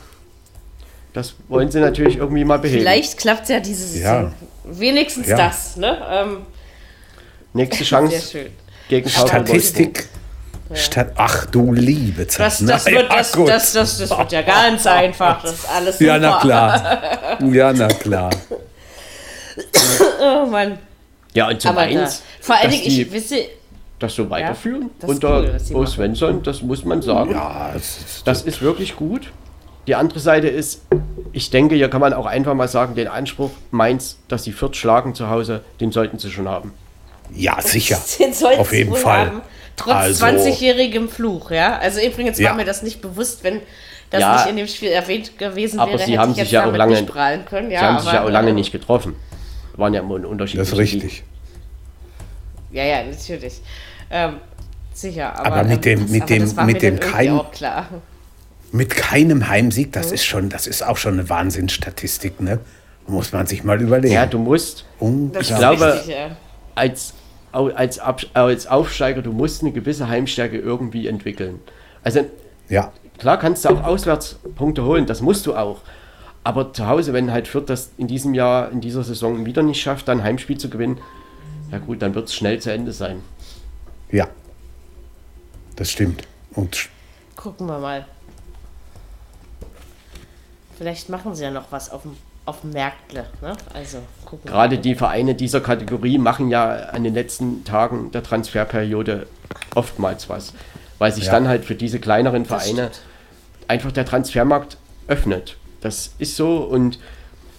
Das 1.14 1.36
wollen 1.48 1.70
sie 1.70 1.80
natürlich 1.80 2.18
irgendwie 2.18 2.44
mal 2.44 2.58
beheben. 2.60 2.80
Vielleicht 2.82 3.18
klappt 3.20 3.44
es 3.44 3.50
ja 3.50 3.60
diese 3.60 3.86
Saison. 3.86 4.24
Ja. 4.24 4.32
Wenigstens 4.66 5.28
Ja. 5.28 5.38
das, 5.38 5.78
ne? 5.78 5.98
Ähm, 6.10 6.38
Nächste 7.54 7.84
sehr 7.84 8.00
Chance 8.00 8.32
schön. 8.32 8.48
gegen 8.90 9.08
VfL 9.10 9.44
Statt, 10.76 11.12
ach 11.16 11.46
du 11.48 11.72
liebe 11.74 12.28
Zeit. 12.28 12.46
Das, 12.48 12.60
das, 12.66 12.86
Na 12.86 12.92
wird, 12.92 13.10
ja, 13.10 13.18
das, 13.18 13.32
das, 13.32 13.74
das, 13.74 13.98
das 13.98 14.10
wird 14.18 14.32
ja 14.32 14.42
ganz 14.42 14.86
einfach. 14.88 15.42
Das 15.42 15.54
ist 15.54 15.70
alles 15.70 15.98
super. 16.00 16.12
ja, 16.12 16.20
na 16.20 16.40
klar. 16.40 17.38
Ja, 17.52 17.74
na 17.74 17.88
klar. 17.88 18.30
Oh 20.22 20.46
Mann. 20.48 20.78
Ja, 21.34 21.50
und 21.50 21.62
zum 21.62 21.72
Aber 21.72 21.88
da, 21.88 22.10
vor 22.42 22.56
allen 22.56 22.72
Dingen, 22.72 22.84
ich 22.86 23.12
wisse, 23.12 23.38
das 24.00 24.16
so 24.16 24.30
weiterführen 24.30 24.90
das 25.00 25.10
ist 25.10 25.16
unter 25.16 25.40
cool, 25.42 25.58
Bo. 25.72 25.86
Svensson, 25.86 26.44
das 26.44 26.62
muss 26.62 26.86
man 26.86 27.02
sagen. 27.02 27.32
Ja, 27.32 27.72
es 27.76 27.98
ist, 27.98 28.28
Das 28.28 28.42
ist 28.44 28.62
wirklich 28.62 28.96
gut. 28.96 29.32
Die 29.88 29.96
andere 29.96 30.20
Seite 30.20 30.48
ist, 30.48 30.82
ich 31.34 31.50
denke, 31.50 31.76
hier 31.76 31.90
kann 31.90 32.02
man 32.02 32.14
auch 32.14 32.26
einfach 32.26 32.54
mal 32.54 32.68
sagen, 32.68 32.96
den 32.96 33.08
Anspruch, 33.08 33.52
Mainz, 33.72 34.18
dass 34.28 34.44
sie 34.44 34.52
Fürth 34.54 34.76
schlagen 34.76 35.14
zu 35.14 35.30
Hause, 35.30 35.62
den 35.82 35.92
sollten 35.92 36.20
sie 36.20 36.32
schon 36.32 36.48
haben. 36.48 36.74
ja 37.34 37.60
sicher. 37.62 38.00
den 38.20 38.34
sollten 38.34 38.62
Auf 38.62 38.70
sie 38.70 38.78
jeden 38.78 38.92
wohl 38.92 38.98
Fall. 38.98 39.26
haben. 39.28 39.42
Trotz 39.76 39.94
Also- 39.94 40.26
20-jährigem 40.26 41.10
Fluch, 41.10 41.52
ja. 41.52 41.78
Also 41.80 42.00
übrigens 42.00 42.38
Ja. 42.40 42.50
war 42.52 42.56
mir 42.58 42.66
das 42.66 42.84
nicht 42.84 43.02
bewusst, 43.02 43.44
wenn 43.44 43.62
das 44.10 44.22
Ja, 44.22 44.36
nicht 44.38 44.48
in 44.52 44.56
dem 44.58 44.68
Spiel 44.68 44.90
erwähnt 44.90 45.38
gewesen 45.38 45.80
aber 45.80 45.94
wäre, 45.94 46.00
sie 46.06 46.12
hätte 46.12 46.22
haben 46.22 46.30
ich 46.32 46.36
sich 46.36 46.44
jetzt 46.46 46.52
ja 46.52 46.62
auch 46.62 46.66
damit 46.66 46.78
lange- 46.78 46.92
nicht 46.94 47.08
prahlen 47.08 47.46
können. 47.46 47.72
Ja, 47.72 47.80
sie 47.80 47.86
haben 47.86 48.00
sich 48.00 48.10
aber, 48.10 48.18
ja 48.20 48.24
auch 48.26 48.30
lange 48.30 48.50
äh, 48.52 48.54
nicht 48.54 48.72
getroffen. 48.72 49.16
Waren 49.76 49.94
ja 49.96 50.02
immer 50.02 50.16
ein 50.18 50.26
Unterschied. 50.26 50.60
Das 50.60 50.68
ist 50.70 50.78
richtig. 50.78 51.24
Ja, 52.72 52.84
ja, 52.84 53.04
natürlich. 53.04 53.62
Ähm, 54.12 54.36
sicher, 54.94 55.38
aber, 55.40 55.56
Aber 55.58 55.64
mit 55.64 55.86
ähm, 55.88 56.00
dem- 56.00 56.00
das, 56.02 56.10
mit 56.12 56.22
aber 56.24 56.36
dem- 56.36 56.66
mit 56.68 56.82
dem 56.84 57.00
kein- 57.00 57.32
auch 57.32 57.52
klar. 57.52 57.88
Mit 58.72 58.90
keinem 58.96 59.48
Heimsieg, 59.48 59.92
das 59.94 60.12
ist 60.12 60.26
schon, 60.26 60.50
das 60.50 60.66
ist 60.68 60.84
auch 60.84 60.98
schon 60.98 61.14
eine 61.14 61.30
Wahnsinnsstatistik, 61.30 62.42
ne? 62.42 62.60
Muss 63.06 63.32
man 63.32 63.46
sich 63.48 63.64
mal 63.64 63.80
überlegen. 63.82 64.14
Ja, 64.14 64.26
du 64.26 64.40
musst 64.40 64.86
ist 65.34 65.56
glaube- 65.56 65.94
richtig, 65.96 66.16
ja. 66.16 66.36
als, 66.74 67.14
als, 67.54 68.00
Ab, 68.00 68.22
als 68.34 68.68
Aufsteiger, 68.68 69.22
du 69.22 69.32
musst 69.32 69.62
eine 69.62 69.72
gewisse 69.72 70.08
Heimstärke 70.08 70.58
irgendwie 70.58 71.08
entwickeln. 71.08 71.60
Also 72.04 72.26
ja, 72.70 72.92
klar 73.18 73.38
kannst 73.38 73.66
du 73.66 73.70
auch 73.70 73.84
Auswärtspunkte 73.84 74.84
holen, 74.84 75.06
das 75.06 75.22
musst 75.22 75.46
du 75.46 75.56
auch. 75.56 75.82
Aber 76.44 76.74
zu 76.74 76.88
Hause, 76.88 77.14
wenn 77.14 77.32
halt 77.32 77.48
Fürth 77.48 77.70
das 77.70 77.92
in 77.98 78.08
diesem 78.08 78.34
Jahr, 78.34 78.70
in 78.72 78.82
dieser 78.82 79.04
Saison 79.04 79.46
wieder 79.46 79.64
nicht 79.64 79.82
schafft, 79.82 80.08
dann 80.08 80.20
ein 80.20 80.24
Heimspiel 80.26 80.58
zu 80.58 80.70
gewinnen, 80.70 81.00
ja 81.72 81.78
gut, 81.78 82.02
dann 82.02 82.14
wird 82.16 82.28
es 82.28 82.36
schnell 82.36 82.60
zu 82.60 82.72
Ende 82.72 82.92
sein. 82.92 83.22
ja. 84.12 84.28
Das 85.76 85.90
stimmt. 85.90 86.28
Und 86.52 86.90
Gucken 87.36 87.66
wir 87.66 87.80
mal. 87.80 88.06
Vielleicht 90.78 91.10
machen 91.10 91.34
sie 91.34 91.44
ja 91.44 91.50
noch 91.50 91.72
was 91.72 91.90
auf 91.90 92.04
dem, 92.04 92.16
auf 92.46 92.62
dem 92.62 92.72
Märktle. 92.72 93.26
Ne? 93.42 93.54
Also 93.74 94.00
Gerade 94.46 94.78
die 94.78 94.96
Vereine 94.96 95.36
dieser 95.36 95.62
Kategorie 95.62 96.18
machen 96.18 96.50
ja 96.50 96.72
an 96.72 97.04
den 97.04 97.14
letzten 97.14 97.64
Tagen 97.64 98.12
der 98.12 98.24
Transferperiode 98.24 99.28
oftmals 99.76 100.30
was, 100.30 100.54
weil 101.00 101.12
sich 101.14 101.26
Ja. 101.26 101.32
dann 101.34 101.48
halt 101.48 101.64
für 101.66 101.76
diese 101.76 102.00
kleineren 102.00 102.46
Vereine 102.46 102.92
einfach 103.68 103.92
der 103.92 104.06
Transfermarkt 104.06 104.78
öffnet. 105.08 105.58
Das 105.82 106.14
ist 106.18 106.36
so 106.36 106.58
und 106.58 107.00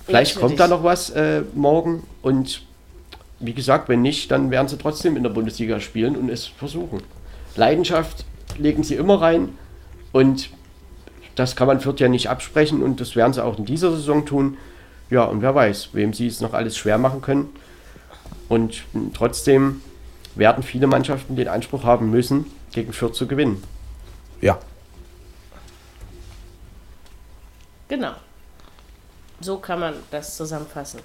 vielleicht 0.06 0.38
kommt 0.38 0.60
da 0.60 0.68
noch 0.68 0.82
was 0.82 1.10
äh, 1.10 1.42
morgen 1.54 2.06
und 2.22 2.62
wie 3.40 3.52
gesagt, 3.52 3.88
wenn 3.88 4.02
nicht, 4.02 4.30
dann 4.30 4.50
werden 4.50 4.68
sie 4.68 4.78
trotzdem 4.78 5.16
in 5.16 5.22
der 5.22 5.30
Bundesliga 5.30 5.80
spielen 5.80 6.16
und 6.16 6.28
es 6.30 6.46
versuchen. 6.46 7.02
Leidenschaft 7.56 8.24
legen 8.58 8.82
sie 8.82 8.94
immer 8.94 9.20
rein 9.20 9.50
und 10.12 10.50
das 11.34 11.56
kann 11.56 11.66
man 11.66 11.80
Fürth 11.80 12.00
ja 12.00 12.08
nicht 12.08 12.30
absprechen 12.30 12.82
und 12.82 13.00
das 13.00 13.16
werden 13.16 13.32
sie 13.32 13.44
auch 13.44 13.58
in 13.58 13.64
dieser 13.64 13.90
Saison 13.90 14.24
tun. 14.24 14.56
Ja, 15.10 15.24
und 15.24 15.42
wer 15.42 15.54
weiß, 15.54 15.90
wem 15.92 16.12
sie 16.12 16.26
es 16.26 16.40
noch 16.40 16.54
alles 16.54 16.76
schwer 16.76 16.98
machen 16.98 17.20
können. 17.20 17.54
Und 18.48 18.84
trotzdem 19.14 19.82
werden 20.34 20.62
viele 20.62 20.86
Mannschaften 20.86 21.36
den 21.36 21.48
Anspruch 21.48 21.84
haben 21.84 22.10
müssen, 22.10 22.46
gegen 22.72 22.92
Fürth 22.92 23.14
zu 23.14 23.26
gewinnen. 23.26 23.62
ja, 24.40 24.58
Genau. 27.88 28.14
So 29.40 29.58
kann 29.58 29.80
man 29.80 29.94
das 30.10 30.36
zusammenfassen. 30.36 31.00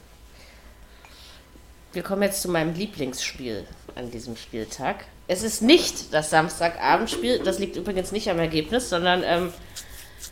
Wir 1.91 2.03
kommen 2.03 2.23
jetzt 2.23 2.41
zu 2.41 2.49
meinem 2.49 2.73
Lieblingsspiel 2.73 3.65
an 3.95 4.11
diesem 4.11 4.37
Spieltag. 4.37 5.05
Es 5.27 5.43
ist 5.43 5.61
nicht 5.61 6.13
das 6.13 6.29
Samstagabendspiel, 6.29 7.39
das 7.39 7.59
liegt 7.59 7.75
übrigens 7.75 8.11
nicht 8.11 8.29
am 8.29 8.39
Ergebnis, 8.39 8.89
sondern 8.89 9.23
ähm, 9.23 9.53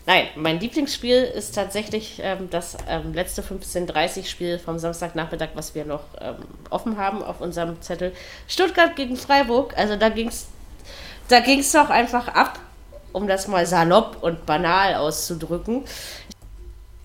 nein, 0.05 0.27
mein 0.35 0.59
Lieblingsspiel 0.59 1.23
ist 1.23 1.55
tatsächlich 1.55 2.19
ähm, 2.23 2.49
das 2.49 2.77
ähm, 2.87 3.13
letzte 3.13 3.41
15.30 3.41 4.25
Spiel 4.25 4.59
vom 4.59 4.79
Samstagnachmittag, 4.79 5.49
was 5.53 5.75
wir 5.75 5.85
noch 5.85 6.03
ähm, 6.19 6.35
offen 6.69 6.97
haben 6.97 7.23
auf 7.23 7.41
unserem 7.41 7.81
Zettel. 7.81 8.13
Stuttgart 8.47 8.95
gegen 8.95 9.17
Freiburg. 9.17 9.77
Also 9.77 9.95
da 9.95 10.09
ging 10.09 10.29
es 10.29 10.47
da 11.27 11.41
ging's 11.41 11.73
doch 11.73 11.89
einfach 11.89 12.29
ab, 12.29 12.57
um 13.11 13.27
das 13.27 13.49
mal 13.49 13.65
salopp 13.65 14.23
und 14.23 14.45
banal 14.45 14.95
auszudrücken 14.95 15.83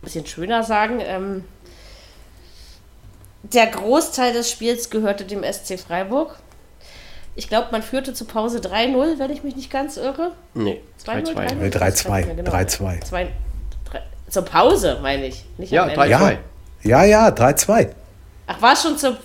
bisschen 0.03 0.27
schöner 0.27 0.63
sagen. 0.63 1.01
Ähm, 1.01 1.45
der 3.43 3.69
Großteil 3.69 4.33
des 4.33 4.51
Spiels 4.51 4.91
gehörte 4.91 5.25
dem 5.25 5.43
SC 5.45 5.79
Freiburg. 5.79 6.37
Ich 7.35 7.49
glaube, 7.49 7.69
man 7.73 7.83
führte 7.83 8.13
zur 8.13 8.29
Pause 8.29 8.59
3-0, 8.59 9.19
wenn 9.19 9.31
ich 9.31 9.43
mich 9.43 9.57
nicht 9.57 9.71
ganz 9.71 9.97
irre. 9.97 10.33
Nee, 10.55 10.81
2-0, 11.05 11.35
3-2. 11.35 11.55
Nee, 11.55 11.69
3-2, 11.69 11.89
Ich 11.89 12.09
weiß 12.09 12.27
nicht 12.27 12.37
mehr 12.37 12.45
3-2. 12.45 13.01
Zwei- 13.05 13.29
drei- 13.91 14.03
Zur 14.29 14.45
Pause, 14.45 14.99
meine 15.03 15.27
ich. 15.27 15.45
Nicht 15.57 15.73
Ja, 15.73 15.85
am 15.85 15.89
Ende. 15.91 16.01
3-2. 16.03 16.09
ja, 16.83 17.05
ja, 17.05 17.05
ja, 17.05 17.29
3-2. 17.31 17.89
Ach, 18.47 18.61
war 18.61 18.73
es 18.75 18.83
schon 18.83 18.99
zur. 18.99 19.17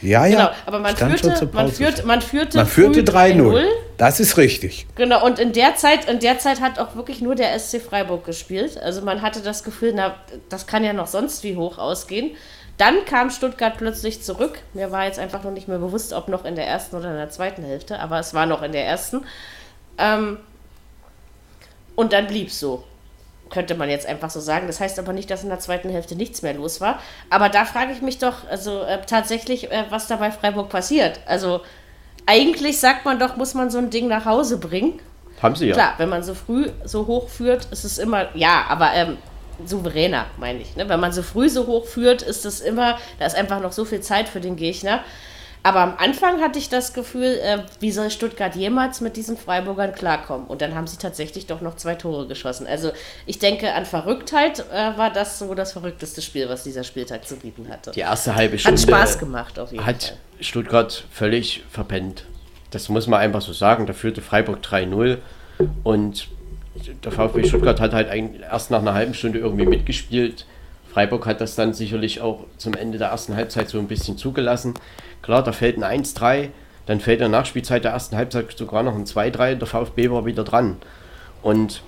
Ja, 0.00 0.26
ja. 0.26 0.36
Genau, 0.36 0.50
aber 0.66 0.78
man 0.80 0.96
führte, 0.96 1.34
zur 1.34 1.48
man 1.52 1.66
Pause. 1.66 1.74
führte, 1.74 2.06
man 2.06 2.20
führte, 2.20 2.56
Man 2.58 2.66
führte 2.66 2.94
früh 3.04 3.04
3-0. 3.04 3.64
Das 3.98 4.18
ist 4.18 4.36
richtig. 4.36 4.86
Genau, 4.96 5.24
und 5.24 5.38
in 5.38 5.52
der 5.52 5.76
Zeit, 5.76 6.06
in 6.08 6.18
der 6.18 6.38
Zeit 6.40 6.60
hat 6.60 6.80
auch 6.80 6.96
wirklich 6.96 7.20
nur 7.20 7.36
der 7.36 7.54
SC 7.56 7.78
Freiburg 7.80 8.24
gespielt. 8.24 8.76
Also 8.82 9.02
man 9.02 9.22
hatte 9.22 9.42
das 9.42 9.62
Gefühl, 9.62 9.92
na, 9.94 10.14
das 10.48 10.66
kann 10.66 10.82
ja 10.82 10.92
noch 10.92 11.06
sonst 11.06 11.44
wie 11.44 11.56
hoch 11.56 11.78
ausgehen. 11.78 12.32
Dann 12.78 13.04
kam 13.04 13.30
Stuttgart 13.30 13.76
plötzlich 13.76 14.22
zurück. 14.22 14.58
Mir 14.74 14.90
war 14.90 15.04
jetzt 15.04 15.18
einfach 15.18 15.44
noch 15.44 15.50
nicht 15.52 15.68
mehr 15.68 15.78
bewusst, 15.78 16.12
ob 16.12 16.28
noch 16.28 16.44
in 16.44 16.56
der 16.56 16.66
ersten 16.66 16.96
oder 16.96 17.10
in 17.10 17.16
der 17.16 17.30
zweiten 17.30 17.62
Hälfte, 17.62 17.98
aber 18.00 18.18
es 18.18 18.34
war 18.34 18.46
noch 18.46 18.62
in 18.62 18.72
der 18.72 18.86
ersten. 18.86 19.24
Ähm, 19.98 20.38
und 21.94 22.12
dann 22.12 22.26
blieb 22.26 22.48
es 22.48 22.58
so. 22.58 22.84
Könnte 23.50 23.74
man 23.74 23.90
jetzt 23.90 24.06
einfach 24.06 24.30
so 24.30 24.40
sagen. 24.40 24.66
Das 24.66 24.80
heißt 24.80 24.98
aber 24.98 25.12
nicht, 25.12 25.30
dass 25.30 25.42
in 25.42 25.50
der 25.50 25.58
zweiten 25.58 25.90
Hälfte 25.90 26.16
nichts 26.16 26.40
mehr 26.40 26.54
los 26.54 26.80
war. 26.80 26.98
Aber 27.28 27.50
da 27.50 27.66
frage 27.66 27.92
ich 27.92 28.00
mich 28.00 28.18
doch, 28.18 28.48
also 28.48 28.82
äh, 28.82 29.02
tatsächlich, 29.06 29.70
äh, 29.70 29.84
was 29.90 30.06
da 30.06 30.16
bei 30.16 30.30
Freiburg 30.30 30.70
passiert. 30.70 31.20
Also 31.26 31.60
eigentlich 32.24 32.80
sagt 32.80 33.04
man 33.04 33.18
doch, 33.18 33.36
muss 33.36 33.52
man 33.52 33.70
so 33.70 33.78
ein 33.78 33.90
Ding 33.90 34.08
nach 34.08 34.24
Hause 34.24 34.58
bringen. 34.58 35.00
Haben 35.42 35.56
sie 35.56 35.66
ja. 35.66 35.74
Klar, 35.74 35.94
wenn 35.98 36.08
man 36.08 36.22
so 36.22 36.34
früh 36.34 36.70
so 36.84 37.06
hoch 37.06 37.28
führt, 37.28 37.66
ist 37.66 37.84
es 37.84 37.98
immer, 37.98 38.34
ja, 38.34 38.64
aber 38.68 38.92
ähm, 38.94 39.18
souveräner, 39.64 40.26
meine 40.38 40.60
ich. 40.60 40.76
Ne? 40.76 40.88
Wenn 40.88 41.00
man 41.00 41.12
so 41.12 41.22
früh 41.22 41.48
so 41.48 41.66
hoch 41.66 41.86
führt, 41.86 42.22
ist 42.22 42.44
es 42.44 42.60
immer, 42.60 42.98
da 43.18 43.26
ist 43.26 43.36
einfach 43.36 43.60
noch 43.60 43.72
so 43.72 43.84
viel 43.84 44.00
Zeit 44.00 44.28
für 44.28 44.40
den 44.40 44.56
Gegner. 44.56 45.02
Aber 45.64 45.80
am 45.80 45.94
Anfang 45.98 46.40
hatte 46.40 46.58
ich 46.58 46.68
das 46.68 46.92
Gefühl, 46.92 47.38
äh, 47.40 47.58
wie 47.78 47.92
soll 47.92 48.10
Stuttgart 48.10 48.56
jemals 48.56 49.00
mit 49.00 49.16
diesen 49.16 49.36
Freiburgern 49.36 49.94
klarkommen? 49.94 50.48
Und 50.48 50.60
dann 50.60 50.74
haben 50.74 50.88
sie 50.88 50.96
tatsächlich 50.96 51.46
doch 51.46 51.60
noch 51.60 51.76
zwei 51.76 51.94
Tore 51.94 52.26
geschossen. 52.26 52.66
Also 52.66 52.90
ich 53.26 53.38
denke, 53.38 53.72
an 53.72 53.86
Verrücktheit 53.86 54.64
äh, 54.72 54.98
war 54.98 55.10
das 55.10 55.38
so 55.38 55.54
das 55.54 55.72
verrückteste 55.72 56.20
Spiel, 56.20 56.48
was 56.48 56.64
dieser 56.64 56.82
Spieltag 56.82 57.28
zu 57.28 57.36
bieten 57.36 57.68
hatte. 57.68 57.92
Die 57.92 58.00
erste 58.00 58.34
halbe 58.34 58.58
Stunde 58.58 58.82
Hat 58.82 58.88
Spaß 58.88 59.18
gemacht 59.20 59.58
auf 59.60 59.70
jeden 59.70 59.86
hat 59.86 60.02
Fall. 60.02 60.16
Stuttgart 60.40 61.04
völlig 61.12 61.62
verpennt. 61.70 62.24
Das 62.70 62.88
muss 62.88 63.06
man 63.06 63.20
einfach 63.20 63.42
so 63.42 63.52
sagen. 63.52 63.86
Da 63.86 63.92
führte 63.92 64.20
Freiburg 64.20 64.64
3-0 64.64 65.18
und 65.84 66.28
der 67.04 67.12
VfB 67.12 67.44
Stuttgart 67.44 67.80
hat 67.80 67.92
halt 67.92 68.08
erst 68.50 68.70
nach 68.70 68.80
einer 68.80 68.94
halben 68.94 69.14
Stunde 69.14 69.38
irgendwie 69.38 69.66
mitgespielt. 69.66 70.46
Freiburg 70.92 71.26
hat 71.26 71.40
das 71.40 71.54
dann 71.54 71.72
sicherlich 71.72 72.20
auch 72.20 72.44
zum 72.58 72.74
Ende 72.74 72.98
der 72.98 73.08
ersten 73.08 73.34
Halbzeit 73.36 73.68
so 73.68 73.78
ein 73.78 73.88
bisschen 73.88 74.16
zugelassen. 74.18 74.74
Klar, 75.22 75.42
da 75.42 75.52
fällt 75.52 75.82
ein 75.82 76.04
1-3, 76.04 76.48
dann 76.86 77.00
fällt 77.00 77.20
in 77.20 77.30
der 77.30 77.38
Nachspielzeit 77.40 77.84
der 77.84 77.92
ersten 77.92 78.16
Halbzeit 78.16 78.50
sogar 78.56 78.82
noch 78.82 78.94
ein 78.94 79.04
2-3, 79.06 79.54
der 79.54 79.66
VfB 79.68 80.10
war 80.10 80.26
wieder 80.26 80.44
dran. 80.44 80.76
Und 81.42 81.82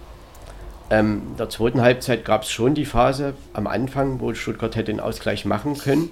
Ähm, 0.90 1.22
in 1.30 1.36
der 1.38 1.48
zweiten 1.48 1.80
Halbzeit 1.80 2.26
gab 2.26 2.42
es 2.42 2.50
schon 2.50 2.74
die 2.74 2.84
Phase 2.84 3.32
am 3.54 3.66
Anfang, 3.66 4.20
wo 4.20 4.34
Stuttgart 4.34 4.76
hätte 4.76 4.92
den 4.92 5.00
Ausgleich 5.00 5.46
machen 5.46 5.78
können. 5.78 6.10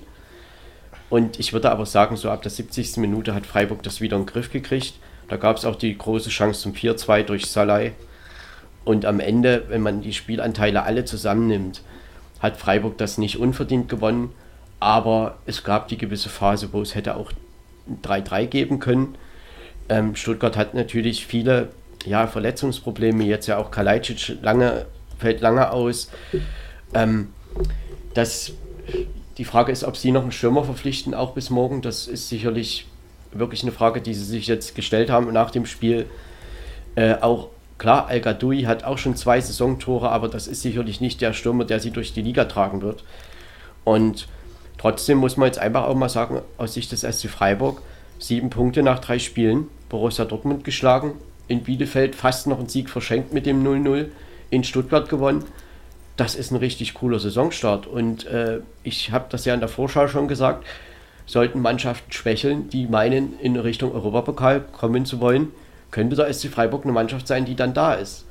Und 1.11 1.39
ich 1.39 1.53
würde 1.53 1.71
aber 1.71 1.85
sagen, 1.85 2.17
so 2.17 2.31
ab 2.31 2.41
der 2.41 2.51
70. 2.51 2.97
Minute 2.97 3.35
hat 3.35 3.45
Freiburg 3.47 3.83
das 3.83 4.01
wieder 4.01 4.17
in 4.17 4.23
den 4.23 4.33
Griff 4.33 4.51
gekriegt. 4.51 4.95
Da 5.29 5.37
gab 5.37 5.59
es 5.59 5.67
auch 5.67 5.77
die 5.77 5.97
große 5.97 6.31
Chance 6.31 6.63
zum 6.63 6.73
4-2 6.73 7.23
durch 7.25 7.47
Salai. 7.47 7.93
Und 8.85 9.05
am 9.05 9.21
Ende, 9.21 9.65
wenn 9.69 9.83
man 9.83 10.03
die 10.03 10.13
Spielanteile 10.13 10.83
alle 10.83 11.05
zusammennimmt, 11.05 11.83
hat 12.41 12.57
Freiburg 12.57 12.99
das 12.99 13.19
nicht 13.19 13.39
unverdient 13.39 13.89
gewonnen. 13.89 14.31
Aber 14.81 15.39
es 15.47 15.63
gab 15.63 15.89
die 15.89 15.99
gewisse 15.99 16.29
Phase, 16.29 16.73
wo 16.73 16.83
es 16.83 16.95
hätte 16.95 17.17
auch 17.17 17.31
3-3 18.03 18.47
geben 18.47 18.79
können. 18.81 19.15
Ähm, 19.89 20.17
Stuttgart 20.17 20.57
hat 20.57 20.75
natürlich 20.75 21.27
viele 21.27 21.69
ja, 22.05 22.27
Verletzungsprobleme. 22.27 23.25
Jetzt 23.25 23.47
ja 23.47 23.59
auch 23.59 23.71
Kalajdzic 23.71 24.43
lange, 24.43 24.87
fällt 25.19 25.41
lange 25.41 25.71
aus. 25.71 26.11
Ähm, 26.95 27.29
das 28.15 28.53
die 29.39 29.45
Frage 29.45 29.73
ist, 29.73 29.85
ob 29.85 29.97
sie 29.97 30.13
noch 30.13 30.23
einen 30.23 30.33
Stürmer 30.33 30.65
verpflichten, 30.65 31.15
auch 31.15 31.33
bis 31.33 31.51
morgen. 31.51 31.83
Das 31.83 32.07
ist 32.07 32.29
sicherlich 32.29 32.87
wirklich 33.33 33.63
eine 33.63 33.73
Frage, 33.73 34.01
die 34.01 34.15
sie 34.15 34.25
sich 34.25 34.47
jetzt 34.47 34.75
gestellt 34.75 35.11
haben 35.11 35.33
nach 35.33 35.51
dem 35.51 35.65
Spiel. 35.67 36.07
Äh, 36.95 37.15
auch 37.15 37.49
klar, 37.83 38.11
El 38.11 38.21
Gadoui 38.21 38.63
hat 38.63 38.85
auch 38.85 38.97
schon 38.97 39.17
zwei 39.17 39.41
Saisontore, 39.41 40.11
aber 40.11 40.29
das 40.29 40.47
ist 40.47 40.63
sicherlich 40.63 41.01
nicht 41.01 41.21
der 41.21 41.33
Stürmer, 41.33 41.65
der 41.65 41.81
sie 41.81 41.91
durch 41.91 42.15
die 42.15 42.23
Liga 42.23 42.45
tragen 42.45 42.81
wird. 42.81 43.05
Und 43.85 44.29
trotzdem 44.79 45.19
muss 45.19 45.37
man 45.37 45.47
jetzt 45.47 45.59
einfach 45.59 45.85
auch 45.85 45.95
mal 45.95 46.09
sagen, 46.09 46.41
aus 46.57 46.75
Sicht 46.75 46.93
des 46.93 47.01
SC 47.01 47.29
Freiburg, 47.29 47.83
sieben 48.19 48.51
Punkte 48.51 48.83
nach 48.83 49.01
drei 49.01 49.19
Spielen, 49.19 49.69
Borussia 49.89 50.25
Dortmund 50.25 50.65
geschlagen, 50.65 51.15
in 51.49 51.65
Bielefeld 51.65 52.15
fast 52.15 52.47
noch 52.47 52.59
einen 52.59 52.69
Sieg 52.69 52.89
verschenkt 52.89 53.35
mit 53.35 53.47
dem 53.47 53.63
0-0, 53.63 54.07
in 54.51 54.65
Stuttgart 54.65 55.09
gewonnen 55.09 55.45
das 56.17 56.35
ist 56.35 56.51
ein 56.51 56.57
richtig 56.57 56.95
cooler 56.95 57.19
Saisonstart. 57.19 57.87
Und 57.87 58.27
äh, 58.27 58.61
ich 58.83 59.11
habe 59.13 59.27
das 59.31 59.45
ja 59.45 59.55
in 59.55 59.61
der 59.61 59.69
Vorschau 59.69 60.09
schon 60.09 60.29
gesagt, 60.29 60.65
sollten 61.27 61.61
Mannschaften 61.61 62.13
schwächeln, 62.13 62.69
die 62.69 62.87
meinen, 62.87 63.39
in 63.41 63.57
Richtung 63.57 63.93
Europapokal 63.93 64.61
kommen 64.61 65.07
zu 65.07 65.21
wollen, 65.21 65.49
könnte 65.93 66.17
der 66.17 66.33
SC 66.33 66.49
Freiburg 66.49 66.83
eine 66.83 66.93
Mannschaft 66.93 67.29
sein, 67.29 67.45
die 67.45 67.55
dann 67.55 67.75
da 67.75 67.95
ist. 67.95 68.27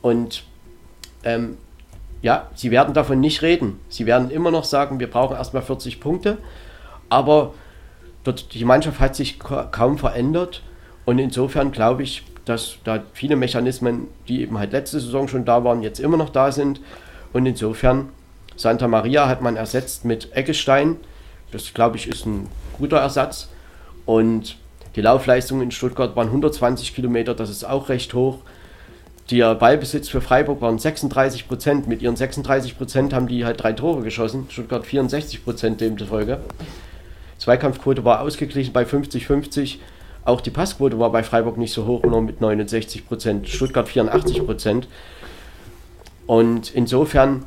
Und 0.00 0.44
ähm, 1.24 1.56
ja, 2.22 2.48
sie 2.54 2.70
werden 2.70 2.94
davon 2.94 3.18
nicht 3.18 3.42
reden. 3.42 3.80
Sie 3.88 4.06
werden 4.06 4.30
immer 4.30 4.52
noch 4.52 4.64
sagen, 4.64 5.00
wir 5.00 5.10
brauchen 5.10 5.36
erstmal 5.36 5.62
40 5.62 6.00
Punkte. 6.00 6.38
Aber 7.08 7.54
dort, 8.22 8.54
die 8.54 8.64
Mannschaft 8.64 9.00
hat 9.00 9.16
sich 9.16 9.38
kaum 9.38 9.98
verändert. 9.98 10.62
Und 11.04 11.18
insofern 11.18 11.72
glaube 11.72 12.02
ich, 12.02 12.24
dass 12.44 12.76
da 12.84 13.02
viele 13.12 13.36
Mechanismen, 13.36 14.08
die 14.28 14.42
eben 14.42 14.58
halt 14.58 14.72
letzte 14.72 15.00
Saison 15.00 15.28
schon 15.28 15.44
da 15.44 15.64
waren, 15.64 15.82
jetzt 15.82 16.00
immer 16.00 16.16
noch 16.16 16.30
da 16.30 16.52
sind. 16.52 16.80
Und 17.32 17.46
insofern, 17.46 18.10
Santa 18.56 18.88
Maria 18.88 19.28
hat 19.28 19.40
man 19.40 19.56
ersetzt 19.56 20.04
mit 20.04 20.32
Eckestein. 20.34 20.96
Das, 21.52 21.72
glaube 21.72 21.96
ich, 21.96 22.06
ist 22.06 22.26
ein 22.26 22.48
guter 22.78 22.98
Ersatz. 22.98 23.48
Und 24.04 24.56
die 24.98 25.02
Laufleistung 25.02 25.62
in 25.62 25.70
Stuttgart 25.70 26.16
waren 26.16 26.26
120 26.26 26.92
Kilometer, 26.92 27.32
das 27.32 27.50
ist 27.50 27.62
auch 27.62 27.88
recht 27.88 28.14
hoch. 28.14 28.38
Der 29.30 29.54
Ballbesitz 29.54 30.08
für 30.08 30.20
Freiburg 30.20 30.60
waren 30.60 30.76
36 30.76 31.46
Prozent. 31.46 31.86
Mit 31.86 32.02
ihren 32.02 32.16
36 32.16 32.76
Prozent 32.76 33.14
haben 33.14 33.28
die 33.28 33.44
halt 33.44 33.62
drei 33.62 33.74
Tore 33.74 34.02
geschossen. 34.02 34.48
Stuttgart 34.50 34.84
64 34.84 35.44
Prozent 35.44 35.80
demzufolge. 35.80 36.40
Zweikampfquote 37.38 38.04
war 38.04 38.22
ausgeglichen 38.22 38.72
bei 38.72 38.82
50-50. 38.82 39.76
Auch 40.24 40.40
die 40.40 40.50
Passquote 40.50 40.98
war 40.98 41.12
bei 41.12 41.22
Freiburg 41.22 41.58
nicht 41.58 41.72
so 41.72 41.86
hoch, 41.86 42.02
nur 42.02 42.20
mit 42.20 42.40
69 42.40 43.06
Prozent. 43.06 43.48
Stuttgart 43.48 43.88
84 43.88 44.44
Prozent. 44.44 44.88
Und 46.26 46.74
insofern 46.74 47.44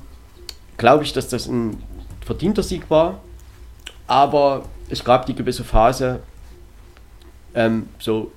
glaube 0.78 1.04
ich, 1.04 1.12
dass 1.12 1.28
das 1.28 1.48
ein 1.48 1.84
verdienter 2.26 2.64
Sieg 2.64 2.90
war. 2.90 3.20
Aber 4.08 4.64
es 4.90 5.04
gab 5.04 5.26
die 5.26 5.36
gewisse 5.36 5.66
Phase, 5.66 6.22
ähm, 7.56 7.88
so 8.00 8.32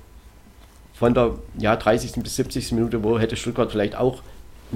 von 0.93 1.13
der 1.13 1.33
ja, 1.57 1.75
30. 1.75 2.23
bis 2.23 2.35
70. 2.35 2.71
Minute, 2.73 3.03
wo 3.03 3.19
hätte 3.19 3.35
Stuttgart 3.35 3.71
vielleicht 3.71 3.95
auch 3.95 4.21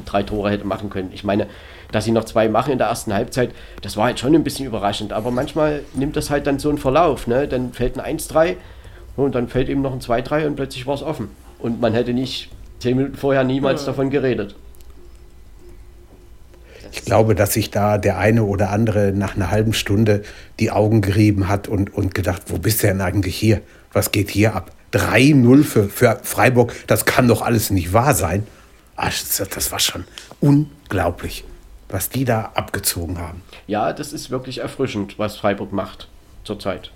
drei 0.05 0.23
Tore 0.23 0.51
hätte 0.51 0.65
machen 0.65 0.89
können. 0.89 1.11
Ich 1.13 1.23
meine, 1.23 1.47
dass 1.91 2.05
sie 2.05 2.11
noch 2.11 2.25
zwei 2.25 2.49
machen 2.49 2.71
in 2.71 2.77
der 2.77 2.87
ersten 2.87 3.13
Halbzeit, 3.13 3.51
das 3.81 3.97
war 3.97 4.05
halt 4.05 4.19
schon 4.19 4.35
ein 4.35 4.43
bisschen 4.43 4.65
überraschend. 4.65 5.13
Aber 5.13 5.31
manchmal 5.31 5.81
nimmt 5.93 6.15
das 6.15 6.29
halt 6.29 6.45
dann 6.47 6.59
so 6.59 6.69
einen 6.69 6.77
Verlauf. 6.77 7.27
Ne? 7.27 7.47
Dann 7.47 7.73
fällt 7.73 7.99
ein 7.99 8.19
1-3 8.19 8.55
und 9.15 9.35
dann 9.35 9.47
fällt 9.47 9.69
eben 9.69 9.81
noch 9.81 9.93
ein 9.93 9.99
2-3 9.99 10.47
und 10.47 10.55
plötzlich 10.55 10.85
war 10.87 10.95
es 10.95 11.03
offen. 11.03 11.29
Und 11.57 11.81
man 11.81 11.93
hätte 11.93 12.13
nicht 12.13 12.49
zehn 12.79 12.95
Minuten 12.95 13.15
vorher 13.15 13.43
niemals 13.43 13.81
mhm. 13.81 13.85
davon 13.87 14.09
geredet. 14.09 14.55
Ich 16.91 17.05
glaube, 17.05 17.35
dass 17.35 17.53
sich 17.53 17.71
da 17.71 17.97
der 17.97 18.17
eine 18.17 18.43
oder 18.43 18.71
andere 18.71 19.11
nach 19.13 19.35
einer 19.35 19.51
halben 19.51 19.73
Stunde 19.73 20.23
die 20.59 20.71
Augen 20.71 21.01
gerieben 21.01 21.47
hat 21.47 21.67
und, 21.67 21.93
und 21.93 22.15
gedacht, 22.15 22.43
wo 22.47 22.57
bist 22.57 22.83
du 22.83 22.87
denn 22.87 23.01
eigentlich 23.01 23.35
hier? 23.35 23.61
Was 23.93 24.11
geht 24.11 24.29
hier 24.29 24.55
ab? 24.55 24.71
3-0 24.93 25.63
für, 25.63 25.89
für 25.89 26.19
Freiburg, 26.23 26.73
das 26.87 27.05
kann 27.05 27.27
doch 27.27 27.41
alles 27.41 27.69
nicht 27.69 27.93
wahr 27.93 28.15
sein. 28.15 28.45
Ach, 28.95 29.13
das 29.53 29.71
war 29.71 29.79
schon 29.79 30.05
unglaublich, 30.41 31.45
was 31.89 32.09
die 32.09 32.25
da 32.25 32.51
abgezogen 32.55 33.19
haben. 33.19 33.43
Ja, 33.67 33.93
das 33.93 34.13
ist 34.13 34.29
wirklich 34.29 34.59
erfrischend, 34.59 35.17
was 35.17 35.37
Freiburg 35.37 35.71
macht 35.71 36.07
zurzeit. 36.43 36.91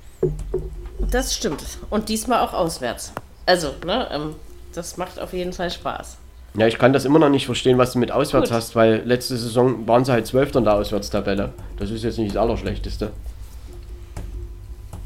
Das 1.00 1.36
stimmt. 1.36 1.64
Und 1.90 2.10
diesmal 2.10 2.40
auch 2.40 2.54
auswärts. 2.54 3.14
Also, 3.46 3.74
ne, 3.86 4.10
ähm, 4.12 4.36
das 4.74 4.98
macht 4.98 5.20
auf 5.20 5.34
jeden 5.34 5.54
Fall 5.54 5.70
Spaß. 5.70 6.18
Ja, 6.56 6.68
ich 6.68 6.78
kann 6.78 6.94
das 6.94 7.06
immer 7.06 7.18
noch 7.18 7.30
nicht 7.30 7.46
verstehen, 7.46 7.78
was 7.78 7.94
du 7.94 8.00
mit 8.00 8.12
auswärts 8.12 8.50
Gut. 8.50 8.56
hast, 8.56 8.76
weil 8.76 9.02
letzte 9.06 9.38
Saison 9.38 9.88
waren 9.88 10.06
sie 10.06 10.12
halt 10.12 10.28
Zwölfter 10.28 10.60
in 10.60 10.66
der 10.66 10.76
Auswärtstabelle. 10.76 11.52
Das 11.78 11.90
ist 11.90 12.04
jetzt 12.04 12.20
nicht 12.20 12.36
das 12.36 12.42
Allerschlechteste. 12.42 13.12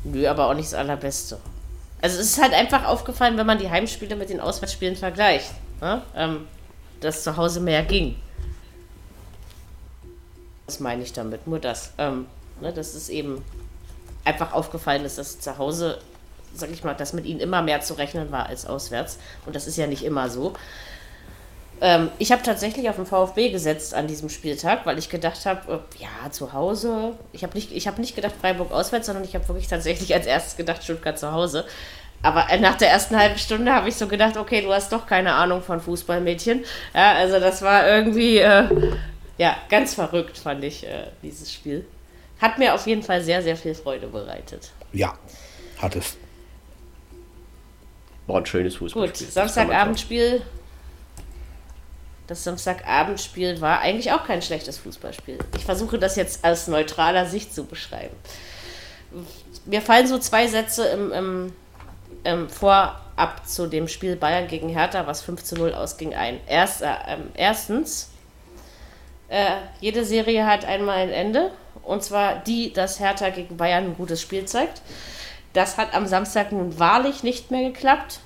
Nö, 0.04 0.28
aber 0.28 0.50
auch 0.50 0.54
nicht 0.54 0.68
das 0.68 0.74
Allerbeste. 0.74 1.38
Also 2.02 2.20
es 2.20 2.32
ist 2.32 2.42
halt 2.42 2.54
einfach 2.54 2.86
aufgefallen, 2.86 3.38
wenn 3.38 3.48
man 3.48 3.58
die 3.58 3.70
Heimspiele 3.70 4.16
mit 4.16 4.30
den 4.30 4.40
Auswärtsspielen 4.40 4.96
vergleicht, 4.96 5.52
ne? 5.82 6.02
ähm, 6.16 6.48
dass 7.00 7.24
zu 7.24 7.38
Hause 7.38 7.62
mehr 7.62 7.84
ging. 7.84 8.16
Das 10.66 10.82
meine 10.82 11.02
ich 11.02 11.14
damit, 11.14 11.48
nur 11.48 11.60
das. 11.60 11.94
Ähm, 11.98 12.26
ne, 12.62 12.74
dass 12.74 12.94
es 12.94 13.08
eben 13.08 13.44
einfach 14.26 14.52
aufgefallen 14.52 15.06
ist, 15.06 15.18
dass 15.18 15.40
zu 15.40 15.58
Hause, 15.58 16.00
sag 16.54 16.70
ich 16.72 16.84
mal, 16.84 16.94
dass 16.94 17.14
mit 17.14 17.26
ihnen 17.26 17.40
immer 17.40 17.62
mehr 17.62 17.82
zu 17.82 17.94
rechnen 17.94 18.32
war 18.32 18.48
als 18.48 18.66
auswärts. 18.66 19.18
Und 19.46 19.56
das 19.56 19.66
ist 19.66 19.78
ja 19.78 19.88
nicht 19.88 20.04
immer 20.04 20.30
so. 20.30 20.54
Ähm, 21.80 22.10
ich 22.18 22.32
habe 22.32 22.42
tatsächlich 22.42 22.90
auf 22.90 22.96
den 22.96 23.06
VfB 23.06 23.50
gesetzt 23.50 23.94
an 23.94 24.08
diesem 24.08 24.30
Spieltag, 24.30 24.86
weil 24.86 24.98
ich 24.98 25.10
gedacht 25.10 25.46
habe, 25.46 25.84
äh, 26.00 26.04
ja, 26.04 26.32
zu 26.32 26.54
Hause. 26.54 27.14
Ich 27.34 27.44
habe 27.44 27.54
nicht, 27.54 27.72
hab 27.88 28.00
nicht 28.00 28.16
gedacht 28.16 28.34
Freiburg 28.40 28.72
auswärts, 28.72 29.06
sondern 29.06 29.24
ich 29.24 29.36
habe 29.36 29.48
wirklich 29.48 29.68
tatsächlich 29.68 30.14
als 30.14 30.26
erstes 30.26 30.58
gedacht 30.58 30.84
Stuttgart 30.84 31.20
zu 31.20 31.32
Hause. 31.32 31.66
Aber 32.24 32.50
äh, 32.50 32.60
nach 32.60 32.78
der 32.78 32.90
ersten 32.90 33.16
halben 33.16 33.38
Stunde 33.38 33.72
habe 33.72 33.90
ich 33.90 33.96
so 33.96 34.08
gedacht, 34.08 34.38
okay, 34.38 34.62
du 34.62 34.74
hast 34.74 34.92
doch 34.92 35.06
keine 35.06 35.34
Ahnung 35.34 35.62
von 35.62 35.80
Fußballmädchen. 35.80 36.66
Ja, 36.96 37.14
also 37.14 37.40
das 37.40 37.62
war 37.62 37.88
irgendwie, 37.88 38.40
äh, 38.40 38.64
ja, 39.38 39.56
ganz 39.70 39.94
verrückt, 39.94 40.38
fand 40.38 40.64
ich, 40.64 40.84
äh, 40.84 41.08
dieses 41.22 41.54
Spiel. 41.54 41.86
Hat 42.42 42.58
mir 42.58 42.74
auf 42.74 42.88
jeden 42.88 43.04
Fall 43.04 43.22
sehr, 43.22 43.44
sehr 43.44 43.56
viel 43.56 43.76
Freude 43.76 44.08
bereitet. 44.08 44.72
Ja, 44.94 45.14
hat 45.80 45.96
es. 45.96 46.18
War 48.26 48.38
ein 48.38 48.46
schönes 48.48 48.76
Fußballspiel. 48.78 49.28
Gut, 49.28 49.34
Samstagabendspiel 49.34 50.42
das 52.28 52.44
Samstagabendspiel 52.44 53.62
war 53.62 53.80
eigentlich 53.80 54.12
auch 54.12 54.26
kein 54.26 54.42
schlechtes 54.42 54.78
Fußballspiel. 54.80 55.40
Ich 55.56 55.64
versuche 55.64 55.98
das 55.98 56.18
jetzt 56.18 56.44
aus 56.44 56.68
neutraler 56.68 57.26
Sicht 57.26 57.56
zu 57.56 57.66
beschreiben. 57.66 58.16
Mir 59.66 59.82
fallen 59.82 60.08
so 60.08 60.20
zwei 60.20 60.48
Sätze 60.48 60.86
im, 60.88 61.12
im, 61.14 61.54
im 62.26 62.50
Vorab 62.50 63.48
zu 63.48 63.68
dem 63.68 63.88
Spiel 63.88 64.18
Bayern 64.18 64.48
gegen 64.48 64.68
Hertha, 64.68 65.08
was 65.08 65.22
5 65.22 65.44
zu 65.44 65.56
0 65.56 65.74
ausging, 65.74 66.14
ein. 66.14 66.40
Erst, 66.48 66.82
äh, 66.82 66.88
erstens, 67.36 68.10
äh, 69.30 69.56
jede 69.80 70.04
Serie 70.04 70.46
hat 70.46 70.66
einmal 70.66 70.98
ein 70.98 71.10
Ende. 71.10 71.52
Und 71.84 72.04
zwar 72.04 72.36
die, 72.40 72.74
dass 72.74 73.00
Hertha 73.00 73.30
gegen 73.30 73.56
Bayern 73.56 73.86
ein 73.86 73.96
gutes 73.96 74.22
Spiel 74.22 74.46
zeigt. 74.46 74.82
Das 75.54 75.78
hat 75.78 75.94
am 75.94 76.06
Samstag 76.06 76.52
nun 76.52 76.78
wahrlich 76.78 77.24
nicht 77.24 77.52
mehr 77.52 77.70
geklappt. 77.72 78.20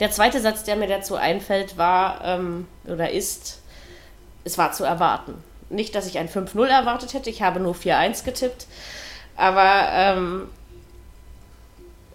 Der 0.00 0.10
zweite 0.10 0.40
Satz, 0.40 0.64
der 0.64 0.76
mir 0.76 0.88
dazu 0.88 1.16
einfällt, 1.16 1.76
war 1.76 2.24
ähm, 2.24 2.66
oder 2.84 3.10
ist, 3.10 3.62
es 4.44 4.58
war 4.58 4.72
zu 4.72 4.84
erwarten. 4.84 5.42
Nicht, 5.70 5.94
dass 5.94 6.06
ich 6.06 6.18
ein 6.18 6.28
5-0 6.28 6.66
erwartet 6.66 7.14
hätte, 7.14 7.30
ich 7.30 7.42
habe 7.42 7.60
nur 7.60 7.74
4-1 7.74 8.24
getippt. 8.24 8.66
Aber, 9.36 9.88
ähm, 9.92 10.50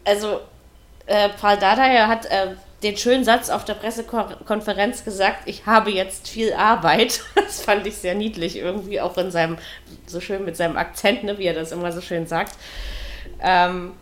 also, 0.06 0.42
äh, 1.08 1.30
Paul 1.30 1.58
Dardai 1.58 1.98
hat 2.08 2.26
äh, 2.28 2.56
den 2.84 2.96
schönen 2.96 3.24
Satz 3.24 3.50
auf 3.50 3.66
der 3.66 3.74
Pressekonferenz 3.74 5.04
gesagt, 5.04 5.48
ich 5.48 5.66
habe 5.66 5.90
jetzt 5.90 6.28
viel 6.28 6.54
Arbeit. 6.54 7.22
Das 7.48 7.62
fand 7.62 7.88
ich 7.88 7.96
sehr 7.96 8.14
niedlich, 8.14 8.58
irgendwie 8.58 9.00
auch 9.00 9.18
in 9.18 9.32
seinem, 9.32 9.58
so 10.06 10.20
schön 10.20 10.44
mit 10.44 10.58
seinem 10.58 10.76
Akzent, 10.76 11.24
ne, 11.24 11.38
wie 11.38 11.46
er 11.46 11.54
das 11.54 11.72
immer 11.72 11.94
so 11.94 12.02
schön 12.02 12.28
sagt. 12.28 12.54
Ähm, 13.42 13.94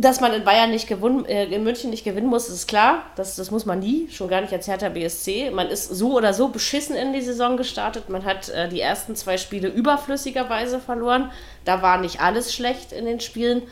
dass 0.00 0.20
man 0.20 0.32
in 0.32 0.44
Bayern 0.44 0.70
nicht 0.70 0.88
gewonnen, 0.88 1.26
äh, 1.26 1.44
in 1.44 1.62
München 1.62 1.90
nicht 1.90 2.04
gewinnen 2.04 2.28
muss, 2.28 2.48
ist 2.48 2.66
klar. 2.66 3.04
Das, 3.16 3.36
das 3.36 3.50
muss 3.50 3.66
man 3.66 3.80
nie, 3.80 4.08
schon 4.10 4.28
gar 4.28 4.40
nicht 4.40 4.52
als 4.52 4.66
Hertha 4.66 4.88
BSC. 4.88 5.50
Man 5.50 5.68
ist 5.68 5.88
so 5.88 6.16
oder 6.16 6.32
so 6.32 6.48
beschissen 6.48 6.96
in 6.96 7.12
die 7.12 7.20
Saison 7.20 7.56
gestartet. 7.56 8.08
Man 8.08 8.24
hat 8.24 8.48
äh, 8.48 8.68
die 8.68 8.80
ersten 8.80 9.14
zwei 9.14 9.36
Spiele 9.36 9.68
überflüssigerweise 9.68 10.80
verloren. 10.80 11.30
Da 11.64 11.82
war 11.82 11.98
nicht 11.98 12.20
alles 12.20 12.54
schlecht 12.54 12.92
in 12.92 13.04
den 13.04 13.20
Spielen. 13.20 13.62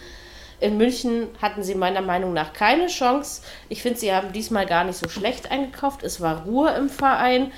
In 0.61 0.77
München 0.77 1.29
hatten 1.41 1.63
sie 1.63 1.75
meiner 1.75 2.03
Meinung 2.03 2.35
nach 2.35 2.53
keine 2.53 2.89
Chance. 2.89 3.43
Ich 3.69 3.81
finde, 3.81 3.99
sie 3.99 4.13
haben 4.13 4.33
diesmal 4.33 4.67
gar 4.67 4.85
nicht 4.85 4.99
so 4.99 5.09
schlecht 5.09 5.51
eingekauft. 5.51 6.03
Es 6.03 6.21
war 6.21 6.45
Ruhe 6.45 6.71
im 6.73 6.91
Verein. 6.91 7.53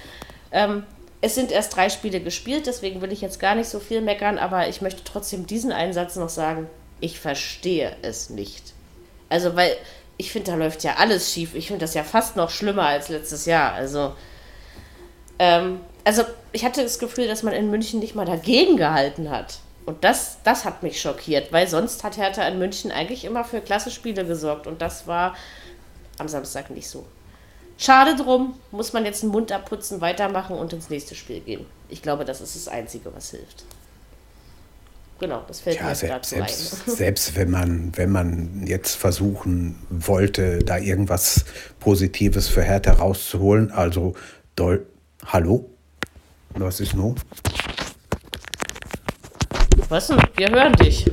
Ähm, 0.52 0.84
es 1.22 1.34
sind 1.34 1.50
erst 1.50 1.74
drei 1.74 1.88
Spiele 1.88 2.20
gespielt, 2.20 2.66
deswegen 2.66 3.02
will 3.02 3.12
ich 3.12 3.20
jetzt 3.20 3.40
gar 3.40 3.54
nicht 3.54 3.68
so 3.68 3.78
viel 3.78 4.00
meckern, 4.00 4.38
aber 4.38 4.68
ich 4.68 4.80
möchte 4.80 5.02
trotzdem 5.04 5.46
diesen 5.46 5.70
Einsatz 5.70 6.16
noch 6.16 6.30
sagen 6.30 6.68
ich 7.00 7.20
verstehe 7.20 7.96
es 8.02 8.30
nicht. 8.30 8.74
Also, 9.28 9.56
weil 9.56 9.76
ich 10.16 10.32
finde, 10.32 10.50
da 10.50 10.56
läuft 10.56 10.84
ja 10.84 10.96
alles 10.96 11.32
schief. 11.32 11.54
Ich 11.54 11.68
finde 11.68 11.80
das 11.80 11.94
ja 11.94 12.04
fast 12.04 12.36
noch 12.36 12.50
schlimmer 12.50 12.86
als 12.86 13.08
letztes 13.08 13.46
Jahr. 13.46 13.72
Also, 13.72 14.14
ähm, 15.38 15.80
also 16.04 16.24
ich 16.52 16.64
hatte 16.64 16.82
das 16.82 16.98
Gefühl, 16.98 17.26
dass 17.26 17.42
man 17.42 17.54
in 17.54 17.70
München 17.70 18.00
nicht 18.00 18.14
mal 18.14 18.26
dagegen 18.26 18.76
gehalten 18.76 19.30
hat. 19.30 19.60
Und 19.86 20.04
das, 20.04 20.38
das 20.44 20.64
hat 20.64 20.82
mich 20.82 21.00
schockiert, 21.00 21.52
weil 21.52 21.66
sonst 21.66 22.04
hat 22.04 22.16
Hertha 22.16 22.46
in 22.46 22.58
München 22.58 22.92
eigentlich 22.92 23.24
immer 23.24 23.44
für 23.44 23.60
klasse 23.60 23.90
Spiele 23.90 24.24
gesorgt. 24.24 24.66
Und 24.66 24.82
das 24.82 25.06
war 25.06 25.34
am 26.18 26.28
Samstag 26.28 26.70
nicht 26.70 26.88
so. 26.88 27.06
Schade 27.78 28.14
drum, 28.14 28.58
muss 28.72 28.92
man 28.92 29.06
jetzt 29.06 29.22
den 29.22 29.30
Mund 29.30 29.50
abputzen, 29.52 30.02
weitermachen 30.02 30.54
und 30.56 30.74
ins 30.74 30.90
nächste 30.90 31.14
Spiel 31.14 31.40
gehen. 31.40 31.64
Ich 31.88 32.02
glaube, 32.02 32.26
das 32.26 32.42
ist 32.42 32.54
das 32.54 32.68
Einzige, 32.68 33.14
was 33.14 33.30
hilft. 33.30 33.64
Genau, 35.20 35.44
das 35.46 35.60
fällt 35.60 35.76
ja, 35.76 35.88
mir 35.88 35.94
selbst, 35.94 36.30
selbst, 36.30 36.88
ein. 36.88 36.94
selbst 36.94 37.36
wenn 37.36 37.50
man, 37.50 37.92
wenn 37.94 38.10
man 38.10 38.66
jetzt 38.66 38.96
versuchen 38.96 39.78
wollte, 39.90 40.60
da 40.60 40.78
irgendwas 40.78 41.44
Positives 41.78 42.48
für 42.48 42.62
Hertha 42.62 42.92
rauszuholen, 42.92 43.70
also 43.70 44.14
Dol 44.56 44.86
Hallo? 45.26 45.68
Was 46.54 46.80
ist 46.80 46.94
nun? 46.94 47.16
Was 49.90 50.06
denn? 50.06 50.18
Wir 50.36 50.48
hören 50.48 50.72
dich. 50.74 51.04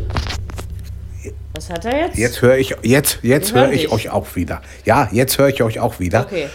Was 1.53 1.69
hat 1.69 1.83
er 1.83 2.07
jetzt? 2.07 2.17
Jetzt 2.17 2.41
höre 2.41 2.57
ich, 2.57 2.75
jetzt, 2.83 3.19
jetzt 3.23 3.53
höre 3.53 3.73
ich 3.73 3.91
euch 3.91 4.09
auch 4.09 4.37
wieder. 4.37 4.61
Ja, 4.85 5.09
jetzt 5.11 5.37
höre 5.37 5.49
ich 5.49 5.61
euch 5.61 5.79
auch 5.81 5.99
wieder. 5.99 6.21
Okay. 6.21 6.47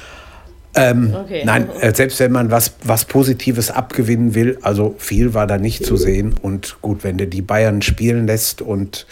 Ähm, 0.75 1.15
okay. 1.15 1.43
Nein, 1.45 1.69
äh, 1.81 1.95
selbst 1.95 2.19
wenn 2.21 2.33
man 2.33 2.51
was, 2.51 2.75
was 2.83 3.05
Positives 3.05 3.71
abgewinnen 3.71 4.35
will, 4.35 4.59
also 4.63 4.95
viel 4.99 5.35
war 5.35 5.47
da 5.47 5.59
nicht 5.59 5.85
zu 5.85 5.97
sehen. 5.97 6.35
Und 6.41 6.79
gut, 6.81 7.05
wenn 7.05 7.19
du 7.19 7.27
die 7.27 7.43
Bayern 7.43 7.83
spielen 7.83 8.27
lässt 8.27 8.63
und 8.63 9.07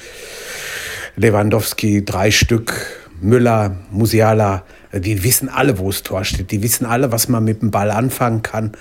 Lewandowski 1.17 2.05
drei 2.05 2.31
Stück, 2.31 2.87
Müller, 3.21 3.77
Musiala, 3.91 4.63
die 4.93 5.23
wissen 5.23 5.51
alle, 5.51 5.79
wo 5.79 5.89
das 5.89 6.03
Tor 6.03 6.25
steht. 6.25 6.51
Die 6.51 6.63
wissen 6.63 6.87
alle, 6.87 7.13
was 7.13 7.29
man 7.29 7.45
mit 7.45 7.61
dem 7.61 7.71
Ball 7.71 7.91
anfangen 7.91 8.43
kann. 8.43 8.73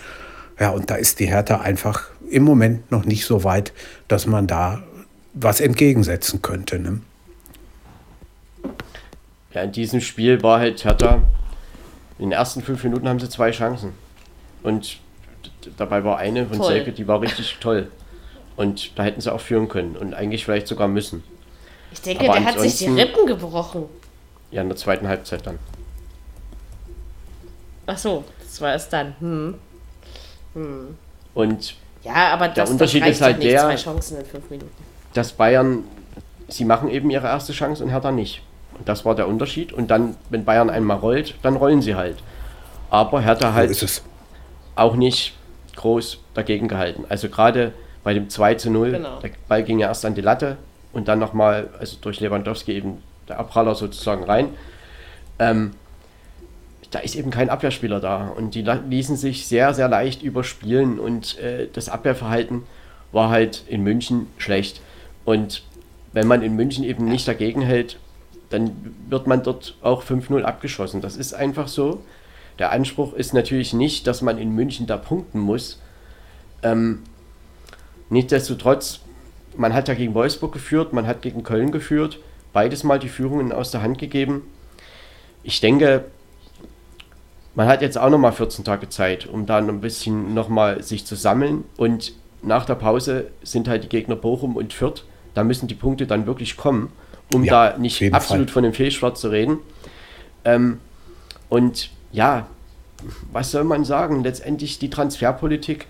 Ja, 0.58 0.70
und 0.70 0.90
da 0.90 0.96
ist 0.96 1.20
die 1.20 1.28
Hertha 1.28 1.60
einfach 1.60 2.10
im 2.30 2.44
Moment 2.44 2.92
noch 2.92 3.06
nicht 3.06 3.26
so 3.26 3.44
weit, 3.44 3.74
dass 4.08 4.26
man 4.26 4.48
da 4.48 4.84
was 5.34 5.60
entgegensetzen 5.60 6.42
könnte. 6.42 6.80
Ne? 6.80 7.02
Ja, 9.54 9.64
in 9.64 9.72
diesem 9.72 10.00
Spiel 10.00 10.42
war 10.42 10.60
halt 10.60 10.84
Hertha 10.84 11.22
in 12.20 12.26
den 12.26 12.32
ersten 12.34 12.62
fünf 12.62 12.84
Minuten 12.84 13.08
haben 13.08 13.20
sie 13.20 13.30
zwei 13.30 13.52
Chancen. 13.52 13.94
Und 14.62 14.98
dabei 15.78 16.04
war 16.04 16.18
eine 16.18 16.46
von 16.46 16.58
toll. 16.58 16.68
Selke, 16.68 16.92
die 16.92 17.08
war 17.08 17.22
richtig 17.22 17.58
toll. 17.62 17.90
Und 18.58 18.98
da 19.00 19.04
hätten 19.04 19.22
sie 19.22 19.34
auch 19.34 19.40
führen 19.40 19.70
können 19.70 19.96
und 19.96 20.14
eigentlich 20.14 20.44
vielleicht 20.44 20.68
sogar 20.68 20.90
müssen. 20.90 21.24
Ich 21.94 22.02
denke, 22.02 22.30
Aber 22.30 22.40
der 22.40 22.46
hat 22.46 22.60
sich 22.60 22.78
die 22.78 22.88
Rippen 22.88 23.26
gebrochen. 23.26 23.86
Ja, 24.52 24.62
in 24.62 24.68
der 24.68 24.76
zweiten 24.76 25.08
Halbzeit 25.08 25.48
dann. 25.48 25.58
Ach 27.88 27.98
so, 27.98 28.26
das 28.42 28.60
war 28.62 28.76
es 28.76 28.90
dann. 28.90 29.16
Hm. 29.20 29.56
Hm. 30.54 30.98
Und 31.34 31.76
ja, 32.04 32.34
aber 32.34 32.50
der 32.50 32.70
Unterschied 32.70 33.06
ist 33.06 33.22
halt 33.22 33.40
nicht, 33.40 33.52
der, 33.52 33.62
zwei 33.62 33.76
Chancen 33.76 34.18
in 34.18 34.26
fünf 34.26 34.50
Minuten. 34.50 34.72
dass 35.14 35.32
Bayern, 35.32 35.84
sie 36.48 36.66
machen 36.66 36.90
eben 36.90 37.10
ihre 37.10 37.28
erste 37.28 37.54
Chance 37.54 37.84
und 37.84 37.90
Hertha 37.90 38.12
nicht. 38.12 38.42
Das 38.86 39.06
war 39.06 39.16
der 39.16 39.28
Unterschied. 39.28 39.74
Und 39.74 39.90
dann, 39.92 40.16
wenn 40.30 40.46
Bayern 40.46 40.70
einmal 40.70 40.98
rollt, 40.98 41.36
dann 41.42 41.56
rollen 41.56 41.82
sie 41.82 41.96
halt. 41.96 42.18
Aber 42.90 43.22
Hertha 43.22 43.54
halt 43.54 43.76
so 43.76 44.02
auch 44.76 44.96
nicht 44.96 45.36
groß 45.76 46.20
dagegen 46.34 46.68
gehalten. 46.68 47.06
Also 47.10 47.30
gerade 47.30 47.74
bei 48.04 48.14
dem 48.14 48.30
2 48.30 48.56
zu 48.56 48.72
0, 48.72 48.92
genau. 48.92 49.20
der 49.20 49.32
Ball 49.48 49.64
ging 49.64 49.80
ja 49.80 49.88
erst 49.88 50.06
an 50.06 50.16
die 50.16 50.22
Latte 50.22 50.58
und 50.94 51.08
dann 51.08 51.20
nochmal, 51.20 51.70
also 51.80 51.98
durch 52.02 52.20
Lewandowski 52.20 52.74
eben 52.74 53.04
der 53.28 53.40
Abpraller 53.40 53.76
sozusagen 53.76 54.24
rein. 54.24 54.50
Ähm, 55.38 55.72
da 56.92 57.00
ist 57.00 57.16
eben 57.16 57.30
kein 57.30 57.50
Abwehrspieler 57.50 58.00
da 58.00 58.30
und 58.30 58.56
die 58.56 58.62
ließen 58.62 59.16
sich 59.16 59.48
sehr, 59.48 59.74
sehr 59.74 59.88
leicht 59.88 60.24
überspielen 60.24 61.00
und 61.00 61.38
äh, 61.38 61.68
das 61.72 61.88
Abwehrverhalten 61.88 62.64
war 63.12 63.30
halt 63.30 63.64
in 63.68 63.84
München 63.84 64.28
schlecht. 64.38 64.82
Und 65.26 65.64
wenn 66.14 66.28
man 66.28 66.42
in 66.42 66.56
München 66.56 66.84
eben 66.84 67.06
nicht 67.06 67.28
dagegen 67.28 67.62
hält, 67.62 68.00
dann 68.50 68.96
wird 69.10 69.28
man 69.28 69.44
dort 69.44 69.76
auch 69.82 70.04
5-0 70.04 70.42
abgeschossen. 70.44 71.02
Das 71.02 71.16
ist 71.16 71.34
einfach 71.34 71.68
so. 71.68 72.02
Der 72.58 72.72
Anspruch 72.72 73.14
ist 73.14 73.34
natürlich 73.34 73.74
nicht, 73.74 74.08
dass 74.08 74.22
man 74.22 74.38
in 74.38 74.54
München 74.54 74.88
da 74.88 74.98
punkten 74.98 75.40
muss. 75.40 75.80
Ähm, 76.64 77.04
nichtsdestotrotz, 78.10 79.02
man 79.56 79.74
hat 79.74 79.88
ja 79.88 79.94
gegen 79.94 80.14
Wolfsburg 80.14 80.52
geführt, 80.52 80.94
man 80.94 81.08
hat 81.08 81.22
gegen 81.22 81.44
Köln 81.44 81.72
geführt, 81.72 82.20
beides 82.52 82.84
mal 82.84 83.00
die 83.00 83.08
Führungen 83.08 83.52
aus 83.52 83.72
der 83.72 83.82
Hand 83.82 83.98
gegeben. 83.98 84.44
Ich 85.44 85.62
denke, 85.62 86.06
man 87.56 87.68
hat 87.68 87.82
jetzt 87.82 87.98
auch 87.98 88.10
nochmal 88.10 88.34
14 88.34 88.66
Tage 88.66 88.90
Zeit, 88.90 89.28
um 89.28 89.46
da 89.46 89.58
ein 89.58 89.82
bisschen 89.82 90.34
nochmal 90.34 90.84
sich 90.84 91.06
zu 91.06 91.16
sammeln. 91.16 91.64
Und 91.78 92.14
nach 92.42 92.66
der 92.66 92.76
Pause 92.76 93.28
sind 93.44 93.68
halt 93.68 93.84
die 93.84 93.90
Gegner 93.90 94.16
Bochum 94.16 94.56
und 94.56 94.74
Fürth. 94.74 95.04
Da 95.34 95.44
müssen 95.44 95.68
die 95.68 95.76
Punkte 95.76 96.08
dann 96.08 96.26
wirklich 96.26 96.58
kommen 96.58 96.92
um 97.34 97.44
ja, 97.44 97.72
da 97.72 97.78
nicht 97.78 98.02
absolut 98.14 98.50
Fall. 98.50 98.54
von 98.54 98.64
dem 98.64 98.74
Fehlstart 98.74 99.18
zu 99.18 99.30
reden. 99.30 99.60
Ähm, 100.46 100.80
und 101.50 101.90
ja, 102.12 102.48
was 103.32 103.52
soll 103.52 103.64
man 103.64 103.86
sagen? 103.86 104.24
Letztendlich 104.24 104.80
die 104.80 104.90
Transferpolitik. 104.90 105.88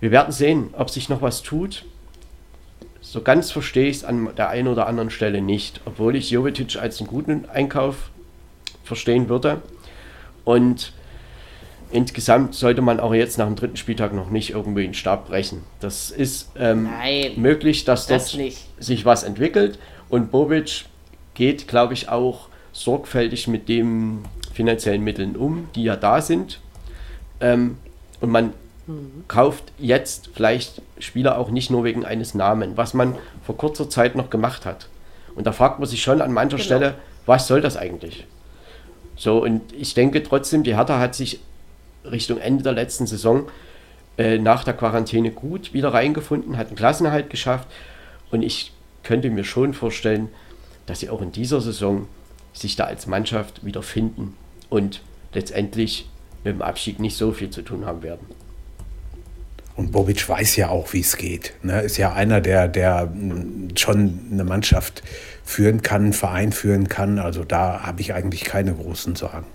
Wir 0.00 0.10
werden 0.10 0.32
sehen, 0.32 0.70
ob 0.72 0.90
sich 0.90 1.08
noch 1.08 1.22
was 1.22 1.42
tut. 1.42 1.84
So 3.00 3.22
ganz 3.22 3.50
verstehe 3.50 3.88
ich 3.88 3.98
es 3.98 4.04
an 4.04 4.30
der 4.36 4.48
einen 4.48 4.68
oder 4.68 4.86
anderen 4.86 5.10
Stelle 5.10 5.40
nicht, 5.40 5.80
obwohl 5.84 6.16
ich 6.16 6.30
Jovetic 6.30 6.76
als 6.76 7.00
einen 7.00 7.08
guten 7.08 7.48
Einkauf 7.48 8.10
verstehen 8.84 9.28
würde. 9.28 9.62
Und 10.44 10.92
insgesamt 11.90 12.54
sollte 12.54 12.82
man 12.82 13.00
auch 13.00 13.14
jetzt 13.14 13.38
nach 13.38 13.46
dem 13.46 13.56
dritten 13.56 13.76
Spieltag 13.76 14.12
noch 14.12 14.30
nicht 14.30 14.50
irgendwie 14.50 14.82
den 14.82 14.94
Stab 14.94 15.28
brechen. 15.28 15.62
Das 15.80 16.10
ist 16.10 16.50
ähm, 16.58 16.88
möglich, 17.36 17.84
dass 17.84 18.06
das 18.06 18.32
dort 18.32 18.52
sich 18.78 19.04
was 19.04 19.22
entwickelt. 19.22 19.78
Und 20.08 20.30
Bobic 20.30 20.86
geht, 21.34 21.68
glaube 21.68 21.94
ich, 21.94 22.08
auch 22.08 22.48
sorgfältig 22.72 23.48
mit 23.48 23.68
den 23.68 24.24
finanziellen 24.52 25.02
Mitteln 25.02 25.36
um, 25.36 25.68
die 25.74 25.84
ja 25.84 25.96
da 25.96 26.20
sind. 26.20 26.60
Ähm, 27.40 27.76
und 28.20 28.30
man 28.30 28.52
mhm. 28.86 29.24
kauft 29.28 29.64
jetzt 29.78 30.30
vielleicht 30.34 30.82
Spieler 30.98 31.38
auch 31.38 31.50
nicht 31.50 31.70
nur 31.70 31.84
wegen 31.84 32.04
eines 32.04 32.34
Namen, 32.34 32.76
was 32.76 32.94
man 32.94 33.14
vor 33.44 33.56
kurzer 33.56 33.88
Zeit 33.88 34.16
noch 34.16 34.30
gemacht 34.30 34.64
hat. 34.64 34.88
Und 35.34 35.46
da 35.46 35.52
fragt 35.52 35.78
man 35.78 35.88
sich 35.88 36.02
schon 36.02 36.22
an 36.22 36.32
mancher 36.32 36.56
genau. 36.56 36.64
Stelle, 36.64 36.94
was 37.26 37.46
soll 37.46 37.60
das 37.60 37.76
eigentlich? 37.76 38.26
So, 39.16 39.42
und 39.42 39.72
ich 39.72 39.94
denke 39.94 40.22
trotzdem, 40.22 40.62
die 40.62 40.76
Hertha 40.76 40.98
hat 40.98 41.14
sich 41.14 41.40
Richtung 42.10 42.38
Ende 42.38 42.62
der 42.62 42.72
letzten 42.72 43.06
Saison 43.06 43.48
äh, 44.18 44.38
nach 44.38 44.64
der 44.64 44.74
Quarantäne 44.74 45.30
gut 45.30 45.74
wieder 45.74 45.92
reingefunden, 45.92 46.56
hat 46.56 46.68
einen 46.68 46.76
Klassenerhalt 46.76 47.30
geschafft. 47.30 47.68
Und 48.30 48.42
ich 48.42 48.72
könnte 49.02 49.30
mir 49.30 49.44
schon 49.44 49.74
vorstellen, 49.74 50.28
dass 50.86 51.00
sie 51.00 51.10
auch 51.10 51.20
in 51.20 51.32
dieser 51.32 51.60
Saison 51.60 52.08
sich 52.52 52.76
da 52.76 52.84
als 52.84 53.06
Mannschaft 53.06 53.64
wieder 53.64 53.82
finden 53.82 54.34
und 54.70 55.02
letztendlich 55.34 56.08
mit 56.44 56.54
dem 56.54 56.62
Abstieg 56.62 56.98
nicht 56.98 57.16
so 57.16 57.32
viel 57.32 57.50
zu 57.50 57.62
tun 57.62 57.84
haben 57.84 58.02
werden. 58.02 58.26
Und 59.74 59.92
Bobic 59.92 60.26
weiß 60.26 60.56
ja 60.56 60.70
auch, 60.70 60.94
wie 60.94 61.00
es 61.00 61.18
geht. 61.18 61.52
Ne? 61.62 61.82
Ist 61.82 61.98
ja 61.98 62.14
einer, 62.14 62.40
der, 62.40 62.66
der 62.66 63.12
schon 63.76 64.20
eine 64.32 64.44
Mannschaft 64.44 65.02
führen 65.44 65.82
kann, 65.82 66.04
einen 66.04 66.12
Verein 66.14 66.52
führen 66.52 66.88
kann. 66.88 67.18
Also 67.18 67.44
da 67.44 67.82
habe 67.82 68.00
ich 68.00 68.14
eigentlich 68.14 68.44
keine 68.44 68.72
großen 68.72 69.16
Sorgen 69.16 69.46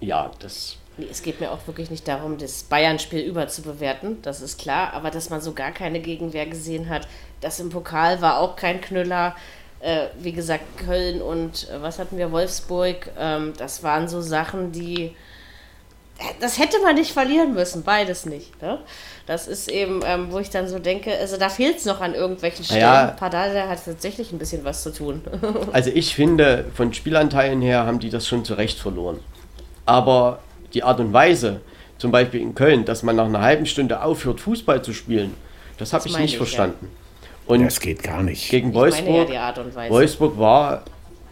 ja, 0.00 0.30
das. 0.38 0.76
Nee, 0.98 1.08
es 1.10 1.22
geht 1.22 1.40
mir 1.40 1.50
auch 1.52 1.66
wirklich 1.66 1.90
nicht 1.90 2.08
darum, 2.08 2.38
das 2.38 2.62
Bayern-Spiel 2.62 3.20
überzubewerten, 3.20 4.22
das 4.22 4.40
ist 4.40 4.58
klar, 4.58 4.94
aber 4.94 5.10
dass 5.10 5.28
man 5.28 5.42
so 5.42 5.52
gar 5.52 5.72
keine 5.72 6.00
Gegenwehr 6.00 6.46
gesehen 6.46 6.88
hat, 6.88 7.06
das 7.42 7.60
im 7.60 7.68
Pokal 7.68 8.22
war 8.22 8.38
auch 8.38 8.56
kein 8.56 8.80
Knüller. 8.80 9.36
Äh, 9.80 10.06
wie 10.18 10.32
gesagt, 10.32 10.64
Köln 10.78 11.20
und 11.20 11.68
äh, 11.68 11.82
was 11.82 11.98
hatten 11.98 12.16
wir, 12.16 12.32
Wolfsburg, 12.32 13.10
ähm, 13.18 13.52
das 13.58 13.82
waren 13.82 14.08
so 14.08 14.22
Sachen, 14.22 14.72
die 14.72 15.14
das 16.40 16.58
hätte 16.58 16.80
man 16.82 16.94
nicht 16.94 17.12
verlieren 17.12 17.54
müssen, 17.54 17.82
beides 17.82 18.26
nicht. 18.26 18.60
Ne? 18.62 18.78
Das 19.26 19.46
ist 19.46 19.68
eben, 19.68 20.00
ähm, 20.04 20.28
wo 20.30 20.38
ich 20.38 20.50
dann 20.50 20.66
so 20.68 20.78
denke, 20.78 21.12
also 21.16 21.36
da 21.36 21.48
fehlt 21.48 21.78
es 21.78 21.84
noch 21.84 22.00
an 22.00 22.14
irgendwelchen 22.14 22.64
Stellen. 22.64 22.80
Ja, 22.80 23.06
Pardal 23.08 23.68
hat 23.68 23.84
tatsächlich 23.84 24.32
ein 24.32 24.38
bisschen 24.38 24.64
was 24.64 24.82
zu 24.82 24.92
tun. 24.92 25.22
also 25.72 25.90
ich 25.90 26.14
finde, 26.14 26.64
von 26.74 26.94
Spielanteilen 26.94 27.60
her 27.60 27.84
haben 27.84 27.98
die 27.98 28.10
das 28.10 28.26
schon 28.26 28.44
zu 28.44 28.54
Recht 28.54 28.78
verloren. 28.78 29.20
Aber 29.86 30.40
die 30.74 30.82
Art 30.82 31.00
und 31.00 31.12
Weise, 31.12 31.60
zum 31.98 32.10
Beispiel 32.10 32.40
in 32.40 32.54
Köln, 32.54 32.84
dass 32.84 33.02
man 33.02 33.16
nach 33.16 33.24
einer 33.26 33.40
halben 33.40 33.66
Stunde 33.66 34.02
aufhört, 34.02 34.40
Fußball 34.40 34.82
zu 34.82 34.92
spielen, 34.92 35.34
das 35.78 35.92
habe 35.92 36.06
ich 36.06 36.18
nicht 36.18 36.32
ich, 36.32 36.36
verstanden. 36.36 36.90
Ja. 36.90 37.54
Und 37.54 37.64
das 37.64 37.80
geht 37.80 38.02
gar 38.02 38.22
nicht. 38.22 38.50
Gegen 38.50 38.74
Wolfsburg, 38.74 39.30
ja 39.30 39.54
Wolfsburg 39.88 40.38
war 40.38 40.82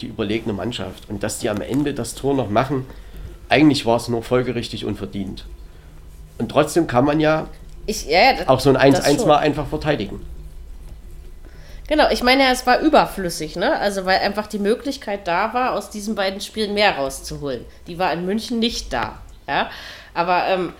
die 0.01 0.07
überlegene 0.07 0.53
Mannschaft. 0.53 1.09
Und 1.09 1.23
dass 1.23 1.41
die 1.41 1.51
am 1.51 1.61
Ende 1.61 1.93
das 1.93 2.15
Tor 2.15 2.35
noch 2.35 2.49
machen, 2.49 2.87
eigentlich 3.49 3.85
war 3.85 3.97
es 3.97 4.09
nur 4.09 4.23
folgerichtig 4.23 4.85
und 4.85 4.97
verdient. 4.97 5.47
Und 6.39 6.51
trotzdem 6.51 6.87
kann 6.87 7.05
man 7.05 7.21
ja, 7.21 7.49
ich, 7.87 8.07
ja, 8.07 8.19
ja 8.19 8.33
das, 8.39 8.49
auch 8.49 8.61
so 8.61 8.71
ein 8.71 8.95
1-1 8.95 9.27
mal 9.27 9.39
einfach 9.39 9.67
verteidigen. 9.67 10.21
Genau, 11.87 12.09
ich 12.11 12.23
meine, 12.23 12.51
es 12.51 12.67
war 12.67 12.81
überflüssig, 12.81 13.57
ne? 13.57 13.79
Also 13.79 14.07
weil 14.07 14.21
einfach 14.21 14.47
die 14.47 14.59
Möglichkeit 14.59 15.29
da 15.29 15.53
war, 15.53 15.73
aus 15.75 15.91
diesen 15.91 16.15
beiden 16.15 16.41
Spielen 16.41 16.73
mehr 16.73 16.97
rauszuholen. 16.97 17.65
Die 17.87 17.99
war 17.99 18.13
in 18.13 18.25
München 18.25 18.59
nicht 18.59 18.93
da. 18.93 19.21
Ja? 19.47 19.71
Aber 20.15 20.47
ähm, 20.49 20.73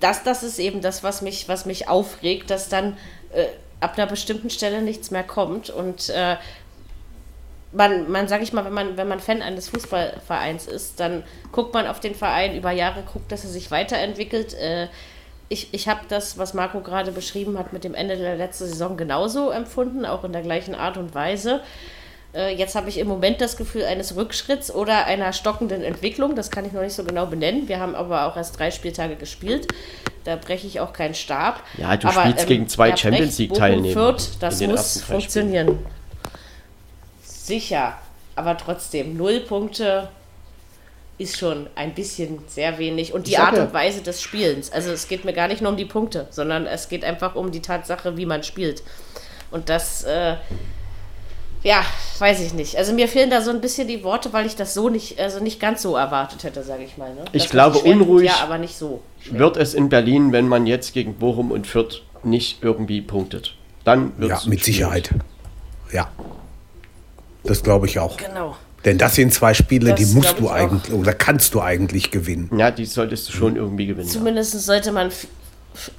das, 0.00 0.22
das 0.22 0.42
ist 0.42 0.58
eben 0.58 0.80
das, 0.80 1.02
was 1.02 1.20
mich, 1.20 1.48
was 1.48 1.66
mich 1.66 1.88
aufregt, 1.88 2.50
dass 2.50 2.70
dann 2.70 2.96
äh, 3.34 3.46
ab 3.80 3.98
einer 3.98 4.06
bestimmten 4.06 4.48
Stelle 4.48 4.80
nichts 4.80 5.10
mehr 5.10 5.24
kommt. 5.24 5.68
Und 5.68 6.08
äh, 6.08 6.36
man, 7.72 8.10
man 8.10 8.26
sage 8.26 8.42
ich 8.42 8.54
mal, 8.54 8.64
wenn 8.64 8.72
man, 8.72 8.96
wenn 8.96 9.08
man 9.08 9.20
Fan 9.20 9.42
eines 9.42 9.68
Fußballvereins 9.68 10.66
ist, 10.66 10.98
dann 10.98 11.24
guckt 11.52 11.74
man 11.74 11.86
auf 11.86 12.00
den 12.00 12.14
Verein 12.14 12.56
über 12.56 12.70
Jahre, 12.70 13.02
guckt, 13.02 13.30
dass 13.30 13.44
er 13.44 13.50
sich 13.50 13.70
weiterentwickelt. 13.70 14.54
Äh, 14.54 14.88
ich, 15.48 15.72
ich 15.72 15.88
habe 15.88 16.00
das, 16.08 16.38
was 16.38 16.54
Marco 16.54 16.80
gerade 16.80 17.12
beschrieben 17.12 17.58
hat, 17.58 17.72
mit 17.72 17.84
dem 17.84 17.94
Ende 17.94 18.16
der 18.16 18.36
letzten 18.36 18.66
Saison 18.66 18.96
genauso 18.96 19.50
empfunden, 19.50 20.04
auch 20.04 20.24
in 20.24 20.32
der 20.32 20.42
gleichen 20.42 20.74
Art 20.74 20.96
und 20.96 21.14
Weise. 21.14 21.60
Äh, 22.34 22.54
jetzt 22.54 22.74
habe 22.74 22.88
ich 22.90 22.98
im 22.98 23.08
Moment 23.08 23.40
das 23.40 23.56
Gefühl 23.56 23.84
eines 23.84 24.14
Rückschritts 24.14 24.74
oder 24.74 25.06
einer 25.06 25.32
stockenden 25.32 25.82
Entwicklung. 25.82 26.34
Das 26.36 26.50
kann 26.50 26.66
ich 26.66 26.72
noch 26.72 26.82
nicht 26.82 26.92
so 26.92 27.04
genau 27.04 27.26
benennen. 27.26 27.68
Wir 27.68 27.80
haben 27.80 27.94
aber 27.94 28.26
auch 28.26 28.36
erst 28.36 28.58
drei 28.58 28.70
Spieltage 28.70 29.16
gespielt. 29.16 29.66
Da 30.24 30.36
breche 30.36 30.66
ich 30.66 30.80
auch 30.80 30.92
keinen 30.92 31.14
Stab. 31.14 31.62
Ja, 31.78 31.96
du 31.96 32.08
aber, 32.08 32.20
spielst 32.20 32.42
ähm, 32.42 32.48
gegen 32.48 32.68
zwei 32.68 32.94
Champions 32.94 33.38
League-Teilnehmer. 33.38 34.16
Das 34.40 34.60
muss 34.60 35.02
funktionieren. 35.02 35.78
Sicher. 37.22 37.96
Aber 38.36 38.56
trotzdem, 38.56 39.16
null 39.16 39.40
Punkte 39.40 40.10
ist 41.18 41.38
schon 41.38 41.68
ein 41.74 41.94
bisschen 41.94 42.38
sehr 42.46 42.78
wenig. 42.78 43.12
Und 43.12 43.26
die 43.26 43.38
Art 43.38 43.58
und 43.58 43.72
Weise 43.72 44.02
des 44.02 44.22
Spielens. 44.22 44.70
Also 44.72 44.90
es 44.90 45.08
geht 45.08 45.24
mir 45.24 45.32
gar 45.32 45.48
nicht 45.48 45.60
nur 45.60 45.72
um 45.72 45.76
die 45.76 45.84
Punkte, 45.84 46.28
sondern 46.30 46.66
es 46.66 46.88
geht 46.88 47.04
einfach 47.04 47.34
um 47.34 47.50
die 47.50 47.60
Tatsache, 47.60 48.16
wie 48.16 48.24
man 48.24 48.44
spielt. 48.44 48.82
Und 49.50 49.68
das, 49.68 50.04
äh, 50.04 50.36
ja, 51.64 51.82
weiß 52.18 52.40
ich 52.40 52.54
nicht. 52.54 52.76
Also 52.76 52.92
mir 52.92 53.08
fehlen 53.08 53.30
da 53.30 53.42
so 53.42 53.50
ein 53.50 53.60
bisschen 53.60 53.88
die 53.88 54.04
Worte, 54.04 54.32
weil 54.32 54.46
ich 54.46 54.54
das 54.54 54.74
so 54.74 54.88
nicht, 54.88 55.18
also 55.18 55.42
nicht 55.42 55.58
ganz 55.58 55.82
so 55.82 55.96
erwartet 55.96 56.44
hätte, 56.44 56.62
sage 56.62 56.84
ich 56.84 56.96
mal. 56.96 57.12
Ne? 57.12 57.24
Ich 57.32 57.48
glaube, 57.48 57.78
unruhig 57.78 58.28
ja, 58.28 58.36
aber 58.42 58.58
nicht 58.58 58.76
so 58.76 59.02
wird 59.30 59.56
es 59.56 59.74
in 59.74 59.88
Berlin, 59.88 60.32
wenn 60.32 60.48
man 60.48 60.66
jetzt 60.66 60.92
gegen 60.94 61.14
Bochum 61.14 61.50
und 61.50 61.66
Fürth 61.66 62.02
nicht 62.22 62.62
irgendwie 62.62 63.00
punktet. 63.00 63.54
Dann 63.84 64.18
wird 64.18 64.32
es. 64.32 64.44
Ja, 64.44 64.50
mit 64.50 64.64
Sicherheit. 64.64 65.10
Ja. 65.92 66.10
Das 67.44 67.62
glaube 67.62 67.86
ich 67.86 67.98
auch. 67.98 68.16
Genau. 68.16 68.56
Denn 68.88 68.96
das 68.96 69.16
sind 69.16 69.34
zwei 69.34 69.52
Spiele, 69.52 69.90
das 69.90 70.00
die 70.00 70.06
musst 70.14 70.38
du 70.38 70.48
eigentlich 70.48 70.94
auch. 70.94 71.00
oder 71.00 71.12
kannst 71.12 71.52
du 71.52 71.60
eigentlich 71.60 72.10
gewinnen. 72.10 72.50
Ja, 72.56 72.70
die 72.70 72.86
solltest 72.86 73.28
du 73.28 73.32
schon 73.32 73.56
irgendwie 73.56 73.86
gewinnen. 73.86 74.08
Zumindest 74.08 74.52
sollte 74.52 74.92
man 74.92 75.10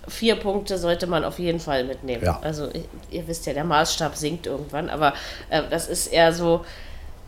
vier 0.07 0.35
Punkte 0.35 0.79
sollte 0.79 1.05
man 1.05 1.23
auf 1.23 1.37
jeden 1.37 1.59
Fall 1.59 1.83
mitnehmen. 1.83 2.23
Ja. 2.23 2.39
Also 2.41 2.67
ihr 3.11 3.27
wisst 3.27 3.45
ja, 3.45 3.53
der 3.53 3.63
Maßstab 3.63 4.15
sinkt 4.15 4.47
irgendwann, 4.47 4.89
aber 4.89 5.13
äh, 5.51 5.61
das 5.69 5.87
ist 5.87 6.07
eher 6.07 6.33
so, 6.33 6.65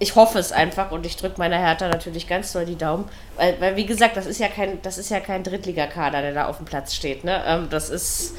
ich 0.01 0.15
hoffe 0.15 0.39
es 0.39 0.51
einfach 0.51 0.89
und 0.89 1.05
ich 1.05 1.15
drücke 1.15 1.37
meiner 1.37 1.59
Hertha 1.59 1.87
natürlich 1.87 2.27
ganz 2.27 2.51
doll 2.51 2.65
die 2.65 2.75
Daumen, 2.75 3.07
weil, 3.35 3.55
weil 3.61 3.75
wie 3.75 3.85
gesagt, 3.85 4.17
das 4.17 4.25
ist 4.25 4.39
ja 4.39 4.47
kein, 4.47 4.81
das 4.81 4.97
ist 4.97 5.11
ja 5.11 5.19
kein 5.19 5.43
Drittligakader, 5.43 6.23
der 6.23 6.33
da 6.33 6.47
auf 6.47 6.57
dem 6.57 6.65
Platz 6.65 6.95
steht. 6.95 7.23
Ne? 7.23 7.39
Ähm, 7.45 7.67
das 7.69 7.91
ist, 7.91 8.33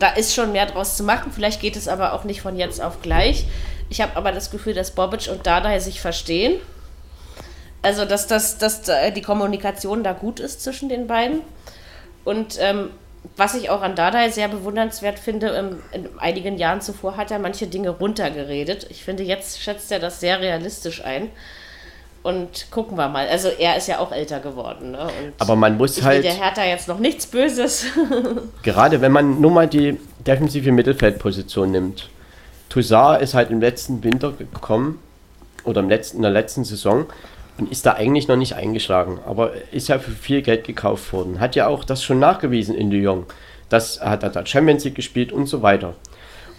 da 0.00 0.08
ist 0.08 0.34
schon 0.34 0.50
mehr 0.50 0.66
draus 0.66 0.96
zu 0.96 1.04
machen. 1.04 1.30
Vielleicht 1.32 1.60
geht 1.60 1.76
es 1.76 1.86
aber 1.86 2.14
auch 2.14 2.24
nicht 2.24 2.40
von 2.42 2.56
jetzt 2.56 2.82
auf 2.82 3.00
gleich. 3.00 3.46
Ich 3.90 4.00
habe 4.00 4.16
aber 4.16 4.32
das 4.32 4.50
Gefühl, 4.50 4.74
dass 4.74 4.90
Bobic 4.90 5.28
und 5.30 5.46
Dada 5.46 5.78
sich 5.78 6.00
verstehen. 6.00 6.60
Also, 7.82 8.06
dass, 8.06 8.26
dass, 8.26 8.58
dass 8.58 8.82
die 9.14 9.22
Kommunikation 9.22 10.02
da 10.02 10.14
gut 10.14 10.40
ist 10.40 10.64
zwischen 10.64 10.88
den 10.88 11.06
beiden. 11.06 11.42
Und 12.24 12.56
ähm, 12.58 12.90
was 13.36 13.54
ich 13.54 13.70
auch 13.70 13.82
an 13.82 13.96
Dardai 13.96 14.30
sehr 14.30 14.48
bewundernswert 14.48 15.18
finde, 15.18 15.48
in, 15.48 16.04
in, 16.04 16.18
einigen 16.18 16.56
Jahren 16.56 16.80
zuvor 16.80 17.16
hat 17.16 17.30
er 17.30 17.38
manche 17.38 17.66
Dinge 17.66 17.90
runtergeredet. 17.90 18.86
Ich 18.90 19.04
finde, 19.04 19.22
jetzt 19.22 19.60
schätzt 19.60 19.90
er 19.90 19.98
das 19.98 20.20
sehr 20.20 20.40
realistisch 20.40 21.04
ein. 21.04 21.30
Und 22.22 22.70
gucken 22.70 22.96
wir 22.96 23.08
mal. 23.08 23.28
Also 23.28 23.48
er 23.48 23.76
ist 23.76 23.86
ja 23.86 23.98
auch 23.98 24.10
älter 24.10 24.40
geworden. 24.40 24.92
Ne? 24.92 25.10
Aber 25.38 25.56
man 25.56 25.76
muss 25.76 26.02
halt. 26.02 26.24
Der 26.24 26.32
Hertha 26.32 26.64
jetzt 26.64 26.88
noch 26.88 26.98
nichts 26.98 27.26
Böses. 27.26 27.84
gerade 28.62 29.02
wenn 29.02 29.12
man 29.12 29.42
nur 29.42 29.50
mal 29.50 29.68
die 29.68 29.98
defensive 30.26 30.72
Mittelfeldposition 30.72 31.70
nimmt. 31.70 32.08
Toussaint 32.70 33.20
ist 33.20 33.34
halt 33.34 33.50
im 33.50 33.60
letzten 33.60 34.02
Winter 34.02 34.32
gekommen 34.32 35.00
oder 35.64 35.80
im 35.80 35.88
letzten, 35.90 36.16
in 36.16 36.22
der 36.22 36.30
letzten 36.30 36.64
Saison 36.64 37.06
und 37.58 37.70
ist 37.70 37.86
da 37.86 37.92
eigentlich 37.92 38.28
noch 38.28 38.36
nicht 38.36 38.54
eingeschlagen, 38.54 39.18
aber 39.26 39.52
ist 39.70 39.88
ja 39.88 39.98
für 39.98 40.10
viel 40.10 40.42
Geld 40.42 40.64
gekauft 40.64 41.12
worden. 41.12 41.40
Hat 41.40 41.54
ja 41.54 41.68
auch 41.68 41.84
das 41.84 42.02
schon 42.02 42.18
nachgewiesen 42.18 42.74
in 42.74 42.90
Lyon. 42.90 43.26
Das 43.68 44.00
hat 44.00 44.22
er 44.22 44.30
da 44.30 44.44
Champions 44.44 44.84
League 44.84 44.94
gespielt 44.96 45.32
und 45.32 45.46
so 45.46 45.62
weiter. 45.62 45.94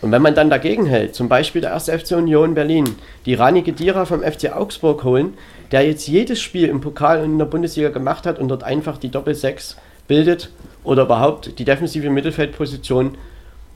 Und 0.02 0.12
wenn 0.12 0.22
man 0.22 0.36
dann 0.36 0.50
dagegen 0.50 0.86
hält, 0.86 1.16
zum 1.16 1.30
Beispiel 1.30 1.62
der 1.62 1.72
erste 1.72 1.98
FC 1.98 2.12
Union 2.12 2.54
Berlin, 2.54 2.96
die 3.26 3.34
Rani 3.34 3.62
Gedira 3.62 4.06
vom 4.06 4.22
FC 4.22 4.56
Augsburg 4.56 5.04
holen, 5.04 5.36
der 5.72 5.86
jetzt 5.88 6.08
jedes 6.08 6.42
Spiel 6.42 6.70
im 6.70 6.82
Pokal 6.82 7.20
und 7.20 7.32
in 7.32 7.40
der 7.40 7.46
Bundesliga 7.46 7.90
gemacht 7.90 8.26
hat 8.26 8.38
und 8.38 8.50
dort 8.50 8.64
einfach 8.64 8.98
die 8.98 9.10
Doppel-6 9.10 9.76
bildet 10.08 10.52
oder 10.84 11.04
überhaupt 11.04 11.58
die 11.58 11.66
defensive 11.66 12.10
Mittelfeldposition 12.10 13.18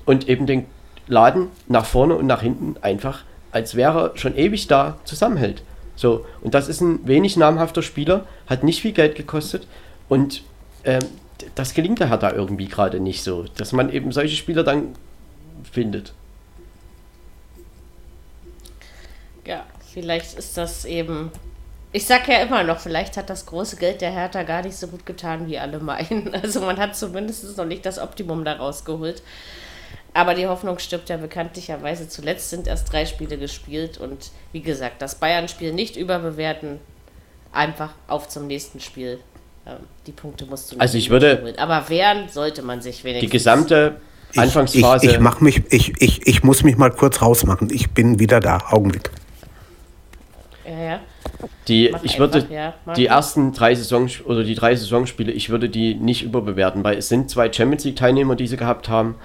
und 0.06 0.30
eben 0.30 0.46
den 0.46 0.66
Laden 1.08 1.48
nach 1.68 1.86
vorne 1.86 2.16
und 2.16 2.28
nach 2.28 2.42
hinten 2.42 2.76
einfach, 2.82 3.24
als 3.52 3.76
wäre 3.76 4.12
schon 4.16 4.38
ewig 4.38 4.68
da, 4.68 4.98
zusammenhält. 5.06 5.64
So, 6.00 6.26
und 6.40 6.54
das 6.54 6.70
ist 6.70 6.80
ein 6.80 7.06
wenig 7.06 7.36
namhafter 7.36 7.82
Spieler, 7.82 8.26
hat 8.48 8.64
nicht 8.64 8.82
viel 8.82 8.94
Geld 8.94 9.16
gekostet 9.16 9.68
und 10.08 10.44
ähm, 10.86 11.02
das 11.56 11.74
gelingt 11.74 12.00
der 12.00 12.08
Hertha 12.08 12.32
irgendwie 12.32 12.70
gerade 12.70 13.02
nicht 13.02 13.22
so, 13.22 13.44
dass 13.58 13.74
man 13.74 13.92
eben 13.92 14.14
solche 14.14 14.38
Spieler 14.38 14.64
dann 14.64 14.96
findet. 15.70 16.14
Ja, 19.46 19.66
vielleicht 19.94 20.38
ist 20.38 20.56
das 20.56 20.86
eben. 20.86 21.32
Ich 21.92 22.06
sag 22.06 22.30
ja 22.30 22.44
immer 22.44 22.64
noch, 22.64 22.80
vielleicht 22.80 23.18
hat 23.18 23.30
das 23.30 23.46
große 23.46 23.76
Geld 23.76 24.00
der 24.00 24.12
Hertha 24.12 24.44
gar 24.44 24.62
nicht 24.62 24.78
so 24.78 24.88
gut 24.88 25.06
getan, 25.06 25.48
wie 25.48 25.60
alle 25.60 25.80
meinen. 25.80 26.34
Also 26.42 26.62
man 26.62 26.78
hat 26.78 26.96
zumindest 26.96 27.58
noch 27.58 27.66
nicht 27.66 27.86
das 27.86 28.00
Optimum 28.00 28.46
daraus 28.46 28.86
geholt. 28.86 29.22
Aber 30.14 30.34
die 30.34 30.48
Hoffnung 30.48 30.80
stirbt 30.80 31.10
ja 31.10 31.18
bekanntlicherweise. 31.18 32.10
Zuletzt 32.10 32.50
sind 32.50 32.68
erst 32.68 32.92
drei 32.92 33.06
Spiele 33.06 33.38
gespielt 33.38 33.98
und 33.98 34.32
wie 34.52 34.62
gesagt, 34.62 35.02
das 35.02 35.16
Bayern-Spiel 35.16 35.74
nicht 35.74 35.96
überbewerten, 35.96 36.80
einfach 37.52 37.92
auf 38.08 38.28
zum 38.28 38.48
nächsten 38.48 38.80
Spiel. 38.80 39.20
Ähm, 39.68 39.78
die 40.08 40.12
Punkte 40.12 40.46
musst 40.46 40.72
du 40.72 40.76
nicht. 40.76 40.82
Also 40.82 40.98
ich 40.98 41.10
würde. 41.10 41.42
Holen. 41.42 41.60
Aber 41.60 41.90
wehren 41.90 42.30
sollte 42.30 42.62
man 42.62 42.82
sich 42.82 43.04
wenigstens. 43.04 43.30
Die 43.30 43.38
gesamte 43.38 44.02
Anfangsphase. 44.36 45.06
Ich, 45.06 45.12
ich, 45.12 45.18
ich, 45.18 45.22
mach 45.22 45.42
mich, 45.42 45.64
ich, 45.70 46.02
ich, 46.02 46.28
ich 46.28 46.44
muss 46.44 46.64
mich 46.64 46.78
mal 46.78 46.92
kurz 46.92 47.22
rausmachen. 47.22 47.70
Ich 47.72 47.92
bin 47.92 48.20
wieder 48.20 48.40
da. 48.40 48.60
Augenblick. 48.70 49.12
Ja, 50.66 50.80
ja. 50.80 51.00
Die, 51.68 51.96
ich 52.04 52.20
würde 52.20 52.48
ja, 52.50 52.74
die 52.96 53.06
ersten 53.06 53.54
drei 53.54 53.76
Saisons 53.76 54.26
oder 54.26 54.44
die 54.44 54.56
drei 54.56 54.76
Saisonspiele, 54.76 55.32
ich 55.32 55.50
würde 55.50 55.70
die 55.70 55.96
nicht 55.96 56.24
überbewerten, 56.24 56.84
weil 56.84 56.98
es 56.98 57.10
sind 57.10 57.30
zwei 57.30 57.52
Champions 57.52 57.86
League 57.86 57.96
Teilnehmer, 57.96 58.36
die 58.36 58.48
sie 58.48 58.58
gehabt 58.58 58.90
haben. 58.90 59.16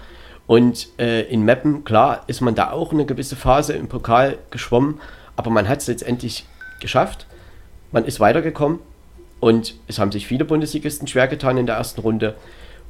Und 0.46 0.88
äh, 0.98 1.22
in 1.22 1.42
Meppen, 1.42 1.84
klar, 1.84 2.24
ist 2.26 2.40
man 2.40 2.54
da 2.54 2.70
auch 2.70 2.92
eine 2.92 3.06
gewisse 3.06 3.36
Phase 3.36 3.72
im 3.72 3.88
Pokal 3.88 4.38
geschwommen, 4.50 5.00
aber 5.36 5.50
man 5.50 5.68
hat 5.68 5.80
es 5.80 5.86
letztendlich 5.86 6.44
geschafft. 6.80 7.26
Man 7.92 8.04
ist 8.04 8.20
weitergekommen 8.20 8.80
und 9.40 9.74
es 9.88 9.98
haben 9.98 10.12
sich 10.12 10.26
viele 10.26 10.44
Bundesligisten 10.44 11.06
schwer 11.06 11.28
getan 11.28 11.56
in 11.56 11.66
der 11.66 11.76
ersten 11.76 12.00
Runde. 12.00 12.34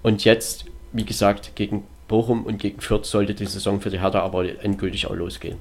Und 0.03 0.25
jetzt, 0.25 0.65
wie 0.93 1.05
gesagt, 1.05 1.55
gegen 1.55 1.85
Bochum 2.09 2.45
und 2.45 2.59
gegen 2.59 2.81
Fürth 2.81 3.07
sollte 3.07 3.35
die 3.35 3.47
Saison 3.47 3.81
für 3.81 3.91
die 3.91 4.01
Hertha 4.01 4.21
aber 4.21 4.45
endgültig 4.63 5.07
auch 5.07 5.15
losgehen. 5.15 5.59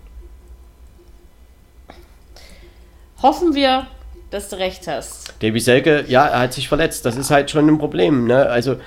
Hoffen 3.22 3.56
wir, 3.56 3.88
dass 4.32 4.50
du 4.50 4.58
recht 4.58 4.88
hast. 4.88 5.34
Davy 5.42 5.60
Selke, 5.60 6.06
ja, 6.08 6.28
er 6.28 6.40
hat 6.40 6.54
sich 6.54 6.68
verletzt. 6.68 7.06
Das 7.06 7.16
ist 7.16 7.32
halt 7.32 7.50
schon 7.52 7.68
ein 7.70 7.78
Problem. 7.78 8.28
Ne? 8.28 8.48
Also, 8.48 8.78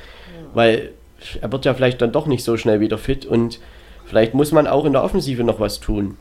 weil 0.53 0.93
er 1.40 1.51
wird 1.52 1.64
ja 1.64 1.74
vielleicht 1.74 2.01
dann 2.02 2.12
doch 2.12 2.26
nicht 2.26 2.44
so 2.44 2.56
schnell 2.56 2.80
wieder 2.80 2.98
fit 2.98 3.24
und 3.26 3.59
vielleicht 4.05 4.34
muss 4.34 4.52
man 4.52 4.66
auch 4.66 4.84
in 4.84 4.93
der 4.93 5.02
Offensive 5.02 5.44
noch 5.44 5.60
was 5.60 5.80
tun. 5.80 6.16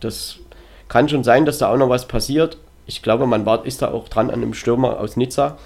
Das 0.00 0.36
kann 0.88 1.08
schon 1.08 1.24
sein, 1.24 1.44
dass 1.46 1.58
da 1.58 1.72
auch 1.72 1.76
noch 1.76 1.88
was 1.88 2.06
passiert. 2.06 2.58
Ich 2.86 3.02
glaube, 3.02 3.26
man 3.26 3.46
war, 3.46 3.64
ist 3.64 3.80
da 3.82 3.90
auch 3.92 4.08
dran 4.08 4.28
an 4.30 4.42
einem 4.42 4.54
Stürmer 4.54 5.00
aus 5.00 5.16
Nizza. 5.16 5.56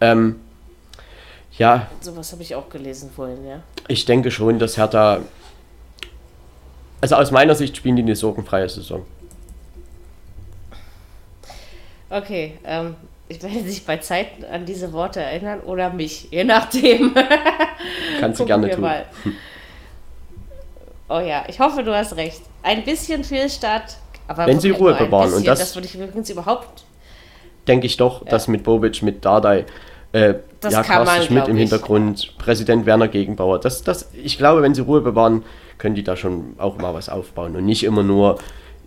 Ähm, 0.00 0.36
Ja, 1.58 1.88
Sowas 2.00 2.32
habe 2.32 2.42
ich 2.42 2.54
auch 2.54 2.70
gelesen 2.70 3.10
vorhin, 3.14 3.46
ja. 3.46 3.62
ich 3.88 4.06
denke 4.06 4.30
schon, 4.30 4.58
dass 4.58 4.78
Hertha. 4.78 5.20
Also 7.02 7.16
aus 7.16 7.30
meiner 7.30 7.54
Sicht 7.54 7.76
spielen 7.76 7.96
die 7.96 8.02
eine 8.02 8.16
sorgenfreie 8.16 8.68
Saison. 8.68 9.04
Okay, 12.08 12.58
ähm, 12.64 12.94
ich 13.32 13.42
werde 13.42 13.60
sich 13.68 13.84
bei 13.84 13.96
Zeit 13.98 14.26
an 14.50 14.64
diese 14.66 14.92
Worte 14.92 15.20
erinnern 15.20 15.60
oder 15.60 15.90
mich, 15.90 16.28
je 16.30 16.44
nachdem. 16.44 17.14
Kannst 18.20 18.40
du 18.40 18.44
gerne 18.46 18.70
tun. 18.70 18.80
mal. 18.80 19.04
Oh 21.08 21.20
ja, 21.20 21.44
ich 21.48 21.58
hoffe, 21.60 21.82
du 21.82 21.94
hast 21.94 22.16
recht. 22.16 22.40
Ein 22.62 22.84
bisschen 22.84 23.24
Fehlstart, 23.24 23.96
aber 24.28 24.46
Wenn 24.46 24.60
sie 24.60 24.70
Ruhe 24.70 24.94
bewahren 24.94 25.32
und 25.34 25.46
das- 25.46 25.58
das 25.58 25.74
würde 25.74 25.86
ich 25.86 25.94
übrigens 25.94 26.30
überhaupt. 26.30 26.84
Denke 27.66 27.86
ich 27.86 27.96
doch, 27.96 28.24
dass 28.24 28.48
mit 28.48 28.62
Bobic, 28.64 29.02
mit 29.02 29.24
Dardai, 29.24 29.66
äh, 30.12 30.34
Das 30.60 30.72
ja, 30.72 30.82
Carsten 30.82 31.22
Schmidt 31.26 31.48
im 31.48 31.56
ich. 31.56 31.62
Hintergrund, 31.70 32.36
Präsident 32.38 32.86
Werner 32.86 33.08
Gegenbauer. 33.08 33.60
Das, 33.60 33.82
das, 33.82 34.10
ich 34.14 34.36
glaube, 34.38 34.62
wenn 34.62 34.74
sie 34.74 34.80
Ruhe 34.82 35.00
bewahren, 35.00 35.44
können 35.78 35.94
die 35.94 36.02
da 36.04 36.16
schon 36.16 36.54
auch 36.58 36.76
mal 36.78 36.92
was 36.94 37.08
aufbauen 37.08 37.56
und 37.56 37.64
nicht 37.64 37.84
immer 37.84 38.02
nur 38.02 38.38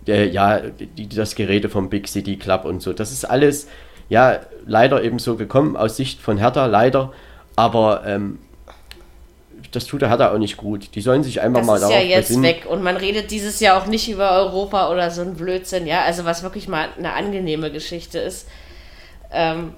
äh, 0.06 0.28
ja, 0.28 0.60
die, 0.60 1.08
das 1.08 1.34
Gerede 1.34 1.68
vom 1.68 1.88
Big 1.90 2.06
City 2.08 2.36
Club 2.36 2.64
und 2.64 2.80
so. 2.82 2.92
Das 2.92 3.12
ist 3.12 3.24
alles, 3.24 3.66
ja, 4.08 4.40
leider 4.66 5.02
eben 5.02 5.18
so 5.18 5.36
gekommen 5.36 5.76
aus 5.76 5.96
Sicht 5.96 6.20
von 6.20 6.38
Hertha, 6.38 6.66
leider. 6.66 7.12
Aber 7.56 8.02
ähm, 8.06 8.38
das 9.72 9.86
tut 9.86 10.02
der 10.02 10.08
Hertha 10.08 10.32
auch 10.32 10.38
nicht 10.38 10.56
gut. 10.56 10.94
Die 10.94 11.00
sollen 11.00 11.22
sich 11.22 11.40
einfach 11.40 11.60
Das 11.60 11.66
mal 11.66 11.76
ist 11.76 11.82
ja 11.82 11.88
darauf 11.90 12.04
jetzt 12.04 12.28
besinnen. 12.28 12.44
weg 12.44 12.66
und 12.68 12.82
man 12.82 12.96
redet 12.96 13.30
dieses 13.30 13.60
Jahr 13.60 13.80
auch 13.82 13.86
nicht 13.86 14.08
über 14.10 14.30
Europa 14.32 14.90
oder 14.90 15.10
so 15.10 15.22
ein 15.22 15.34
Blödsinn, 15.34 15.86
ja. 15.86 16.02
Also 16.04 16.24
was 16.24 16.42
wirklich 16.42 16.68
mal 16.68 16.88
eine 16.98 17.12
angenehme 17.14 17.70
Geschichte 17.70 18.18
ist. 18.18 18.46
Ähm, 19.32 19.72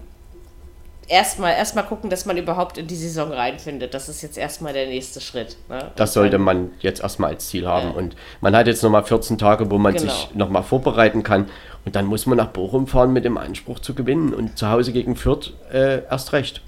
erstmal 1.09 1.55
erstmal 1.55 1.85
gucken, 1.85 2.10
dass 2.10 2.26
man 2.26 2.36
überhaupt 2.36 2.78
in 2.78 2.86
die 2.86 2.97
Saison 2.97 3.32
reinfindet. 3.32 3.94
Das 3.94 4.09
ist 4.09 4.22
jetzt 4.22 4.39
erstmal 4.39 4.72
der 4.72 4.86
nächste 4.86 5.20
Schritt. 5.20 5.56
Ne? 5.68 5.90
Das 5.97 6.12
sollte 6.12 6.39
man 6.39 6.70
jetzt 6.80 7.01
erstmal 7.02 7.30
als 7.32 7.48
Ziel 7.48 7.66
haben. 7.66 7.89
Ja. 7.89 7.94
Und 7.94 8.16
man 8.40 8.55
hat 8.55 8.66
jetzt 8.66 8.82
nochmal 8.82 9.05
14 9.05 9.39
Tage, 9.39 9.70
wo 9.70 9.78
man 9.78 9.94
Genau. 9.94 10.12
sich 10.12 10.35
nochmal 10.35 10.62
vorbereiten 10.62 11.22
kann. 11.22 11.48
Und 11.85 11.97
dann 11.97 12.05
muss 12.05 12.26
man 12.26 12.36
nach 12.36 12.48
Bochum 12.48 12.86
fahren 12.86 13.12
mit 13.12 13.24
dem 13.24 13.39
Anspruch 13.39 13.78
zu 13.80 13.94
gewinnen. 13.94 14.35
Und 14.35 14.59
zu 14.59 14.68
Hause 14.68 14.93
gegen 14.93 15.16
Fürth 15.16 15.55
äh, 15.72 16.05
erst 16.05 16.32
recht. 16.32 16.62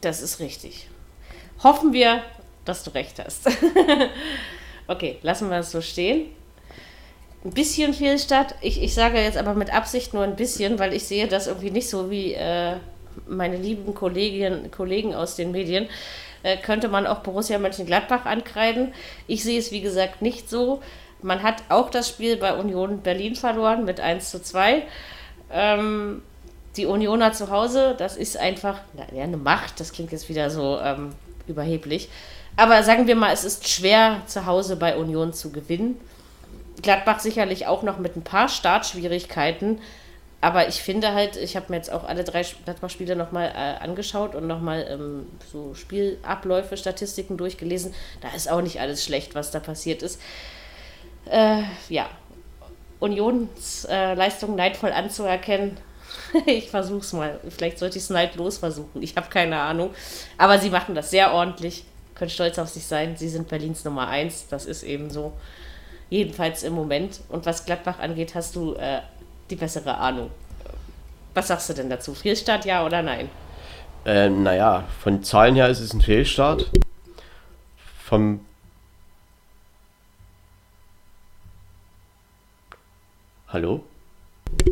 Das 0.00 0.22
ist 0.22 0.38
richtig. 0.40 0.88
Hoffen 1.64 1.92
wir, 1.92 2.22
dass 2.64 2.84
du 2.84 2.90
recht 2.94 3.18
hast. 3.24 3.48
okay, 4.86 5.18
lassen 5.22 5.50
wir 5.50 5.58
es 5.58 5.72
so 5.72 5.80
stehen. 5.80 6.26
Ein 7.44 7.52
bisschen 7.52 7.94
Fehlstart. 7.94 8.54
Ich, 8.60 8.82
ich 8.82 8.94
sage 8.94 9.18
jetzt 9.18 9.38
aber 9.38 9.54
mit 9.54 9.72
Absicht 9.72 10.14
nur 10.14 10.24
ein 10.24 10.36
bisschen, 10.36 10.78
weil 10.78 10.92
ich 10.92 11.04
sehe 11.04 11.28
das 11.28 11.46
irgendwie 11.46 11.70
nicht 11.70 11.88
so 11.88 12.10
wie 12.10 12.34
äh, 12.34 12.76
meine 13.28 13.56
lieben 13.56 13.94
Kolleginnen, 13.94 14.70
Kollegen 14.70 15.14
aus 15.14 15.36
den 15.36 15.52
Medien. 15.52 15.88
Äh, 16.42 16.56
könnte 16.58 16.88
man 16.88 17.06
auch 17.06 17.20
Borussia 17.20 17.58
Mönchengladbach 17.58 18.24
ankreiden. 18.24 18.92
Ich 19.26 19.42
sehe 19.42 19.58
es 19.58 19.70
wie 19.70 19.80
gesagt 19.80 20.22
nicht 20.22 20.50
so. 20.50 20.80
Man 21.22 21.42
hat 21.42 21.62
auch 21.68 21.90
das 21.90 22.08
Spiel 22.08 22.36
bei 22.36 22.54
Union 22.54 23.00
Berlin 23.00 23.34
verloren 23.34 23.84
mit 23.84 24.00
1 24.00 24.30
zu 24.30 24.42
2. 24.42 24.82
Ähm, 25.52 26.22
die 26.76 26.86
Unioner 26.86 27.32
zu 27.32 27.50
Hause, 27.50 27.94
das 27.96 28.16
ist 28.16 28.36
einfach 28.36 28.78
ja, 29.12 29.22
eine 29.22 29.36
Macht. 29.36 29.80
Das 29.80 29.92
klingt 29.92 30.12
jetzt 30.12 30.28
wieder 30.28 30.50
so 30.50 30.78
ähm, 30.78 31.12
überheblich. 31.46 32.08
Aber 32.56 32.82
sagen 32.82 33.06
wir 33.06 33.16
mal, 33.16 33.32
es 33.32 33.44
ist 33.44 33.68
schwer, 33.68 34.22
zu 34.26 34.46
Hause 34.46 34.76
bei 34.76 34.96
Union 34.96 35.32
zu 35.32 35.50
gewinnen. 35.50 35.98
Gladbach 36.82 37.20
sicherlich 37.20 37.66
auch 37.66 37.82
noch 37.82 37.98
mit 37.98 38.16
ein 38.16 38.22
paar 38.22 38.48
Startschwierigkeiten. 38.48 39.80
Aber 40.40 40.68
ich 40.68 40.82
finde 40.82 41.14
halt, 41.14 41.36
ich 41.36 41.56
habe 41.56 41.66
mir 41.70 41.76
jetzt 41.76 41.90
auch 41.90 42.04
alle 42.04 42.22
drei 42.22 42.42
Gladbach-Spiele 42.42 43.16
nochmal 43.16 43.52
äh, 43.54 43.82
angeschaut 43.82 44.34
und 44.34 44.46
nochmal 44.46 44.86
ähm, 44.88 45.26
so 45.50 45.74
Spielabläufe, 45.74 46.76
Statistiken 46.76 47.36
durchgelesen. 47.36 47.94
Da 48.20 48.28
ist 48.36 48.50
auch 48.50 48.60
nicht 48.60 48.80
alles 48.80 49.04
schlecht, 49.04 49.34
was 49.34 49.50
da 49.50 49.60
passiert 49.60 50.02
ist. 50.02 50.20
Äh, 51.24 51.62
ja, 51.88 52.08
Unions 53.00 53.86
äh, 53.90 54.14
neidvoll 54.14 54.92
anzuerkennen. 54.92 55.78
ich 56.46 56.70
versuch's 56.70 57.12
mal. 57.12 57.40
Vielleicht 57.48 57.78
sollte 57.78 57.98
ich 57.98 58.04
es 58.04 58.10
neidlos 58.10 58.58
versuchen. 58.58 59.02
Ich 59.02 59.16
habe 59.16 59.28
keine 59.28 59.58
Ahnung. 59.58 59.90
Aber 60.38 60.58
sie 60.58 60.70
machen 60.70 60.94
das 60.94 61.10
sehr 61.10 61.32
ordentlich. 61.32 61.84
Können 62.14 62.30
stolz 62.30 62.58
auf 62.58 62.68
sich 62.68 62.86
sein. 62.86 63.16
Sie 63.16 63.28
sind 63.28 63.48
Berlins 63.48 63.84
Nummer 63.84 64.08
eins. 64.08 64.46
Das 64.48 64.66
ist 64.66 64.82
eben 64.82 65.10
so. 65.10 65.32
Jedenfalls 66.10 66.62
im 66.62 66.74
Moment. 66.74 67.20
Und 67.28 67.46
was 67.46 67.64
Gladbach 67.64 67.98
angeht, 67.98 68.34
hast 68.34 68.54
du 68.56 68.74
äh, 68.74 69.00
die 69.50 69.56
bessere 69.56 69.96
Ahnung. 69.98 70.30
Was 71.34 71.48
sagst 71.48 71.68
du 71.68 71.74
denn 71.74 71.90
dazu? 71.90 72.14
Fehlstart, 72.14 72.64
ja 72.64 72.84
oder 72.84 73.02
nein? 73.02 73.28
Äh, 74.04 74.28
naja, 74.30 74.84
von 75.02 75.22
Zahlen 75.22 75.54
her 75.56 75.68
ist 75.68 75.80
es 75.80 75.92
ein 75.92 76.00
Fehlstart. 76.00 76.70
Vom. 78.04 78.40
Hallo? 83.48 83.82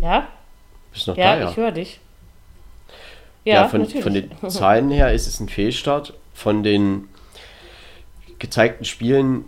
Ja? 0.00 0.28
Bist 0.92 1.06
noch 1.08 1.16
Ja, 1.16 1.36
da? 1.36 1.50
ich 1.50 1.56
höre 1.56 1.72
dich. 1.72 2.00
Ja, 3.44 3.68
von, 3.68 3.82
natürlich. 3.82 4.02
von 4.02 4.14
den 4.14 4.30
Zahlen 4.50 4.90
her 4.90 5.12
ist 5.12 5.26
es 5.26 5.40
ein 5.40 5.48
Fehlstart. 5.48 6.14
Von 6.32 6.62
den 6.62 7.08
gezeigten 8.38 8.84
Spielen, 8.84 9.44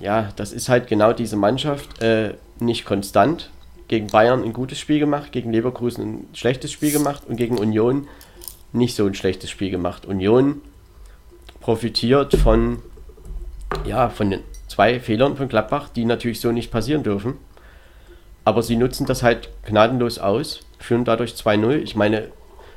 ja, 0.00 0.30
das 0.36 0.52
ist 0.52 0.68
halt 0.68 0.86
genau 0.86 1.12
diese 1.12 1.36
Mannschaft, 1.36 2.02
äh, 2.02 2.34
nicht 2.58 2.84
konstant. 2.84 3.50
Gegen 3.86 4.06
Bayern 4.06 4.42
ein 4.42 4.52
gutes 4.52 4.78
Spiel 4.78 4.98
gemacht, 4.98 5.30
gegen 5.32 5.52
Leverkusen 5.52 6.02
ein 6.02 6.28
schlechtes 6.32 6.72
Spiel 6.72 6.90
gemacht 6.90 7.22
und 7.28 7.36
gegen 7.36 7.58
Union 7.58 8.08
nicht 8.72 8.96
so 8.96 9.06
ein 9.06 9.14
schlechtes 9.14 9.50
Spiel 9.50 9.70
gemacht. 9.70 10.06
Union 10.06 10.62
profitiert 11.60 12.34
von, 12.34 12.78
ja, 13.84 14.08
von 14.08 14.30
den 14.30 14.40
zwei 14.68 14.98
Fehlern 15.00 15.36
von 15.36 15.48
Gladbach, 15.48 15.88
die 15.88 16.04
natürlich 16.04 16.40
so 16.40 16.50
nicht 16.50 16.70
passieren 16.70 17.02
dürfen. 17.02 17.34
Aber 18.44 18.62
sie 18.62 18.76
nutzen 18.76 19.06
das 19.06 19.22
halt 19.22 19.48
gnadenlos 19.64 20.18
aus, 20.18 20.60
führen 20.78 21.04
dadurch 21.04 21.32
2-0. 21.32 21.76
Ich 21.76 21.94
meine, 21.94 22.28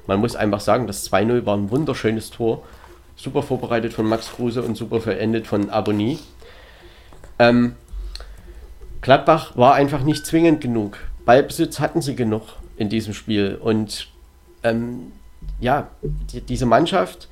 man 0.05 0.19
muss 0.19 0.35
einfach 0.35 0.61
sagen, 0.61 0.87
das 0.87 1.11
2-0 1.11 1.45
war 1.45 1.57
ein 1.57 1.71
wunderschönes 1.71 2.29
Tor. 2.29 2.63
Super 3.15 3.41
vorbereitet 3.41 3.93
von 3.93 4.05
Max 4.05 4.31
Kruse 4.31 4.61
und 4.61 4.77
super 4.77 5.01
vollendet 5.01 5.47
von 5.47 5.69
Aboni. 5.69 6.19
Ähm, 7.39 7.75
Gladbach 9.01 9.55
war 9.55 9.75
einfach 9.75 10.03
nicht 10.03 10.25
zwingend 10.25 10.61
genug. 10.61 10.97
Ballbesitz 11.25 11.79
hatten 11.79 12.01
sie 12.01 12.15
genug 12.15 12.43
in 12.77 12.89
diesem 12.89 13.13
Spiel. 13.13 13.57
Und 13.61 14.07
ähm, 14.63 15.11
ja, 15.59 15.89
die, 16.01 16.41
diese 16.41 16.65
Mannschaft, 16.65 17.27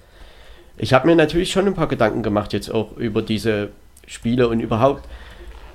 ich 0.78 0.94
habe 0.94 1.08
mir 1.08 1.16
natürlich 1.16 1.52
schon 1.52 1.68
ein 1.68 1.74
paar 1.74 1.88
Gedanken 1.88 2.24
gemacht 2.24 2.54
jetzt 2.54 2.70
auch 2.70 2.98
über 2.98 3.22
diese 3.22 3.70
Spiele 4.08 4.48
und 4.48 4.60
überhaupt. 4.60 5.08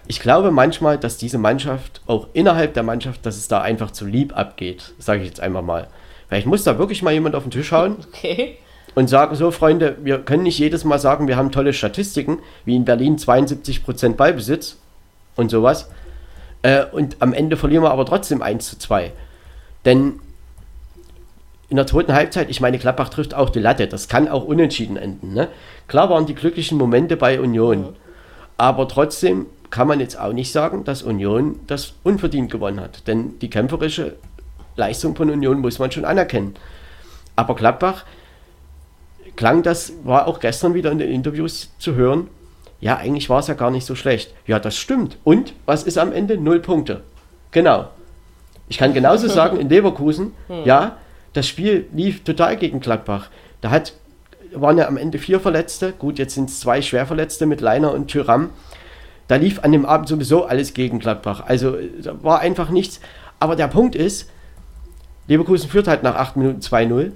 Ich 0.07 0.21
glaube 0.21 0.51
manchmal, 0.51 0.99
dass 0.99 1.19
diese 1.19 1.39
Mannschaft, 1.39 2.01
auch 2.07 2.29
innerhalb 2.33 2.75
der 2.75 2.83
Mannschaft, 2.83 3.25
dass 3.25 3.37
es 3.37 3.49
da 3.49 3.61
einfach 3.61 3.91
zu 3.93 4.07
lieb 4.07 4.37
abgeht, 4.37 4.93
sage 4.99 5.21
ich 5.23 5.29
jetzt 5.29 5.41
einfach 5.41 5.63
mal. 5.63 5.89
Vielleicht 6.29 6.47
muss 6.47 6.65
da 6.65 6.79
wirklich 6.79 7.03
mal 7.03 7.13
jemand 7.13 7.35
auf 7.35 7.45
den 7.45 7.51
Tisch 7.51 7.73
hauen 7.73 7.97
Okay. 8.15 8.59
Und 8.95 9.09
sagen, 9.09 9.35
so 9.37 9.51
Freunde, 9.51 9.97
wir 10.03 10.19
können 10.19 10.43
nicht 10.43 10.59
jedes 10.59 10.85
Mal 10.85 10.99
sagen, 10.99 11.29
wir 11.29 11.37
haben 11.37 11.53
tolle 11.53 11.73
Statistiken, 11.73 12.39
wie 12.65 12.77
in 12.77 12.85
Berlin 12.85 13.17
72% 13.17 14.15
Ballbesitz 14.15 14.77
und 15.37 15.51
sowas. 15.51 15.91
Äh, 16.63 16.85
und 16.93 17.17
am 17.21 17.33
Ende 17.33 17.57
verlieren 17.57 17.85
wir 17.85 17.91
aber 17.91 18.07
trotzdem 18.07 18.43
1 18.43 18.69
zu 18.69 18.79
2. 18.79 19.13
Denn 19.85 20.21
in 21.69 21.77
der 21.77 21.87
zweiten 21.87 22.13
Halbzeit, 22.13 22.51
ich 22.51 22.61
meine, 22.61 22.79
Gladbach 22.79 23.11
trifft 23.11 23.33
auch 23.33 23.49
die 23.49 23.61
Latte, 23.61 23.87
das 23.87 24.09
kann 24.09 24.29
auch 24.29 24.45
unentschieden 24.45 24.97
enden. 24.97 25.35
Ne? 25.35 25.49
Klar 25.87 26.11
waren 26.11 26.27
die 26.27 26.35
glücklichen 26.35 26.77
Momente 26.77 27.17
bei 27.17 27.41
Union, 27.41 27.95
aber 28.59 28.89
trotzdem 28.89 29.47
kann 29.71 29.87
man 29.87 30.01
jetzt 30.01 30.19
auch 30.19 30.33
nicht 30.33 30.51
sagen, 30.51 30.83
dass 30.83 31.03
Union 31.03 31.61
das 31.69 31.95
unverdient 32.03 32.51
gewonnen 32.51 32.81
hat. 32.81 33.07
Denn 33.07 33.39
die 33.39 33.49
kämpferische 33.49 34.17
Leistung 34.75 35.15
von 35.15 35.31
Union 35.31 35.61
muss 35.61 35.79
man 35.79 35.93
schon 35.93 36.05
anerkennen. 36.05 36.57
Aber 37.37 37.55
Gladbach 37.55 38.05
klang 39.41 39.63
das, 39.63 39.95
war 40.05 40.29
auch 40.29 40.39
gestern 40.39 40.75
wieder 40.75 40.93
in 40.93 40.99
den 40.99 41.11
Interviews 41.11 41.71
zu 41.79 41.95
hören, 41.95 42.29
ja, 42.79 42.99
eigentlich 42.99 43.31
war 43.31 43.39
es 43.39 43.47
ja 43.47 43.55
gar 43.55 43.71
nicht 43.71 43.87
so 43.87 43.95
schlecht. 43.95 44.35
Ja, 44.47 44.59
das 44.59 44.77
stimmt. 44.77 45.17
Und 45.25 45.55
was 45.65 45.83
ist 45.83 45.97
am 45.97 46.13
Ende? 46.13 46.37
Null 46.37 46.61
Punkte. 46.61 47.05
Genau. 47.51 47.89
Ich 48.69 48.77
kann 48.77 48.93
genauso 48.93 49.29
sagen, 49.41 49.59
in 49.59 49.71
Leverkusen, 49.71 50.33
ja, 50.67 50.99
das 51.33 51.49
Spiel 51.49 51.87
lief 51.95 52.23
total 52.23 52.59
gegen 52.59 52.81
Gladbach. 52.81 53.31
Da 53.63 53.71
hat, 53.71 53.95
waren 54.53 54.77
ja 54.77 54.87
am 54.87 54.99
Ende 54.99 55.17
vier 55.17 55.41
Verletzte. 55.41 55.93
Gut, 55.93 56.19
jetzt 56.19 56.35
sind 56.35 56.51
es 56.51 56.61
zwei 56.61 56.83
Schwerverletzte 56.83 57.47
mit 57.47 57.63
Leiner 57.63 57.95
und 57.95 58.09
Tyram. 58.09 58.51
Da 59.27 59.37
lief 59.37 59.65
an 59.65 59.73
dem 59.73 59.87
Abend 59.87 60.07
sowieso 60.07 60.45
alles 60.45 60.75
gegen 60.75 60.99
Gladbach. 60.99 61.45
Also 61.47 61.79
da 62.03 62.23
war 62.23 62.41
einfach 62.41 62.69
nichts. 62.69 63.01
Aber 63.39 63.57
der 63.57 63.69
Punkt 63.69 63.95
ist, 63.95 64.29
Leverkusen 65.29 65.71
führt 65.71 65.89
halt 65.89 66.03
nach 66.03 66.17
8 66.17 66.37
Minuten 66.37 66.61
2-0. 66.61 67.13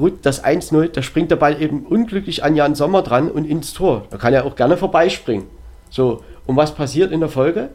Gut, 0.00 0.20
das 0.22 0.42
1-0, 0.42 0.88
da 0.92 1.02
springt 1.02 1.30
der 1.30 1.36
Ball 1.36 1.60
eben 1.60 1.84
unglücklich 1.84 2.42
an 2.42 2.56
Jan 2.56 2.74
Sommer 2.74 3.02
dran 3.02 3.30
und 3.30 3.44
ins 3.44 3.74
Tor. 3.74 4.06
Da 4.08 4.16
kann 4.16 4.32
er 4.32 4.46
auch 4.46 4.56
gerne 4.56 4.78
vorbeispringen. 4.78 5.44
So, 5.90 6.24
und 6.46 6.56
was 6.56 6.74
passiert 6.74 7.12
in 7.12 7.20
der 7.20 7.28
Folge? 7.28 7.68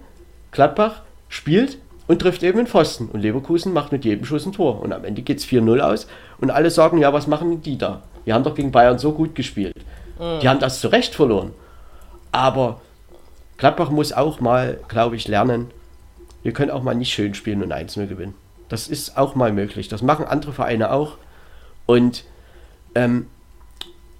Gladbach 0.50 1.04
spielt 1.30 1.78
und 2.08 2.18
trifft 2.18 2.42
eben 2.42 2.58
den 2.58 2.66
Pfosten. 2.66 3.10
Und 3.14 3.22
Leverkusen 3.22 3.74
macht 3.74 3.92
mit 3.92 4.06
jedem 4.06 4.26
Schuss 4.26 4.44
ein 4.48 4.54
Tor. 4.54 4.82
Und 4.82 4.92
am 4.92 5.06
Ende 5.06 5.22
geht 5.22 5.38
es 5.38 5.46
4-0 5.46 5.80
aus. 5.82 6.08
Und 6.40 6.50
alle 6.50 6.72
sagen, 6.72 6.98
ja, 6.98 7.14
was 7.14 7.28
machen 7.28 7.62
die 7.62 7.78
da? 7.78 8.02
Die 8.26 8.34
haben 8.34 8.44
doch 8.44 8.56
gegen 8.56 8.72
Bayern 8.72 8.98
so 8.98 9.12
gut 9.12 9.36
gespielt. 9.36 9.76
Mhm. 10.18 10.40
Die 10.40 10.50
haben 10.50 10.60
das 10.60 10.82
zu 10.82 10.88
Recht 10.88 11.14
verloren. 11.14 11.52
Aber 12.32 12.82
Gladbach 13.58 13.92
muss 13.92 14.14
auch 14.14 14.40
mal, 14.40 14.80
glaube 14.88 15.16
ich, 15.16 15.28
lernen, 15.28 15.70
wir 16.42 16.54
können 16.54 16.72
auch 16.72 16.82
mal 16.82 16.96
nicht 16.96 17.14
schön 17.14 17.36
spielen 17.36 17.62
und 17.62 17.72
1-0 17.72 18.08
gewinnen. 18.08 18.34
Das 18.68 18.88
ist 18.88 19.16
auch 19.16 19.36
mal 19.36 19.54
möglich. 19.54 19.90
Das 19.90 20.02
machen 20.02 20.26
andere 20.26 20.54
Vereine 20.54 20.92
auch. 20.92 21.18
Und 21.86 22.24
ähm, 22.96 23.28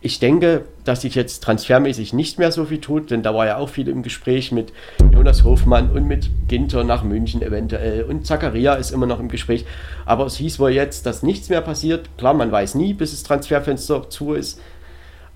ich 0.06 0.20
denke, 0.20 0.66
dass 0.84 1.02
sich 1.02 1.16
jetzt 1.16 1.42
transfermäßig 1.42 2.14
nicht 2.14 2.38
mehr 2.38 2.52
so 2.52 2.66
viel 2.66 2.80
tut, 2.80 3.10
denn 3.10 3.24
da 3.24 3.34
war 3.34 3.48
ja 3.48 3.58
auch 3.58 3.70
viel 3.70 3.88
im 3.88 4.04
Gespräch 4.04 4.52
mit 4.52 4.72
Jonas 5.12 5.44
Hofmann 5.44 5.90
und 5.90 6.06
mit 6.06 6.30
Ginter 6.48 6.84
nach 6.84 7.04
München 7.04 7.42
eventuell 7.42 8.04
und 8.04 8.28
Zakaria 8.28 8.76
ist 8.76 8.92
immer 8.92 9.08
noch 9.08 9.20
im 9.20 9.30
Gespräch. 9.30 9.66
Aber 10.06 10.28
es 10.28 10.36
hieß 10.36 10.60
wohl 10.60 10.70
jetzt, 10.70 11.08
dass 11.08 11.24
nichts 11.24 11.50
mehr 11.50 11.62
passiert. 11.62 12.08
Klar, 12.20 12.36
man 12.36 12.52
weiß 12.52 12.76
nie, 12.76 12.94
bis 12.94 13.12
das 13.12 13.24
Transferfenster 13.24 14.08
zu 14.12 14.34
ist. 14.34 14.62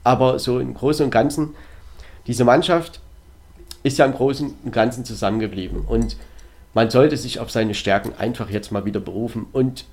Aber 0.04 0.38
so 0.38 0.60
im 0.60 0.76
Großen 0.76 1.04
und 1.04 1.12
Ganzen, 1.12 1.56
diese 2.28 2.46
Mannschaft 2.46 3.02
ist 3.82 3.98
ja 3.98 4.06
im 4.06 4.14
Großen 4.14 4.54
und 4.64 4.72
Ganzen 4.72 5.04
zusammengeblieben. 5.04 5.82
Und 5.82 6.16
man 6.76 6.92
sollte 6.92 7.18
sich 7.18 7.40
auf 7.40 7.50
seine 7.50 7.74
Stärken 7.74 8.14
einfach 8.20 8.52
jetzt 8.52 8.72
mal 8.72 8.86
wieder 8.86 9.00
berufen. 9.00 9.48
Und 9.52 9.86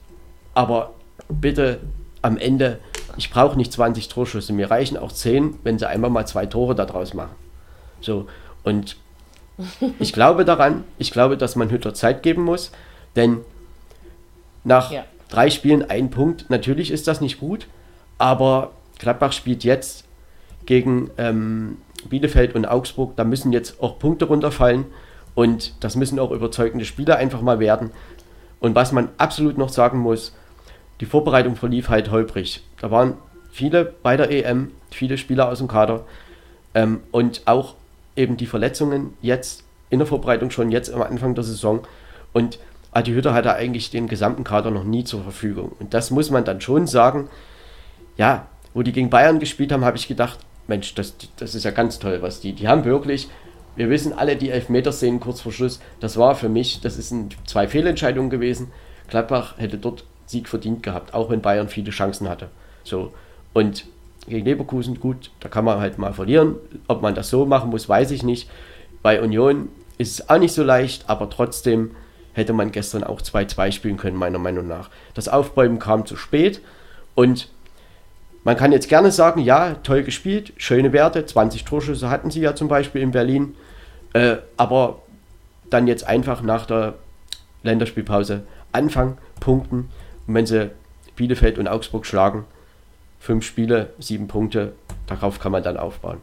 aber 0.52 0.92
bitte 1.30 1.80
am 2.26 2.36
Ende 2.38 2.80
ich 3.16 3.30
brauche 3.30 3.56
nicht 3.56 3.72
20 3.72 4.08
Torschüsse, 4.08 4.52
mir 4.52 4.70
reichen 4.70 4.96
auch 4.96 5.12
10, 5.12 5.58
wenn 5.62 5.78
sie 5.78 5.88
einmal 5.88 6.10
mal 6.10 6.26
zwei 6.26 6.46
Tore 6.46 6.74
daraus 6.74 7.14
machen. 7.14 7.34
So, 8.00 8.26
und 8.62 8.96
ich 9.98 10.12
glaube 10.12 10.44
daran, 10.44 10.84
ich 10.98 11.12
glaube, 11.12 11.36
dass 11.36 11.56
man 11.56 11.70
Hütter 11.70 11.94
Zeit 11.94 12.22
geben 12.22 12.42
muss, 12.42 12.72
denn 13.14 13.38
nach 14.64 14.90
ja. 14.92 15.04
drei 15.30 15.50
Spielen 15.50 15.88
ein 15.88 16.10
Punkt, 16.10 16.50
natürlich 16.50 16.90
ist 16.90 17.08
das 17.08 17.20
nicht 17.20 17.40
gut, 17.40 17.66
aber 18.18 18.72
Gladbach 18.98 19.32
spielt 19.32 19.64
jetzt 19.64 20.04
gegen 20.66 21.10
ähm, 21.16 21.78
Bielefeld 22.08 22.54
und 22.54 22.66
Augsburg, 22.66 23.16
da 23.16 23.24
müssen 23.24 23.52
jetzt 23.52 23.82
auch 23.82 23.98
Punkte 23.98 24.26
runterfallen 24.26 24.84
und 25.34 25.72
das 25.80 25.96
müssen 25.96 26.18
auch 26.18 26.32
überzeugende 26.32 26.84
Spiele 26.84 27.16
einfach 27.16 27.40
mal 27.40 27.60
werden. 27.60 27.90
Und 28.58 28.74
was 28.74 28.90
man 28.90 29.10
absolut 29.18 29.58
noch 29.58 29.68
sagen 29.68 29.98
muss, 29.98 30.34
die 31.00 31.06
Vorbereitung 31.06 31.56
verlief 31.56 31.88
halt 31.88 32.10
holprig. 32.10 32.62
Da 32.80 32.90
waren 32.90 33.14
viele 33.50 33.84
bei 33.84 34.16
der 34.16 34.30
EM, 34.30 34.70
viele 34.90 35.18
Spieler 35.18 35.48
aus 35.48 35.58
dem 35.58 35.68
Kader 35.68 36.04
ähm, 36.74 37.00
und 37.10 37.42
auch 37.46 37.74
eben 38.16 38.36
die 38.36 38.46
Verletzungen 38.46 39.14
jetzt 39.22 39.64
in 39.90 39.98
der 39.98 40.06
Vorbereitung 40.06 40.50
schon 40.50 40.70
jetzt 40.70 40.92
am 40.92 41.02
Anfang 41.02 41.34
der 41.34 41.44
Saison. 41.44 41.86
Und 42.32 42.58
Adi 42.92 43.12
Hütter 43.12 43.34
hatte 43.34 43.54
eigentlich 43.54 43.90
den 43.90 44.08
gesamten 44.08 44.44
Kader 44.44 44.70
noch 44.70 44.84
nie 44.84 45.04
zur 45.04 45.22
Verfügung. 45.22 45.72
Und 45.78 45.94
das 45.94 46.10
muss 46.10 46.30
man 46.30 46.44
dann 46.44 46.60
schon 46.60 46.86
sagen. 46.86 47.28
Ja, 48.16 48.46
wo 48.72 48.82
die 48.82 48.92
gegen 48.92 49.10
Bayern 49.10 49.38
gespielt 49.38 49.72
haben, 49.72 49.84
habe 49.84 49.96
ich 49.96 50.08
gedacht, 50.08 50.38
Mensch, 50.66 50.94
das, 50.94 51.14
das 51.36 51.54
ist 51.54 51.64
ja 51.64 51.70
ganz 51.70 51.98
toll, 51.98 52.22
was 52.22 52.40
die, 52.40 52.52
die 52.52 52.68
haben 52.68 52.84
wirklich, 52.84 53.28
wir 53.76 53.90
wissen 53.90 54.12
alle 54.12 54.36
die 54.36 54.50
Elfmeter-Szenen 54.50 55.20
kurz 55.20 55.40
vor 55.40 55.52
Schluss, 55.52 55.80
das 56.00 56.16
war 56.16 56.34
für 56.34 56.48
mich, 56.48 56.80
das 56.80 56.98
ist 56.98 57.10
ein, 57.10 57.28
zwei 57.46 57.68
Fehlentscheidungen 57.68 58.30
gewesen. 58.30 58.72
Gladbach 59.08 59.54
hätte 59.58 59.78
dort 59.78 60.04
Sieg 60.26 60.48
verdient 60.48 60.82
gehabt, 60.82 61.14
auch 61.14 61.30
wenn 61.30 61.40
Bayern 61.40 61.68
viele 61.68 61.90
Chancen 61.90 62.28
hatte. 62.28 62.48
So. 62.84 63.12
Und 63.52 63.86
gegen 64.28 64.44
Leverkusen, 64.44 65.00
gut, 65.00 65.30
da 65.40 65.48
kann 65.48 65.64
man 65.64 65.78
halt 65.78 65.98
mal 65.98 66.12
verlieren. 66.12 66.56
Ob 66.88 67.02
man 67.02 67.14
das 67.14 67.30
so 67.30 67.46
machen 67.46 67.70
muss, 67.70 67.88
weiß 67.88 68.10
ich 68.10 68.22
nicht. 68.22 68.50
Bei 69.02 69.22
Union 69.22 69.68
ist 69.98 70.18
es 70.18 70.28
auch 70.28 70.38
nicht 70.38 70.52
so 70.52 70.62
leicht, 70.62 71.08
aber 71.08 71.30
trotzdem 71.30 71.92
hätte 72.32 72.52
man 72.52 72.70
gestern 72.70 73.04
auch 73.04 73.22
2-2 73.22 73.72
spielen 73.72 73.96
können, 73.96 74.16
meiner 74.16 74.38
Meinung 74.38 74.66
nach. 74.66 74.90
Das 75.14 75.28
Aufbäumen 75.28 75.78
kam 75.78 76.04
zu 76.04 76.16
spät 76.16 76.60
und 77.14 77.48
man 78.44 78.56
kann 78.56 78.72
jetzt 78.72 78.88
gerne 78.88 79.10
sagen, 79.10 79.40
ja, 79.40 79.74
toll 79.82 80.02
gespielt, 80.02 80.52
schöne 80.56 80.92
Werte, 80.92 81.24
20 81.24 81.64
Torschüsse 81.64 82.10
hatten 82.10 82.30
sie 82.30 82.40
ja 82.40 82.54
zum 82.54 82.68
Beispiel 82.68 83.00
in 83.00 83.10
Berlin, 83.10 83.54
äh, 84.12 84.36
aber 84.56 85.00
dann 85.70 85.86
jetzt 85.86 86.06
einfach 86.06 86.42
nach 86.42 86.66
der 86.66 86.94
Länderspielpause 87.62 88.42
anfangen, 88.72 89.18
punkten 89.40 89.88
und 90.26 90.34
wenn 90.34 90.46
sie 90.46 90.70
Bielefeld 91.16 91.58
und 91.58 91.68
Augsburg 91.68 92.06
schlagen, 92.06 92.44
fünf 93.18 93.44
Spiele, 93.44 93.90
sieben 93.98 94.28
Punkte, 94.28 94.72
darauf 95.06 95.40
kann 95.40 95.52
man 95.52 95.62
dann 95.62 95.76
aufbauen. 95.76 96.18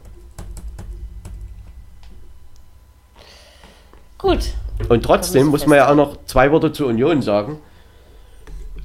Gut. 4.18 4.54
Und 4.88 5.04
trotzdem 5.04 5.48
muss 5.48 5.66
man 5.66 5.78
ja 5.78 5.90
auch 5.90 5.94
noch 5.94 6.24
zwei 6.26 6.50
Worte 6.50 6.72
zur 6.72 6.88
Union 6.88 7.22
sagen. 7.22 7.58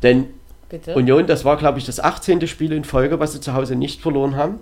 Denn 0.03 0.27
Bitte? 0.69 0.93
Union, 0.95 1.25
das 1.25 1.45
war, 1.45 1.57
glaube 1.57 1.79
ich, 1.79 1.85
das 1.85 1.99
18. 1.99 2.47
Spiel 2.47 2.71
in 2.73 2.83
Folge, 2.83 3.19
was 3.19 3.33
sie 3.33 3.41
zu 3.41 3.53
Hause 3.53 3.75
nicht 3.75 4.01
verloren 4.01 4.35
haben. 4.35 4.59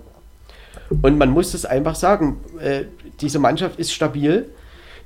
Und 1.02 1.18
man 1.18 1.30
muss 1.30 1.52
es 1.52 1.66
einfach 1.66 1.94
sagen, 1.94 2.40
äh, 2.60 2.84
diese 3.20 3.38
Mannschaft 3.38 3.78
ist 3.78 3.92
stabil. 3.92 4.48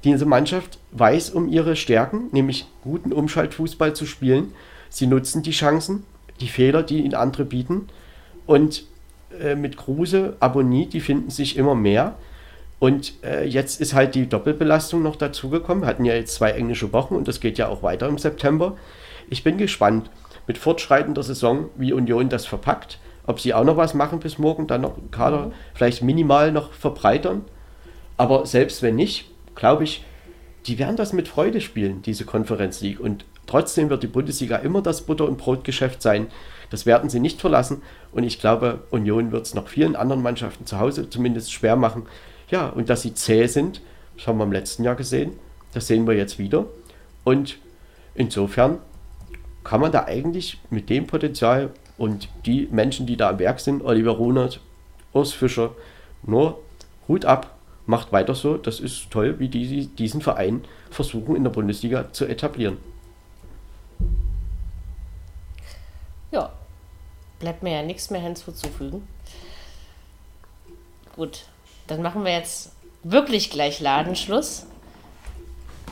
Diese 0.04 0.26
Mannschaft 0.26 0.78
weiß 0.92 1.30
um 1.30 1.48
ihre 1.48 1.74
Stärken, 1.74 2.28
nämlich 2.32 2.66
guten 2.82 3.12
Umschaltfußball 3.12 3.94
zu 3.94 4.06
spielen. 4.06 4.52
Sie 4.92 5.06
nutzen 5.06 5.42
die 5.42 5.52
Chancen, 5.52 6.04
die 6.40 6.48
Fehler, 6.48 6.82
die 6.82 6.98
ihnen 6.98 7.14
andere 7.14 7.46
bieten. 7.46 7.88
Und 8.44 8.84
äh, 9.40 9.54
mit 9.54 9.78
Kruse, 9.78 10.36
Abonnie, 10.38 10.86
die 10.86 11.00
finden 11.00 11.30
sich 11.30 11.56
immer 11.56 11.74
mehr. 11.74 12.16
Und 12.78 13.14
äh, 13.24 13.46
jetzt 13.46 13.80
ist 13.80 13.94
halt 13.94 14.14
die 14.14 14.28
Doppelbelastung 14.28 15.02
noch 15.02 15.16
dazugekommen. 15.16 15.84
Wir 15.84 15.88
hatten 15.88 16.04
ja 16.04 16.14
jetzt 16.14 16.34
zwei 16.34 16.50
englische 16.50 16.92
Wochen 16.92 17.14
und 17.14 17.26
das 17.26 17.40
geht 17.40 17.56
ja 17.56 17.68
auch 17.68 17.82
weiter 17.82 18.06
im 18.06 18.18
September. 18.18 18.76
Ich 19.30 19.42
bin 19.42 19.56
gespannt 19.56 20.10
mit 20.46 20.58
fortschreitender 20.58 21.22
Saison, 21.22 21.70
wie 21.76 21.94
Union 21.94 22.28
das 22.28 22.44
verpackt. 22.44 22.98
Ob 23.26 23.40
sie 23.40 23.54
auch 23.54 23.64
noch 23.64 23.78
was 23.78 23.94
machen 23.94 24.20
bis 24.20 24.36
morgen, 24.36 24.66
dann 24.66 24.82
noch 24.82 24.98
Kader 25.10 25.46
mhm. 25.46 25.52
vielleicht 25.72 26.02
minimal 26.02 26.52
noch 26.52 26.72
verbreitern. 26.72 27.46
Aber 28.18 28.44
selbst 28.44 28.82
wenn 28.82 28.96
nicht, 28.96 29.30
glaube 29.54 29.84
ich, 29.84 30.04
die 30.66 30.78
werden 30.78 30.96
das 30.96 31.14
mit 31.14 31.28
Freude 31.28 31.62
spielen, 31.62 32.02
diese 32.02 32.26
Konferenz 32.26 32.82
League. 32.82 33.00
Und 33.00 33.24
Trotzdem 33.46 33.90
wird 33.90 34.02
die 34.02 34.08
Bundesliga 34.08 34.56
immer 34.56 34.82
das 34.82 35.02
Butter- 35.02 35.26
und 35.26 35.38
Brotgeschäft 35.38 36.00
sein. 36.02 36.28
Das 36.70 36.86
werden 36.86 37.10
sie 37.10 37.20
nicht 37.20 37.40
verlassen. 37.40 37.82
Und 38.12 38.24
ich 38.24 38.40
glaube, 38.40 38.80
Union 38.90 39.32
wird 39.32 39.46
es 39.46 39.54
noch 39.54 39.68
vielen 39.68 39.96
anderen 39.96 40.22
Mannschaften 40.22 40.66
zu 40.66 40.78
Hause 40.78 41.10
zumindest 41.10 41.52
schwer 41.52 41.76
machen. 41.76 42.06
Ja, 42.50 42.68
und 42.68 42.88
dass 42.88 43.02
sie 43.02 43.14
zäh 43.14 43.46
sind, 43.46 43.80
das 44.16 44.26
haben 44.26 44.38
wir 44.38 44.44
im 44.44 44.52
letzten 44.52 44.84
Jahr 44.84 44.94
gesehen. 44.94 45.32
Das 45.74 45.86
sehen 45.86 46.06
wir 46.06 46.14
jetzt 46.14 46.38
wieder. 46.38 46.66
Und 47.24 47.58
insofern 48.14 48.78
kann 49.64 49.80
man 49.80 49.92
da 49.92 50.04
eigentlich 50.04 50.58
mit 50.70 50.90
dem 50.90 51.06
Potenzial 51.06 51.70
und 51.98 52.28
die 52.46 52.68
Menschen, 52.70 53.06
die 53.06 53.16
da 53.16 53.30
am 53.30 53.38
Werk 53.38 53.60
sind, 53.60 53.82
Oliver 53.84 54.12
Runert, 54.12 54.60
Urs 55.12 55.32
Fischer, 55.32 55.70
nur 56.22 56.60
Hut 57.08 57.24
ab, 57.24 57.56
macht 57.86 58.12
weiter 58.12 58.34
so. 58.34 58.56
Das 58.56 58.80
ist 58.80 59.10
toll, 59.10 59.38
wie 59.38 59.48
die 59.48 59.86
diesen 59.86 60.20
Verein 60.20 60.64
versuchen 60.90 61.36
in 61.36 61.44
der 61.44 61.50
Bundesliga 61.50 62.12
zu 62.12 62.26
etablieren. 62.26 62.78
Ja, 66.32 66.50
bleibt 67.38 67.62
mir 67.62 67.74
ja 67.74 67.82
nichts 67.82 68.10
mehr 68.10 68.20
hinzuzufügen. 68.20 69.06
Gut, 71.14 71.44
dann 71.86 72.02
machen 72.02 72.24
wir 72.24 72.32
jetzt 72.32 72.72
wirklich 73.02 73.50
gleich 73.50 73.80
Ladenschluss. 73.80 74.66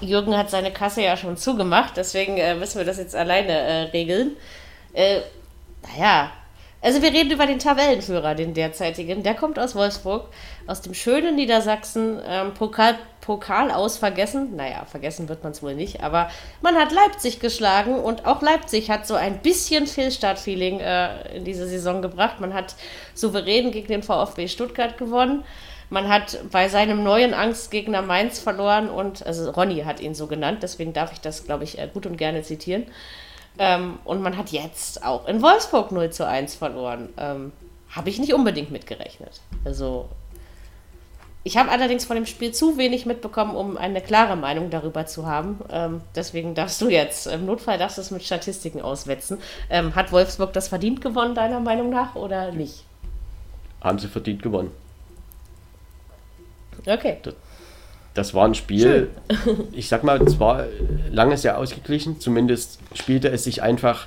Jürgen 0.00 0.36
hat 0.36 0.48
seine 0.48 0.72
Kasse 0.72 1.02
ja 1.02 1.16
schon 1.16 1.36
zugemacht, 1.36 1.96
deswegen 1.96 2.38
äh, 2.38 2.54
müssen 2.54 2.78
wir 2.78 2.86
das 2.86 2.96
jetzt 2.96 3.14
alleine 3.14 3.52
äh, 3.52 3.82
regeln. 3.90 4.36
Äh, 4.94 5.20
naja, 5.82 6.32
also 6.82 7.02
wir 7.02 7.12
reden 7.12 7.30
über 7.30 7.46
den 7.46 7.58
Tabellenführer, 7.58 8.34
den 8.34 8.54
derzeitigen. 8.54 9.22
Der 9.22 9.34
kommt 9.34 9.58
aus 9.58 9.74
Wolfsburg, 9.74 10.28
aus 10.66 10.80
dem 10.80 10.94
schönen 10.94 11.36
Niedersachsen. 11.36 12.20
Ähm, 12.26 12.54
Pokal, 12.54 12.96
Pokal 13.20 13.70
aus 13.70 13.98
vergessen. 13.98 14.56
Naja, 14.56 14.86
vergessen 14.86 15.28
wird 15.28 15.42
man 15.42 15.52
es 15.52 15.62
wohl 15.62 15.74
nicht. 15.74 16.02
Aber 16.02 16.30
man 16.62 16.76
hat 16.76 16.90
Leipzig 16.90 17.38
geschlagen 17.38 17.94
und 17.94 18.24
auch 18.24 18.40
Leipzig 18.40 18.90
hat 18.90 19.06
so 19.06 19.14
ein 19.14 19.40
bisschen 19.40 19.86
Fehlstart-Feeling 19.86 20.80
äh, 20.80 21.36
in 21.36 21.44
diese 21.44 21.66
Saison 21.66 22.00
gebracht. 22.00 22.40
Man 22.40 22.54
hat 22.54 22.74
souverän 23.14 23.72
gegen 23.72 23.88
den 23.88 24.02
VfB 24.02 24.48
Stuttgart 24.48 24.96
gewonnen. 24.96 25.44
Man 25.90 26.08
hat 26.08 26.38
bei 26.52 26.68
seinem 26.68 27.02
neuen 27.02 27.34
Angstgegner 27.34 28.00
Mainz 28.00 28.38
verloren 28.38 28.88
und, 28.88 29.26
also 29.26 29.50
Ronny 29.50 29.82
hat 29.82 29.98
ihn 30.00 30.14
so 30.14 30.28
genannt, 30.28 30.60
deswegen 30.62 30.92
darf 30.92 31.12
ich 31.12 31.20
das, 31.20 31.44
glaube 31.44 31.64
ich, 31.64 31.80
äh, 31.80 31.88
gut 31.92 32.06
und 32.06 32.16
gerne 32.16 32.42
zitieren. 32.42 32.86
Ähm, 33.62 33.98
und 34.04 34.22
man 34.22 34.38
hat 34.38 34.52
jetzt 34.52 35.04
auch 35.04 35.28
in 35.28 35.42
Wolfsburg 35.42 35.92
0 35.92 36.08
zu 36.08 36.26
1 36.26 36.54
verloren. 36.54 37.10
Ähm, 37.18 37.52
habe 37.90 38.08
ich 38.08 38.18
nicht 38.18 38.32
unbedingt 38.32 38.70
mitgerechnet. 38.70 39.42
Also, 39.66 40.08
ich 41.44 41.58
habe 41.58 41.70
allerdings 41.70 42.06
von 42.06 42.16
dem 42.16 42.24
Spiel 42.24 42.52
zu 42.52 42.78
wenig 42.78 43.04
mitbekommen, 43.04 43.54
um 43.54 43.76
eine 43.76 44.00
klare 44.00 44.34
Meinung 44.34 44.70
darüber 44.70 45.04
zu 45.04 45.26
haben. 45.26 45.60
Ähm, 45.70 46.00
deswegen 46.14 46.54
darfst 46.54 46.80
du 46.80 46.88
jetzt, 46.88 47.26
im 47.26 47.44
Notfall 47.44 47.76
darfst 47.76 47.98
du 47.98 48.00
es 48.00 48.10
mit 48.10 48.22
Statistiken 48.22 48.80
auswetzen. 48.80 49.36
Ähm, 49.68 49.94
hat 49.94 50.10
Wolfsburg 50.10 50.54
das 50.54 50.68
verdient 50.68 51.02
gewonnen, 51.02 51.34
deiner 51.34 51.60
Meinung 51.60 51.90
nach, 51.90 52.14
oder 52.14 52.52
nicht? 52.52 52.84
Haben 53.82 53.98
sie 53.98 54.08
verdient 54.08 54.42
gewonnen. 54.42 54.70
Okay. 56.86 57.18
das 57.22 57.34
war 58.34 58.46
ein 58.46 58.54
Spiel, 58.54 59.10
ich 59.72 59.88
sag 59.88 60.04
mal, 60.04 60.20
es 60.22 60.40
war 60.40 60.66
lange 61.10 61.36
sehr 61.36 61.58
ausgeglichen, 61.58 62.20
zumindest 62.20 62.80
spielte 62.94 63.28
es 63.28 63.44
sich 63.44 63.62
einfach 63.62 64.06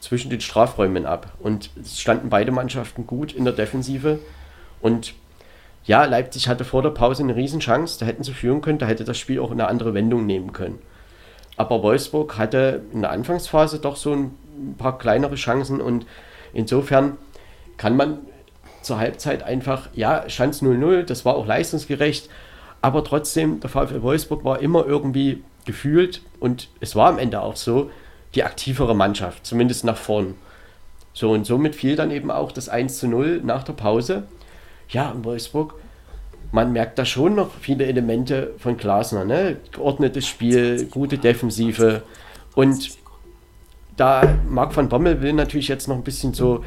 zwischen 0.00 0.30
den 0.30 0.40
Strafräumen 0.40 1.06
ab. 1.06 1.32
Und 1.38 1.70
es 1.80 1.98
standen 2.00 2.28
beide 2.28 2.52
Mannschaften 2.52 3.06
gut 3.06 3.32
in 3.32 3.44
der 3.44 3.54
Defensive. 3.54 4.18
Und 4.80 5.14
ja, 5.84 6.04
Leipzig 6.04 6.48
hatte 6.48 6.64
vor 6.64 6.82
der 6.82 6.90
Pause 6.90 7.22
eine 7.22 7.36
Riesenchance, 7.36 7.98
da 7.98 8.06
hätten 8.06 8.22
sie 8.22 8.32
führen 8.32 8.60
können, 8.60 8.78
da 8.78 8.86
hätte 8.86 9.04
das 9.04 9.18
Spiel 9.18 9.40
auch 9.40 9.50
eine 9.50 9.68
andere 9.68 9.94
Wendung 9.94 10.26
nehmen 10.26 10.52
können. 10.52 10.78
Aber 11.56 11.82
Wolfsburg 11.82 12.36
hatte 12.36 12.82
in 12.92 13.02
der 13.02 13.10
Anfangsphase 13.10 13.78
doch 13.78 13.96
so 13.96 14.12
ein 14.12 14.34
paar 14.76 14.98
kleinere 14.98 15.36
Chancen. 15.36 15.80
Und 15.80 16.06
insofern 16.52 17.16
kann 17.76 17.96
man 17.96 18.18
zur 18.82 18.98
Halbzeit 18.98 19.42
einfach, 19.42 19.88
ja, 19.94 20.28
stand 20.28 20.54
0-0, 20.54 21.04
das 21.04 21.24
war 21.24 21.36
auch 21.36 21.46
leistungsgerecht, 21.46 22.28
aber 22.84 23.02
trotzdem, 23.02 23.60
der 23.60 23.70
VfL 23.70 24.02
Wolfsburg 24.02 24.44
war 24.44 24.60
immer 24.60 24.84
irgendwie 24.84 25.42
gefühlt 25.64 26.20
und 26.38 26.68
es 26.80 26.94
war 26.94 27.08
am 27.08 27.18
Ende 27.18 27.40
auch 27.40 27.56
so, 27.56 27.90
die 28.34 28.44
aktivere 28.44 28.94
Mannschaft, 28.94 29.46
zumindest 29.46 29.84
nach 29.84 29.96
vorn. 29.96 30.34
So 31.14 31.30
und 31.30 31.46
somit 31.46 31.76
fiel 31.76 31.96
dann 31.96 32.10
eben 32.10 32.30
auch 32.30 32.52
das 32.52 32.68
1 32.68 32.98
zu 32.98 33.08
0 33.08 33.40
nach 33.42 33.62
der 33.62 33.72
Pause. 33.72 34.24
Ja, 34.90 35.10
in 35.12 35.24
Wolfsburg, 35.24 35.76
man 36.52 36.74
merkt 36.74 36.98
da 36.98 37.06
schon 37.06 37.34
noch 37.34 37.52
viele 37.58 37.86
Elemente 37.86 38.52
von 38.58 38.76
Glasner, 38.76 39.24
ne? 39.24 39.56
Geordnetes 39.72 40.28
Spiel, 40.28 40.84
gute 40.90 41.16
Defensive 41.16 42.02
und 42.54 42.90
da 43.96 44.36
Marc 44.46 44.76
van 44.76 44.90
Bommel 44.90 45.22
will 45.22 45.32
natürlich 45.32 45.68
jetzt 45.68 45.88
noch 45.88 45.96
ein 45.96 46.04
bisschen 46.04 46.34
so 46.34 46.62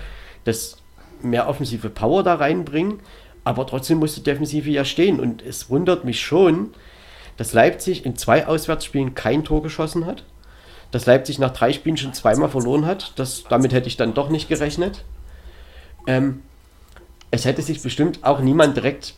das 0.45 0.81
mehr 1.21 1.47
offensive 1.47 1.91
Power 1.91 2.23
da 2.23 2.33
reinbringen, 2.33 3.01
aber 3.47 3.65
trotzdem 3.65 3.99
muss 3.99 4.15
die 4.15 4.23
Defensive 4.23 4.69
ja 4.69 4.85
stehen 4.85 5.19
und 5.19 5.41
es 5.41 5.69
wundert 5.69 6.03
mich 6.05 6.19
schon, 6.21 6.71
dass 7.37 7.53
Leipzig 7.53 8.05
in 8.05 8.15
zwei 8.15 8.47
Auswärtsspielen 8.47 9.15
kein 9.15 9.43
Tor 9.43 9.63
geschossen 9.63 10.05
hat 10.05 10.23
dass 10.91 11.05
Leipzig 11.05 11.39
nach 11.39 11.51
drei 11.51 11.73
Spielen 11.73 11.97
schon 11.97 12.13
zweimal 12.13 12.49
verloren 12.49 12.85
hat. 12.85 13.13
Das, 13.17 13.43
damit 13.49 13.73
hätte 13.73 13.87
ich 13.87 13.97
dann 13.97 14.13
doch 14.13 14.29
nicht 14.29 14.47
gerechnet. 14.47 15.03
Ähm, 16.05 16.41
es 17.29 17.45
hätte 17.45 17.61
sich 17.61 17.81
bestimmt 17.81 18.23
auch 18.23 18.39
niemand 18.39 18.77
direkt 18.77 19.15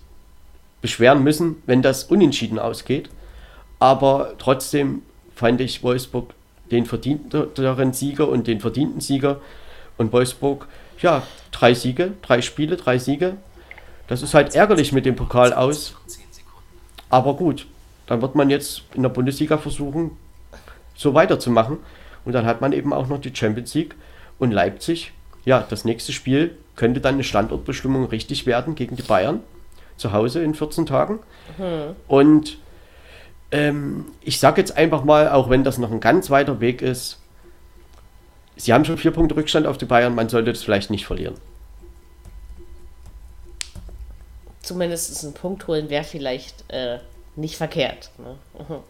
beschweren 0.82 1.24
müssen, 1.24 1.62
wenn 1.66 1.82
das 1.82 2.06
unentschieden 2.06 2.58
ausgeht. 2.58 3.10
Aber 3.78 4.34
trotzdem 4.40 5.04
fand 5.36 5.62
ich 5.62 5.84
Wolfsburg 5.84 6.34
den 6.72 6.86
verdienteren 6.86 7.94
Sieger 7.94 8.28
und 8.28 8.48
den 8.48 8.60
verdienten 8.60 9.02
Sieger. 9.02 9.40
Und 9.98 10.12
Wolfsburg, 10.12 10.68
ja, 11.02 11.24
drei 11.52 11.74
Siege, 11.74 12.14
drei 12.22 12.42
Spiele, 12.42 12.78
drei 12.78 12.98
Siege. 12.98 13.38
Das 14.10 14.24
ist 14.24 14.34
halt 14.34 14.56
ärgerlich 14.56 14.92
mit 14.92 15.06
dem 15.06 15.16
Pokal 15.16 15.54
aus. 15.54 15.96
Aber 17.12 17.36
gut, 17.36 17.68
dann 18.08 18.22
wird 18.24 18.34
man 18.34 18.50
jetzt 18.50 18.82
in 18.96 19.04
der 19.04 19.10
Bundesliga 19.10 19.60
versuchen, 19.60 20.18
so 20.96 21.14
weiterzumachen. 21.14 21.78
Und 22.26 22.34
dann 22.34 22.46
hat 22.46 22.60
man 22.60 22.74
eben 22.74 22.92
auch 22.92 23.08
noch 23.08 23.22
die 23.22 23.34
Champions 23.34 23.74
League 23.76 23.96
und 24.40 24.52
Leipzig. 24.52 25.14
Ja, 25.46 25.64
das 25.70 25.86
nächste 25.86 26.12
Spiel 26.12 26.58
könnte 26.76 27.02
dann 27.02 27.16
eine 27.16 27.24
Standortbestimmung 27.24 28.06
richtig 28.06 28.48
werden 28.48 28.74
gegen 28.74 28.96
die 28.96 29.04
Bayern 29.04 29.42
zu 29.96 30.12
Hause 30.12 30.42
in 30.42 30.56
14 30.56 30.88
Tagen. 30.88 31.20
Mhm. 31.60 31.96
Und 32.08 32.58
ähm, 33.52 34.06
ich 34.22 34.40
sage 34.40 34.60
jetzt 34.60 34.76
einfach 34.76 35.04
mal, 35.04 35.30
auch 35.30 35.52
wenn 35.52 35.64
das 35.64 35.78
noch 35.78 35.92
ein 35.92 36.00
ganz 36.00 36.32
weiter 36.32 36.60
Weg 36.60 36.82
ist, 36.82 37.20
sie 38.56 38.74
haben 38.74 38.86
schon 38.86 38.98
vier 38.98 39.12
Punkte 39.12 39.36
Rückstand 39.36 39.68
auf 39.68 39.78
die 39.78 39.86
Bayern, 39.86 40.16
man 40.16 40.30
sollte 40.30 40.52
das 40.52 40.64
vielleicht 40.64 40.90
nicht 40.90 41.06
verlieren. 41.06 41.36
Zumindest 44.70 45.24
einen 45.24 45.34
Punkt 45.34 45.66
holen 45.66 45.90
wäre 45.90 46.04
vielleicht 46.04 46.64
äh, 46.68 47.00
nicht 47.36 47.58
verkehrt. 47.58 48.12
Ne? 48.20 48.36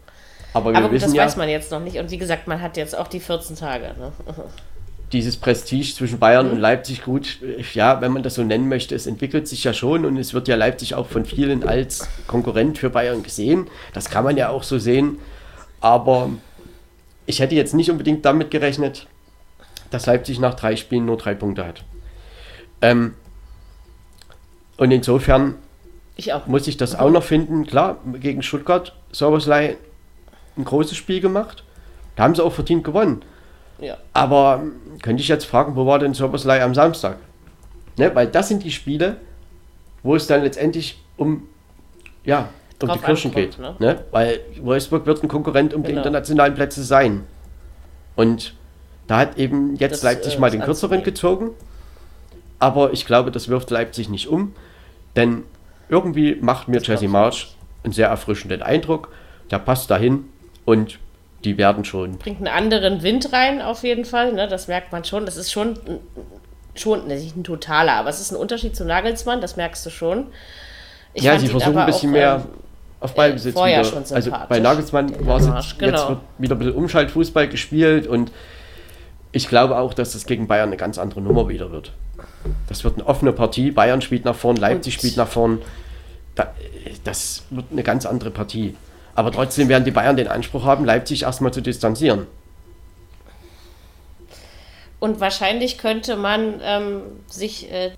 Aber, 0.52 0.76
Aber 0.76 0.90
gut, 0.90 1.00
das 1.00 1.14
ja, 1.14 1.24
weiß 1.24 1.38
man 1.38 1.48
jetzt 1.48 1.70
noch 1.70 1.80
nicht. 1.80 1.96
Und 1.96 2.10
wie 2.10 2.18
gesagt, 2.18 2.46
man 2.46 2.60
hat 2.60 2.76
jetzt 2.76 2.94
auch 2.94 3.08
die 3.08 3.18
14 3.18 3.56
Tage. 3.56 3.94
Ne? 3.98 4.12
Dieses 5.14 5.38
Prestige 5.38 5.94
zwischen 5.94 6.18
Bayern 6.18 6.48
mhm. 6.48 6.52
und 6.52 6.58
Leipzig, 6.58 7.02
gut, 7.02 7.38
ja, 7.72 8.02
wenn 8.02 8.12
man 8.12 8.22
das 8.22 8.34
so 8.34 8.42
nennen 8.44 8.68
möchte, 8.68 8.94
es 8.94 9.06
entwickelt 9.06 9.48
sich 9.48 9.64
ja 9.64 9.72
schon 9.72 10.04
und 10.04 10.18
es 10.18 10.34
wird 10.34 10.48
ja 10.48 10.56
Leipzig 10.56 10.94
auch 10.96 11.06
von 11.06 11.24
vielen 11.24 11.66
als 11.66 12.06
Konkurrent 12.26 12.76
für 12.76 12.90
Bayern 12.90 13.22
gesehen. 13.22 13.66
Das 13.94 14.10
kann 14.10 14.22
man 14.22 14.36
ja 14.36 14.50
auch 14.50 14.64
so 14.64 14.78
sehen. 14.78 15.18
Aber 15.80 16.28
ich 17.24 17.40
hätte 17.40 17.54
jetzt 17.54 17.72
nicht 17.72 17.90
unbedingt 17.90 18.26
damit 18.26 18.50
gerechnet, 18.50 19.06
dass 19.90 20.04
Leipzig 20.04 20.40
nach 20.40 20.56
drei 20.56 20.76
Spielen 20.76 21.06
nur 21.06 21.16
drei 21.16 21.34
Punkte 21.34 21.66
hat. 21.66 21.84
Ähm, 22.82 23.14
und 24.76 24.90
insofern 24.90 25.56
ich 26.16 26.32
muss 26.46 26.66
ich 26.66 26.76
das 26.76 26.94
auch 26.94 27.10
noch 27.10 27.22
finden. 27.22 27.66
Klar, 27.66 27.98
gegen 28.20 28.42
Stuttgart, 28.42 28.94
Soberslei 29.12 29.76
ein 30.56 30.64
großes 30.64 30.96
Spiel 30.96 31.20
gemacht. 31.20 31.64
Da 32.16 32.24
haben 32.24 32.34
sie 32.34 32.44
auch 32.44 32.52
verdient 32.52 32.84
gewonnen. 32.84 33.22
Ja. 33.80 33.96
Aber 34.12 34.62
könnte 35.02 35.22
ich 35.22 35.28
jetzt 35.28 35.46
fragen, 35.46 35.76
wo 35.76 35.86
war 35.86 35.98
denn 35.98 36.12
Soberslei 36.12 36.62
am 36.62 36.74
Samstag? 36.74 37.16
Ne, 37.96 38.14
weil 38.14 38.26
das 38.26 38.48
sind 38.48 38.62
die 38.62 38.70
Spiele, 38.70 39.16
wo 40.02 40.14
es 40.14 40.26
dann 40.26 40.42
letztendlich 40.42 41.02
um, 41.16 41.48
ja, 42.24 42.48
um 42.80 42.88
Drauf 42.88 42.98
die 42.98 43.04
Kirschen 43.04 43.32
geht. 43.32 43.58
Ne? 43.58 43.74
Ne? 43.78 44.04
Weil 44.10 44.40
Wolfsburg 44.60 45.06
wird 45.06 45.22
ein 45.22 45.28
Konkurrent 45.28 45.74
um 45.74 45.82
genau. 45.82 45.92
die 45.92 45.98
internationalen 45.98 46.54
Plätze 46.54 46.82
sein. 46.82 47.24
Und 48.16 48.54
da 49.06 49.18
hat 49.18 49.38
eben 49.38 49.76
jetzt 49.76 49.92
das, 49.92 50.02
Leipzig 50.02 50.36
äh, 50.36 50.38
mal 50.38 50.50
den 50.50 50.62
kürzeren 50.62 51.02
gezogen. 51.02 51.50
Aber 52.58 52.92
ich 52.92 53.06
glaube, 53.06 53.30
das 53.30 53.48
wirft 53.48 53.70
Leipzig 53.70 54.08
nicht 54.08 54.28
um. 54.28 54.54
Denn 55.16 55.44
irgendwie 55.90 56.36
macht 56.40 56.68
mir 56.68 56.80
Jesse 56.80 57.08
Marsch 57.08 57.54
einen 57.82 57.92
sehr 57.92 58.08
erfrischenden 58.08 58.62
Eindruck. 58.62 59.12
Der 59.50 59.58
passt 59.58 59.90
dahin. 59.90 60.24
Und 60.64 60.98
die 61.44 61.56
werden 61.56 61.84
schon. 61.84 62.18
Bringt 62.18 62.38
einen 62.38 62.48
anderen 62.48 63.02
Wind 63.02 63.32
rein, 63.32 63.62
auf 63.62 63.82
jeden 63.82 64.04
Fall. 64.04 64.32
Ne? 64.32 64.46
Das 64.46 64.68
merkt 64.68 64.92
man 64.92 65.04
schon. 65.04 65.24
Das 65.24 65.36
ist 65.36 65.50
schon, 65.50 65.78
schon 66.74 67.06
nicht 67.06 67.36
ein 67.36 67.44
totaler, 67.44 67.92
aber 67.94 68.10
es 68.10 68.20
ist 68.20 68.32
ein 68.32 68.36
Unterschied 68.36 68.76
zu 68.76 68.84
Nagelsmann, 68.84 69.40
das 69.40 69.56
merkst 69.56 69.84
du 69.86 69.90
schon. 69.90 70.26
Ich 71.14 71.24
ja, 71.24 71.38
sie 71.38 71.48
versuchen 71.48 71.78
ein 71.78 71.86
bisschen 71.86 72.10
auch, 72.10 72.14
mehr 72.14 72.42
ähm, 72.44 72.58
auf 73.00 73.14
Ballbesitz 73.14 73.56
äh, 73.56 73.64
wieder. 73.64 73.84
Schon 73.84 74.04
also 74.14 74.32
bei 74.48 74.60
Nagelsmann 74.60 75.26
war 75.26 75.38
es 75.38 75.46
jetzt, 75.46 75.78
genau. 75.78 75.98
jetzt 75.98 76.08
wird 76.08 76.20
wieder 76.38 76.54
ein 76.54 76.58
bisschen 76.58 76.74
Umschaltfußball 76.74 77.48
gespielt 77.48 78.06
und 78.06 78.30
ich 79.32 79.48
glaube 79.48 79.78
auch, 79.78 79.94
dass 79.94 80.12
das 80.12 80.26
gegen 80.26 80.46
Bayern 80.46 80.68
eine 80.68 80.76
ganz 80.76 80.98
andere 80.98 81.20
Nummer 81.20 81.48
wieder 81.48 81.70
wird. 81.72 81.92
Das 82.68 82.84
wird 82.84 82.94
eine 82.94 83.06
offene 83.06 83.32
Partie. 83.32 83.70
Bayern 83.70 84.00
spielt 84.02 84.24
nach 84.24 84.34
vorn, 84.34 84.56
Leipzig 84.56 84.94
und 84.94 84.98
spielt 85.00 85.16
nach 85.16 85.28
vorn. 85.28 85.60
das 87.04 87.42
wird 87.50 87.66
eine 87.70 87.82
ganz 87.82 88.06
andere 88.06 88.30
Partie. 88.30 88.76
Aber 89.14 89.32
trotzdem 89.32 89.68
werden 89.68 89.84
die 89.84 89.90
Bayern 89.90 90.16
den 90.16 90.28
Anspruch 90.28 90.64
haben, 90.64 90.84
Leipzig 90.84 91.24
erstmal 91.24 91.52
zu 91.52 91.60
distanzieren. 91.60 92.26
Und 95.00 95.20
wahrscheinlich 95.20 95.78
könnte 95.78 96.16
man 96.16 96.60
ähm, 96.62 97.02
sich 97.26 97.72
äh, 97.72 97.92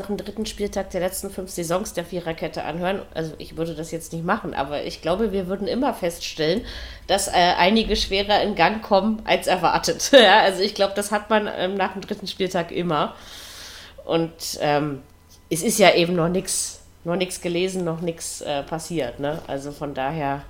nach 0.00 0.06
dem 0.06 0.16
dritten 0.16 0.46
Spieltag 0.46 0.90
der 0.90 1.00
letzten 1.00 1.30
fünf 1.30 1.50
Saisons 1.50 1.92
der 1.92 2.04
Viererkette 2.04 2.64
anhören. 2.64 3.02
Also 3.14 3.34
ich 3.38 3.56
würde 3.56 3.74
das 3.74 3.90
jetzt 3.90 4.12
nicht 4.12 4.24
machen, 4.24 4.54
aber 4.54 4.84
ich 4.84 5.02
glaube, 5.02 5.32
wir 5.32 5.46
würden 5.46 5.68
immer 5.68 5.94
feststellen, 5.94 6.64
dass 7.06 7.28
äh, 7.28 7.32
einige 7.32 7.94
schwerer 7.96 8.42
in 8.42 8.54
Gang 8.54 8.82
kommen 8.82 9.22
als 9.24 9.46
erwartet. 9.46 10.10
ja, 10.12 10.40
also 10.40 10.62
ich 10.62 10.74
glaube, 10.74 10.94
das 10.96 11.12
hat 11.12 11.30
man 11.30 11.48
ähm, 11.56 11.74
nach 11.74 11.92
dem 11.92 12.02
dritten 12.02 12.26
Spieltag 12.26 12.72
immer. 12.72 13.14
Und 14.04 14.58
ähm, 14.60 15.02
es 15.50 15.62
ist 15.62 15.78
ja 15.78 15.94
eben 15.94 16.16
noch 16.16 16.28
nichts 16.28 16.80
noch 17.04 17.16
nichts 17.16 17.40
gelesen, 17.40 17.84
noch 17.84 18.00
nichts 18.00 18.42
äh, 18.42 18.62
passiert. 18.62 19.20
Ne? 19.20 19.40
Also 19.46 19.72
von 19.72 19.94
daher, 19.94 20.42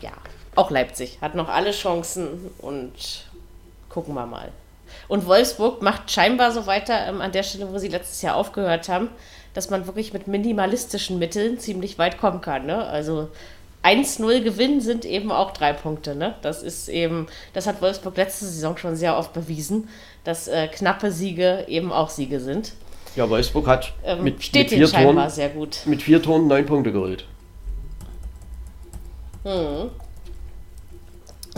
ja, 0.00 0.12
auch 0.56 0.70
Leipzig 0.70 1.18
hat 1.20 1.34
noch 1.34 1.48
alle 1.48 1.70
Chancen 1.70 2.50
und 2.58 2.92
gucken 3.88 4.14
wir 4.14 4.26
mal. 4.26 4.52
Und 5.10 5.26
Wolfsburg 5.26 5.82
macht 5.82 6.08
scheinbar 6.08 6.52
so 6.52 6.68
weiter 6.68 7.08
ähm, 7.08 7.20
an 7.20 7.32
der 7.32 7.42
Stelle, 7.42 7.72
wo 7.72 7.78
sie 7.78 7.88
letztes 7.88 8.22
Jahr 8.22 8.36
aufgehört 8.36 8.88
haben, 8.88 9.08
dass 9.54 9.68
man 9.68 9.86
wirklich 9.86 10.12
mit 10.12 10.28
minimalistischen 10.28 11.18
Mitteln 11.18 11.58
ziemlich 11.58 11.98
weit 11.98 12.16
kommen 12.16 12.40
kann. 12.40 12.64
Ne? 12.64 12.86
Also 12.86 13.28
1-0 13.82 14.40
Gewinn 14.42 14.80
sind 14.80 15.04
eben 15.04 15.32
auch 15.32 15.50
drei 15.50 15.72
Punkte. 15.72 16.14
Ne? 16.14 16.36
Das 16.42 16.62
ist 16.62 16.88
eben, 16.88 17.26
das 17.54 17.66
hat 17.66 17.82
Wolfsburg 17.82 18.16
letzte 18.16 18.44
Saison 18.44 18.76
schon 18.76 18.94
sehr 18.94 19.18
oft 19.18 19.32
bewiesen, 19.32 19.88
dass 20.22 20.46
äh, 20.46 20.68
knappe 20.68 21.10
Siege 21.10 21.64
eben 21.66 21.90
auch 21.90 22.08
Siege 22.08 22.38
sind. 22.38 22.74
Ja, 23.16 23.28
Wolfsburg 23.28 23.66
hat 23.66 23.92
ähm, 24.04 24.22
mit, 24.22 24.44
steht 24.44 24.70
mit, 24.70 24.78
vier 24.78 25.02
Toren, 25.02 25.28
sehr 25.28 25.48
gut. 25.48 25.80
mit 25.86 26.02
vier 26.02 26.22
Toren 26.22 26.46
neun 26.46 26.66
Punkte 26.66 26.92
geholt. 26.92 27.24
Hm. 29.42 29.90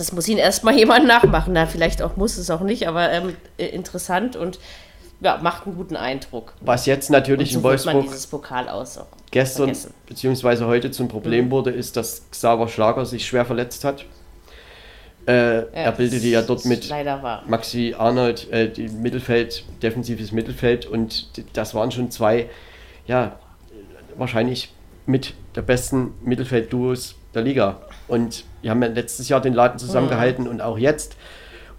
Das 0.03 0.13
muss 0.13 0.27
ihn 0.27 0.39
erstmal 0.39 0.75
jemand 0.79 1.07
nachmachen. 1.07 1.53
Na, 1.53 1.67
vielleicht 1.67 2.03
auch 2.03 2.17
muss 2.17 2.37
es 2.37 2.51
auch 2.51 2.63
nicht, 2.63 2.89
aber 2.89 3.13
ähm, 3.13 3.37
äh, 3.57 3.67
interessant 3.67 4.35
und 4.35 4.59
ja, 5.21 5.39
macht 5.41 5.65
einen 5.65 5.77
guten 5.77 5.95
Eindruck. 5.95 6.55
Was 6.61 6.87
jetzt 6.87 7.09
natürlich 7.09 7.53
so 7.53 7.59
in 7.59 7.63
Wolfsburg 7.63 8.03
dieses 8.03 8.27
Pokal 8.27 8.69
aus 8.69 8.99
gestern 9.31 9.71
bzw. 10.09 10.65
heute 10.65 10.91
zum 10.91 11.07
Problem 11.07 11.45
mhm. 11.45 11.51
wurde, 11.53 11.71
ist, 11.71 11.97
dass 11.97 12.29
Xaver 12.33 12.67
Schlager 12.67 13.07
sich 13.07 13.25
schwer 13.25 13.45
verletzt 13.45 13.85
hat. 13.85 14.05
Äh, 15.29 15.59
ja, 15.59 15.67
er 15.71 15.93
bildete 15.93 16.27
ja 16.27 16.43
dort 16.43 16.65
mit 16.65 16.93
Maxi 17.47 17.95
Arnold 17.97 18.51
äh, 18.51 18.73
die 18.73 18.89
Mittelfeld, 18.89 19.65
defensives 19.85 20.33
Mittelfeld 20.33 20.85
und 20.85 21.31
das 21.53 21.77
waren 21.77 21.93
schon 21.93 22.11
zwei, 22.11 22.51
ja, 23.07 23.37
wahrscheinlich 24.17 24.75
mit 25.07 25.35
der 25.55 25.63
besten 25.63 26.15
Mittelfeldduos 26.25 27.15
der 27.37 27.43
Liga. 27.43 27.83
Und 28.13 28.45
wir 28.61 28.71
haben 28.71 28.83
ja 28.83 28.91
letztes 28.91 29.31
Jahr 29.31 29.41
den 29.41 29.55
Laden 29.55 29.79
zusammengehalten 29.79 30.47
und 30.47 30.61
auch 30.61 30.77
jetzt. 30.77 31.17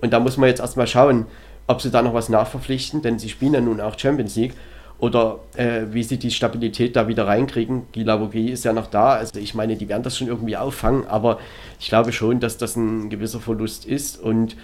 Und 0.01 0.13
da 0.13 0.19
muss 0.19 0.35
man 0.35 0.49
jetzt 0.49 0.61
erstmal 0.61 0.87
schauen, 0.87 1.27
ob 1.67 1.79
sie 1.79 1.91
da 1.91 2.01
noch 2.01 2.15
was 2.15 2.27
nachverpflichten, 2.27 3.03
denn 3.03 3.19
sie 3.19 3.29
spielen 3.29 3.53
ja 3.53 3.61
nun 3.61 3.79
auch 3.79 3.99
Champions 3.99 4.35
League. 4.35 4.55
Oder 4.97 5.41
äh, 5.57 5.81
wie 5.91 6.01
sie 6.01 6.17
die 6.17 6.31
Stabilität 6.31 6.95
da 6.95 7.07
wieder 7.07 7.27
reinkriegen. 7.27 7.83
Gila 7.91 8.19
Vogie 8.19 8.49
ist 8.49 8.65
ja 8.65 8.73
noch 8.73 8.87
da. 8.87 9.13
Also 9.13 9.39
ich 9.39 9.53
meine, 9.53 9.75
die 9.75 9.87
werden 9.87 10.01
das 10.01 10.17
schon 10.17 10.27
irgendwie 10.27 10.57
auffangen, 10.57 11.05
aber 11.05 11.37
ich 11.79 11.89
glaube 11.89 12.11
schon, 12.11 12.39
dass 12.39 12.57
das 12.57 12.77
ein 12.77 13.11
gewisser 13.11 13.39
Verlust 13.39 13.85
ist. 13.85 14.19
Und 14.19 14.55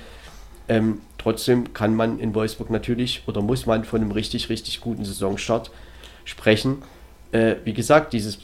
ähm, 0.70 1.02
trotzdem 1.20 1.74
kann 1.74 1.94
man 1.94 2.20
in 2.20 2.34
Wolfsburg 2.34 2.72
natürlich 2.72 3.22
oder 3.28 3.44
muss 3.44 3.68
man 3.68 3.84
von 3.84 4.02
einem 4.02 4.12
richtig, 4.12 4.50
richtig 4.50 4.82
guten 4.82 5.06
Saisonstart 5.06 5.70
sprechen. 6.26 6.82
Äh, 7.32 7.58
wie 7.64 7.74
gesagt, 7.74 8.14
dieses 8.14 8.40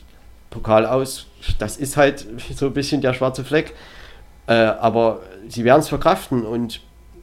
Pokal 0.49 0.85
aus, 0.85 1.27
das 1.59 1.77
ist 1.77 1.97
halt 1.97 2.25
so 2.55 2.67
ein 2.67 2.73
bisschen 2.73 3.01
der 3.01 3.13
schwarze 3.13 3.43
Fleck. 3.43 3.73
Äh, 4.47 4.53
aber 4.53 5.21
sie 5.47 5.63
werden 5.63 5.79
es 5.79 5.89
verkraften 5.89 6.45
und 6.45 6.81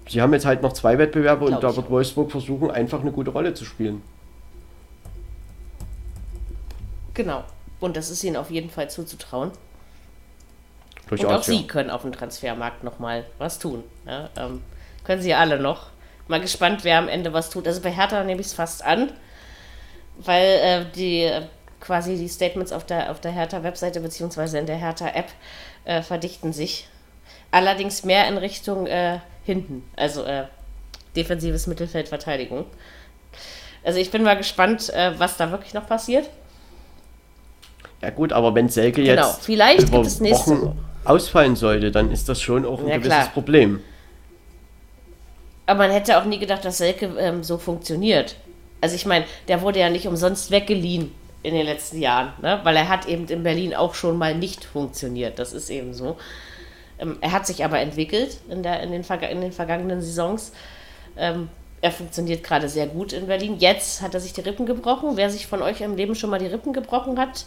sie 0.08 0.20
haben 0.20 0.32
jetzt 0.32 0.46
halt 0.46 0.62
noch 0.62 0.72
zwei 0.72 0.98
Wettbewerbe 0.98 1.46
Glaub 1.46 1.56
und 1.56 1.64
da 1.64 1.76
wird. 1.76 1.90
Wolfsburg 1.90 2.30
versuchen, 2.30 2.70
einfach 2.70 3.00
eine 3.00 3.12
gute 3.12 3.30
Rolle 3.30 3.54
zu 3.54 3.64
spielen. 3.64 4.02
Genau. 7.14 7.44
Und 7.80 7.96
das 7.96 8.10
ist 8.10 8.22
ihnen 8.24 8.36
auf 8.36 8.50
jeden 8.50 8.70
Fall 8.70 8.90
zuzutrauen. 8.90 9.50
Durchaus, 11.08 11.26
Und 11.26 11.32
auch 11.34 11.46
ja. 11.46 11.58
sie 11.58 11.66
können 11.66 11.90
auf 11.90 12.02
dem 12.02 12.12
Transfermarkt 12.12 12.84
nochmal 12.84 13.24
was 13.38 13.58
tun. 13.58 13.84
Ja, 14.06 14.30
ähm, 14.36 14.62
können 15.04 15.20
sie 15.20 15.34
alle 15.34 15.60
noch. 15.60 15.88
Mal 16.28 16.40
gespannt, 16.40 16.84
wer 16.84 16.98
am 16.98 17.08
Ende 17.08 17.32
was 17.32 17.50
tut. 17.50 17.66
Also 17.66 17.80
bei 17.80 17.90
Hertha 17.90 18.22
nehme 18.24 18.40
ich 18.40 18.46
es 18.46 18.52
fast 18.54 18.84
an, 18.84 19.12
weil 20.18 20.44
äh, 20.44 20.84
die 20.94 21.22
äh, 21.22 21.42
quasi 21.82 22.16
die 22.16 22.28
Statements 22.28 22.72
auf 22.72 22.86
der, 22.86 23.10
auf 23.10 23.20
der 23.20 23.32
Hertha-Webseite 23.32 24.00
beziehungsweise 24.00 24.58
in 24.58 24.66
der 24.66 24.76
Hertha-App 24.76 25.26
äh, 25.84 26.00
verdichten 26.00 26.52
sich. 26.52 26.88
Allerdings 27.50 28.04
mehr 28.04 28.26
in 28.28 28.38
Richtung 28.38 28.86
äh, 28.86 29.18
hinten, 29.44 29.84
also 29.96 30.22
äh, 30.24 30.44
defensives 31.16 31.66
Mittelfeld, 31.66 32.08
Verteidigung. 32.08 32.64
Also 33.84 33.98
ich 33.98 34.10
bin 34.10 34.22
mal 34.22 34.36
gespannt, 34.36 34.90
äh, 34.90 35.18
was 35.18 35.36
da 35.36 35.50
wirklich 35.50 35.74
noch 35.74 35.86
passiert. 35.86 36.30
Ja 38.00 38.10
gut, 38.10 38.32
aber 38.32 38.54
wenn 38.54 38.68
Selke 38.68 39.02
Genau, 39.02 39.28
jetzt 39.28 39.44
vielleicht 39.44 39.88
über 39.88 39.98
Wochen 40.04 40.62
Woche. 40.62 40.76
ausfallen 41.04 41.56
sollte, 41.56 41.90
dann 41.90 42.10
ist 42.10 42.28
das 42.28 42.40
schon 42.40 42.64
auch 42.64 42.80
ein 42.80 42.88
Ja, 42.88 42.96
gewisses 42.96 43.12
klar. 43.12 43.28
Problem. 43.32 43.80
Aber 45.66 45.78
man 45.80 45.90
hätte 45.90 46.18
auch 46.18 46.24
nie 46.24 46.38
gedacht, 46.38 46.64
dass 46.64 46.78
Selke 46.78 47.06
ähm, 47.18 47.42
so 47.44 47.58
funktioniert. 47.58 48.36
Also 48.80 48.96
ich 48.96 49.06
meine, 49.06 49.24
der 49.48 49.62
wurde 49.62 49.78
ja 49.80 49.90
nicht 49.90 50.06
umsonst 50.08 50.50
weggeliehen 50.50 51.12
in 51.42 51.54
den 51.54 51.66
letzten 51.66 52.00
Jahren, 52.00 52.32
ne? 52.40 52.60
weil 52.62 52.76
er 52.76 52.88
hat 52.88 53.06
eben 53.06 53.26
in 53.26 53.42
Berlin 53.42 53.74
auch 53.74 53.94
schon 53.94 54.16
mal 54.16 54.34
nicht 54.34 54.64
funktioniert. 54.64 55.38
Das 55.38 55.52
ist 55.52 55.70
eben 55.70 55.92
so. 55.94 56.16
Ähm, 56.98 57.18
er 57.20 57.32
hat 57.32 57.46
sich 57.46 57.64
aber 57.64 57.80
entwickelt 57.80 58.38
in, 58.48 58.62
der, 58.62 58.80
in, 58.80 58.92
den, 58.92 59.02
Verga- 59.04 59.26
in 59.28 59.40
den 59.40 59.52
vergangenen 59.52 60.00
Saisons. 60.00 60.52
Ähm, 61.16 61.48
er 61.80 61.90
funktioniert 61.90 62.44
gerade 62.44 62.68
sehr 62.68 62.86
gut 62.86 63.12
in 63.12 63.26
Berlin. 63.26 63.56
Jetzt 63.58 64.02
hat 64.02 64.14
er 64.14 64.20
sich 64.20 64.32
die 64.32 64.40
Rippen 64.42 64.66
gebrochen. 64.66 65.16
Wer 65.16 65.30
sich 65.30 65.48
von 65.48 65.62
euch 65.62 65.80
im 65.80 65.96
Leben 65.96 66.14
schon 66.14 66.30
mal 66.30 66.38
die 66.38 66.46
Rippen 66.46 66.72
gebrochen 66.72 67.18
hat, 67.18 67.44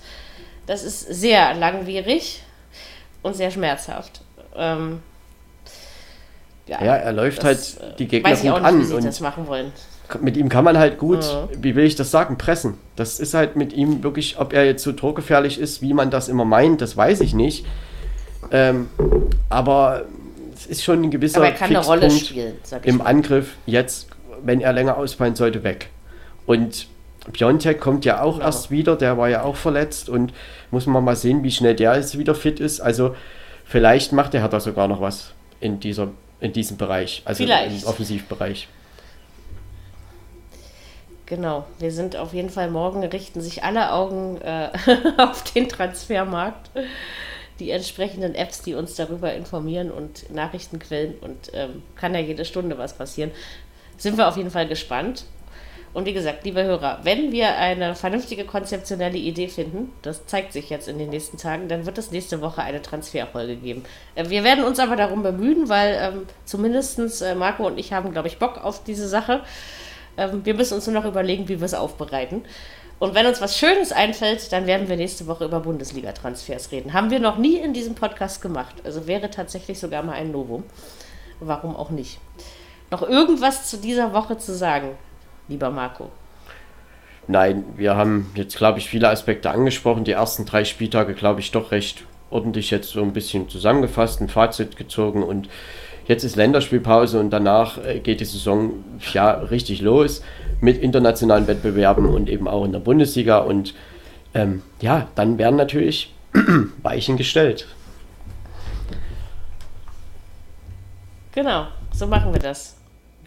das 0.67 0.83
ist 0.83 0.99
sehr 0.99 1.53
langwierig 1.53 2.41
und 3.21 3.33
sehr 3.35 3.49
schmerzhaft. 3.49 4.21
Ähm, 4.57 5.01
Ja, 6.67 6.77
er 6.79 7.13
läuft 7.13 7.43
das, 7.43 7.77
halt 7.79 7.93
äh, 7.93 7.95
die 7.97 8.07
Gegner 8.07 8.31
weiß 8.31 8.43
ich 8.43 8.49
gut 8.49 8.61
nicht, 8.61 8.67
an 8.67 8.91
und 8.91 9.05
das 9.05 9.19
machen 9.21 9.47
wollen. 9.47 9.71
Mit 10.21 10.37
ihm 10.37 10.49
kann 10.49 10.63
man 10.63 10.77
halt 10.77 10.97
gut, 10.97 11.25
wie 11.59 11.75
will 11.75 11.85
ich 11.85 11.95
das 11.95 12.11
sagen, 12.11 12.37
pressen. 12.37 12.75
Das 12.95 13.19
ist 13.19 13.33
halt 13.33 13.55
mit 13.55 13.73
ihm 13.73 14.03
wirklich, 14.03 14.37
ob 14.39 14.53
er 14.53 14.65
jetzt 14.65 14.83
so 14.83 14.91
torgefährlich 14.91 15.59
ist, 15.59 15.81
wie 15.81 15.93
man 15.93 16.11
das 16.11 16.29
immer 16.29 16.45
meint, 16.45 16.81
das 16.81 16.95
weiß 16.95 17.21
ich 17.21 17.33
nicht. 17.33 17.65
Ähm, 18.51 18.87
aber 19.49 20.05
es 20.55 20.65
ist 20.67 20.83
schon 20.83 21.01
ein 21.03 21.11
gewisser 21.11 21.37
Aber 21.37 21.47
er 21.47 21.53
kann 21.53 21.69
eine 21.69 21.79
Rolle 21.83 22.09
Fixpunkt 22.09 22.27
spielen, 22.27 22.53
im 22.83 22.97
mal. 22.97 23.05
Angriff 23.05 23.55
jetzt, 23.65 24.07
wenn 24.43 24.61
er 24.61 24.73
länger 24.73 24.97
ausfallen 24.97 25.35
sollte, 25.35 25.63
weg. 25.63 25.89
Und 26.45 26.87
Piontek 27.33 27.79
kommt 27.81 28.05
ja 28.05 28.21
auch 28.21 28.35
Genau. 28.35 28.45
erst 28.45 28.69
wieder, 28.69 28.95
der 28.95 29.17
war 29.17 29.29
ja 29.29 29.41
auch 29.41 29.55
verletzt 29.55 30.09
und 30.09 30.31
muss 30.69 30.85
man 30.85 31.03
mal 31.03 31.15
sehen, 31.15 31.43
wie 31.43 31.49
schnell 31.51 31.75
der 31.75 31.95
jetzt 31.95 32.17
wieder 32.19 32.35
fit 32.35 32.59
ist. 32.59 32.79
Also 32.81 33.15
vielleicht 33.65 34.11
macht 34.11 34.33
der 34.33 34.41
Hertha 34.41 34.59
sogar 34.59 34.87
noch 34.87 35.01
was 35.01 35.31
in, 35.59 35.79
dieser, 35.79 36.09
in 36.39 36.53
diesem 36.53 36.77
Bereich, 36.77 37.23
also 37.25 37.43
Vielleicht. 37.43 37.81
im 37.83 37.89
Offensivbereich. 37.89 38.67
Genau, 41.25 41.65
wir 41.79 41.91
sind 41.91 42.15
auf 42.15 42.33
jeden 42.33 42.51
Fall 42.51 42.69
morgen, 42.69 43.03
richten 43.03 43.41
sich 43.41 43.63
alle 43.63 43.91
Augen 43.91 44.39
äh, 44.41 44.69
auf 45.17 45.43
den 45.43 45.67
Transfermarkt. 45.67 46.69
Die 47.59 47.71
entsprechenden 47.71 48.35
Apps, 48.35 48.61
die 48.61 48.75
uns 48.75 48.95
darüber 48.95 49.33
informieren 49.33 49.89
und 49.89 50.29
Nachrichtenquellen 50.29 51.15
und 51.21 51.51
ähm, 51.53 51.83
kann 51.95 52.13
ja 52.13 52.19
jede 52.19 52.45
Stunde 52.45 52.77
was 52.77 52.93
passieren. 52.93 53.31
Sind 53.97 54.17
wir 54.17 54.27
auf 54.27 54.37
jeden 54.37 54.51
Fall 54.51 54.67
gespannt. 54.67 55.25
Und 55.93 56.05
wie 56.05 56.13
gesagt, 56.13 56.43
liebe 56.43 56.61
Hörer, 56.61 56.99
wenn 57.03 57.31
wir 57.31 57.55
eine 57.55 57.95
vernünftige 57.95 58.43
konzeptionelle 58.43 59.17
Idee 59.17 59.47
finden, 59.47 59.93
das 60.01 60.27
zeigt 60.27 60.51
sich 60.51 60.69
jetzt 60.69 60.89
in 60.89 60.99
den 60.99 61.09
nächsten 61.09 61.37
Tagen, 61.37 61.69
dann 61.69 61.85
wird 61.85 61.97
es 61.97 62.11
nächste 62.11 62.41
Woche 62.41 62.61
eine 62.61 62.81
Transferfolge 62.81 63.55
geben. 63.55 63.85
Äh, 64.13 64.29
wir 64.29 64.43
werden 64.43 64.65
uns 64.65 64.77
aber 64.79 64.97
darum 64.97 65.23
bemühen, 65.23 65.69
weil 65.69 65.97
ähm, 65.97 66.27
zumindest 66.43 66.99
äh, 67.21 67.33
Marco 67.33 67.65
und 67.65 67.79
ich 67.79 67.93
haben, 67.93 68.11
glaube 68.11 68.27
ich, 68.27 68.37
Bock 68.37 68.63
auf 68.63 68.83
diese 68.83 69.07
Sache. 69.07 69.41
Ähm, 70.17 70.45
wir 70.45 70.53
müssen 70.53 70.75
uns 70.75 70.87
nur 70.87 70.95
noch 70.95 71.05
überlegen, 71.05 71.47
wie 71.47 71.59
wir 71.59 71.65
es 71.65 71.73
aufbereiten. 71.73 72.43
Und 72.97 73.13
wenn 73.13 73.25
uns 73.25 73.41
was 73.41 73.57
Schönes 73.57 73.91
einfällt, 73.91 74.51
dann 74.53 74.67
werden 74.67 74.87
wir 74.87 74.95
nächste 74.95 75.27
Woche 75.27 75.45
über 75.45 75.59
Bundesliga-Transfers 75.59 76.71
reden. 76.71 76.93
Haben 76.93 77.11
wir 77.11 77.19
noch 77.19 77.37
nie 77.37 77.57
in 77.57 77.73
diesem 77.73 77.93
Podcast 77.93 78.41
gemacht. 78.41 78.75
Also 78.85 79.05
wäre 79.05 79.29
tatsächlich 79.29 79.79
sogar 79.79 80.01
mal 80.03 80.13
ein 80.13 80.31
Novum. 80.31 80.63
Warum 81.41 81.75
auch 81.75 81.89
nicht? 81.89 82.19
Noch 82.91 83.01
irgendwas 83.01 83.69
zu 83.69 83.77
dieser 83.77 84.13
Woche 84.13 84.37
zu 84.37 84.55
sagen, 84.55 84.91
lieber 85.49 85.69
Marco? 85.69 86.09
Nein, 87.27 87.65
wir 87.75 87.95
haben 87.95 88.31
jetzt, 88.35 88.55
glaube 88.55 88.79
ich, 88.79 88.87
viele 88.87 89.09
Aspekte 89.09 89.49
angesprochen. 89.49 90.03
Die 90.03 90.11
ersten 90.11 90.45
drei 90.45 90.63
Spieltage, 90.63 91.15
glaube 91.15 91.41
ich, 91.41 91.51
doch 91.51 91.71
recht 91.71 92.03
ordentlich 92.29 92.71
jetzt 92.71 92.89
so 92.89 93.01
ein 93.01 93.13
bisschen 93.13 93.49
zusammengefasst, 93.49 94.21
ein 94.21 94.29
Fazit 94.29 94.77
gezogen 94.77 95.23
und 95.23 95.49
jetzt 96.07 96.23
ist 96.23 96.35
Länderspielpause 96.35 97.19
und 97.19 97.29
danach 97.29 97.83
äh, 97.83 97.99
geht 97.99 98.19
die 98.19 98.25
Saison 98.25 98.83
ja 99.13 99.31
richtig 99.31 99.81
los 99.81 100.21
mit 100.61 100.81
internationalen 100.81 101.47
Wettbewerben 101.47 102.05
und 102.05 102.29
eben 102.29 102.47
auch 102.47 102.65
in 102.65 102.71
der 102.71 102.79
Bundesliga 102.79 103.39
und 103.39 103.73
ähm, 104.33 104.61
ja, 104.81 105.07
dann 105.15 105.37
werden 105.37 105.55
natürlich 105.55 106.13
Weichen 106.83 107.17
gestellt. 107.17 107.67
Genau, 111.31 111.67
so 111.91 112.07
machen 112.07 112.31
wir 112.33 112.39
das. 112.39 112.77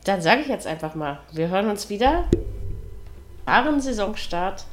Dann 0.05 0.23
sage 0.23 0.41
ich 0.41 0.49
jetzt 0.49 0.67
einfach 0.67 0.95
mal, 0.95 1.19
wir 1.33 1.49
hören 1.49 1.69
uns 1.69 1.91
wieder. 1.91 2.25
Wahren 3.45 3.81
Saisonstart. 3.81 4.65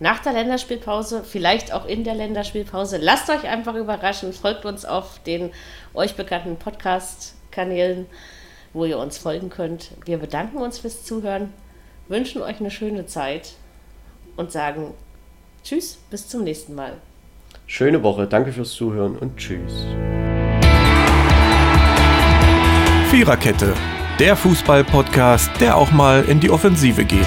Nach 0.00 0.20
der 0.20 0.32
Länderspielpause, 0.32 1.24
vielleicht 1.24 1.72
auch 1.72 1.84
in 1.84 2.04
der 2.04 2.14
Länderspielpause. 2.14 2.98
Lasst 2.98 3.28
euch 3.30 3.48
einfach 3.48 3.74
überraschen. 3.74 4.32
Folgt 4.32 4.64
uns 4.64 4.84
auf 4.84 5.20
den 5.24 5.50
euch 5.92 6.14
bekannten 6.14 6.56
Podcast-Kanälen, 6.56 8.06
wo 8.72 8.84
ihr 8.84 8.98
uns 8.98 9.18
folgen 9.18 9.50
könnt. 9.50 9.90
Wir 10.04 10.18
bedanken 10.18 10.58
uns 10.58 10.78
fürs 10.78 11.04
Zuhören, 11.04 11.52
wünschen 12.06 12.42
euch 12.42 12.60
eine 12.60 12.70
schöne 12.70 13.06
Zeit 13.06 13.54
und 14.36 14.52
sagen 14.52 14.94
Tschüss, 15.64 15.98
bis 16.10 16.28
zum 16.28 16.44
nächsten 16.44 16.76
Mal. 16.76 16.92
Schöne 17.66 18.02
Woche, 18.04 18.28
danke 18.28 18.52
fürs 18.52 18.70
Zuhören 18.72 19.18
und 19.18 19.36
tschüss. 19.36 19.84
Viererkette, 23.10 23.74
der 24.20 24.36
Fußball-Podcast, 24.36 25.50
der 25.60 25.76
auch 25.76 25.90
mal 25.90 26.24
in 26.24 26.38
die 26.38 26.50
Offensive 26.50 27.04
geht. 27.04 27.26